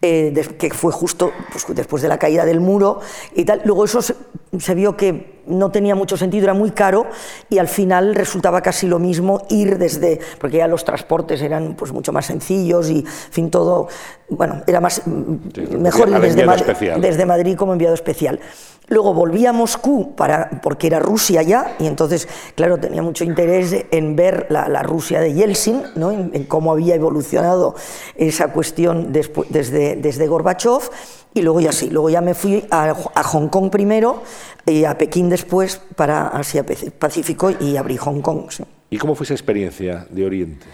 que 0.00 0.70
fue 0.72 0.92
justo 0.92 1.32
pues, 1.50 1.64
después 1.68 2.02
de 2.02 2.08
la 2.08 2.18
caída 2.18 2.44
del 2.44 2.60
muro 2.60 3.00
y 3.34 3.44
tal. 3.44 3.62
Luego 3.64 3.84
eso 3.84 4.00
se 4.02 4.74
vio 4.74 4.96
que 4.96 5.42
no 5.46 5.70
tenía 5.70 5.94
mucho 5.94 6.16
sentido, 6.16 6.44
era 6.44 6.54
muy 6.54 6.70
caro 6.72 7.06
y 7.48 7.58
al 7.58 7.68
final 7.68 8.14
resultaba 8.14 8.60
casi 8.60 8.86
lo 8.86 8.98
mismo 8.98 9.42
ir 9.48 9.78
desde, 9.78 10.20
porque 10.40 10.58
ya 10.58 10.66
los 10.66 10.84
transportes 10.84 11.40
eran 11.40 11.74
pues 11.74 11.92
mucho 11.92 12.12
más 12.12 12.26
sencillos 12.26 12.90
y, 12.90 13.04
fin, 13.04 13.50
todo, 13.50 13.88
bueno, 14.28 14.62
era 14.66 14.80
más, 14.80 15.02
mejor 15.06 16.08
ir 16.08 16.20
desde, 16.20 16.98
desde 16.98 17.26
Madrid 17.26 17.56
como 17.56 17.72
enviado 17.72 17.94
especial. 17.94 18.40
Luego 18.88 19.14
volví 19.14 19.44
a 19.46 19.52
Moscú 19.52 20.14
para, 20.14 20.60
porque 20.62 20.86
era 20.86 21.00
Rusia 21.00 21.42
ya, 21.42 21.74
y 21.80 21.86
entonces, 21.86 22.28
claro, 22.54 22.78
tenía 22.78 23.02
mucho 23.02 23.24
interés 23.24 23.74
en 23.90 24.14
ver 24.14 24.46
la, 24.48 24.82
Rusia 24.82 25.20
de 25.20 25.34
Yeltsin, 25.34 25.82
¿no? 25.96 26.12
en, 26.12 26.44
cómo 26.44 26.70
había 26.70 26.94
evolucionado 26.94 27.74
esa 28.14 28.52
cuestión 28.52 29.12
desde, 29.12 29.96
desde 29.96 30.26
Gorbachev, 30.28 30.88
y 31.34 31.42
luego 31.42 31.60
ya 31.60 31.72
sí, 31.72 31.90
luego 31.90 32.10
ya 32.10 32.20
me 32.20 32.34
fui 32.34 32.64
a, 32.70 32.94
Hong 32.94 33.48
Kong 33.48 33.70
primero 33.70 34.22
y 34.64 34.84
a 34.84 34.96
Pekín 34.96 35.28
después 35.28 35.80
para 35.96 36.28
Asia 36.28 36.64
Pacífico 36.98 37.50
y 37.50 37.76
abrí 37.76 37.96
Hong 37.96 38.22
Kong. 38.22 38.48
¿Y 38.88 38.98
cómo 38.98 39.14
fue 39.14 39.24
esa 39.24 39.34
experiencia 39.34 40.06
de 40.10 40.24
Oriente? 40.24 40.66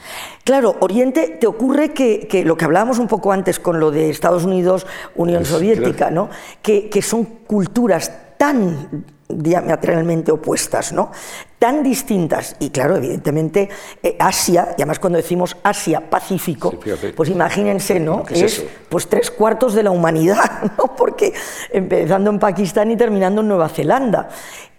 Claro, 0.45 0.77
Oriente 0.81 1.39
te 1.41 1.47
ocurre 1.47 1.93
que, 1.93 2.43
lo 2.45 2.57
que 2.57 2.65
hablábamos 2.65 2.99
un 2.99 3.09
poco 3.09 3.33
antes 3.33 3.59
con 3.59 3.81
lo 3.81 3.91
de 3.91 4.11
Estados 4.11 4.45
Unidos, 4.45 4.87
Unión 5.15 5.45
Soviética, 5.47 6.11
¿no? 6.11 6.29
que, 6.61 6.91
que 6.91 7.01
son 7.01 7.25
culturas 7.25 8.37
tan 8.37 9.05
diametralmente 9.33 10.33
opuestas, 10.33 10.93
¿no? 10.93 11.11
tan 11.63 11.85
distintas. 11.85 12.57
Y 12.59 12.71
claro, 12.71 12.97
evidentemente, 12.97 13.69
eh, 14.03 14.17
Asia, 14.19 14.71
y 14.71 14.83
además 14.83 14.99
cuando 14.99 15.19
decimos 15.19 15.57
Asia-Pacífico, 15.63 16.75
pues 17.15 17.29
imagínense, 17.29 18.01
¿no? 18.01 18.25
es, 18.31 18.65
pues 18.89 19.07
tres 19.07 19.31
cuartos 19.31 19.73
de 19.75 19.85
la 19.85 19.93
humanidad, 19.93 20.63
¿no? 20.77 20.97
Porque 20.97 21.33
empezando 21.71 22.31
en 22.31 22.41
Pakistán 22.41 22.91
y 22.91 22.97
terminando 22.97 23.43
en 23.43 23.49
Nueva 23.49 23.69
Zelanda. 23.69 24.29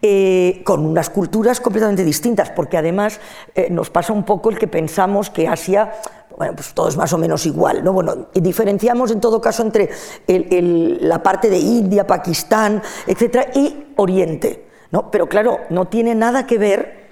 Eh, 0.06 0.64
con 0.66 0.86
unas 0.86 1.10
culturas 1.10 1.62
completamente 1.62 2.04
distintas, 2.04 2.50
porque 2.50 2.76
además 2.76 3.22
eh, 3.56 3.70
nos 3.70 3.90
pasa 3.90 4.12
un 4.12 4.26
poco 4.26 4.50
el 4.50 4.60
que 4.60 4.68
pensamos 4.68 5.30
que 5.30 5.48
Asia 5.48 5.94
bueno, 6.38 6.54
pues 6.56 6.74
todo 6.74 6.88
es 6.88 6.98
más 6.98 7.14
o 7.14 7.18
menos 7.18 7.46
igual, 7.46 7.84
¿no? 7.84 7.94
Bueno, 7.94 8.28
diferenciamos 8.34 9.12
en 9.12 9.20
todo 9.20 9.40
caso 9.40 9.64
entre 9.64 9.90
la 10.28 11.22
parte 11.22 11.50
de 11.50 11.58
India, 11.58 12.08
Pakistán, 12.08 12.82
etcétera, 13.06 13.48
y 13.54 13.88
Oriente, 13.96 14.68
¿no? 14.92 15.12
Pero 15.12 15.28
claro, 15.28 15.60
no 15.70 15.88
tiene 15.88 16.16
nada 16.16 16.48
que 16.48 16.58
ver, 16.58 17.10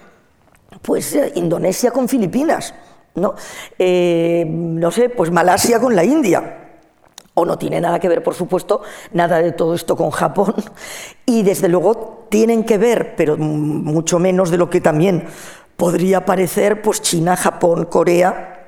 pues, 0.81 1.13
eh, 1.15 1.33
Indonesia 1.35 1.91
con 1.91 2.07
Filipinas, 2.07 2.73
¿no? 3.15 3.35
Eh, 3.77 4.45
no 4.47 4.91
sé, 4.91 5.09
pues 5.09 5.31
Malasia 5.31 5.79
con 5.79 5.95
la 5.95 6.03
India. 6.03 6.57
O 7.33 7.45
no 7.45 7.57
tiene 7.57 7.79
nada 7.79 7.97
que 7.99 8.09
ver, 8.09 8.23
por 8.23 8.33
supuesto, 8.33 8.81
nada 9.13 9.41
de 9.41 9.53
todo 9.53 9.73
esto 9.73 9.95
con 9.95 10.11
Japón. 10.11 10.53
Y 11.25 11.43
desde 11.43 11.69
luego 11.69 12.25
tienen 12.29 12.65
que 12.65 12.77
ver, 12.77 13.15
pero 13.15 13.37
mucho 13.37 14.19
menos 14.19 14.51
de 14.51 14.57
lo 14.57 14.69
que 14.69 14.81
también 14.81 15.27
podría 15.77 16.25
parecer, 16.25 16.81
pues 16.81 17.01
China, 17.01 17.37
Japón, 17.37 17.85
Corea, 17.85 18.60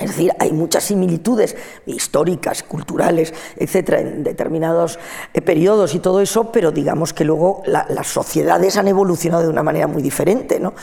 es 0.00 0.08
decir, 0.08 0.32
hay 0.38 0.52
muchas 0.52 0.84
similitudes 0.84 1.56
históricas, 1.86 2.62
culturales, 2.62 3.34
etcétera, 3.56 4.00
en 4.00 4.22
determinados 4.24 4.98
eh, 5.34 5.42
periodos 5.42 5.94
y 5.94 5.98
todo 5.98 6.20
eso, 6.20 6.50
pero 6.52 6.72
digamos 6.72 7.12
que 7.12 7.24
luego 7.24 7.62
las 7.66 8.06
sociedades 8.06 8.76
han 8.76 8.88
evolucionado 8.88 9.42
de 9.42 9.48
una 9.48 9.62
manera 9.62 9.86
muy 9.86 10.02
diferente. 10.02 10.58
¿no? 10.58 10.74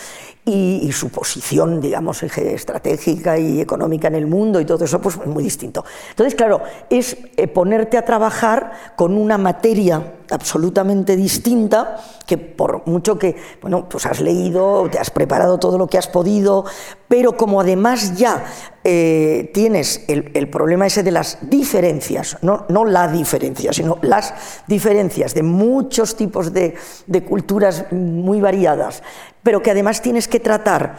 Y, 0.50 0.90
su 0.94 1.10
posición, 1.10 1.82
digamos, 1.82 2.24
estratégica 2.24 3.38
y 3.38 3.60
económica 3.60 4.08
en 4.08 4.16
el 4.16 4.28
mundo 4.28 4.62
y 4.62 4.66
todo 4.66 4.86
eso, 4.86 5.02
pues 5.02 5.18
es 5.18 5.28
muy 5.28 5.44
distinto. 5.44 5.84
Entonces, 6.10 6.36
claro, 6.36 6.62
es 6.90 7.18
eh, 7.36 7.48
ponerte 7.48 7.98
a 7.98 8.06
trabajar 8.06 8.72
con 8.96 9.18
una 9.18 9.38
materia 9.38 10.14
absolutamente 10.30 11.16
distinta 11.16 11.98
que 12.26 12.38
por 12.38 12.88
mucho 12.88 13.18
que, 13.18 13.36
bueno, 13.62 13.88
pues 13.90 14.06
has 14.06 14.22
leído, 14.22 14.88
te 14.90 15.00
has 15.00 15.10
preparado 15.10 15.58
todo 15.58 15.78
lo 15.78 15.88
que 15.88 15.98
has 15.98 16.08
podido, 16.08 16.66
pero 17.08 17.36
como 17.36 17.62
además 17.62 18.18
ya 18.18 18.46
eh, 18.84 19.52
tienes 19.54 20.06
el, 20.08 20.50
problema 20.50 20.88
ese 20.88 21.04
de 21.04 21.12
las 21.12 21.38
diferencias, 21.50 22.38
no, 22.42 22.66
no 22.70 22.86
la 22.86 23.10
diferencia, 23.10 23.74
sino 23.74 23.98
las 24.02 24.34
diferencias 24.68 25.34
de 25.34 25.44
muchos 25.44 26.16
tipos 26.16 26.54
de, 26.54 26.76
de 27.06 27.24
culturas 27.24 27.86
muy 27.92 28.42
variadas, 28.42 29.04
pero 29.48 29.64
que 29.64 29.72
además 29.72 30.02
tienes 30.02 30.28
que 30.28 30.42
tratar 30.42 30.98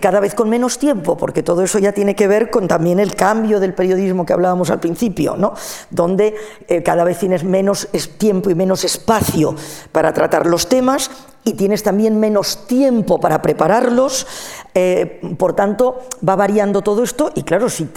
cada 0.00 0.20
vez 0.20 0.36
con 0.36 0.48
menos 0.48 0.78
tiempo, 0.78 1.16
porque 1.16 1.42
todo 1.42 1.64
eso 1.64 1.80
ya 1.80 1.90
tiene 1.90 2.14
que 2.14 2.28
ver 2.28 2.48
con 2.48 2.68
también 2.68 3.00
el 3.00 3.16
cambio 3.16 3.58
del 3.58 3.74
periodismo 3.74 4.24
que 4.24 4.32
hablábamos 4.32 4.70
al 4.70 4.78
principio, 4.78 5.34
¿no? 5.36 5.54
donde 5.90 6.36
eh, 6.68 6.84
cada 6.84 7.02
vez 7.02 7.18
tienes 7.18 7.42
menos 7.42 7.88
tiempo 8.16 8.50
y 8.50 8.54
menos 8.54 8.84
espacio 8.84 9.56
para 9.90 10.12
tratar 10.12 10.46
los 10.46 10.68
temas 10.68 11.10
y 11.42 11.54
tienes 11.54 11.82
también 11.82 12.20
menos 12.20 12.68
tiempo 12.68 13.18
para 13.18 13.42
prepararlos, 13.42 14.28
eh, 14.74 15.20
por 15.36 15.54
tanto 15.54 16.02
va 16.26 16.36
variando 16.36 16.82
todo 16.82 17.02
esto 17.02 17.32
y 17.34 17.42
claro, 17.42 17.68
si, 17.68 17.88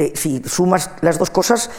sumas 0.45 0.89
las 1.01 1.19
dos 1.19 1.29
cosas, 1.29 1.69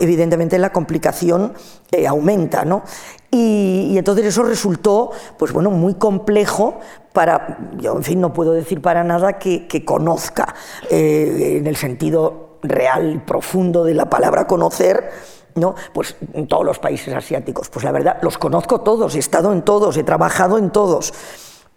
evidentemente 0.00 0.58
la 0.58 0.72
complicación 0.72 1.52
eh, 1.92 2.08
aumenta, 2.08 2.64
¿no? 2.64 2.82
Y, 3.30 3.98
entonces 3.98 4.24
eso 4.24 4.42
resultó, 4.42 5.10
pues 5.38 5.52
bueno, 5.52 5.70
muy 5.70 5.94
complejo 5.94 6.80
para, 7.18 7.58
yo 7.78 7.96
en 7.96 8.04
fin 8.04 8.20
no 8.20 8.32
puedo 8.32 8.52
decir 8.52 8.80
para 8.80 9.02
nada 9.02 9.40
que, 9.40 9.66
conozca 9.84 10.54
eh, 10.88 11.56
en 11.58 11.66
el 11.66 11.74
sentido 11.74 12.58
real 12.62 13.12
y 13.12 13.18
profundo 13.18 13.82
de 13.82 13.92
la 13.92 14.08
palabra 14.08 14.46
conocer, 14.46 15.10
¿no? 15.56 15.74
Pues 15.92 16.14
en 16.32 16.46
todos 16.46 16.64
los 16.64 16.78
países 16.78 17.12
asiáticos. 17.12 17.70
Pues 17.70 17.84
la 17.84 17.90
verdad, 17.90 18.18
los 18.22 18.38
conozco 18.38 18.82
todos, 18.82 19.16
he 19.16 19.18
estado 19.18 19.52
en 19.52 19.62
todos, 19.62 19.96
he 19.96 20.04
trabajado 20.04 20.58
en 20.58 20.70
todos, 20.70 21.12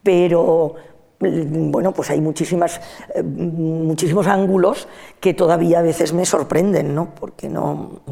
pero 0.04 0.76
bueno, 1.20 1.92
pues 1.92 2.12
hay 2.12 2.22
muchísimas, 2.22 2.80
eh, 3.16 3.24
muchísimos 3.24 4.28
ángulos 4.28 4.88
que 5.20 5.34
todavía 5.34 5.80
a 5.80 5.82
veces 5.82 6.14
me 6.14 6.28
sorprenden, 6.28 6.94
¿no? 6.94 7.16
Porque 7.20 7.50
no... 7.50 8.04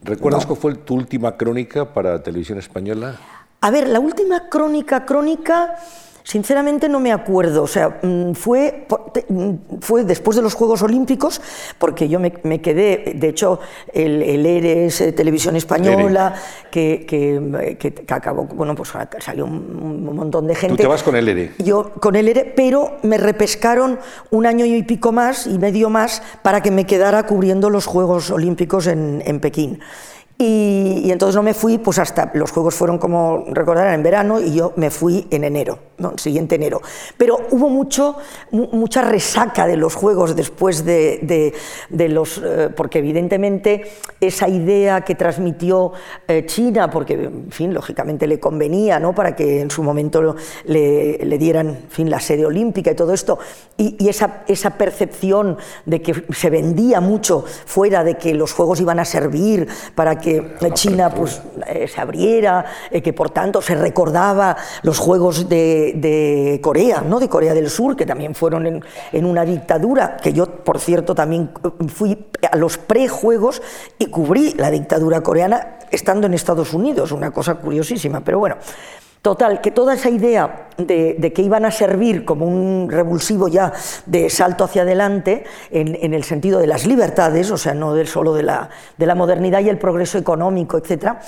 ¿Recuerdas 0.00 0.46
cuál 0.46 0.58
fue 0.58 0.74
tu 0.76 0.94
última 0.94 1.36
crónica 1.36 1.92
para 1.92 2.22
Televisión 2.22 2.56
Española? 2.56 3.16
A 3.60 3.70
ver, 3.70 3.88
la 3.88 4.00
última 4.00 4.48
crónica, 4.48 5.04
crónica... 5.04 5.76
Sinceramente 6.28 6.90
no 6.90 7.00
me 7.00 7.10
acuerdo, 7.10 7.62
o 7.62 7.66
sea, 7.66 8.00
mm, 8.02 8.34
fue, 8.34 8.86
mm, 9.30 9.80
fue 9.80 10.04
después 10.04 10.36
de 10.36 10.42
los 10.42 10.52
Juegos 10.52 10.82
Olímpicos, 10.82 11.40
porque 11.78 12.06
yo 12.06 12.20
me, 12.20 12.60
quedé, 12.60 13.14
de 13.16 13.28
hecho, 13.30 13.60
el, 13.94 14.22
el 14.22 14.44
ERES, 14.44 15.00
eh, 15.00 15.12
Televisión 15.12 15.56
Española, 15.56 16.34
que, 16.70 17.06
que, 17.08 18.04
acabó, 18.12 18.44
bueno, 18.44 18.74
pues 18.74 18.92
salió 19.20 19.46
un, 19.46 20.04
montón 20.04 20.46
de 20.46 20.54
gente. 20.54 20.76
¿Tú 20.76 20.82
te 20.82 20.86
vas 20.86 21.02
con 21.02 21.16
el 21.16 21.30
ERE? 21.30 21.52
Yo 21.60 21.94
con 21.94 22.14
el 22.14 22.28
ERE, 22.28 22.52
pero 22.54 22.98
me 23.02 23.16
repescaron 23.16 23.98
un 24.30 24.44
año 24.44 24.66
y 24.66 24.82
pico 24.82 25.12
más, 25.12 25.46
y 25.46 25.58
medio 25.58 25.88
más, 25.88 26.22
para 26.42 26.60
que 26.60 26.70
me 26.70 26.84
quedara 26.84 27.22
cubriendo 27.22 27.70
los 27.70 27.86
Juegos 27.86 28.30
Olímpicos 28.30 28.86
en, 28.86 29.22
en 29.24 29.40
Pekín. 29.40 29.80
Y, 30.38 31.10
entonces 31.10 31.34
no 31.34 31.42
me 31.42 31.52
fui, 31.52 31.78
pues 31.78 31.98
hasta 31.98 32.30
los 32.34 32.52
juegos 32.52 32.74
fueron 32.74 32.98
como 32.98 33.44
recordarán 33.50 33.94
en 33.94 34.02
verano 34.04 34.40
y 34.40 34.54
yo 34.54 34.72
me 34.76 34.90
fui 34.90 35.26
en 35.30 35.42
enero, 35.42 35.80
¿no? 35.98 36.12
el 36.12 36.18
siguiente 36.18 36.54
enero. 36.54 36.80
Pero 37.16 37.38
hubo 37.50 37.68
mucho, 37.68 38.16
mucha 38.50 39.02
resaca 39.02 39.66
de 39.66 39.76
los 39.76 39.94
juegos 39.94 40.34
después 40.34 40.84
de, 40.84 41.54
de, 41.88 42.08
los, 42.08 42.40
eh, 42.44 42.70
porque 42.74 42.98
evidentemente 43.00 43.90
esa 44.20 44.48
idea 44.48 45.02
que 45.02 45.14
transmitió 45.14 45.92
eh, 46.26 46.44
China, 46.46 46.90
porque 46.90 47.14
en 47.14 47.50
fin, 47.50 47.74
lógicamente 47.74 48.26
le 48.26 48.40
convenía, 48.40 48.98
¿no? 48.98 49.14
para 49.14 49.34
que 49.34 49.60
en 49.60 49.70
su 49.70 49.82
momento 49.82 50.36
le, 50.64 51.18
le 51.18 51.38
dieran 51.38 51.68
en 51.68 51.90
fin, 51.90 52.10
la 52.10 52.20
sede 52.20 52.46
olímpica 52.46 52.90
y 52.90 52.94
todo 52.94 53.12
esto, 53.12 53.38
y, 53.76 53.96
y 53.98 54.08
esa, 54.08 54.44
esa 54.48 54.70
percepción 54.70 55.58
de 55.84 56.02
que 56.02 56.24
se 56.32 56.50
vendía 56.50 57.00
mucho 57.00 57.44
fuera 57.66 58.04
de 58.04 58.16
que 58.16 58.34
los 58.34 58.52
juegos 58.52 58.80
iban 58.80 58.98
a 58.98 59.04
servir 59.04 59.68
para 59.94 60.18
que 60.18 60.38
que 60.58 60.72
China 60.72 61.10
pues, 61.10 61.40
eh, 61.66 61.88
se 61.88 62.00
abriera, 62.00 62.64
eh, 62.90 63.02
que 63.02 63.12
por 63.12 63.30
tanto 63.30 63.62
se 63.62 63.74
recordaba 63.74 64.56
los 64.82 64.98
Juegos 64.98 65.48
de, 65.48 65.87
Corea, 66.62 67.00
¿no? 67.02 67.20
de 67.20 67.28
Corea 67.28 67.54
del 67.54 67.70
Sur, 67.70 67.96
que 67.96 68.06
también 68.06 68.34
fueron 68.34 68.66
en, 68.66 68.84
en, 69.12 69.24
una 69.24 69.44
dictadura, 69.44 70.16
que 70.16 70.32
yo, 70.32 70.46
por 70.46 70.78
cierto, 70.80 71.14
también 71.14 71.50
eh, 71.64 71.88
fui 71.88 72.26
a 72.50 72.56
los 72.56 72.78
prejuegos 72.78 73.62
y 73.98 74.06
cubrí 74.06 74.54
la 74.56 74.70
dictadura 74.70 75.20
coreana 75.22 75.78
estando 75.90 76.26
en 76.26 76.34
Estados 76.34 76.74
Unidos, 76.74 77.12
una 77.12 77.30
cosa 77.30 77.56
curiosísima, 77.56 78.20
pero 78.20 78.38
bueno. 78.38 78.56
Total, 79.22 79.60
que 79.60 79.70
toda 79.70 79.94
esa 79.94 80.10
idea 80.10 80.68
de, 80.76 81.32
que 81.34 81.42
iban 81.42 81.64
a 81.64 81.70
servir 81.70 82.24
como 82.24 82.46
un 82.46 82.88
revulsivo 82.88 83.48
ya 83.48 83.72
de 84.06 84.30
salto 84.30 84.64
hacia 84.64 84.82
adelante 84.82 85.44
en, 85.70 86.14
el 86.14 86.22
sentido 86.22 86.60
de 86.60 86.68
las 86.68 86.86
libertades, 86.86 87.50
o 87.50 87.56
sea, 87.56 87.74
no 87.74 87.94
del 87.94 88.06
solo 88.06 88.32
de 88.32 88.44
la, 88.44 88.70
de 88.96 89.06
la 89.06 89.16
modernidad 89.16 89.60
y 89.60 89.68
el 89.68 89.78
progreso 89.78 90.18
económico, 90.18 90.78
etcétera, 90.78 91.20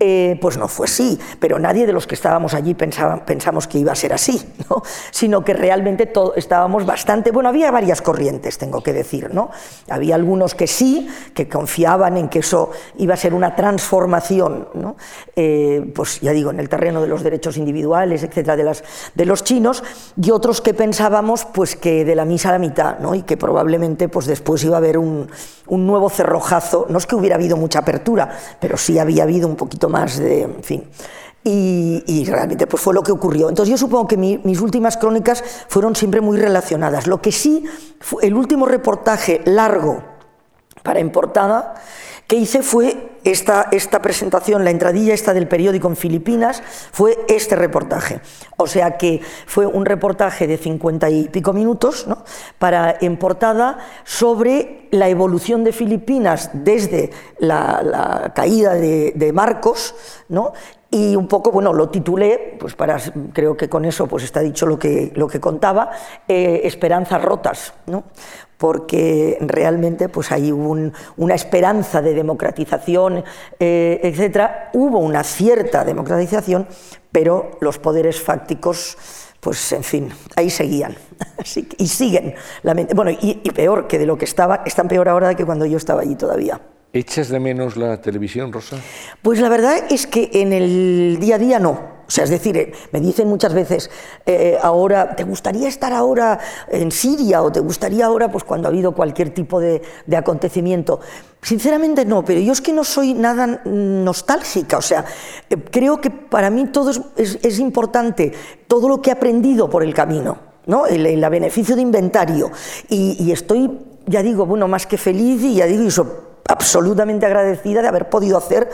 eh, 0.00 0.38
pues 0.40 0.58
no 0.58 0.68
fue 0.68 0.84
así, 0.84 1.18
pero 1.40 1.58
nadie 1.58 1.86
de 1.86 1.92
los 1.92 2.06
que 2.06 2.14
estábamos 2.14 2.54
allí 2.54 2.74
pensaba, 2.74 3.24
pensamos 3.24 3.66
que 3.66 3.78
iba 3.78 3.92
a 3.92 3.96
ser 3.96 4.12
así, 4.12 4.40
¿no? 4.70 4.82
sino 5.10 5.42
que 5.42 5.54
realmente 5.54 6.12
estábamos 6.36 6.84
bastante, 6.84 7.30
bueno, 7.30 7.48
había 7.48 7.70
varias 7.70 8.02
corrientes, 8.02 8.58
tengo 8.58 8.82
que 8.82 8.92
decir, 8.92 9.32
¿no? 9.32 9.50
Había 9.88 10.14
algunos 10.14 10.54
que 10.54 10.66
sí, 10.66 11.08
que 11.34 11.48
confiaban 11.48 12.16
en 12.16 12.28
que 12.28 12.40
eso 12.40 12.70
iba 12.98 13.14
a 13.14 13.16
ser 13.16 13.32
una 13.34 13.56
transformación, 13.56 14.68
¿no? 14.74 14.96
Eh, 15.34 15.90
pues 15.94 16.20
ya 16.20 16.32
digo, 16.32 16.50
en 16.50 16.60
el 16.60 16.68
terreno 16.68 17.00
de 17.00 17.08
los 17.08 17.22
derechos 17.22 17.37
individuales, 17.56 18.22
etcétera, 18.22 18.56
de, 18.56 19.24
los 19.26 19.44
chinos, 19.44 19.82
y 20.20 20.30
otros 20.30 20.60
que 20.60 20.74
pensábamos 20.74 21.44
pues 21.44 21.76
que 21.76 22.04
de 22.04 22.14
la 22.14 22.24
misa 22.24 22.50
a 22.50 22.52
la 22.52 22.58
mitad, 22.58 22.98
¿no? 22.98 23.14
y 23.14 23.22
que 23.22 23.36
probablemente 23.36 24.08
pues 24.08 24.26
después 24.26 24.64
iba 24.64 24.76
a 24.76 24.78
haber 24.78 24.98
un, 24.98 25.28
nuevo 25.68 26.10
cerrojazo, 26.10 26.86
no 26.88 26.98
es 26.98 27.06
que 27.06 27.14
hubiera 27.14 27.36
habido 27.36 27.56
mucha 27.56 27.80
apertura, 27.80 28.30
pero 28.60 28.76
sí 28.76 28.98
había 28.98 29.22
habido 29.22 29.48
un 29.48 29.56
poquito 29.56 29.88
más 29.88 30.18
de, 30.18 30.42
en 30.42 30.62
fin. 30.62 30.84
Y, 31.44 32.26
realmente 32.26 32.66
pues 32.66 32.82
fue 32.82 32.92
lo 32.92 33.02
que 33.02 33.12
ocurrió. 33.12 33.48
Entonces 33.48 33.70
yo 33.70 33.78
supongo 33.78 34.06
que 34.06 34.18
mis 34.18 34.60
últimas 34.60 34.98
crónicas 34.98 35.42
fueron 35.68 35.96
siempre 35.96 36.20
muy 36.20 36.36
relacionadas. 36.36 37.06
Lo 37.06 37.22
que 37.22 37.32
sí, 37.32 37.64
el 38.20 38.34
último 38.34 38.66
reportaje 38.66 39.40
largo 39.46 40.02
para 40.82 41.00
en 41.00 41.10
portada 41.10 41.74
que 42.28 42.36
hice 42.36 42.62
fue 42.62 43.08
esta, 43.24 43.68
esta 43.72 44.02
presentación, 44.02 44.62
la 44.62 44.70
entradilla 44.70 45.14
esta 45.14 45.32
del 45.32 45.48
periódico 45.48 45.88
en 45.88 45.96
Filipinas, 45.96 46.62
fue 46.92 47.16
este 47.26 47.56
reportaje. 47.56 48.20
O 48.58 48.66
sea 48.66 48.98
que 48.98 49.22
fue 49.46 49.66
un 49.66 49.86
reportaje 49.86 50.46
de 50.46 50.58
cincuenta 50.58 51.08
y 51.08 51.28
pico 51.28 51.54
minutos 51.54 52.06
¿no? 52.06 52.24
para 52.58 52.96
en 53.00 53.16
portada 53.16 53.78
sobre 54.04 54.88
la 54.90 55.08
evolución 55.08 55.64
de 55.64 55.72
Filipinas 55.72 56.50
desde 56.52 57.10
la, 57.38 58.30
caída 58.34 58.74
de, 58.74 59.30
Marcos 59.32 59.94
¿no? 60.28 60.52
Y 60.90 61.16
un 61.16 61.28
poco, 61.28 61.52
bueno, 61.52 61.72
lo 61.72 61.90
titulé, 61.90 62.56
pues 62.58 62.74
para, 62.74 62.98
creo 63.32 63.56
que 63.56 63.68
con 63.68 63.84
eso 63.84 64.06
pues 64.06 64.24
está 64.24 64.40
dicho 64.40 64.66
lo 64.66 64.78
que, 64.78 65.12
lo 65.14 65.28
que 65.28 65.40
contaba, 65.40 65.90
eh, 66.26 66.62
Esperanzas 66.64 67.22
rotas, 67.22 67.74
¿no? 67.86 68.04
porque 68.58 69.38
realmente 69.40 70.08
pues 70.08 70.32
hay 70.32 70.50
una 70.50 71.34
esperanza 71.34 72.02
de 72.02 72.12
democratización, 72.12 73.24
eh, 73.58 74.00
etcétera. 74.02 74.70
Hubo 74.74 74.98
una 74.98 75.22
cierta 75.22 75.84
democratización, 75.84 76.66
pero 77.12 77.52
los 77.60 77.78
poderes 77.78 78.20
fácticos, 78.20 78.98
pues 79.40 79.72
en 79.72 79.84
fin, 79.84 80.12
ahí 80.34 80.50
seguían 80.50 80.96
y 81.78 81.86
siguen. 81.86 82.34
Bueno, 82.94 83.12
y, 83.12 83.34
peor 83.52 83.86
que 83.86 83.98
de 83.98 84.06
lo 84.06 84.18
que 84.18 84.24
estaba, 84.24 84.62
están 84.66 84.88
peor 84.88 85.08
ahora 85.08 85.36
que 85.36 85.46
cuando 85.46 85.64
yo 85.64 85.76
estaba 85.76 86.02
allí 86.02 86.16
todavía. 86.16 86.60
¿Echas 86.92 87.28
de 87.28 87.38
menos 87.38 87.76
la 87.76 88.00
televisión, 88.00 88.50
Rosa? 88.50 88.78
Pues 89.20 89.40
la 89.40 89.50
verdad 89.50 89.76
es 89.90 90.06
que 90.06 90.30
en 90.32 90.54
el 90.54 91.18
día 91.20 91.34
a 91.34 91.38
día 91.38 91.58
no. 91.58 91.98
O 92.08 92.10
sea, 92.10 92.24
es 92.24 92.30
decir, 92.30 92.56
eh, 92.56 92.72
me 92.90 93.00
dicen 93.00 93.28
muchas 93.28 93.52
veces, 93.52 93.90
eh, 94.24 94.56
ahora, 94.62 95.14
¿te 95.14 95.24
gustaría 95.24 95.68
estar 95.68 95.92
ahora 95.92 96.38
en 96.68 96.90
Siria 96.90 97.42
o 97.42 97.52
te 97.52 97.60
gustaría 97.60 98.06
ahora, 98.06 98.32
pues 98.32 98.44
cuando 98.44 98.66
ha 98.66 98.70
habido 98.70 98.92
cualquier 98.92 99.34
tipo 99.34 99.60
de, 99.60 99.82
acontecimiento? 100.16 101.00
Sinceramente 101.42 102.06
no, 102.06 102.24
pero 102.24 102.40
yo 102.40 102.52
es 102.52 102.62
que 102.62 102.72
no 102.72 102.82
soy 102.84 103.12
nada 103.12 103.60
nostálgica, 103.66 104.78
o 104.78 104.82
sea, 104.82 105.04
eh, 105.50 105.56
creo 105.70 106.00
que 106.00 106.08
para 106.08 106.48
mí 106.48 106.68
todo 106.68 106.90
es, 107.16 107.58
importante, 107.58 108.32
todo 108.66 108.88
lo 108.88 109.02
que 109.02 109.10
he 109.10 109.12
aprendido 109.12 109.68
por 109.68 109.82
el 109.82 109.92
camino, 109.92 110.38
¿no? 110.64 110.86
el, 110.86 111.04
el 111.04 111.28
beneficio 111.28 111.76
de 111.76 111.82
inventario, 111.82 112.50
y, 112.88 113.22
y, 113.22 113.32
estoy, 113.32 113.70
ya 114.06 114.22
digo, 114.22 114.46
bueno, 114.46 114.66
más 114.66 114.86
que 114.86 114.96
feliz 114.96 115.42
y 115.42 115.56
ya 115.56 115.66
digo, 115.66 115.82
y 115.82 115.90
absolutamente 116.48 117.26
agradecida 117.26 117.82
de 117.82 117.88
haber 117.88 118.08
podido 118.08 118.36
hacer 118.36 118.68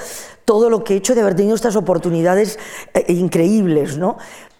todo 0.44 0.70
lo 0.70 0.84
que 0.84 0.94
he 0.94 0.96
hecho, 0.96 1.14
de 1.14 1.20
haber 1.20 1.34
tenido 1.34 1.54
estas 1.54 1.76
oportunidades 1.76 2.58
eh, 2.94 3.12
increíbles, 3.12 3.98
¿no? 3.98 4.16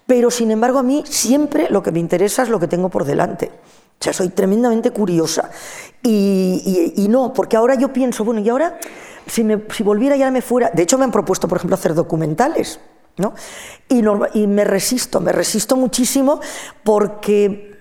Pero 0.06 0.30
sin 0.30 0.50
embargo 0.50 0.78
a 0.78 0.82
mí 0.82 1.04
siempre 1.06 1.68
lo 1.70 1.82
que 1.82 1.92
me 1.92 2.00
interesa 2.00 2.42
es 2.42 2.48
lo 2.50 2.60
que 2.60 2.68
tengo 2.68 2.90
por 2.90 3.04
delante. 3.04 3.50
O 4.00 4.04
sea, 4.04 4.12
soy 4.12 4.28
tremendamente 4.28 4.90
curiosa. 4.90 5.50
Y, 6.02 7.06
no, 7.08 7.32
porque 7.32 7.56
ahora 7.56 7.74
yo 7.76 7.92
pienso, 7.92 8.24
bueno, 8.24 8.40
y 8.40 8.48
ahora 8.50 8.78
si, 9.26 9.44
me, 9.44 9.62
si 9.70 9.82
volviera 9.82 10.16
y 10.16 10.20
ahora 10.20 10.32
me 10.32 10.42
fuera... 10.42 10.70
De 10.74 10.82
hecho 10.82 10.98
me 10.98 11.04
han 11.04 11.12
propuesto, 11.12 11.48
por 11.48 11.56
ejemplo, 11.56 11.74
hacer 11.74 11.94
documentales. 11.94 12.80
¿no? 13.16 13.32
Y, 13.88 14.02
y 14.34 14.46
me 14.46 14.64
resisto, 14.64 15.20
me 15.20 15.32
resisto 15.32 15.76
muchísimo 15.76 16.40
porque 16.82 17.78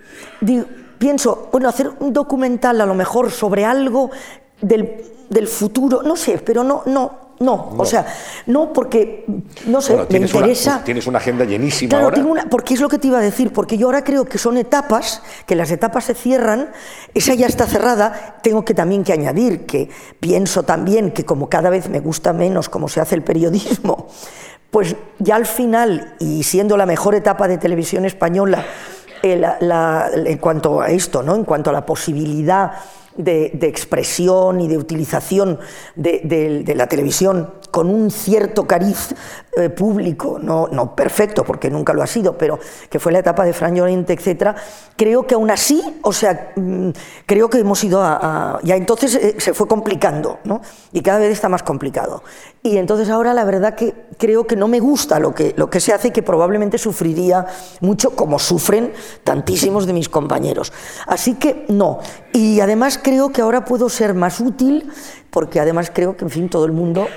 pienso, 0.98 1.50
bueno, 1.52 1.68
hacer 1.68 1.90
un 2.00 2.14
documental 2.14 2.80
a 2.80 2.86
lo 2.86 2.94
mejor 2.94 3.32
sobre 3.32 3.66
algo 3.66 4.12
del, 4.62 5.13
del 5.30 5.48
futuro, 5.48 6.02
no 6.04 6.16
sé, 6.16 6.38
pero 6.40 6.64
no, 6.64 6.84
no, 6.86 7.24
no, 7.40 7.74
o 7.78 7.86
sea, 7.86 8.06
no 8.46 8.72
porque, 8.72 9.26
no 9.66 9.82
sé, 9.82 9.98
me 10.10 10.20
interesa... 10.20 10.82
tienes 10.84 11.08
una 11.08 11.18
agenda 11.18 11.44
llenísima 11.46 11.90
claro, 11.90 12.06
ahora. 12.06 12.16
Tengo 12.16 12.32
una, 12.32 12.46
porque 12.50 12.74
es 12.74 12.82
lo 12.82 12.88
que 12.88 13.00
te 13.00 13.08
iba 13.08 13.18
a 13.18 13.22
decir, 13.22 13.52
porque 13.52 13.78
yo 13.78 13.88
ahora 13.88 14.04
creo 14.04 14.26
que 14.26 14.38
son 14.38 14.58
etapas, 14.58 15.22
que 15.46 15.56
las 15.56 15.72
etapas 15.72 16.06
se 16.06 16.14
cierran, 16.14 16.70
esa 17.14 17.34
ya 17.34 17.48
está 17.48 17.66
cerrada, 17.66 18.38
tengo 18.44 18.64
que 18.64 18.74
también 18.74 19.04
que 19.04 19.14
añadir 19.14 19.66
que 19.66 19.90
pienso 20.20 20.64
también 20.64 21.12
que 21.12 21.26
como 21.26 21.50
cada 21.50 21.70
vez 21.70 21.90
me 21.90 22.00
gusta 22.00 22.34
menos 22.34 22.70
cómo 22.70 22.88
se 22.88 23.02
hace 23.02 23.16
el 23.16 23.24
periodismo, 23.24 24.08
pues 24.72 24.96
ya 25.20 25.36
al 25.36 25.46
final, 25.46 26.16
y 26.20 26.44
siendo 26.44 26.78
la 26.78 26.86
mejor 26.86 27.14
etapa 27.14 27.48
de 27.48 27.58
televisión 27.58 28.06
española, 28.06 28.66
eh, 29.22 29.42
en 30.26 30.38
cuanto 30.38 30.82
a 30.82 30.90
esto, 30.90 31.24
¿no? 31.24 31.36
en 31.36 31.46
cuanto 31.46 31.70
a 31.70 31.74
la 31.74 31.86
posibilidad 31.86 32.74
de, 33.18 33.58
expresión 33.62 34.62
y 34.62 34.68
de 34.68 34.78
utilización 34.78 35.60
de, 35.96 36.74
la 36.76 36.88
televisión 36.88 37.54
con 37.72 37.90
un 37.90 38.12
cierto 38.12 38.68
cariz 38.68 39.16
eh, 39.58 39.70
público, 39.70 40.38
no, 40.40 40.68
no, 40.72 40.96
perfecto, 40.96 41.44
porque 41.44 41.72
nunca 41.72 41.94
lo 41.94 42.04
ha 42.04 42.08
sido, 42.08 42.38
pero 42.38 42.60
que 42.90 43.00
fue 43.00 43.12
la 43.12 43.20
etapa 43.20 43.46
de 43.46 43.54
Fran 43.54 43.76
Llorente, 43.76 44.14
etc., 44.14 44.56
creo 44.96 45.26
que 45.26 45.34
aún 45.36 45.50
así, 45.50 45.82
o 46.04 46.14
sea, 46.14 46.52
mm, 46.56 46.90
creo 47.26 47.50
que 47.50 47.60
hemos 47.60 47.84
ido 47.84 48.02
a... 48.04 48.60
ya 48.64 48.76
entonces 48.76 49.16
eh, 49.16 49.36
se 49.40 49.54
fue 49.54 49.68
complicando, 49.68 50.40
¿no? 50.44 50.62
Y 50.92 51.02
cada 51.02 51.20
vez 51.20 51.32
está 51.32 51.50
más 51.50 51.64
complicado. 51.64 52.24
Y 52.66 52.78
entonces 52.78 53.10
ahora 53.10 53.34
la 53.34 53.44
verdad 53.44 53.76
que 53.76 53.94
creo 54.18 54.48
que 54.48 54.56
no 54.56 54.70
me 54.70 54.80
gusta 54.80 55.20
lo 55.20 55.36
que, 55.36 55.54
lo 55.58 55.70
que 55.70 55.82
se 55.82 55.92
hace 55.92 56.08
y 56.08 56.12
que 56.12 56.24
probablemente 56.24 56.78
sufriría 56.78 57.46
mucho, 57.82 58.12
como 58.12 58.40
sufren 58.40 58.94
tantísimos 59.26 59.86
de 59.86 59.92
mis 59.92 60.08
compañeros. 60.08 60.72
Así 61.06 61.36
que 61.36 61.66
no. 61.68 62.00
Y 62.32 62.62
además 62.62 62.98
creo 63.04 63.34
que 63.34 63.42
ahora 63.42 63.66
puedo 63.66 63.90
ser 63.90 64.14
más 64.14 64.40
útil, 64.40 64.90
porque 65.30 65.60
además 65.60 65.92
creo 65.94 66.16
que, 66.16 66.24
en 66.24 66.32
fin, 66.32 66.50
todo 66.50 66.64
el 66.64 66.72
mundo 66.72 67.08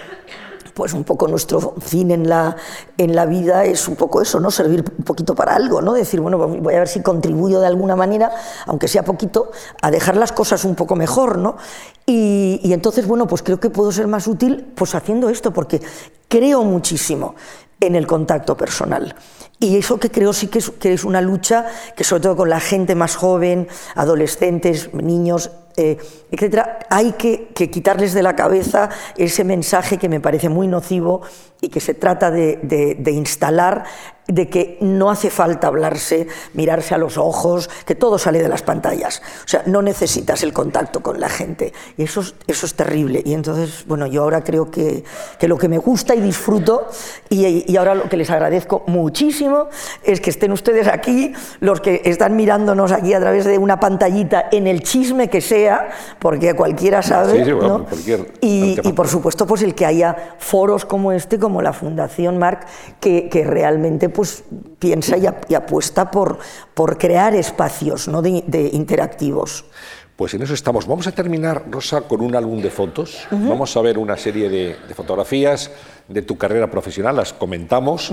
pues 0.77 0.93
un 0.93 1.05
poco 1.05 1.27
nuestro 1.27 1.75
fin 1.81 2.11
en 2.11 2.29
la, 2.29 2.55
en 2.99 3.17
la 3.17 3.25
vida 3.25 3.65
es 3.65 3.89
un 3.89 3.97
poco 3.97 4.21
eso, 4.21 4.41
¿no? 4.41 4.51
Servir 4.51 4.85
un 4.99 5.05
poquito 5.05 5.35
para 5.35 5.55
algo, 5.55 5.81
¿no? 5.81 5.95
Decir, 5.95 6.21
bueno, 6.21 6.37
pues 6.37 6.61
voy 6.61 6.75
a 6.75 6.81
ver 6.81 6.89
si 6.89 7.01
contribuyo 7.01 7.61
de 7.61 7.67
alguna 7.67 7.97
manera, 7.97 8.31
aunque 8.67 8.87
sea 8.87 9.03
poquito, 9.03 9.51
a 9.81 9.91
dejar 9.91 10.19
las 10.19 10.33
cosas 10.33 10.67
un 10.67 10.75
poco 10.75 10.95
mejor, 10.95 11.39
¿no? 11.39 11.57
Y, 12.05 12.61
entonces, 12.65 13.07
bueno, 13.07 13.27
pues 13.27 13.43
creo 13.43 13.59
que 13.59 13.71
puedo 13.71 13.91
ser 13.91 14.07
más 14.07 14.27
útil 14.27 14.71
pues 14.75 14.95
haciendo 14.95 15.31
esto, 15.31 15.51
porque 15.51 15.81
creo 16.29 16.63
muchísimo 16.63 17.37
en 17.81 17.97
el 17.97 18.07
contacto 18.07 18.55
personal. 18.55 19.17
Y 19.59 19.79
eso 19.79 19.99
que 19.99 20.11
creo 20.11 20.35
sí 20.35 20.49
que 20.49 20.59
es, 20.59 20.69
que 20.73 20.93
es 20.93 21.05
una 21.05 21.23
lucha 21.23 21.69
que 21.97 22.05
sobre 22.05 22.23
todo 22.25 22.37
con 22.37 22.51
la 22.51 22.61
gente 22.61 22.95
más 22.95 23.17
joven, 23.17 23.67
adolescentes, 23.95 24.93
niños, 24.93 25.53
eh, 25.77 25.99
etcétera, 26.31 26.79
hay 26.89 27.13
que, 27.13 27.49
quitarles 27.55 28.15
de 28.15 28.23
la 28.23 28.35
cabeza 28.35 28.89
ese 29.17 29.45
mensaje 29.45 29.99
que 29.99 30.09
me 30.09 30.21
parece 30.21 30.49
muy 30.49 30.69
nocivo 30.69 31.23
y 31.67 31.69
que 31.69 31.81
se 31.81 31.95
trata 31.95 32.31
de 32.31 33.11
instalar 33.11 33.85
de 34.29 34.49
que 34.49 34.79
no 34.81 35.11
hace 35.11 35.31
falta 35.31 35.69
hablarse, 35.69 36.27
mirarse 36.55 36.95
a 36.95 36.99
los 36.99 37.17
ojos, 37.17 37.71
que 37.85 37.95
todo 37.95 38.19
sale 38.19 38.43
de 38.43 38.49
las 38.49 38.63
pantallas. 38.63 39.23
O 39.45 39.49
sea, 39.49 39.63
no 39.67 39.83
necesitas 39.83 40.43
el 40.43 40.53
contacto 40.53 41.01
con 41.01 41.21
la 41.21 41.29
gente. 41.29 41.73
Y 41.97 42.05
eso 42.05 42.21
es, 42.21 42.35
eso 42.47 42.67
es 42.67 42.75
terrible. 42.75 43.23
Y 43.25 43.35
entonces, 43.35 43.85
bueno, 43.87 44.07
yo 44.07 44.23
ahora 44.23 44.43
creo 44.43 44.71
que, 44.71 45.05
que 45.39 45.47
lo 45.47 45.57
que 45.59 45.69
me 45.69 45.79
gusta 45.79 46.15
y 46.15 46.21
disfruto, 46.21 46.89
y, 47.29 47.71
y, 47.71 47.77
ahora 47.77 47.95
lo 47.95 48.09
que 48.09 48.17
les 48.17 48.31
agradezco 48.31 48.83
muchísimo, 48.87 49.69
es 50.03 50.21
que 50.21 50.31
estén 50.31 50.51
ustedes 50.51 50.89
aquí, 50.89 51.33
los 51.61 51.81
que 51.81 52.03
están 52.05 52.35
mirándonos 52.35 52.91
aquí 52.91 53.15
a 53.15 53.21
través 53.21 53.45
de 53.45 53.59
una 53.59 53.79
pantallita, 53.79 54.49
en 54.51 54.67
el 54.67 54.83
chisme 54.83 55.31
que 55.31 55.41
sea, 55.41 55.91
porque 56.19 56.55
cualquiera 56.55 57.03
sabe. 57.03 57.45
¿no? 57.45 57.87
y, 58.41 58.77
y, 58.83 58.93
por 58.93 59.07
supuesto, 59.07 59.47
pues 59.47 59.63
el 59.63 59.75
que 59.75 59.87
haya 59.87 60.35
foros 60.39 60.85
como 60.85 61.13
este, 61.13 61.39
como 61.39 61.56
la 61.63 61.73
Fundación 61.73 62.39
Marc, 62.39 62.67
que, 63.01 63.29
que 63.29 63.45
realmente 63.45 64.09
pues 64.09 64.45
piensa 64.79 65.17
y, 65.17 65.55
apuesta 65.55 66.11
por, 66.11 66.39
por 66.75 66.99
crear 66.99 67.35
espacios 67.35 68.09
¿no? 68.09 68.23
de, 68.23 68.71
interactivos. 68.73 69.65
Pues 70.17 70.33
en 70.35 70.43
eso 70.43 70.55
estamos. 70.55 70.87
Vamos 70.87 71.07
a 71.07 71.13
terminar, 71.13 71.65
Rosa, 71.71 72.03
con 72.03 72.23
un 72.23 72.35
álbum 72.35 72.63
de 72.63 72.71
fotos. 72.71 73.27
Vamos 73.31 73.77
a 73.77 73.83
ver 73.83 73.99
una 73.99 74.17
serie 74.17 74.49
de, 74.49 74.77
fotografías 74.95 75.71
de 76.09 76.23
tu 76.23 76.39
carrera 76.39 76.71
profesional, 76.71 77.17
las 77.17 77.35
comentamos. 77.35 78.13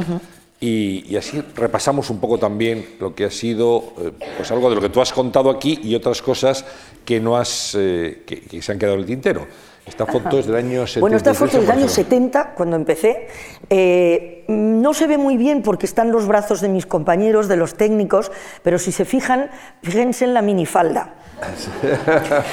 y, 0.59 1.15
así 1.15 1.41
repasamos 1.55 2.09
un 2.09 2.19
poco 2.19 2.37
también 2.37 2.95
lo 2.99 3.15
que 3.15 3.25
ha 3.25 3.31
sido, 3.31 3.93
eh, 3.99 4.11
pues 4.35 4.51
algo 4.51 4.69
de 4.69 4.75
lo 4.75 4.81
que 4.81 4.89
tú 4.89 5.01
has 5.01 5.13
contado 5.13 5.49
aquí 5.49 5.79
y 5.81 5.95
otras 5.95 6.21
cosas 6.21 6.65
que 7.05 7.19
no 7.19 7.37
has, 7.37 7.75
eh, 7.79 8.23
que, 8.25 8.61
se 8.61 8.71
han 8.71 8.79
quedado 8.79 8.95
en 8.95 9.01
el 9.01 9.07
tintero. 9.07 9.47
Esta 9.85 10.05
foto 10.05 10.39
es 10.39 10.47
del 10.47 10.55
año 10.55 10.87
70. 10.87 10.99
Bueno, 11.01 11.17
esta 11.17 11.33
foto 11.33 11.57
es 11.57 11.67
del 11.67 11.77
año 11.77 11.87
70, 11.89 12.53
cuando 12.55 12.75
empecé. 12.75 13.27
Eh, 13.69 14.45
no 14.47 14.93
se 14.93 15.07
ve 15.07 15.17
muy 15.17 15.35
bien 15.35 15.61
porque 15.61 15.85
están 15.85 16.11
los 16.11 16.25
brazos 16.25 16.61
de 16.61 16.69
mis 16.69 16.85
compañeros, 16.85 17.47
de 17.47 17.57
los 17.57 17.75
técnicos, 17.75 18.31
pero 18.63 18.79
si 18.79 18.91
se 18.91 19.03
fijan, 19.03 19.49
fíjense 19.81 20.25
en 20.25 20.33
la 20.33 20.41
minifalda. 20.41 21.15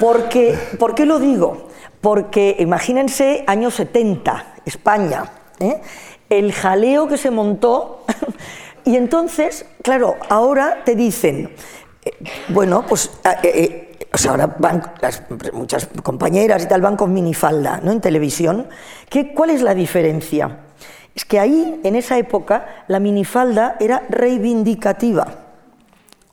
Porque, 0.00 0.58
¿Por 0.78 0.94
qué 0.94 1.06
lo 1.06 1.20
digo? 1.20 1.68
Porque 2.00 2.56
imagínense 2.58 3.44
año 3.46 3.70
70, 3.70 4.54
España, 4.64 5.30
¿eh? 5.60 5.80
el 6.28 6.52
jaleo 6.52 7.06
que 7.06 7.16
se 7.16 7.30
montó, 7.30 8.04
y 8.84 8.96
entonces, 8.96 9.64
claro, 9.82 10.16
ahora 10.28 10.82
te 10.84 10.96
dicen, 10.96 11.52
eh, 12.04 12.10
bueno, 12.48 12.84
pues 12.88 13.12
o 14.14 14.18
sea, 14.18 14.32
ahora 14.32 14.54
van 14.58 14.82
muchas 15.52 15.88
compañeras 16.02 16.64
y 16.64 16.66
tal 16.66 16.82
van 16.82 16.96
con 16.96 17.12
minifalda 17.12 17.80
¿no? 17.82 17.92
en 17.92 18.00
televisión. 18.00 18.68
¿Qué, 19.08 19.32
¿Cuál 19.32 19.50
es 19.50 19.62
la 19.62 19.74
diferencia? 19.74 20.58
Es 21.14 21.24
que 21.24 21.38
ahí, 21.38 21.80
en 21.82 21.96
esa 21.96 22.18
época, 22.18 22.84
la 22.88 23.00
minifalda 23.00 23.76
era 23.80 24.02
reivindicativa. 24.08 25.26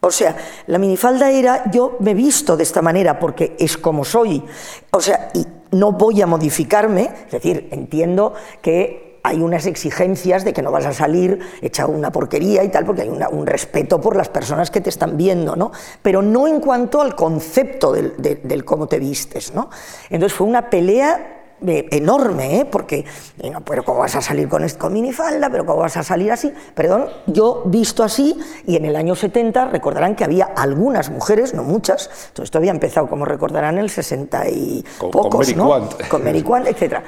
O 0.01 0.11
sea, 0.11 0.35
la 0.67 0.77
minifalda 0.77 1.29
era 1.29 1.69
yo 1.71 1.97
me 1.99 2.13
visto 2.13 2.55
de 2.55 2.63
esta 2.63 2.81
manera 2.81 3.19
porque 3.19 3.55
es 3.59 3.77
como 3.77 4.05
soy. 4.05 4.43
O 4.91 5.01
sea, 5.01 5.29
y 5.33 5.45
no 5.71 5.91
voy 5.91 6.21
a 6.21 6.27
modificarme. 6.27 7.09
Es 7.25 7.31
decir, 7.31 7.67
entiendo 7.71 8.33
que 8.61 9.08
hay 9.23 9.41
unas 9.41 9.65
exigencias 9.65 10.43
de 10.43 10.53
que 10.53 10.61
no 10.61 10.71
vas 10.71 10.85
a 10.85 10.93
salir 10.93 11.39
hecha 11.61 11.85
una 11.85 12.11
porquería 12.11 12.63
y 12.63 12.69
tal, 12.69 12.85
porque 12.85 13.03
hay 13.03 13.09
un 13.09 13.47
respeto 13.47 13.99
por 13.99 14.15
las 14.15 14.29
personas 14.29 14.71
que 14.71 14.81
te 14.81 14.89
están 14.89 15.17
viendo, 15.17 15.55
¿no? 15.55 15.71
Pero 16.01 16.21
no 16.21 16.47
en 16.47 16.59
cuanto 16.59 17.01
al 17.01 17.15
concepto 17.15 17.91
del, 17.91 18.65
cómo 18.65 18.87
te 18.87 18.99
vistes, 18.99 19.53
¿no? 19.53 19.69
Entonces 20.09 20.37
fue 20.37 20.47
una 20.47 20.69
pelea 20.69 21.35
eh, 21.65 21.87
enorme, 21.91 22.61
¿eh? 22.61 22.65
porque, 22.65 23.03
no, 23.51 23.59
pero 23.61 23.83
¿cómo 23.83 23.99
vas 23.99 24.15
a 24.15 24.21
salir 24.21 24.47
con, 24.47 24.67
con 24.77 24.93
minifalda? 24.93 25.49
¿Pero 25.49 25.65
cómo 25.65 25.79
vas 25.79 25.97
a 25.97 26.03
salir 26.03 26.31
así? 26.31 26.53
Perdón, 26.73 27.07
yo 27.27 27.63
visto 27.65 28.03
así, 28.03 28.39
y 28.65 28.77
en 28.77 28.85
el 28.85 28.95
año 28.95 29.15
70 29.15 29.65
recordarán 29.65 30.15
que 30.15 30.23
había 30.23 30.45
algunas 30.45 31.09
mujeres, 31.09 31.53
no 31.53 31.63
muchas, 31.63 32.31
todo 32.31 32.45
esto 32.45 32.59
había 32.59 32.71
empezado, 32.71 33.07
como 33.09 33.25
recordarán, 33.25 33.77
en 33.77 33.83
el 33.83 33.89
60 33.89 34.49
y 34.49 34.85
pocos, 34.99 35.27
con 35.27 35.39
Mary 35.39 35.55
¿no? 35.55 35.89
Con 36.09 36.23
Mary 36.23 36.43
Quant, 36.43 36.67
etc. 36.67 37.01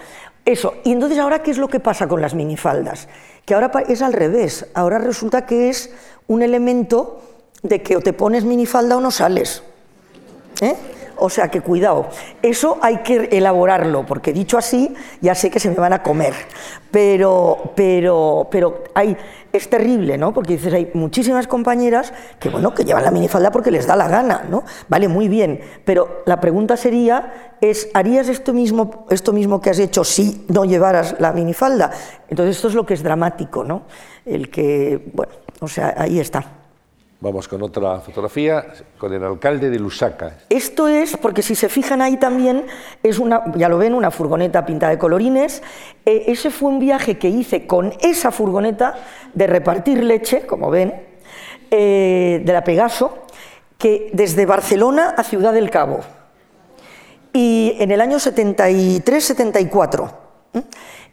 Eso. 0.45 0.76
Y 0.84 0.91
entonces 0.91 1.19
ahora, 1.19 1.43
¿qué 1.43 1.51
es 1.51 1.57
lo 1.57 1.68
que 1.68 1.80
pasa 1.80 2.07
con 2.07 2.22
las 2.22 2.34
minifaldas? 2.34 3.07
Que 3.45 3.53
ahora 3.53 3.72
es 3.88 4.01
al 4.01 4.13
revés. 4.13 4.68
Ahora 4.73 4.97
resulta 4.97 5.45
que 5.45 5.69
es 5.69 5.91
un 6.27 6.41
elemento 6.41 7.22
de 7.63 7.81
que 7.81 7.95
o 7.95 8.01
te 8.01 8.13
pones 8.13 8.43
minifalda 8.43 8.97
o 8.97 9.01
no 9.01 9.11
sales. 9.11 9.63
¿Eh? 10.61 10.76
O 11.23 11.30
sea 11.30 11.49
que 11.49 11.61
cuidado, 11.61 12.07
eso 12.41 12.80
hay 12.81 12.98
que 13.03 13.30
elaborarlo, 13.31 14.07
porque 14.07 14.34
dicho 14.34 14.57
así 14.57 14.91
ya 15.22 15.35
sé 15.35 15.52
que 15.52 15.60
se 15.60 15.69
me 15.69 15.76
van 15.76 15.93
a 15.93 16.02
comer. 16.02 16.34
Pero, 16.89 17.73
pero, 17.76 18.48
pero 18.49 18.84
hay, 18.95 19.15
es 19.53 19.69
terrible, 19.69 20.18
¿no? 20.18 20.34
Porque 20.34 20.53
dices, 20.53 20.73
hay 20.73 20.89
muchísimas 20.95 21.45
compañeras 21.45 22.11
que, 22.39 22.49
bueno, 22.49 22.73
que 22.73 22.85
llevan 22.85 23.03
la 23.03 23.11
minifalda 23.11 23.52
porque 23.52 23.69
les 23.69 23.85
da 23.85 23.95
la 23.95 24.07
gana, 24.07 24.48
¿no? 24.49 24.64
Vale, 24.89 25.07
muy 25.10 25.27
bien. 25.27 25.61
Pero 25.85 26.23
la 26.26 26.41
pregunta 26.41 26.76
sería, 26.76 27.53
es, 27.61 27.89
¿harías 27.93 28.27
esto 28.27 28.52
mismo, 28.52 29.06
esto 29.11 29.31
mismo 29.31 29.61
que 29.61 29.69
has 29.69 29.77
hecho 29.77 30.03
si 30.03 30.43
no 30.48 30.65
llevaras 30.65 31.18
la 31.19 31.34
minifalda? 31.34 31.91
Entonces 32.30 32.56
esto 32.56 32.69
es 32.69 32.73
lo 32.73 32.88
que 32.88 32.95
es 32.95 33.03
dramático, 33.03 33.64
¿no? 33.64 33.84
El 34.26 34.49
que, 34.49 35.11
bueno, 35.14 35.34
o 35.60 35.68
sea, 35.68 35.93
ahí 35.95 36.19
está. 36.19 36.60
Vamos 37.23 37.48
con 37.48 37.61
otra 37.61 37.99
fotografía, 37.99 38.65
con 38.98 39.14
el 39.14 39.23
alcalde 39.23 39.69
de 39.69 39.77
Lusaka. 39.77 40.38
Esto 40.49 40.88
es, 40.88 41.15
porque 41.18 41.43
si 41.43 41.53
se 41.53 41.69
fijan 41.69 42.02
ahí 42.02 42.18
también, 42.18 42.65
es 43.03 43.19
una, 43.19 43.43
ya 43.56 43.69
lo 43.69 43.77
ven, 43.77 43.93
una 43.93 44.10
furgoneta 44.10 44.65
pintada 44.65 44.91
de 44.91 44.98
colorines. 44.98 45.61
Eh, 46.03 46.23
ese 46.30 46.49
fue 46.49 46.69
un 46.69 46.80
viaje 46.80 47.19
que 47.19 47.30
hice 47.30 47.68
con 47.68 47.93
esa 48.02 48.31
furgoneta 48.31 48.95
de 49.35 49.45
repartir 49.45 50.03
leche, 50.03 50.48
como 50.48 50.72
ven, 50.72 50.95
eh, 51.69 52.41
de 52.43 52.53
la 52.53 52.64
Pegaso, 52.64 53.19
que 53.77 54.10
desde 54.14 54.48
Barcelona 54.48 55.14
a 55.15 55.23
Ciudad 55.23 55.53
del 55.53 55.69
Cabo. 55.69 55.99
Y 57.34 57.76
en 57.77 57.91
el 57.91 58.02
año 58.02 58.18
73-74. 58.18 60.11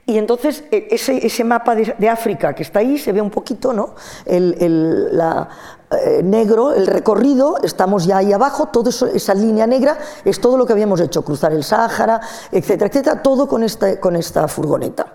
Y 0.08 0.16
entonces 0.16 0.64
e, 0.70 0.88
ese, 0.90 1.24
ese 1.24 1.44
mapa 1.44 1.74
de, 1.74 2.08
África 2.08 2.54
que 2.54 2.62
está 2.62 2.78
ahí 2.78 2.96
se 2.96 3.12
ve 3.12 3.20
un 3.20 3.28
poquito, 3.28 3.74
¿no? 3.74 3.94
El, 4.24 5.14
la, 5.14 5.76
eh, 5.90 6.22
negro, 6.22 6.72
el 6.72 6.86
recorrido, 6.86 7.56
estamos 7.62 8.04
ya 8.04 8.18
ahí 8.18 8.32
abajo, 8.32 8.66
toda 8.66 8.90
esa 8.90 9.34
línea 9.34 9.66
negra 9.66 9.98
es 10.24 10.40
todo 10.40 10.58
lo 10.58 10.66
que 10.66 10.72
habíamos 10.72 11.00
hecho, 11.00 11.22
cruzar 11.22 11.52
el 11.52 11.64
Sáhara, 11.64 12.20
etcétera, 12.52 12.88
etcétera, 12.88 13.22
todo 13.22 13.48
con 13.48 13.62
esta, 13.62 13.98
con 13.98 14.16
esta 14.16 14.48
furgoneta. 14.48 15.06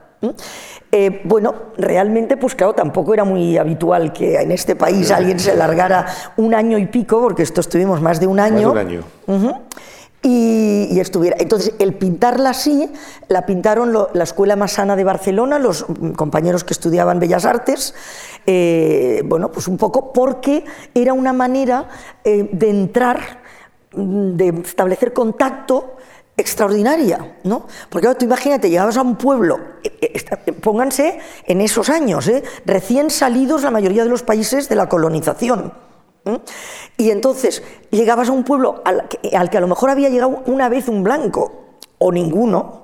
Eh, 0.92 1.22
bueno, 1.26 1.54
realmente, 1.78 2.38
pues 2.38 2.56
claro, 2.56 2.74
tampoco 2.74 3.14
era 3.14 3.24
muy 3.24 3.58
habitual 3.58 4.14
que 4.14 4.42
en 4.42 4.52
este 4.52 4.76
país 4.76 5.12
alguien 5.12 5.40
se 5.40 5.56
largara 5.56 6.06
un 6.38 6.54
año 6.54 6.78
y 6.78 6.88
pico, 6.88 7.22
porque 7.22 7.44
esto 7.44 7.62
estuvimos 7.62 8.02
más 8.02 8.20
de 8.20 8.28
un 8.28 8.40
año. 8.40 8.74
Más 8.74 8.86
de 8.86 8.98
un 9.28 9.42
año 9.48 9.62
y, 10.24 11.00
estuviera. 11.00 11.36
Entonces, 11.38 11.74
el 11.80 11.94
pintarla 11.96 12.52
así, 12.52 12.90
la 13.28 13.46
pintaron 13.46 13.94
la 13.94 14.24
Escuela 14.24 14.56
Masana 14.56 14.96
de 14.96 15.04
Barcelona, 15.04 15.60
los 15.60 15.86
compañeros 16.16 16.64
que 16.64 16.74
estudiaban 16.74 17.20
Bellas 17.20 17.46
Artes, 17.46 17.94
eh, 18.48 19.22
bueno, 19.26 19.52
pues 19.52 19.68
un 19.68 19.78
poco 19.78 20.14
porque 20.14 20.64
era 20.96 21.14
una 21.14 21.34
manera 21.34 21.90
eh, 22.24 22.50
de 22.52 22.70
entrar, 22.70 23.42
mm, 23.94 24.36
de 24.36 24.48
establecer 24.64 25.12
contacto 25.12 25.98
extraordinaria, 26.38 27.36
¿no? 27.44 27.68
Porque 27.90 28.08
ahora 28.08 28.18
tú 28.18 28.26
imagínate, 28.26 28.70
llegabas 28.70 28.98
a 28.98 29.02
un 29.02 29.18
pueblo, 29.18 29.60
eh, 29.84 30.24
pónganse 30.62 31.20
en 31.46 31.60
esos 31.62 31.90
años, 31.90 32.32
recién 32.66 33.10
salidos 33.10 33.64
la 33.64 33.72
mayoría 33.72 34.04
de 34.04 34.10
los 34.10 34.24
países 34.24 34.70
de 34.70 34.76
la 34.76 34.88
colonización. 34.88 35.74
Y 36.98 37.12
entonces 37.12 37.64
llegabas 37.92 38.30
a 38.30 38.32
un 38.32 38.44
pueblo 38.44 38.82
al 38.86 39.08
que, 39.50 39.58
a 39.58 39.62
lo 39.62 39.68
mejor 39.68 39.90
había 39.90 40.10
llegado 40.10 40.42
una 40.46 40.70
vez 40.70 40.88
un 40.88 41.04
blanco 41.04 41.52
o 41.98 42.12
ninguno, 42.12 42.84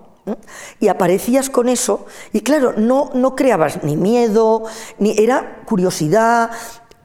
y 0.79 0.89
aparecías 0.89 1.49
con 1.49 1.69
eso, 1.69 2.05
y 2.33 2.41
claro, 2.41 2.73
no, 2.77 3.09
no 3.15 3.35
creabas 3.35 3.83
ni 3.83 3.97
miedo, 3.97 4.63
ni 4.99 5.15
era 5.17 5.63
curiosidad, 5.65 6.51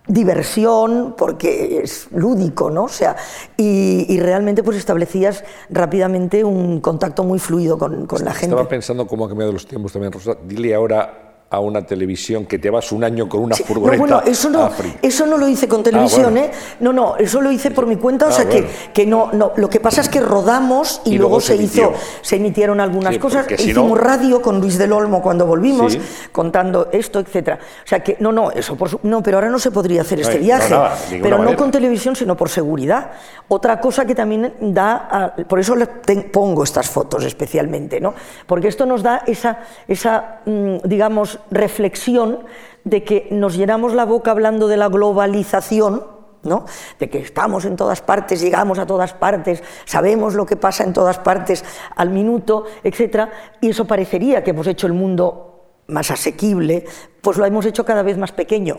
diversión, 0.07 1.15
porque 1.17 1.81
es 1.83 2.09
lúdico, 2.13 2.71
¿no? 2.71 2.85
O 2.85 2.89
sea, 2.89 3.17
y, 3.57 4.19
realmente 4.21 4.63
pues 4.63 4.77
establecías 4.77 5.43
rápidamente 5.71 6.45
un 6.45 6.81
contacto 6.81 7.25
muy 7.25 7.39
fluido 7.39 7.79
con, 7.79 8.07
con 8.07 8.25
la 8.25 8.33
gente. 8.33 8.55
Estaba 8.55 8.69
pensando 8.69 9.07
cómo 9.07 9.25
ha 9.25 9.29
cambiado 9.29 9.53
los 9.53 9.67
tiempos 9.67 9.93
también, 9.93 10.13
Rosa. 10.13 10.37
Dile 10.47 10.75
ahora 10.75 11.24
a 11.55 11.61
una 11.61 11.83
televisión 11.83 12.47
que 12.47 12.59
te 12.59 12.71
vas 12.71 12.91
un 12.93 13.05
año 13.05 13.29
con 13.29 13.43
una 13.43 13.57
furgoneta. 13.57 13.93
No, 13.93 13.99
bueno, 13.99 14.23
eso 14.27 14.51
no, 14.51 14.71
eso 15.01 15.27
no 15.27 15.39
lo 15.39 15.49
hice 15.49 15.69
con 15.69 15.83
televisión, 15.83 16.37
ah, 16.37 16.41
¿eh? 16.41 16.51
No, 16.81 16.93
no, 16.93 17.17
eso 17.17 17.41
lo 17.41 17.51
hice 17.53 17.71
por 17.71 17.87
mi 17.87 17.97
cuenta, 17.97 18.27
o 18.27 18.29
ah, 18.29 18.33
sea 18.33 18.49
que, 18.49 18.67
que 18.93 19.07
no, 19.07 19.31
no. 19.33 19.53
Lo 19.57 19.71
que 19.71 19.81
pasa 19.81 20.01
es 20.01 20.09
que 20.09 20.21
rodamos 20.21 21.01
y, 21.05 21.17
luego, 21.17 21.41
se, 21.41 21.57
hizo, 21.57 21.93
se 22.23 22.37
emitieron 22.37 22.81
algunas 22.81 23.17
cosas. 23.19 23.47
Hicimos 23.51 23.99
radio 23.99 24.43
con 24.43 24.61
Luis 24.61 24.79
del 24.79 24.93
Olmo 24.93 25.23
cuando 25.23 25.47
volvimos, 25.47 25.97
contando 26.33 26.89
esto, 26.93 27.21
etcétera. 27.21 27.59
O 27.85 27.87
sea 27.87 28.01
que, 28.01 28.17
no, 28.21 28.33
no, 28.33 28.51
eso 28.51 28.77
por 28.77 29.05
no, 29.05 29.23
pero 29.23 29.37
ahora 29.39 29.49
no 29.49 29.59
se 29.59 29.71
podría 29.71 30.03
hacer 30.03 30.21
este 30.21 30.39
viaje. 30.39 30.75
pero 31.23 31.39
no 31.39 31.57
con 31.57 31.71
televisión, 31.71 32.17
sino 32.17 32.37
por 32.37 32.49
seguridad. 32.49 33.13
Otra 33.49 33.81
cosa 33.81 34.05
que 34.05 34.15
también 34.15 34.55
da, 34.61 35.35
por 35.49 35.61
eso 35.61 35.77
le 35.77 35.87
pongo 35.87 36.65
estas 36.65 36.89
fotos 36.89 37.25
especialmente, 37.25 38.01
¿no? 38.01 38.15
Porque 38.47 38.69
esto 38.69 38.87
nos 38.87 39.03
da 39.03 39.23
esa, 39.27 39.59
esa 39.87 40.41
mm, 40.45 40.77
digamos, 40.85 41.39
reflexión 41.51 42.41
de 42.85 43.05
que 43.05 43.29
nos 43.31 43.57
llenamos 43.57 43.95
la 43.95 44.05
boca 44.05 44.31
hablando 44.31 44.69
de 44.69 44.77
la 44.77 44.89
globalización, 44.89 46.07
¿no? 46.43 46.67
de 46.99 47.09
que 47.09 47.19
estamos 47.19 47.65
en 47.65 47.77
todas 47.77 48.03
partes, 48.03 48.41
llegamos 48.41 48.79
a 48.79 48.87
todas 48.87 49.15
partes, 49.15 49.63
sabemos 49.87 50.35
lo 50.35 50.47
que 50.47 50.57
pasa 50.57 50.85
en 50.85 50.93
todas 50.93 51.19
partes 51.19 51.65
al 51.97 52.11
minuto, 52.11 52.67
etc. 52.83 53.29
Y 53.61 53.71
eso 53.71 53.87
parecería 53.87 54.45
que 54.45 54.51
hemos 54.51 54.67
hecho 54.67 54.87
el 54.87 54.93
mundo 54.93 55.51
más 55.87 56.11
asequible, 56.11 56.85
pues 57.21 57.37
lo 57.37 57.45
hemos 57.47 57.67
hecho 57.67 57.85
cada 57.85 58.03
vez 58.03 58.19
más 58.19 58.33
pequeño. 58.33 58.79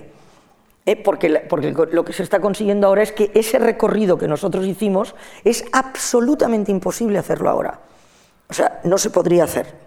¿eh? 0.85 0.95
Porque, 0.95 1.29
porque 1.49 1.71
lo 1.71 2.05
que 2.05 2.13
se 2.13 2.23
está 2.23 2.39
consiguiendo 2.39 2.87
ahora 2.87 3.03
es 3.03 3.11
que 3.11 3.31
ese 3.33 3.59
recorrido 3.59 4.17
que 4.17 4.27
nosotros 4.27 4.65
hicimos 4.65 5.15
es 5.43 5.65
absolutamente 5.71 6.71
imposible 6.71 7.17
hacerlo 7.17 7.49
ahora. 7.49 7.79
O 8.47 8.53
sea, 8.53 8.81
no 8.83 8.97
se 8.97 9.09
podría 9.09 9.43
hacer. 9.45 9.84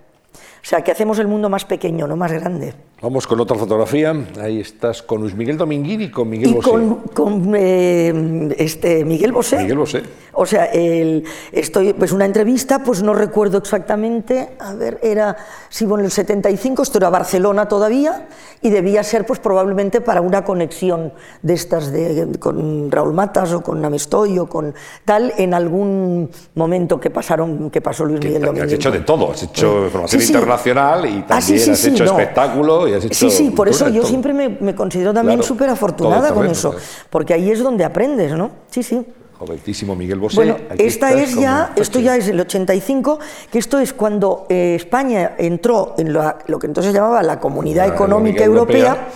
O 0.62 0.64
sea, 0.68 0.82
que 0.82 0.92
hacemos 0.92 1.18
el 1.18 1.28
mundo 1.28 1.48
más 1.48 1.64
pequeño, 1.64 2.06
no 2.06 2.16
más 2.16 2.32
grande. 2.32 2.74
Vamos 3.00 3.28
con 3.28 3.38
otra 3.38 3.56
fotografía. 3.56 4.12
Ahí 4.40 4.58
estás 4.58 5.04
con 5.04 5.20
Luis 5.20 5.32
Miguel 5.36 5.56
Dominguín 5.56 6.00
y 6.00 6.10
con 6.10 6.28
Miguel 6.28 6.50
y 6.50 6.54
Con, 6.58 6.96
con 7.14 7.54
eh, 7.56 8.52
este, 8.58 9.04
Miguel 9.04 9.30
Bosé. 9.30 9.58
Miguel 9.58 9.78
Bosé. 9.78 10.02
O 10.32 10.46
sea, 10.46 10.66
el, 10.66 11.24
estoy, 11.52 11.92
pues 11.92 12.10
una 12.10 12.24
entrevista, 12.24 12.82
pues 12.82 13.02
no 13.02 13.14
recuerdo 13.14 13.58
exactamente, 13.58 14.50
a 14.60 14.72
ver, 14.72 15.00
era, 15.02 15.36
sí, 15.68 15.84
bueno, 15.84 16.04
el 16.04 16.12
75, 16.12 16.82
esto 16.82 16.98
era 16.98 17.10
Barcelona 17.10 17.66
todavía, 17.66 18.28
y 18.62 18.70
debía 18.70 19.02
ser, 19.02 19.26
pues 19.26 19.40
probablemente 19.40 20.00
para 20.00 20.20
una 20.20 20.44
conexión 20.44 21.12
de 21.42 21.54
estas 21.54 21.90
de, 21.90 22.38
con 22.38 22.88
Raúl 22.90 23.14
Matas 23.14 23.52
o 23.52 23.62
con 23.62 23.80
Namestoy 23.80 24.38
o 24.38 24.48
con 24.48 24.74
tal, 25.04 25.32
en 25.38 25.54
algún 25.54 26.30
momento 26.54 27.00
que 27.00 27.10
pasaron, 27.10 27.70
que 27.70 27.80
pasó 27.80 28.04
Luis 28.04 28.22
Miguel 28.22 28.42
Dominguín. 28.42 28.66
Has 28.66 28.72
hecho 28.72 28.92
de 28.92 29.00
todo, 29.00 29.32
has 29.32 29.42
hecho 29.42 29.88
formación 29.90 30.22
internacional 30.22 31.06
y 31.06 31.18
ah, 31.18 31.26
también 31.26 31.70
has 31.70 31.84
hecho 31.84 32.04
espectáculo 32.04 32.87
Sí, 33.10 33.30
sí, 33.30 33.50
por 33.50 33.68
eso 33.68 33.88
yo 33.88 34.04
siempre 34.04 34.32
me, 34.32 34.74
considero 34.74 35.12
también 35.12 35.42
súper 35.42 35.70
afortunada 35.70 36.32
con 36.32 36.46
eso, 36.46 36.74
porque 37.10 37.34
ahí 37.34 37.50
es 37.50 37.60
donde 37.60 37.84
aprendes, 37.84 38.32
¿no? 38.32 38.50
Sí, 38.70 38.82
sí. 38.82 39.04
Jovencísimo 39.38 39.94
Miguel 39.94 40.18
Bosé. 40.18 40.36
Bueno, 40.36 40.56
esta 40.78 41.12
es 41.12 41.36
ya, 41.36 41.72
esto 41.76 42.00
ya 42.00 42.16
es 42.16 42.26
el 42.26 42.40
85, 42.40 43.20
que 43.52 43.58
esto 43.60 43.78
es 43.78 43.92
cuando 43.92 44.46
eh, 44.48 44.74
España 44.74 45.34
entró 45.38 45.94
en 45.96 46.12
lo 46.12 46.58
que 46.58 46.66
entonces 46.66 46.92
llamaba 46.92 47.22
la 47.22 47.38
Comunidad 47.38 47.86
Económica 47.86 48.44
Europea. 48.44 49.08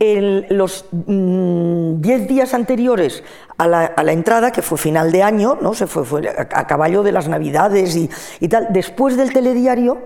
los 0.00 0.86
10 0.90 1.06
mm, 1.06 2.26
días 2.26 2.54
anteriores 2.54 3.22
a 3.56 3.68
la, 3.68 4.12
entrada, 4.12 4.50
que 4.50 4.62
fue 4.62 4.78
final 4.78 5.12
de 5.12 5.22
año, 5.22 5.56
¿no? 5.60 5.74
se 5.74 5.86
fue, 5.86 6.04
fue 6.04 6.28
a, 6.28 6.66
caballo 6.66 7.04
de 7.04 7.12
las 7.12 7.28
Navidades 7.28 7.94
y, 7.94 8.10
y 8.40 8.48
tal, 8.48 8.68
después 8.70 9.16
del 9.16 9.32
telediario, 9.32 9.98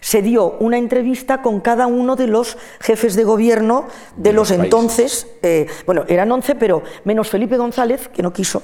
se 0.00 0.22
dio 0.22 0.56
una 0.60 0.78
entrevista 0.78 1.42
con 1.42 1.60
cada 1.60 1.86
uno 1.86 2.16
de 2.16 2.26
los 2.26 2.56
jefes 2.80 3.14
de 3.14 3.24
gobierno 3.24 3.86
de, 4.16 4.32
los, 4.32 4.50
entonces, 4.50 5.26
eh, 5.42 5.66
bueno, 5.86 6.04
eran 6.08 6.30
11, 6.30 6.54
pero 6.54 6.82
menos 7.04 7.28
Felipe 7.28 7.56
González, 7.56 8.08
que 8.08 8.22
no 8.22 8.32
quiso. 8.32 8.62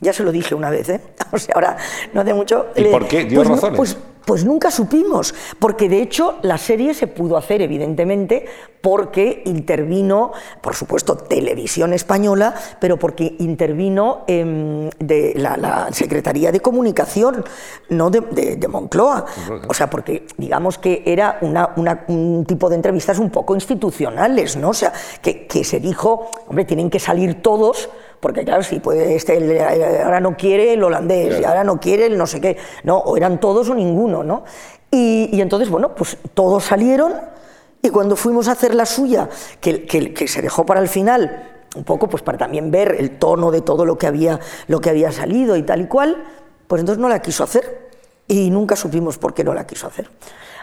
Ya 0.00 0.12
se 0.12 0.22
lo 0.22 0.32
dije 0.32 0.54
una 0.54 0.70
vez, 0.70 0.88
¿eh? 0.88 1.00
O 1.32 1.38
sea, 1.38 1.54
ahora 1.54 1.76
no 2.12 2.20
hace 2.22 2.34
mucho. 2.34 2.68
¿Y 2.74 2.84
por 2.84 3.06
qué? 3.06 3.24
¿Dio 3.24 3.40
pues, 3.40 3.48
razones? 3.48 3.76
Pues, 3.76 3.96
pues 4.24 4.44
nunca 4.44 4.70
supimos, 4.70 5.34
porque 5.58 5.88
de 5.88 6.02
hecho 6.02 6.38
la 6.42 6.58
serie 6.58 6.94
se 6.94 7.06
pudo 7.06 7.36
hacer 7.36 7.62
evidentemente 7.62 8.46
porque 8.80 9.42
intervino, 9.44 10.32
por 10.60 10.74
supuesto, 10.74 11.16
televisión 11.16 11.92
española, 11.92 12.54
pero 12.80 12.98
porque 12.98 13.36
intervino 13.38 14.24
de 14.26 15.32
la, 15.36 15.88
Secretaría 15.92 16.50
de 16.52 16.60
Comunicación, 16.60 17.44
no 17.90 18.10
de, 18.10 18.68
Moncloa. 18.68 19.26
O 19.68 19.74
sea, 19.74 19.90
porque 19.90 20.26
digamos 20.38 20.78
que 20.78 21.02
era 21.04 21.38
un 21.42 22.44
tipo 22.46 22.68
de 22.68 22.76
entrevistas 22.76 23.18
un 23.18 23.30
poco 23.30 23.54
institucionales, 23.54 24.56
¿no? 24.56 24.70
O 24.70 24.74
sea, 24.74 24.92
que 25.20 25.64
se 25.64 25.80
dijo, 25.80 26.30
hombre, 26.46 26.64
tienen 26.64 26.88
que 26.88 27.00
salir 27.00 27.42
todos 27.42 27.90
porque 28.20 28.44
claro, 28.44 28.62
si 28.62 28.80
puede, 28.80 29.16
este, 29.16 29.62
ahora 30.02 30.20
no 30.20 30.36
quiere 30.36 30.74
el 30.74 30.84
holandés, 30.84 31.40
y 31.40 31.44
ahora 31.44 31.64
no 31.64 31.80
quiere 31.80 32.06
el 32.06 32.18
no 32.18 32.26
sé 32.26 32.40
qué, 32.40 32.58
no, 32.84 32.98
o 32.98 33.16
eran 33.16 33.40
todos 33.40 33.68
o 33.70 33.74
ninguno, 33.74 34.22
¿no? 34.22 34.44
Y, 34.90 35.40
entonces, 35.40 35.70
bueno, 35.70 35.94
pues 35.94 36.18
todos 36.34 36.64
salieron 36.64 37.14
y 37.80 37.90
cuando 37.90 38.16
fuimos 38.16 38.48
a 38.48 38.52
hacer 38.52 38.74
la 38.74 38.84
suya, 38.84 39.28
que, 39.60 39.84
que, 39.86 40.28
se 40.28 40.42
dejó 40.42 40.66
para 40.66 40.80
el 40.80 40.88
final, 40.88 41.64
un 41.76 41.84
poco 41.84 42.08
pues 42.08 42.22
para 42.22 42.36
también 42.36 42.70
ver 42.70 42.96
el 42.98 43.18
tono 43.18 43.50
de 43.50 43.60
todo 43.60 43.84
lo 43.84 43.96
que 43.96 44.06
había, 44.06 44.40
lo 44.66 44.80
que 44.80 44.90
había 44.90 45.12
salido 45.12 45.56
y 45.56 45.62
tal 45.62 45.82
y 45.82 45.86
cual, 45.86 46.24
pues 46.66 46.80
entonces 46.80 47.00
no 47.00 47.08
la 47.08 47.22
quiso 47.22 47.44
hacer 47.44 47.90
y 48.26 48.50
nunca 48.50 48.76
supimos 48.76 49.16
por 49.16 49.32
qué 49.32 49.44
no 49.44 49.54
la 49.54 49.66
quiso 49.66 49.86
hacer. 49.86 50.10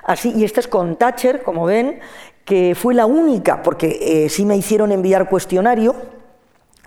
Así, 0.03 0.33
y 0.35 0.43
esta 0.43 0.59
es 0.59 0.67
con 0.67 0.97
Thatcher, 0.97 1.43
como 1.43 1.65
ven, 1.65 1.99
que 2.45 2.75
fue 2.75 2.93
la 2.93 3.05
única, 3.05 3.63
porque 3.63 3.97
eh, 4.01 4.29
sí 4.29 4.45
me 4.45 4.55
hicieron 4.55 4.91
enviar 4.91 5.29
cuestionario, 5.29 5.95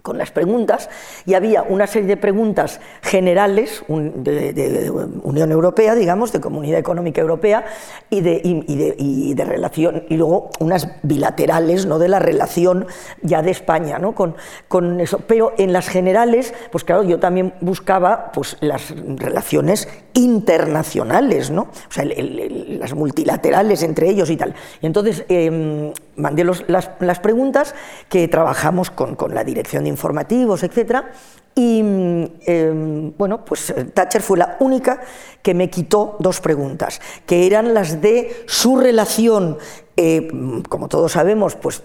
con 0.03 0.19
las 0.19 0.31
preguntas 0.31 0.89
y 1.27 1.35
había 1.35 1.63
una 1.63 1.87
serie 1.87 2.09
de 2.09 2.17
preguntas 2.17 2.81
generales 3.03 3.83
de, 3.89 4.91
Unión 5.23 5.53
Europea, 5.53 5.95
digamos, 5.95 6.33
de 6.33 6.41
Comunidad 6.41 6.79
Económica 6.79 7.21
Europea 7.21 7.65
y 8.09 8.21
de, 8.21 9.45
relación, 9.45 10.05
y 10.09 10.17
luego 10.17 10.51
unas 10.59 10.89
bilaterales 11.03 11.87
¿no? 11.87 11.99
de 11.99 12.09
la 12.09 12.19
relación 12.19 12.87
ya 13.23 13.43
de 13.43 13.51
España 13.51 13.99
¿no? 13.99 14.15
con, 14.15 15.01
eso. 15.01 15.21
Pero 15.27 15.53
en 15.59 15.73
las 15.73 15.89
generales, 15.89 16.55
pues 16.71 16.85
claro, 16.85 17.03
yo 17.03 17.19
también 17.19 17.55
buscaba 17.61 18.33
pues, 18.33 18.57
las 18.61 18.95
relaciones 19.17 19.89
internacionales, 20.15 21.51
¿no? 21.51 21.63
o 21.63 21.93
sea, 21.93 22.05
las 22.05 22.95
multilaterales 22.95 23.83
entre 23.83 24.09
ellos 24.09 24.31
y 24.31 24.37
tal. 24.37 24.55
Y 24.81 24.87
entonces 24.87 25.25
em, 25.29 25.93
mandé 26.17 26.45
las, 26.45 26.65
las, 26.69 27.21
preguntas 27.21 27.75
que 28.09 28.27
trabajamos 28.29 28.91
con, 28.91 29.15
con 29.15 29.35
la 29.35 29.45
dirección 29.45 29.85
de 29.85 29.90
informativos, 29.91 30.63
etcétera, 30.63 31.13
y 31.55 31.81
em, 31.81 33.13
bueno, 33.19 33.45
pues 33.45 33.71
eh, 33.71 33.85
Thatcher 33.85 34.23
fue 34.23 34.39
la 34.39 34.57
única 34.61 35.01
que 35.43 35.53
me 35.53 35.69
quitó 35.69 36.17
dos 36.21 36.41
preguntas, 36.41 37.01
que 37.27 37.47
eran 37.47 37.75
las 37.75 38.01
de 38.01 38.45
su 38.47 38.77
relación, 38.77 39.59
eh, 39.97 40.29
como 40.69 40.89
todos 40.89 41.13
sabemos, 41.13 41.57
pues 41.57 41.83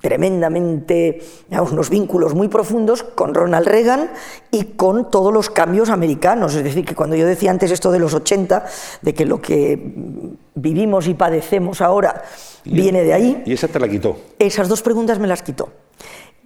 tremendamente, 0.00 1.22
unos 1.50 1.88
vínculos 1.88 2.34
muy 2.34 2.48
profundos 2.48 3.02
con 3.02 3.34
Ronald 3.34 3.66
Reagan 3.66 4.10
y 4.50 4.64
con 4.76 5.10
todos 5.10 5.32
los 5.32 5.50
cambios 5.50 5.88
americanos. 5.88 6.54
Es 6.54 6.62
decir, 6.62 6.84
que 6.84 6.94
cuando 6.94 7.16
yo 7.16 7.26
decía 7.26 7.50
antes 7.50 7.70
esto 7.70 7.90
de 7.90 7.98
los 7.98 8.12
80, 8.12 8.66
de 9.00 9.14
que 9.14 9.24
lo 9.24 9.40
que 9.40 9.94
vivimos 10.54 11.08
y 11.08 11.14
padecemos 11.14 11.80
ahora 11.80 12.22
viene 12.64 13.02
de 13.02 13.14
ahí. 13.14 13.42
¿Y 13.46 13.54
esa 13.54 13.66
te 13.66 13.80
la 13.80 13.88
quitó? 13.88 14.16
Esas 14.38 14.68
dos 14.68 14.82
preguntas 14.82 15.18
me 15.18 15.26
las 15.26 15.42
quitó. 15.42 15.70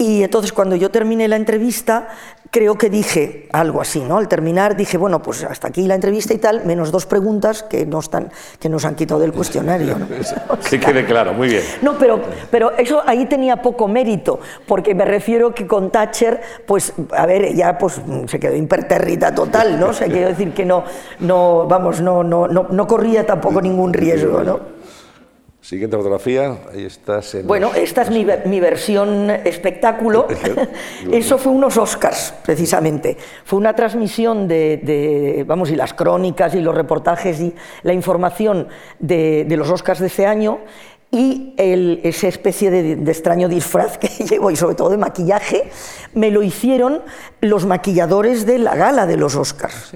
Y 0.00 0.22
entonces 0.22 0.54
cuando 0.54 0.76
yo 0.76 0.90
terminé 0.90 1.28
la 1.28 1.36
entrevista, 1.36 2.08
creo 2.50 2.78
que 2.78 2.88
dije 2.88 3.50
algo 3.52 3.82
así, 3.82 4.00
¿no? 4.00 4.16
Al 4.16 4.28
terminar 4.28 4.74
dije, 4.74 4.96
bueno, 4.96 5.20
pues 5.20 5.44
hasta 5.44 5.68
aquí 5.68 5.86
la 5.86 5.94
entrevista 5.94 6.32
y 6.32 6.38
tal, 6.38 6.64
menos 6.64 6.90
dos 6.90 7.04
preguntas 7.04 7.62
que, 7.64 7.84
no 7.84 7.98
están, 7.98 8.32
que 8.58 8.70
nos 8.70 8.86
han 8.86 8.94
quitado 8.94 9.20
del 9.20 9.34
cuestionario. 9.34 9.98
¿no? 9.98 10.06
que 10.70 10.80
quede 10.80 11.04
claro, 11.04 11.34
muy 11.34 11.48
bien. 11.48 11.62
No, 11.82 11.98
pero, 11.98 12.18
pero 12.50 12.70
eso 12.78 13.02
ahí 13.04 13.26
tenía 13.26 13.60
poco 13.60 13.88
mérito, 13.88 14.40
porque 14.66 14.94
me 14.94 15.04
refiero 15.04 15.54
que 15.54 15.66
con 15.66 15.90
Thatcher, 15.90 16.40
pues, 16.66 16.94
a 17.12 17.26
ver, 17.26 17.54
ya 17.54 17.76
pues 17.76 18.00
se 18.26 18.40
quedó 18.40 18.56
impertérrita 18.56 19.34
total, 19.34 19.78
¿no? 19.78 19.88
O 19.88 19.92
sea, 19.92 20.08
quiero 20.08 20.28
decir 20.28 20.54
que 20.54 20.64
no, 20.64 20.82
no 21.18 21.66
vamos, 21.68 22.00
no, 22.00 22.24
no, 22.24 22.48
no, 22.48 22.68
no 22.70 22.86
corría 22.86 23.26
tampoco 23.26 23.60
ningún 23.60 23.92
riesgo, 23.92 24.42
¿no? 24.42 24.79
Siguiente 25.62 25.94
fotografía, 25.94 26.56
ahí 26.72 26.86
estás. 26.86 27.34
En 27.34 27.46
bueno, 27.46 27.72
esta 27.74 28.00
es 28.02 28.10
mi, 28.10 28.26
mi, 28.46 28.60
versión 28.60 29.28
espectáculo. 29.28 30.26
Eso 31.12 31.36
fue 31.36 31.52
unos 31.52 31.76
Oscars, 31.76 32.32
precisamente. 32.42 33.18
Fue 33.44 33.58
una 33.58 33.74
transmisión 33.74 34.48
de, 34.48 35.44
vamos, 35.46 35.70
y 35.70 35.76
las 35.76 35.92
crónicas 35.92 36.54
y 36.54 36.62
los 36.62 36.74
reportajes 36.74 37.40
y 37.40 37.54
la 37.82 37.92
información 37.92 38.68
de, 39.00 39.44
de 39.46 39.56
los 39.58 39.68
Oscars 39.68 40.00
de 40.00 40.06
ese 40.06 40.24
año 40.24 40.60
y 41.10 41.54
el, 41.58 42.00
esa 42.04 42.28
especie 42.28 42.70
de, 42.70 42.96
de, 42.96 43.10
extraño 43.10 43.46
disfraz 43.46 43.98
que 43.98 44.08
llevo 44.24 44.50
y 44.50 44.56
sobre 44.56 44.76
todo 44.76 44.88
de 44.88 44.96
maquillaje, 44.96 45.70
me 46.14 46.30
lo 46.30 46.42
hicieron 46.42 47.02
los 47.42 47.66
maquilladores 47.66 48.46
de 48.46 48.58
la 48.58 48.76
gala 48.76 49.06
de 49.06 49.18
los 49.18 49.36
Oscars 49.36 49.94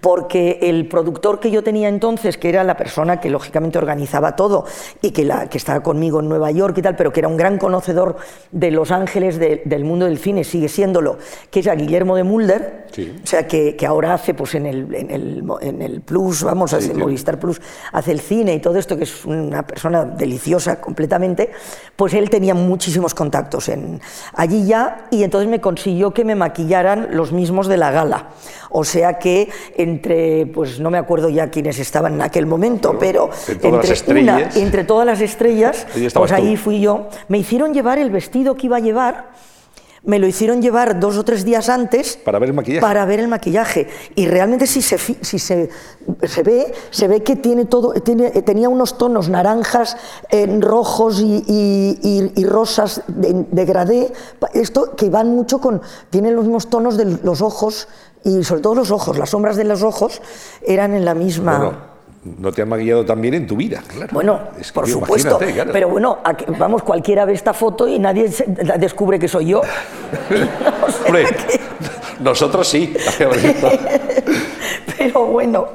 porque 0.00 0.58
el 0.62 0.88
productor 0.88 1.40
que 1.40 1.50
yo 1.50 1.62
tenía 1.62 1.88
entonces, 1.88 2.38
que 2.38 2.48
era 2.48 2.64
la 2.64 2.76
persona 2.76 3.20
que 3.20 3.30
lógicamente 3.30 3.78
organizaba 3.78 4.36
todo 4.36 4.64
y 5.00 5.10
que, 5.10 5.24
la, 5.24 5.48
que 5.48 5.58
estaba 5.58 5.82
conmigo 5.82 6.20
en 6.20 6.28
Nueva 6.28 6.50
York 6.50 6.78
y 6.78 6.82
tal, 6.82 6.96
pero 6.96 7.12
que 7.12 7.20
era 7.20 7.28
un 7.28 7.36
gran 7.36 7.58
conocedor 7.58 8.16
de 8.50 8.70
Los 8.70 8.90
Ángeles, 8.90 9.38
del 9.38 9.84
mundo 9.84 10.06
del 10.06 10.18
cine, 10.18 10.44
sigue 10.44 10.68
siéndolo, 10.68 11.18
que 11.50 11.60
es 11.60 11.66
a 11.68 11.74
Guillermo 11.74 12.16
de 12.16 12.24
Mulder, 12.24 12.86
o 13.22 13.26
sea, 13.26 13.46
que, 13.46 13.74
que, 13.74 13.86
ahora 13.86 14.14
hace 14.14 14.34
pues 14.34 14.54
en 14.54 14.66
el, 14.66 14.94
en 14.94 15.10
el, 15.10 15.44
en 15.60 15.82
el 15.82 16.00
Plus, 16.02 16.42
vamos, 16.42 16.74
hace 16.74 16.92
Movistar 16.94 17.38
Plus, 17.38 17.60
hace 17.92 18.12
el 18.12 18.20
cine 18.20 18.54
y 18.54 18.60
todo 18.60 18.76
esto, 18.76 18.96
que 18.96 19.04
es 19.04 19.24
una 19.24 19.66
persona 19.66 20.04
deliciosa 20.04 20.80
completamente, 20.80 21.50
pues 21.96 22.14
él 22.14 22.28
tenía 22.28 22.54
muchísimos 22.54 23.14
contactos 23.14 23.68
en, 23.68 24.00
allí 24.34 24.66
ya 24.66 25.06
y 25.10 25.22
entonces 25.22 25.48
me 25.48 25.60
consiguió 25.60 26.12
que 26.12 26.24
me 26.24 26.34
maquillaran 26.34 27.08
los 27.12 27.32
mismos 27.32 27.66
de 27.66 27.76
la 27.76 27.90
gala. 27.90 28.28
O 28.70 28.84
sea 28.84 29.18
que 29.18 29.41
entre, 29.76 30.46
pues 30.46 30.80
no 30.80 30.90
me 30.90 30.98
acuerdo 30.98 31.28
ya 31.28 31.50
quiénes 31.50 31.78
estaban 31.78 32.14
en 32.14 32.22
aquel 32.22 32.46
momento, 32.46 32.96
pero, 32.98 33.30
entre, 33.48 34.20
una, 34.20 34.50
entre 34.54 34.84
todas 34.84 35.06
las 35.06 35.20
estrellas, 35.20 35.86
pues 36.14 36.32
ahí 36.32 36.56
fui 36.56 36.80
yo. 36.80 37.08
Me 37.28 37.38
hicieron 37.38 37.74
llevar 37.74 37.98
el 37.98 38.10
vestido 38.10 38.54
que 38.54 38.66
iba 38.66 38.76
a 38.76 38.80
llevar 38.80 39.32
me 40.04 40.18
lo 40.18 40.26
hicieron 40.26 40.60
llevar 40.60 40.98
dos 40.98 41.16
o 41.16 41.24
tres 41.24 41.44
días 41.44 41.68
antes 41.68 42.16
para 42.16 42.38
ver 42.38 42.48
el 42.48 42.54
maquillaje. 42.54 42.80
Para 42.80 43.04
ver 43.04 43.20
el 43.20 43.28
maquillaje. 43.28 43.88
Y 44.16 44.26
realmente 44.26 44.66
si 44.66 44.82
se, 44.82 44.98
si 44.98 45.38
se, 45.38 45.70
se 46.24 46.42
ve, 46.42 46.72
se 46.90 47.06
ve 47.06 47.22
que 47.22 47.36
tiene 47.36 47.66
todo, 47.66 47.92
tiene, 47.92 48.30
tenía 48.42 48.68
unos 48.68 48.98
tonos 48.98 49.28
naranjas, 49.28 49.96
eh, 50.30 50.58
rojos 50.60 51.20
y, 51.20 51.44
y, 51.46 52.32
y, 52.34 52.44
rosas 52.44 53.02
de, 53.06 53.46
de, 53.50 53.64
gradé, 53.64 54.12
esto 54.54 54.96
que 54.96 55.08
van 55.08 55.28
mucho 55.28 55.60
con, 55.60 55.80
tienen 56.10 56.34
los 56.34 56.44
mismos 56.44 56.68
tonos 56.68 56.96
de 56.96 57.18
los 57.22 57.40
ojos 57.40 57.86
y 58.24 58.44
sobre 58.44 58.60
todo 58.60 58.74
los 58.74 58.90
ojos, 58.90 59.18
las 59.18 59.30
sombras 59.30 59.56
de 59.56 59.64
los 59.64 59.82
ojos 59.82 60.22
eran 60.66 60.94
en 60.94 61.04
la 61.04 61.14
misma 61.14 61.88
no 62.24 62.52
te 62.52 62.62
han 62.62 62.68
maquillado 62.68 63.04
también 63.04 63.34
en 63.34 63.46
tu 63.46 63.56
vida, 63.56 63.82
claro. 63.86 64.10
Bueno, 64.12 64.40
por 64.72 64.88
supuesto. 64.88 65.40
Pero 65.72 65.88
bueno, 65.88 66.18
vamos, 66.58 66.82
cualquiera 66.82 67.24
ve 67.24 67.32
esta 67.32 67.52
foto 67.52 67.88
y 67.88 67.98
nadie 67.98 68.30
descubre 68.78 69.18
que 69.18 69.26
soy 69.26 69.46
yo. 69.46 69.62
nosotros 72.20 72.68
sí. 72.68 72.94
pero 74.98 75.26
bueno. 75.26 75.68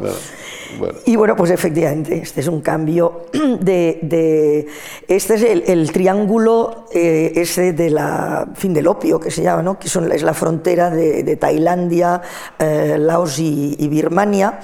Y 1.06 1.16
bueno, 1.16 1.36
pues 1.36 1.52
efectivamente, 1.52 2.18
este 2.18 2.42
es 2.42 2.48
un 2.48 2.62
cambio 2.62 3.26
de... 3.60 4.68
este 5.08 5.34
es 5.36 5.44
el, 5.70 5.92
triángulo 5.92 6.86
eh, 6.94 7.32
ese 7.36 7.74
de 7.74 7.90
la, 7.90 8.50
fin, 8.56 8.74
del 8.74 8.88
opio, 8.88 9.20
que 9.20 9.32
se 9.32 9.44
llama, 9.44 9.64
¿no? 9.64 9.80
que 9.80 9.90
son, 9.90 10.12
es 10.12 10.24
la 10.24 10.34
frontera 10.34 10.90
de, 10.90 11.36
Tailandia, 11.36 12.22
eh, 12.60 12.98
Laos 13.00 13.40
y, 13.40 13.76
y 13.78 13.88
Birmania 13.88 14.60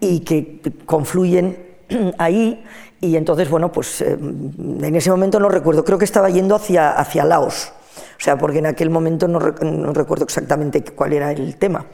y 0.00 0.20
que 0.20 0.60
confluyen 0.84 1.56
ahí. 2.18 2.64
Y 3.00 3.16
entonces, 3.16 3.48
bueno, 3.50 3.70
pues 3.70 4.00
eh, 4.00 4.16
en 4.18 4.94
ese 4.94 5.10
momento 5.10 5.38
no 5.38 5.48
recuerdo, 5.48 5.84
creo 5.84 5.98
que 5.98 6.04
estaba 6.04 6.30
yendo 6.30 6.54
hacia, 6.54 6.92
hacia 6.92 7.24
Laos, 7.24 7.72
o 8.18 8.20
sea, 8.20 8.36
porque 8.38 8.58
en 8.58 8.66
aquel 8.66 8.90
momento 8.90 9.28
no, 9.28 9.38
recuerdo 9.38 10.24
exactamente 10.24 10.82
cuál 10.82 11.12
era 11.12 11.32
el 11.32 11.56
tema, 11.56 11.84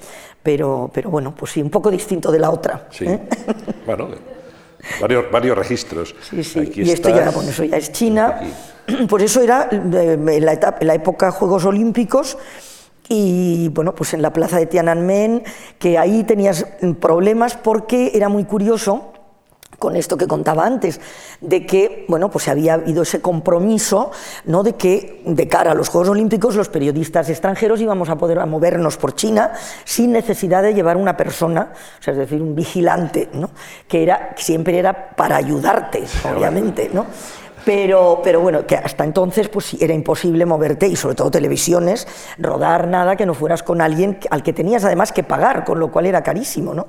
pero, 0.43 0.91
pero 0.93 1.11
bueno, 1.11 1.35
pues 1.35 1.53
sí, 1.53 1.63
un 1.63 1.71
poco 1.71 1.91
distinto 1.91 2.31
de 2.31 2.39
la 2.39 2.51
otra. 2.51 2.87
Sí, 2.91 3.07
¿eh? 3.07 3.21
bueno, 3.87 4.09
varios, 5.01 5.31
varios 5.31 5.59
registros. 5.59 6.15
Sí, 6.29 6.45
sí, 6.45 6.73
y 6.77 6.91
esto 6.91 7.09
ya, 7.09 7.31
bueno, 7.31 7.51
eso 7.51 7.65
ya 7.65 7.77
es 7.77 7.91
China, 7.93 8.41
pues 9.09 9.25
eso 9.25 9.41
era 9.41 9.69
en 9.71 10.45
la, 10.45 10.53
etapa, 10.53 10.79
en 10.81 10.87
la 10.87 10.95
época 10.95 11.31
Juegos 11.31 11.65
Olímpicos, 11.65 12.39
y 13.09 13.69
bueno, 13.71 13.95
pues 13.95 14.15
en 14.15 14.23
la 14.23 14.33
plaza 14.33 14.59
de 14.59 14.67
Tiananmen, 14.67 15.43
que 15.79 15.99
ahí 15.99 16.23
tenías 16.25 16.67
problemas 17.01 17.57
porque 17.57 18.13
era 18.15 18.29
muy 18.29 18.45
curioso 18.45 19.13
con 19.83 19.97
esto 19.97 20.17
que 20.17 20.29
contaba 20.29 20.65
antes, 20.65 21.01
de 21.41 21.67
que, 21.67 22.05
bueno, 22.07 22.31
pues 22.31 22.47
había 22.47 22.75
habido 22.75 23.03
ese 23.03 23.21
compromiso, 23.21 24.13
¿no?, 24.45 24.63
de 24.63 24.75
que 24.75 25.23
de 25.27 25.49
cara 25.49 25.73
a 25.73 25.75
los 25.75 25.89
Juegos 25.89 26.09
Olímpicos 26.09 26.55
los 26.55 26.69
periodistas 26.69 27.29
extranjeros 27.29 27.81
íbamos 27.81 28.09
a 28.09 28.17
poder 28.17 28.39
movernos 28.47 28.97
por 28.97 29.17
China 29.17 29.51
sin 29.85 30.13
necesidad 30.13 30.63
de 30.63 30.73
llevar 30.73 30.97
una 30.97 31.17
persona, 31.17 31.73
o 31.99 32.03
sea, 32.03 32.13
es 32.13 32.19
decir, 32.21 32.41
un 32.41 32.55
vigilante, 32.55 33.29
¿no?, 33.33 33.51
que 33.89 34.05
era, 34.05 34.35
siempre 34.37 34.79
era 34.79 35.17
para 35.17 35.35
ayudarte, 35.35 36.05
obviamente, 36.33 36.89
¿no? 36.95 37.07
Pero, 37.65 38.21
pero 38.25 38.41
bueno, 38.41 38.67
que 38.67 38.77
hasta 38.77 39.05
entonces 39.05 39.49
pues 39.49 39.75
era 39.75 39.95
imposible 39.95 40.47
moverte 40.47 40.89
y 40.89 40.97
sobre 40.97 41.15
todo 41.15 41.31
televisiones, 41.31 42.09
rodar 42.39 42.89
nada 42.89 43.17
que 43.17 43.25
no 43.25 43.35
fueras 43.35 43.63
con 43.63 43.81
alguien 43.81 44.19
al 44.31 44.43
que 44.43 44.53
tenías 44.53 44.85
además 44.85 45.13
que 45.13 45.23
pagar, 45.23 45.65
con 45.65 45.79
lo 45.79 45.91
cual 45.91 46.07
era 46.07 46.23
carísimo, 46.23 46.75
¿no? 46.75 46.89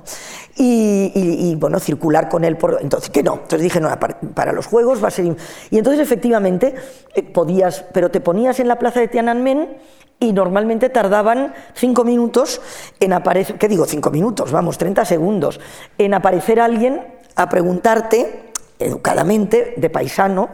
Y, 0.56 1.54
bueno, 1.58 1.78
circular 1.80 2.28
con 2.28 2.44
él 2.44 2.56
por... 2.56 2.78
Entonces, 2.80 3.10
que 3.10 3.22
no. 3.22 3.34
Entonces 3.34 3.62
dije, 3.62 3.80
no, 3.80 3.88
para, 4.34 4.52
los 4.52 4.66
juegos 4.66 5.02
va 5.02 5.08
a 5.08 5.10
ser... 5.10 5.24
Y 5.70 5.78
entonces 5.78 6.00
efectivamente 6.00 6.74
eh, 7.14 7.22
podías, 7.22 7.84
pero 7.92 8.10
te 8.10 8.20
ponías 8.20 8.60
en 8.60 8.68
la 8.68 8.78
plaza 8.78 9.00
de 9.00 9.08
Tiananmen 9.08 9.76
y 10.20 10.32
normalmente 10.32 10.88
tardaban 10.90 11.54
cinco 11.74 12.04
minutos 12.04 12.60
en 13.00 13.12
aparecer, 13.12 13.58
¿qué 13.58 13.68
digo? 13.68 13.84
Cinco 13.86 14.10
minutos, 14.10 14.52
vamos, 14.52 14.78
30 14.78 15.04
segundos, 15.04 15.60
en 15.98 16.14
aparecer 16.14 16.60
alguien 16.60 17.02
a 17.36 17.48
preguntarte 17.48 18.43
educadamente, 18.78 19.74
de 19.76 19.90
paisano, 19.90 20.50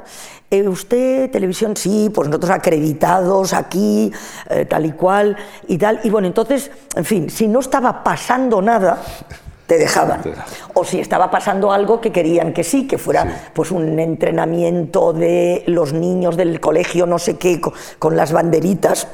eh, 0.50 0.66
¿usted 0.66 1.30
televisión? 1.30 1.76
Sí, 1.76 2.10
pues 2.12 2.28
nosotros 2.28 2.50
acreditados 2.50 3.52
aquí, 3.52 4.12
eh, 4.48 4.64
tal 4.64 4.86
y 4.86 4.92
cual 4.92 5.36
y 5.68 5.78
tal. 5.78 6.00
Y 6.02 6.10
bueno, 6.10 6.26
entonces, 6.26 6.70
en 6.96 7.04
fin, 7.04 7.30
si 7.30 7.46
no 7.46 7.60
estaba 7.60 8.02
pasando 8.02 8.60
nada, 8.60 9.00
te 9.70 9.78
dejaban. 9.78 10.20
O 10.74 10.84
si 10.84 10.98
estaba 10.98 11.30
pasando 11.30 11.70
algo 11.70 12.00
que 12.00 12.10
querían 12.10 12.52
que 12.52 12.64
sí, 12.64 12.88
que 12.88 12.98
fuera 12.98 13.52
pues 13.54 13.70
un 13.70 14.00
entrenamiento 14.00 15.12
de 15.12 15.62
los 15.68 15.92
niños 15.92 16.36
del 16.36 16.58
colegio, 16.58 17.06
no 17.06 17.20
sé 17.20 17.36
qué, 17.36 17.60
con, 17.60 18.16
las 18.16 18.32
banderitas 18.32 19.06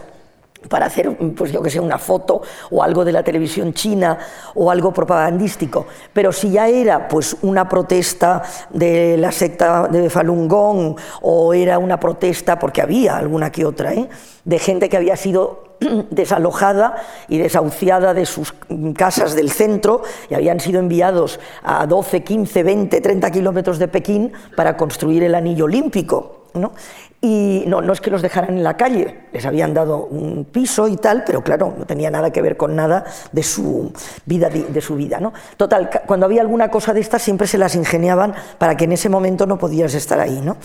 para 0.68 0.86
hacer, 0.86 1.16
pues 1.34 1.52
yo 1.52 1.62
que 1.62 1.70
sé, 1.70 1.80
una 1.80 1.98
foto 1.98 2.42
o 2.70 2.82
algo 2.82 3.04
de 3.04 3.12
la 3.12 3.22
televisión 3.22 3.72
china 3.72 4.18
o 4.54 4.70
algo 4.70 4.92
propagandístico. 4.92 5.86
Pero 6.12 6.32
si 6.32 6.50
ya 6.50 6.68
era 6.68 7.08
pues 7.08 7.36
una 7.42 7.68
protesta 7.68 8.42
de 8.70 9.16
la 9.16 9.32
secta 9.32 9.88
de 9.88 10.10
Falun 10.10 10.48
Gong 10.48 10.96
o 11.22 11.54
era 11.54 11.78
una 11.78 11.98
protesta, 11.98 12.58
porque 12.58 12.82
había 12.82 13.16
alguna 13.16 13.50
que 13.50 13.64
otra, 13.64 13.92
¿eh? 13.92 14.08
de 14.44 14.58
gente 14.58 14.88
que 14.88 14.96
había 14.96 15.16
sido 15.16 15.76
desalojada 16.10 16.96
y 17.28 17.38
desahuciada 17.38 18.14
de 18.14 18.26
sus 18.26 18.54
casas 18.96 19.34
del 19.34 19.50
centro 19.50 20.02
y 20.30 20.34
habían 20.34 20.60
sido 20.60 20.80
enviados 20.80 21.40
a 21.62 21.86
12, 21.86 22.22
15, 22.22 22.62
20, 22.62 23.00
30 23.00 23.30
kilómetros 23.30 23.78
de 23.78 23.88
Pekín 23.88 24.32
para 24.54 24.76
construir 24.76 25.22
el 25.22 25.34
anillo 25.34 25.64
olímpico. 25.64 26.32
¿no? 26.54 26.72
Y 27.20 27.64
no, 27.66 27.80
no 27.80 27.92
es 27.92 28.00
que 28.00 28.10
los 28.10 28.20
dejaran 28.20 28.58
en 28.58 28.62
la 28.62 28.76
calle, 28.76 29.22
les 29.32 29.46
habían 29.46 29.72
dado 29.72 30.04
un 30.04 30.44
piso 30.44 30.86
y 30.86 30.96
tal, 30.96 31.24
pero 31.24 31.42
claro, 31.42 31.74
no 31.76 31.86
tenía 31.86 32.10
nada 32.10 32.30
que 32.30 32.42
ver 32.42 32.56
con 32.56 32.76
nada 32.76 33.04
de 33.32 33.42
su 33.42 33.92
vida. 34.26 34.50
De 34.50 34.80
su 34.80 34.96
vida 34.96 35.18
¿no? 35.18 35.32
Total, 35.56 35.88
cuando 36.06 36.26
había 36.26 36.42
alguna 36.42 36.70
cosa 36.70 36.92
de 36.92 37.00
estas 37.00 37.22
siempre 37.22 37.46
se 37.46 37.58
las 37.58 37.74
ingeniaban 37.74 38.34
para 38.58 38.76
que 38.76 38.84
en 38.84 38.92
ese 38.92 39.08
momento 39.08 39.46
no 39.46 39.58
podías 39.58 39.94
estar 39.94 40.20
ahí. 40.20 40.40
¿no? 40.42 40.56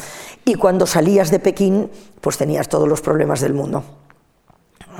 Y 0.43 0.55
cuando 0.55 0.85
salías 0.85 1.31
de 1.31 1.39
Pekín, 1.39 1.89
pues 2.19 2.37
tenías 2.37 2.67
todos 2.67 2.87
los 2.87 3.01
problemas 3.01 3.39
del 3.39 3.53
mundo. 3.53 3.83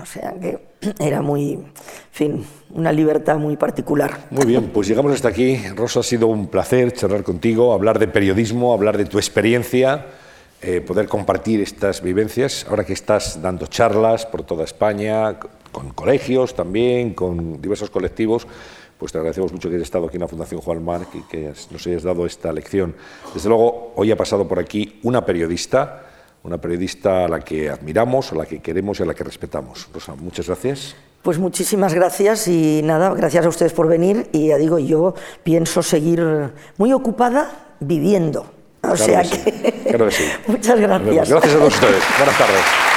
O 0.02 0.06
sea 0.06 0.34
que 0.40 0.60
era 1.00 1.22
muy, 1.22 1.54
en 1.54 1.66
fin, 2.12 2.46
una 2.74 2.92
libertad 2.94 3.38
muy 3.38 3.58
particular. 3.58 4.26
Muy 4.32 4.46
bien, 4.46 4.72
pues 4.74 4.88
llegamos 4.88 5.12
hasta 5.12 5.28
aquí. 5.28 5.58
Rosa, 5.76 6.00
ha 6.00 6.04
sido 6.04 6.28
un 6.28 6.48
placer 6.48 6.94
charlar 6.94 7.24
contigo, 7.24 7.74
hablar 7.74 8.00
de 8.00 8.08
periodismo, 8.08 8.74
hablar 8.74 8.98
de 8.98 9.06
tu 9.06 9.18
experiencia 9.18 10.08
eh, 10.62 10.82
poder 10.82 11.08
compartir 11.08 11.60
estas 11.62 12.02
vivencias, 12.02 12.68
ahora 12.70 12.84
que 12.84 12.94
estás 12.94 13.42
dando 13.42 13.66
charlas 13.66 14.28
por 14.28 14.44
toda 14.44 14.64
España, 14.64 15.40
con 15.72 15.90
colegios 15.90 16.54
también, 16.54 17.14
con 17.16 17.60
diversos 17.60 17.90
colectivos, 17.90 18.46
pues 19.00 19.12
te 19.12 19.18
agradecemos 19.18 19.52
mucho 19.52 19.70
que 19.70 19.76
hayas 19.76 19.88
estado 19.88 20.06
aquí 20.06 20.18
en 20.18 20.22
la 20.22 20.28
Fundación 20.28 20.62
Juan 20.62 20.86
Marc 20.86 21.16
y 21.16 21.22
que 21.24 21.52
nos 21.72 21.88
hayas 21.88 22.04
dado 22.04 22.28
esta 22.28 22.54
lección. 22.54 22.94
Desde 23.34 23.50
luego, 23.50 23.94
hoy 23.96 24.12
ha 24.12 24.16
pasado 24.16 24.48
por 24.48 24.60
aquí 24.60 25.00
una 25.02 25.26
periodista, 25.26 26.04
una 26.44 26.60
periodista 26.62 27.26
a 27.26 27.28
la 27.28 27.40
que 27.40 27.72
admiramos, 27.72 28.32
a 28.32 28.36
la 28.36 28.46
que 28.46 28.62
queremos 28.62 29.00
y 29.00 29.04
a 29.04 29.08
la 29.08 29.16
que 29.16 29.24
respetamos. 29.24 29.90
Rosa, 29.92 30.14
muchas 30.14 30.46
gracias. 30.46 30.96
Pues 31.24 31.40
muchísimas 31.40 31.96
gracias 31.96 32.48
y 32.48 32.82
nada, 32.84 33.12
gracias 33.16 33.44
a 33.46 33.50
ustedes 33.50 33.74
por 33.74 33.88
venir 33.88 34.30
y 34.32 34.50
ya 34.50 34.58
digo, 34.58 34.78
yo 34.78 35.16
pienso 35.44 35.82
seguir 35.82 36.52
muy 36.78 36.94
ocupada 36.94 37.76
viviendo. 37.80 38.61
O 38.84 38.98
sea 38.98 39.22
que, 39.24 39.74
Claro 39.90 40.06
que 40.08 40.12
sí. 40.12 40.24
Muchas 40.48 40.80
gracias. 40.80 41.30
Gracias 41.30 41.54
a 41.54 41.58
todos 41.58 41.74
ustedes. 41.74 42.04
Buenas 42.18 42.38
tardes. 42.38 42.91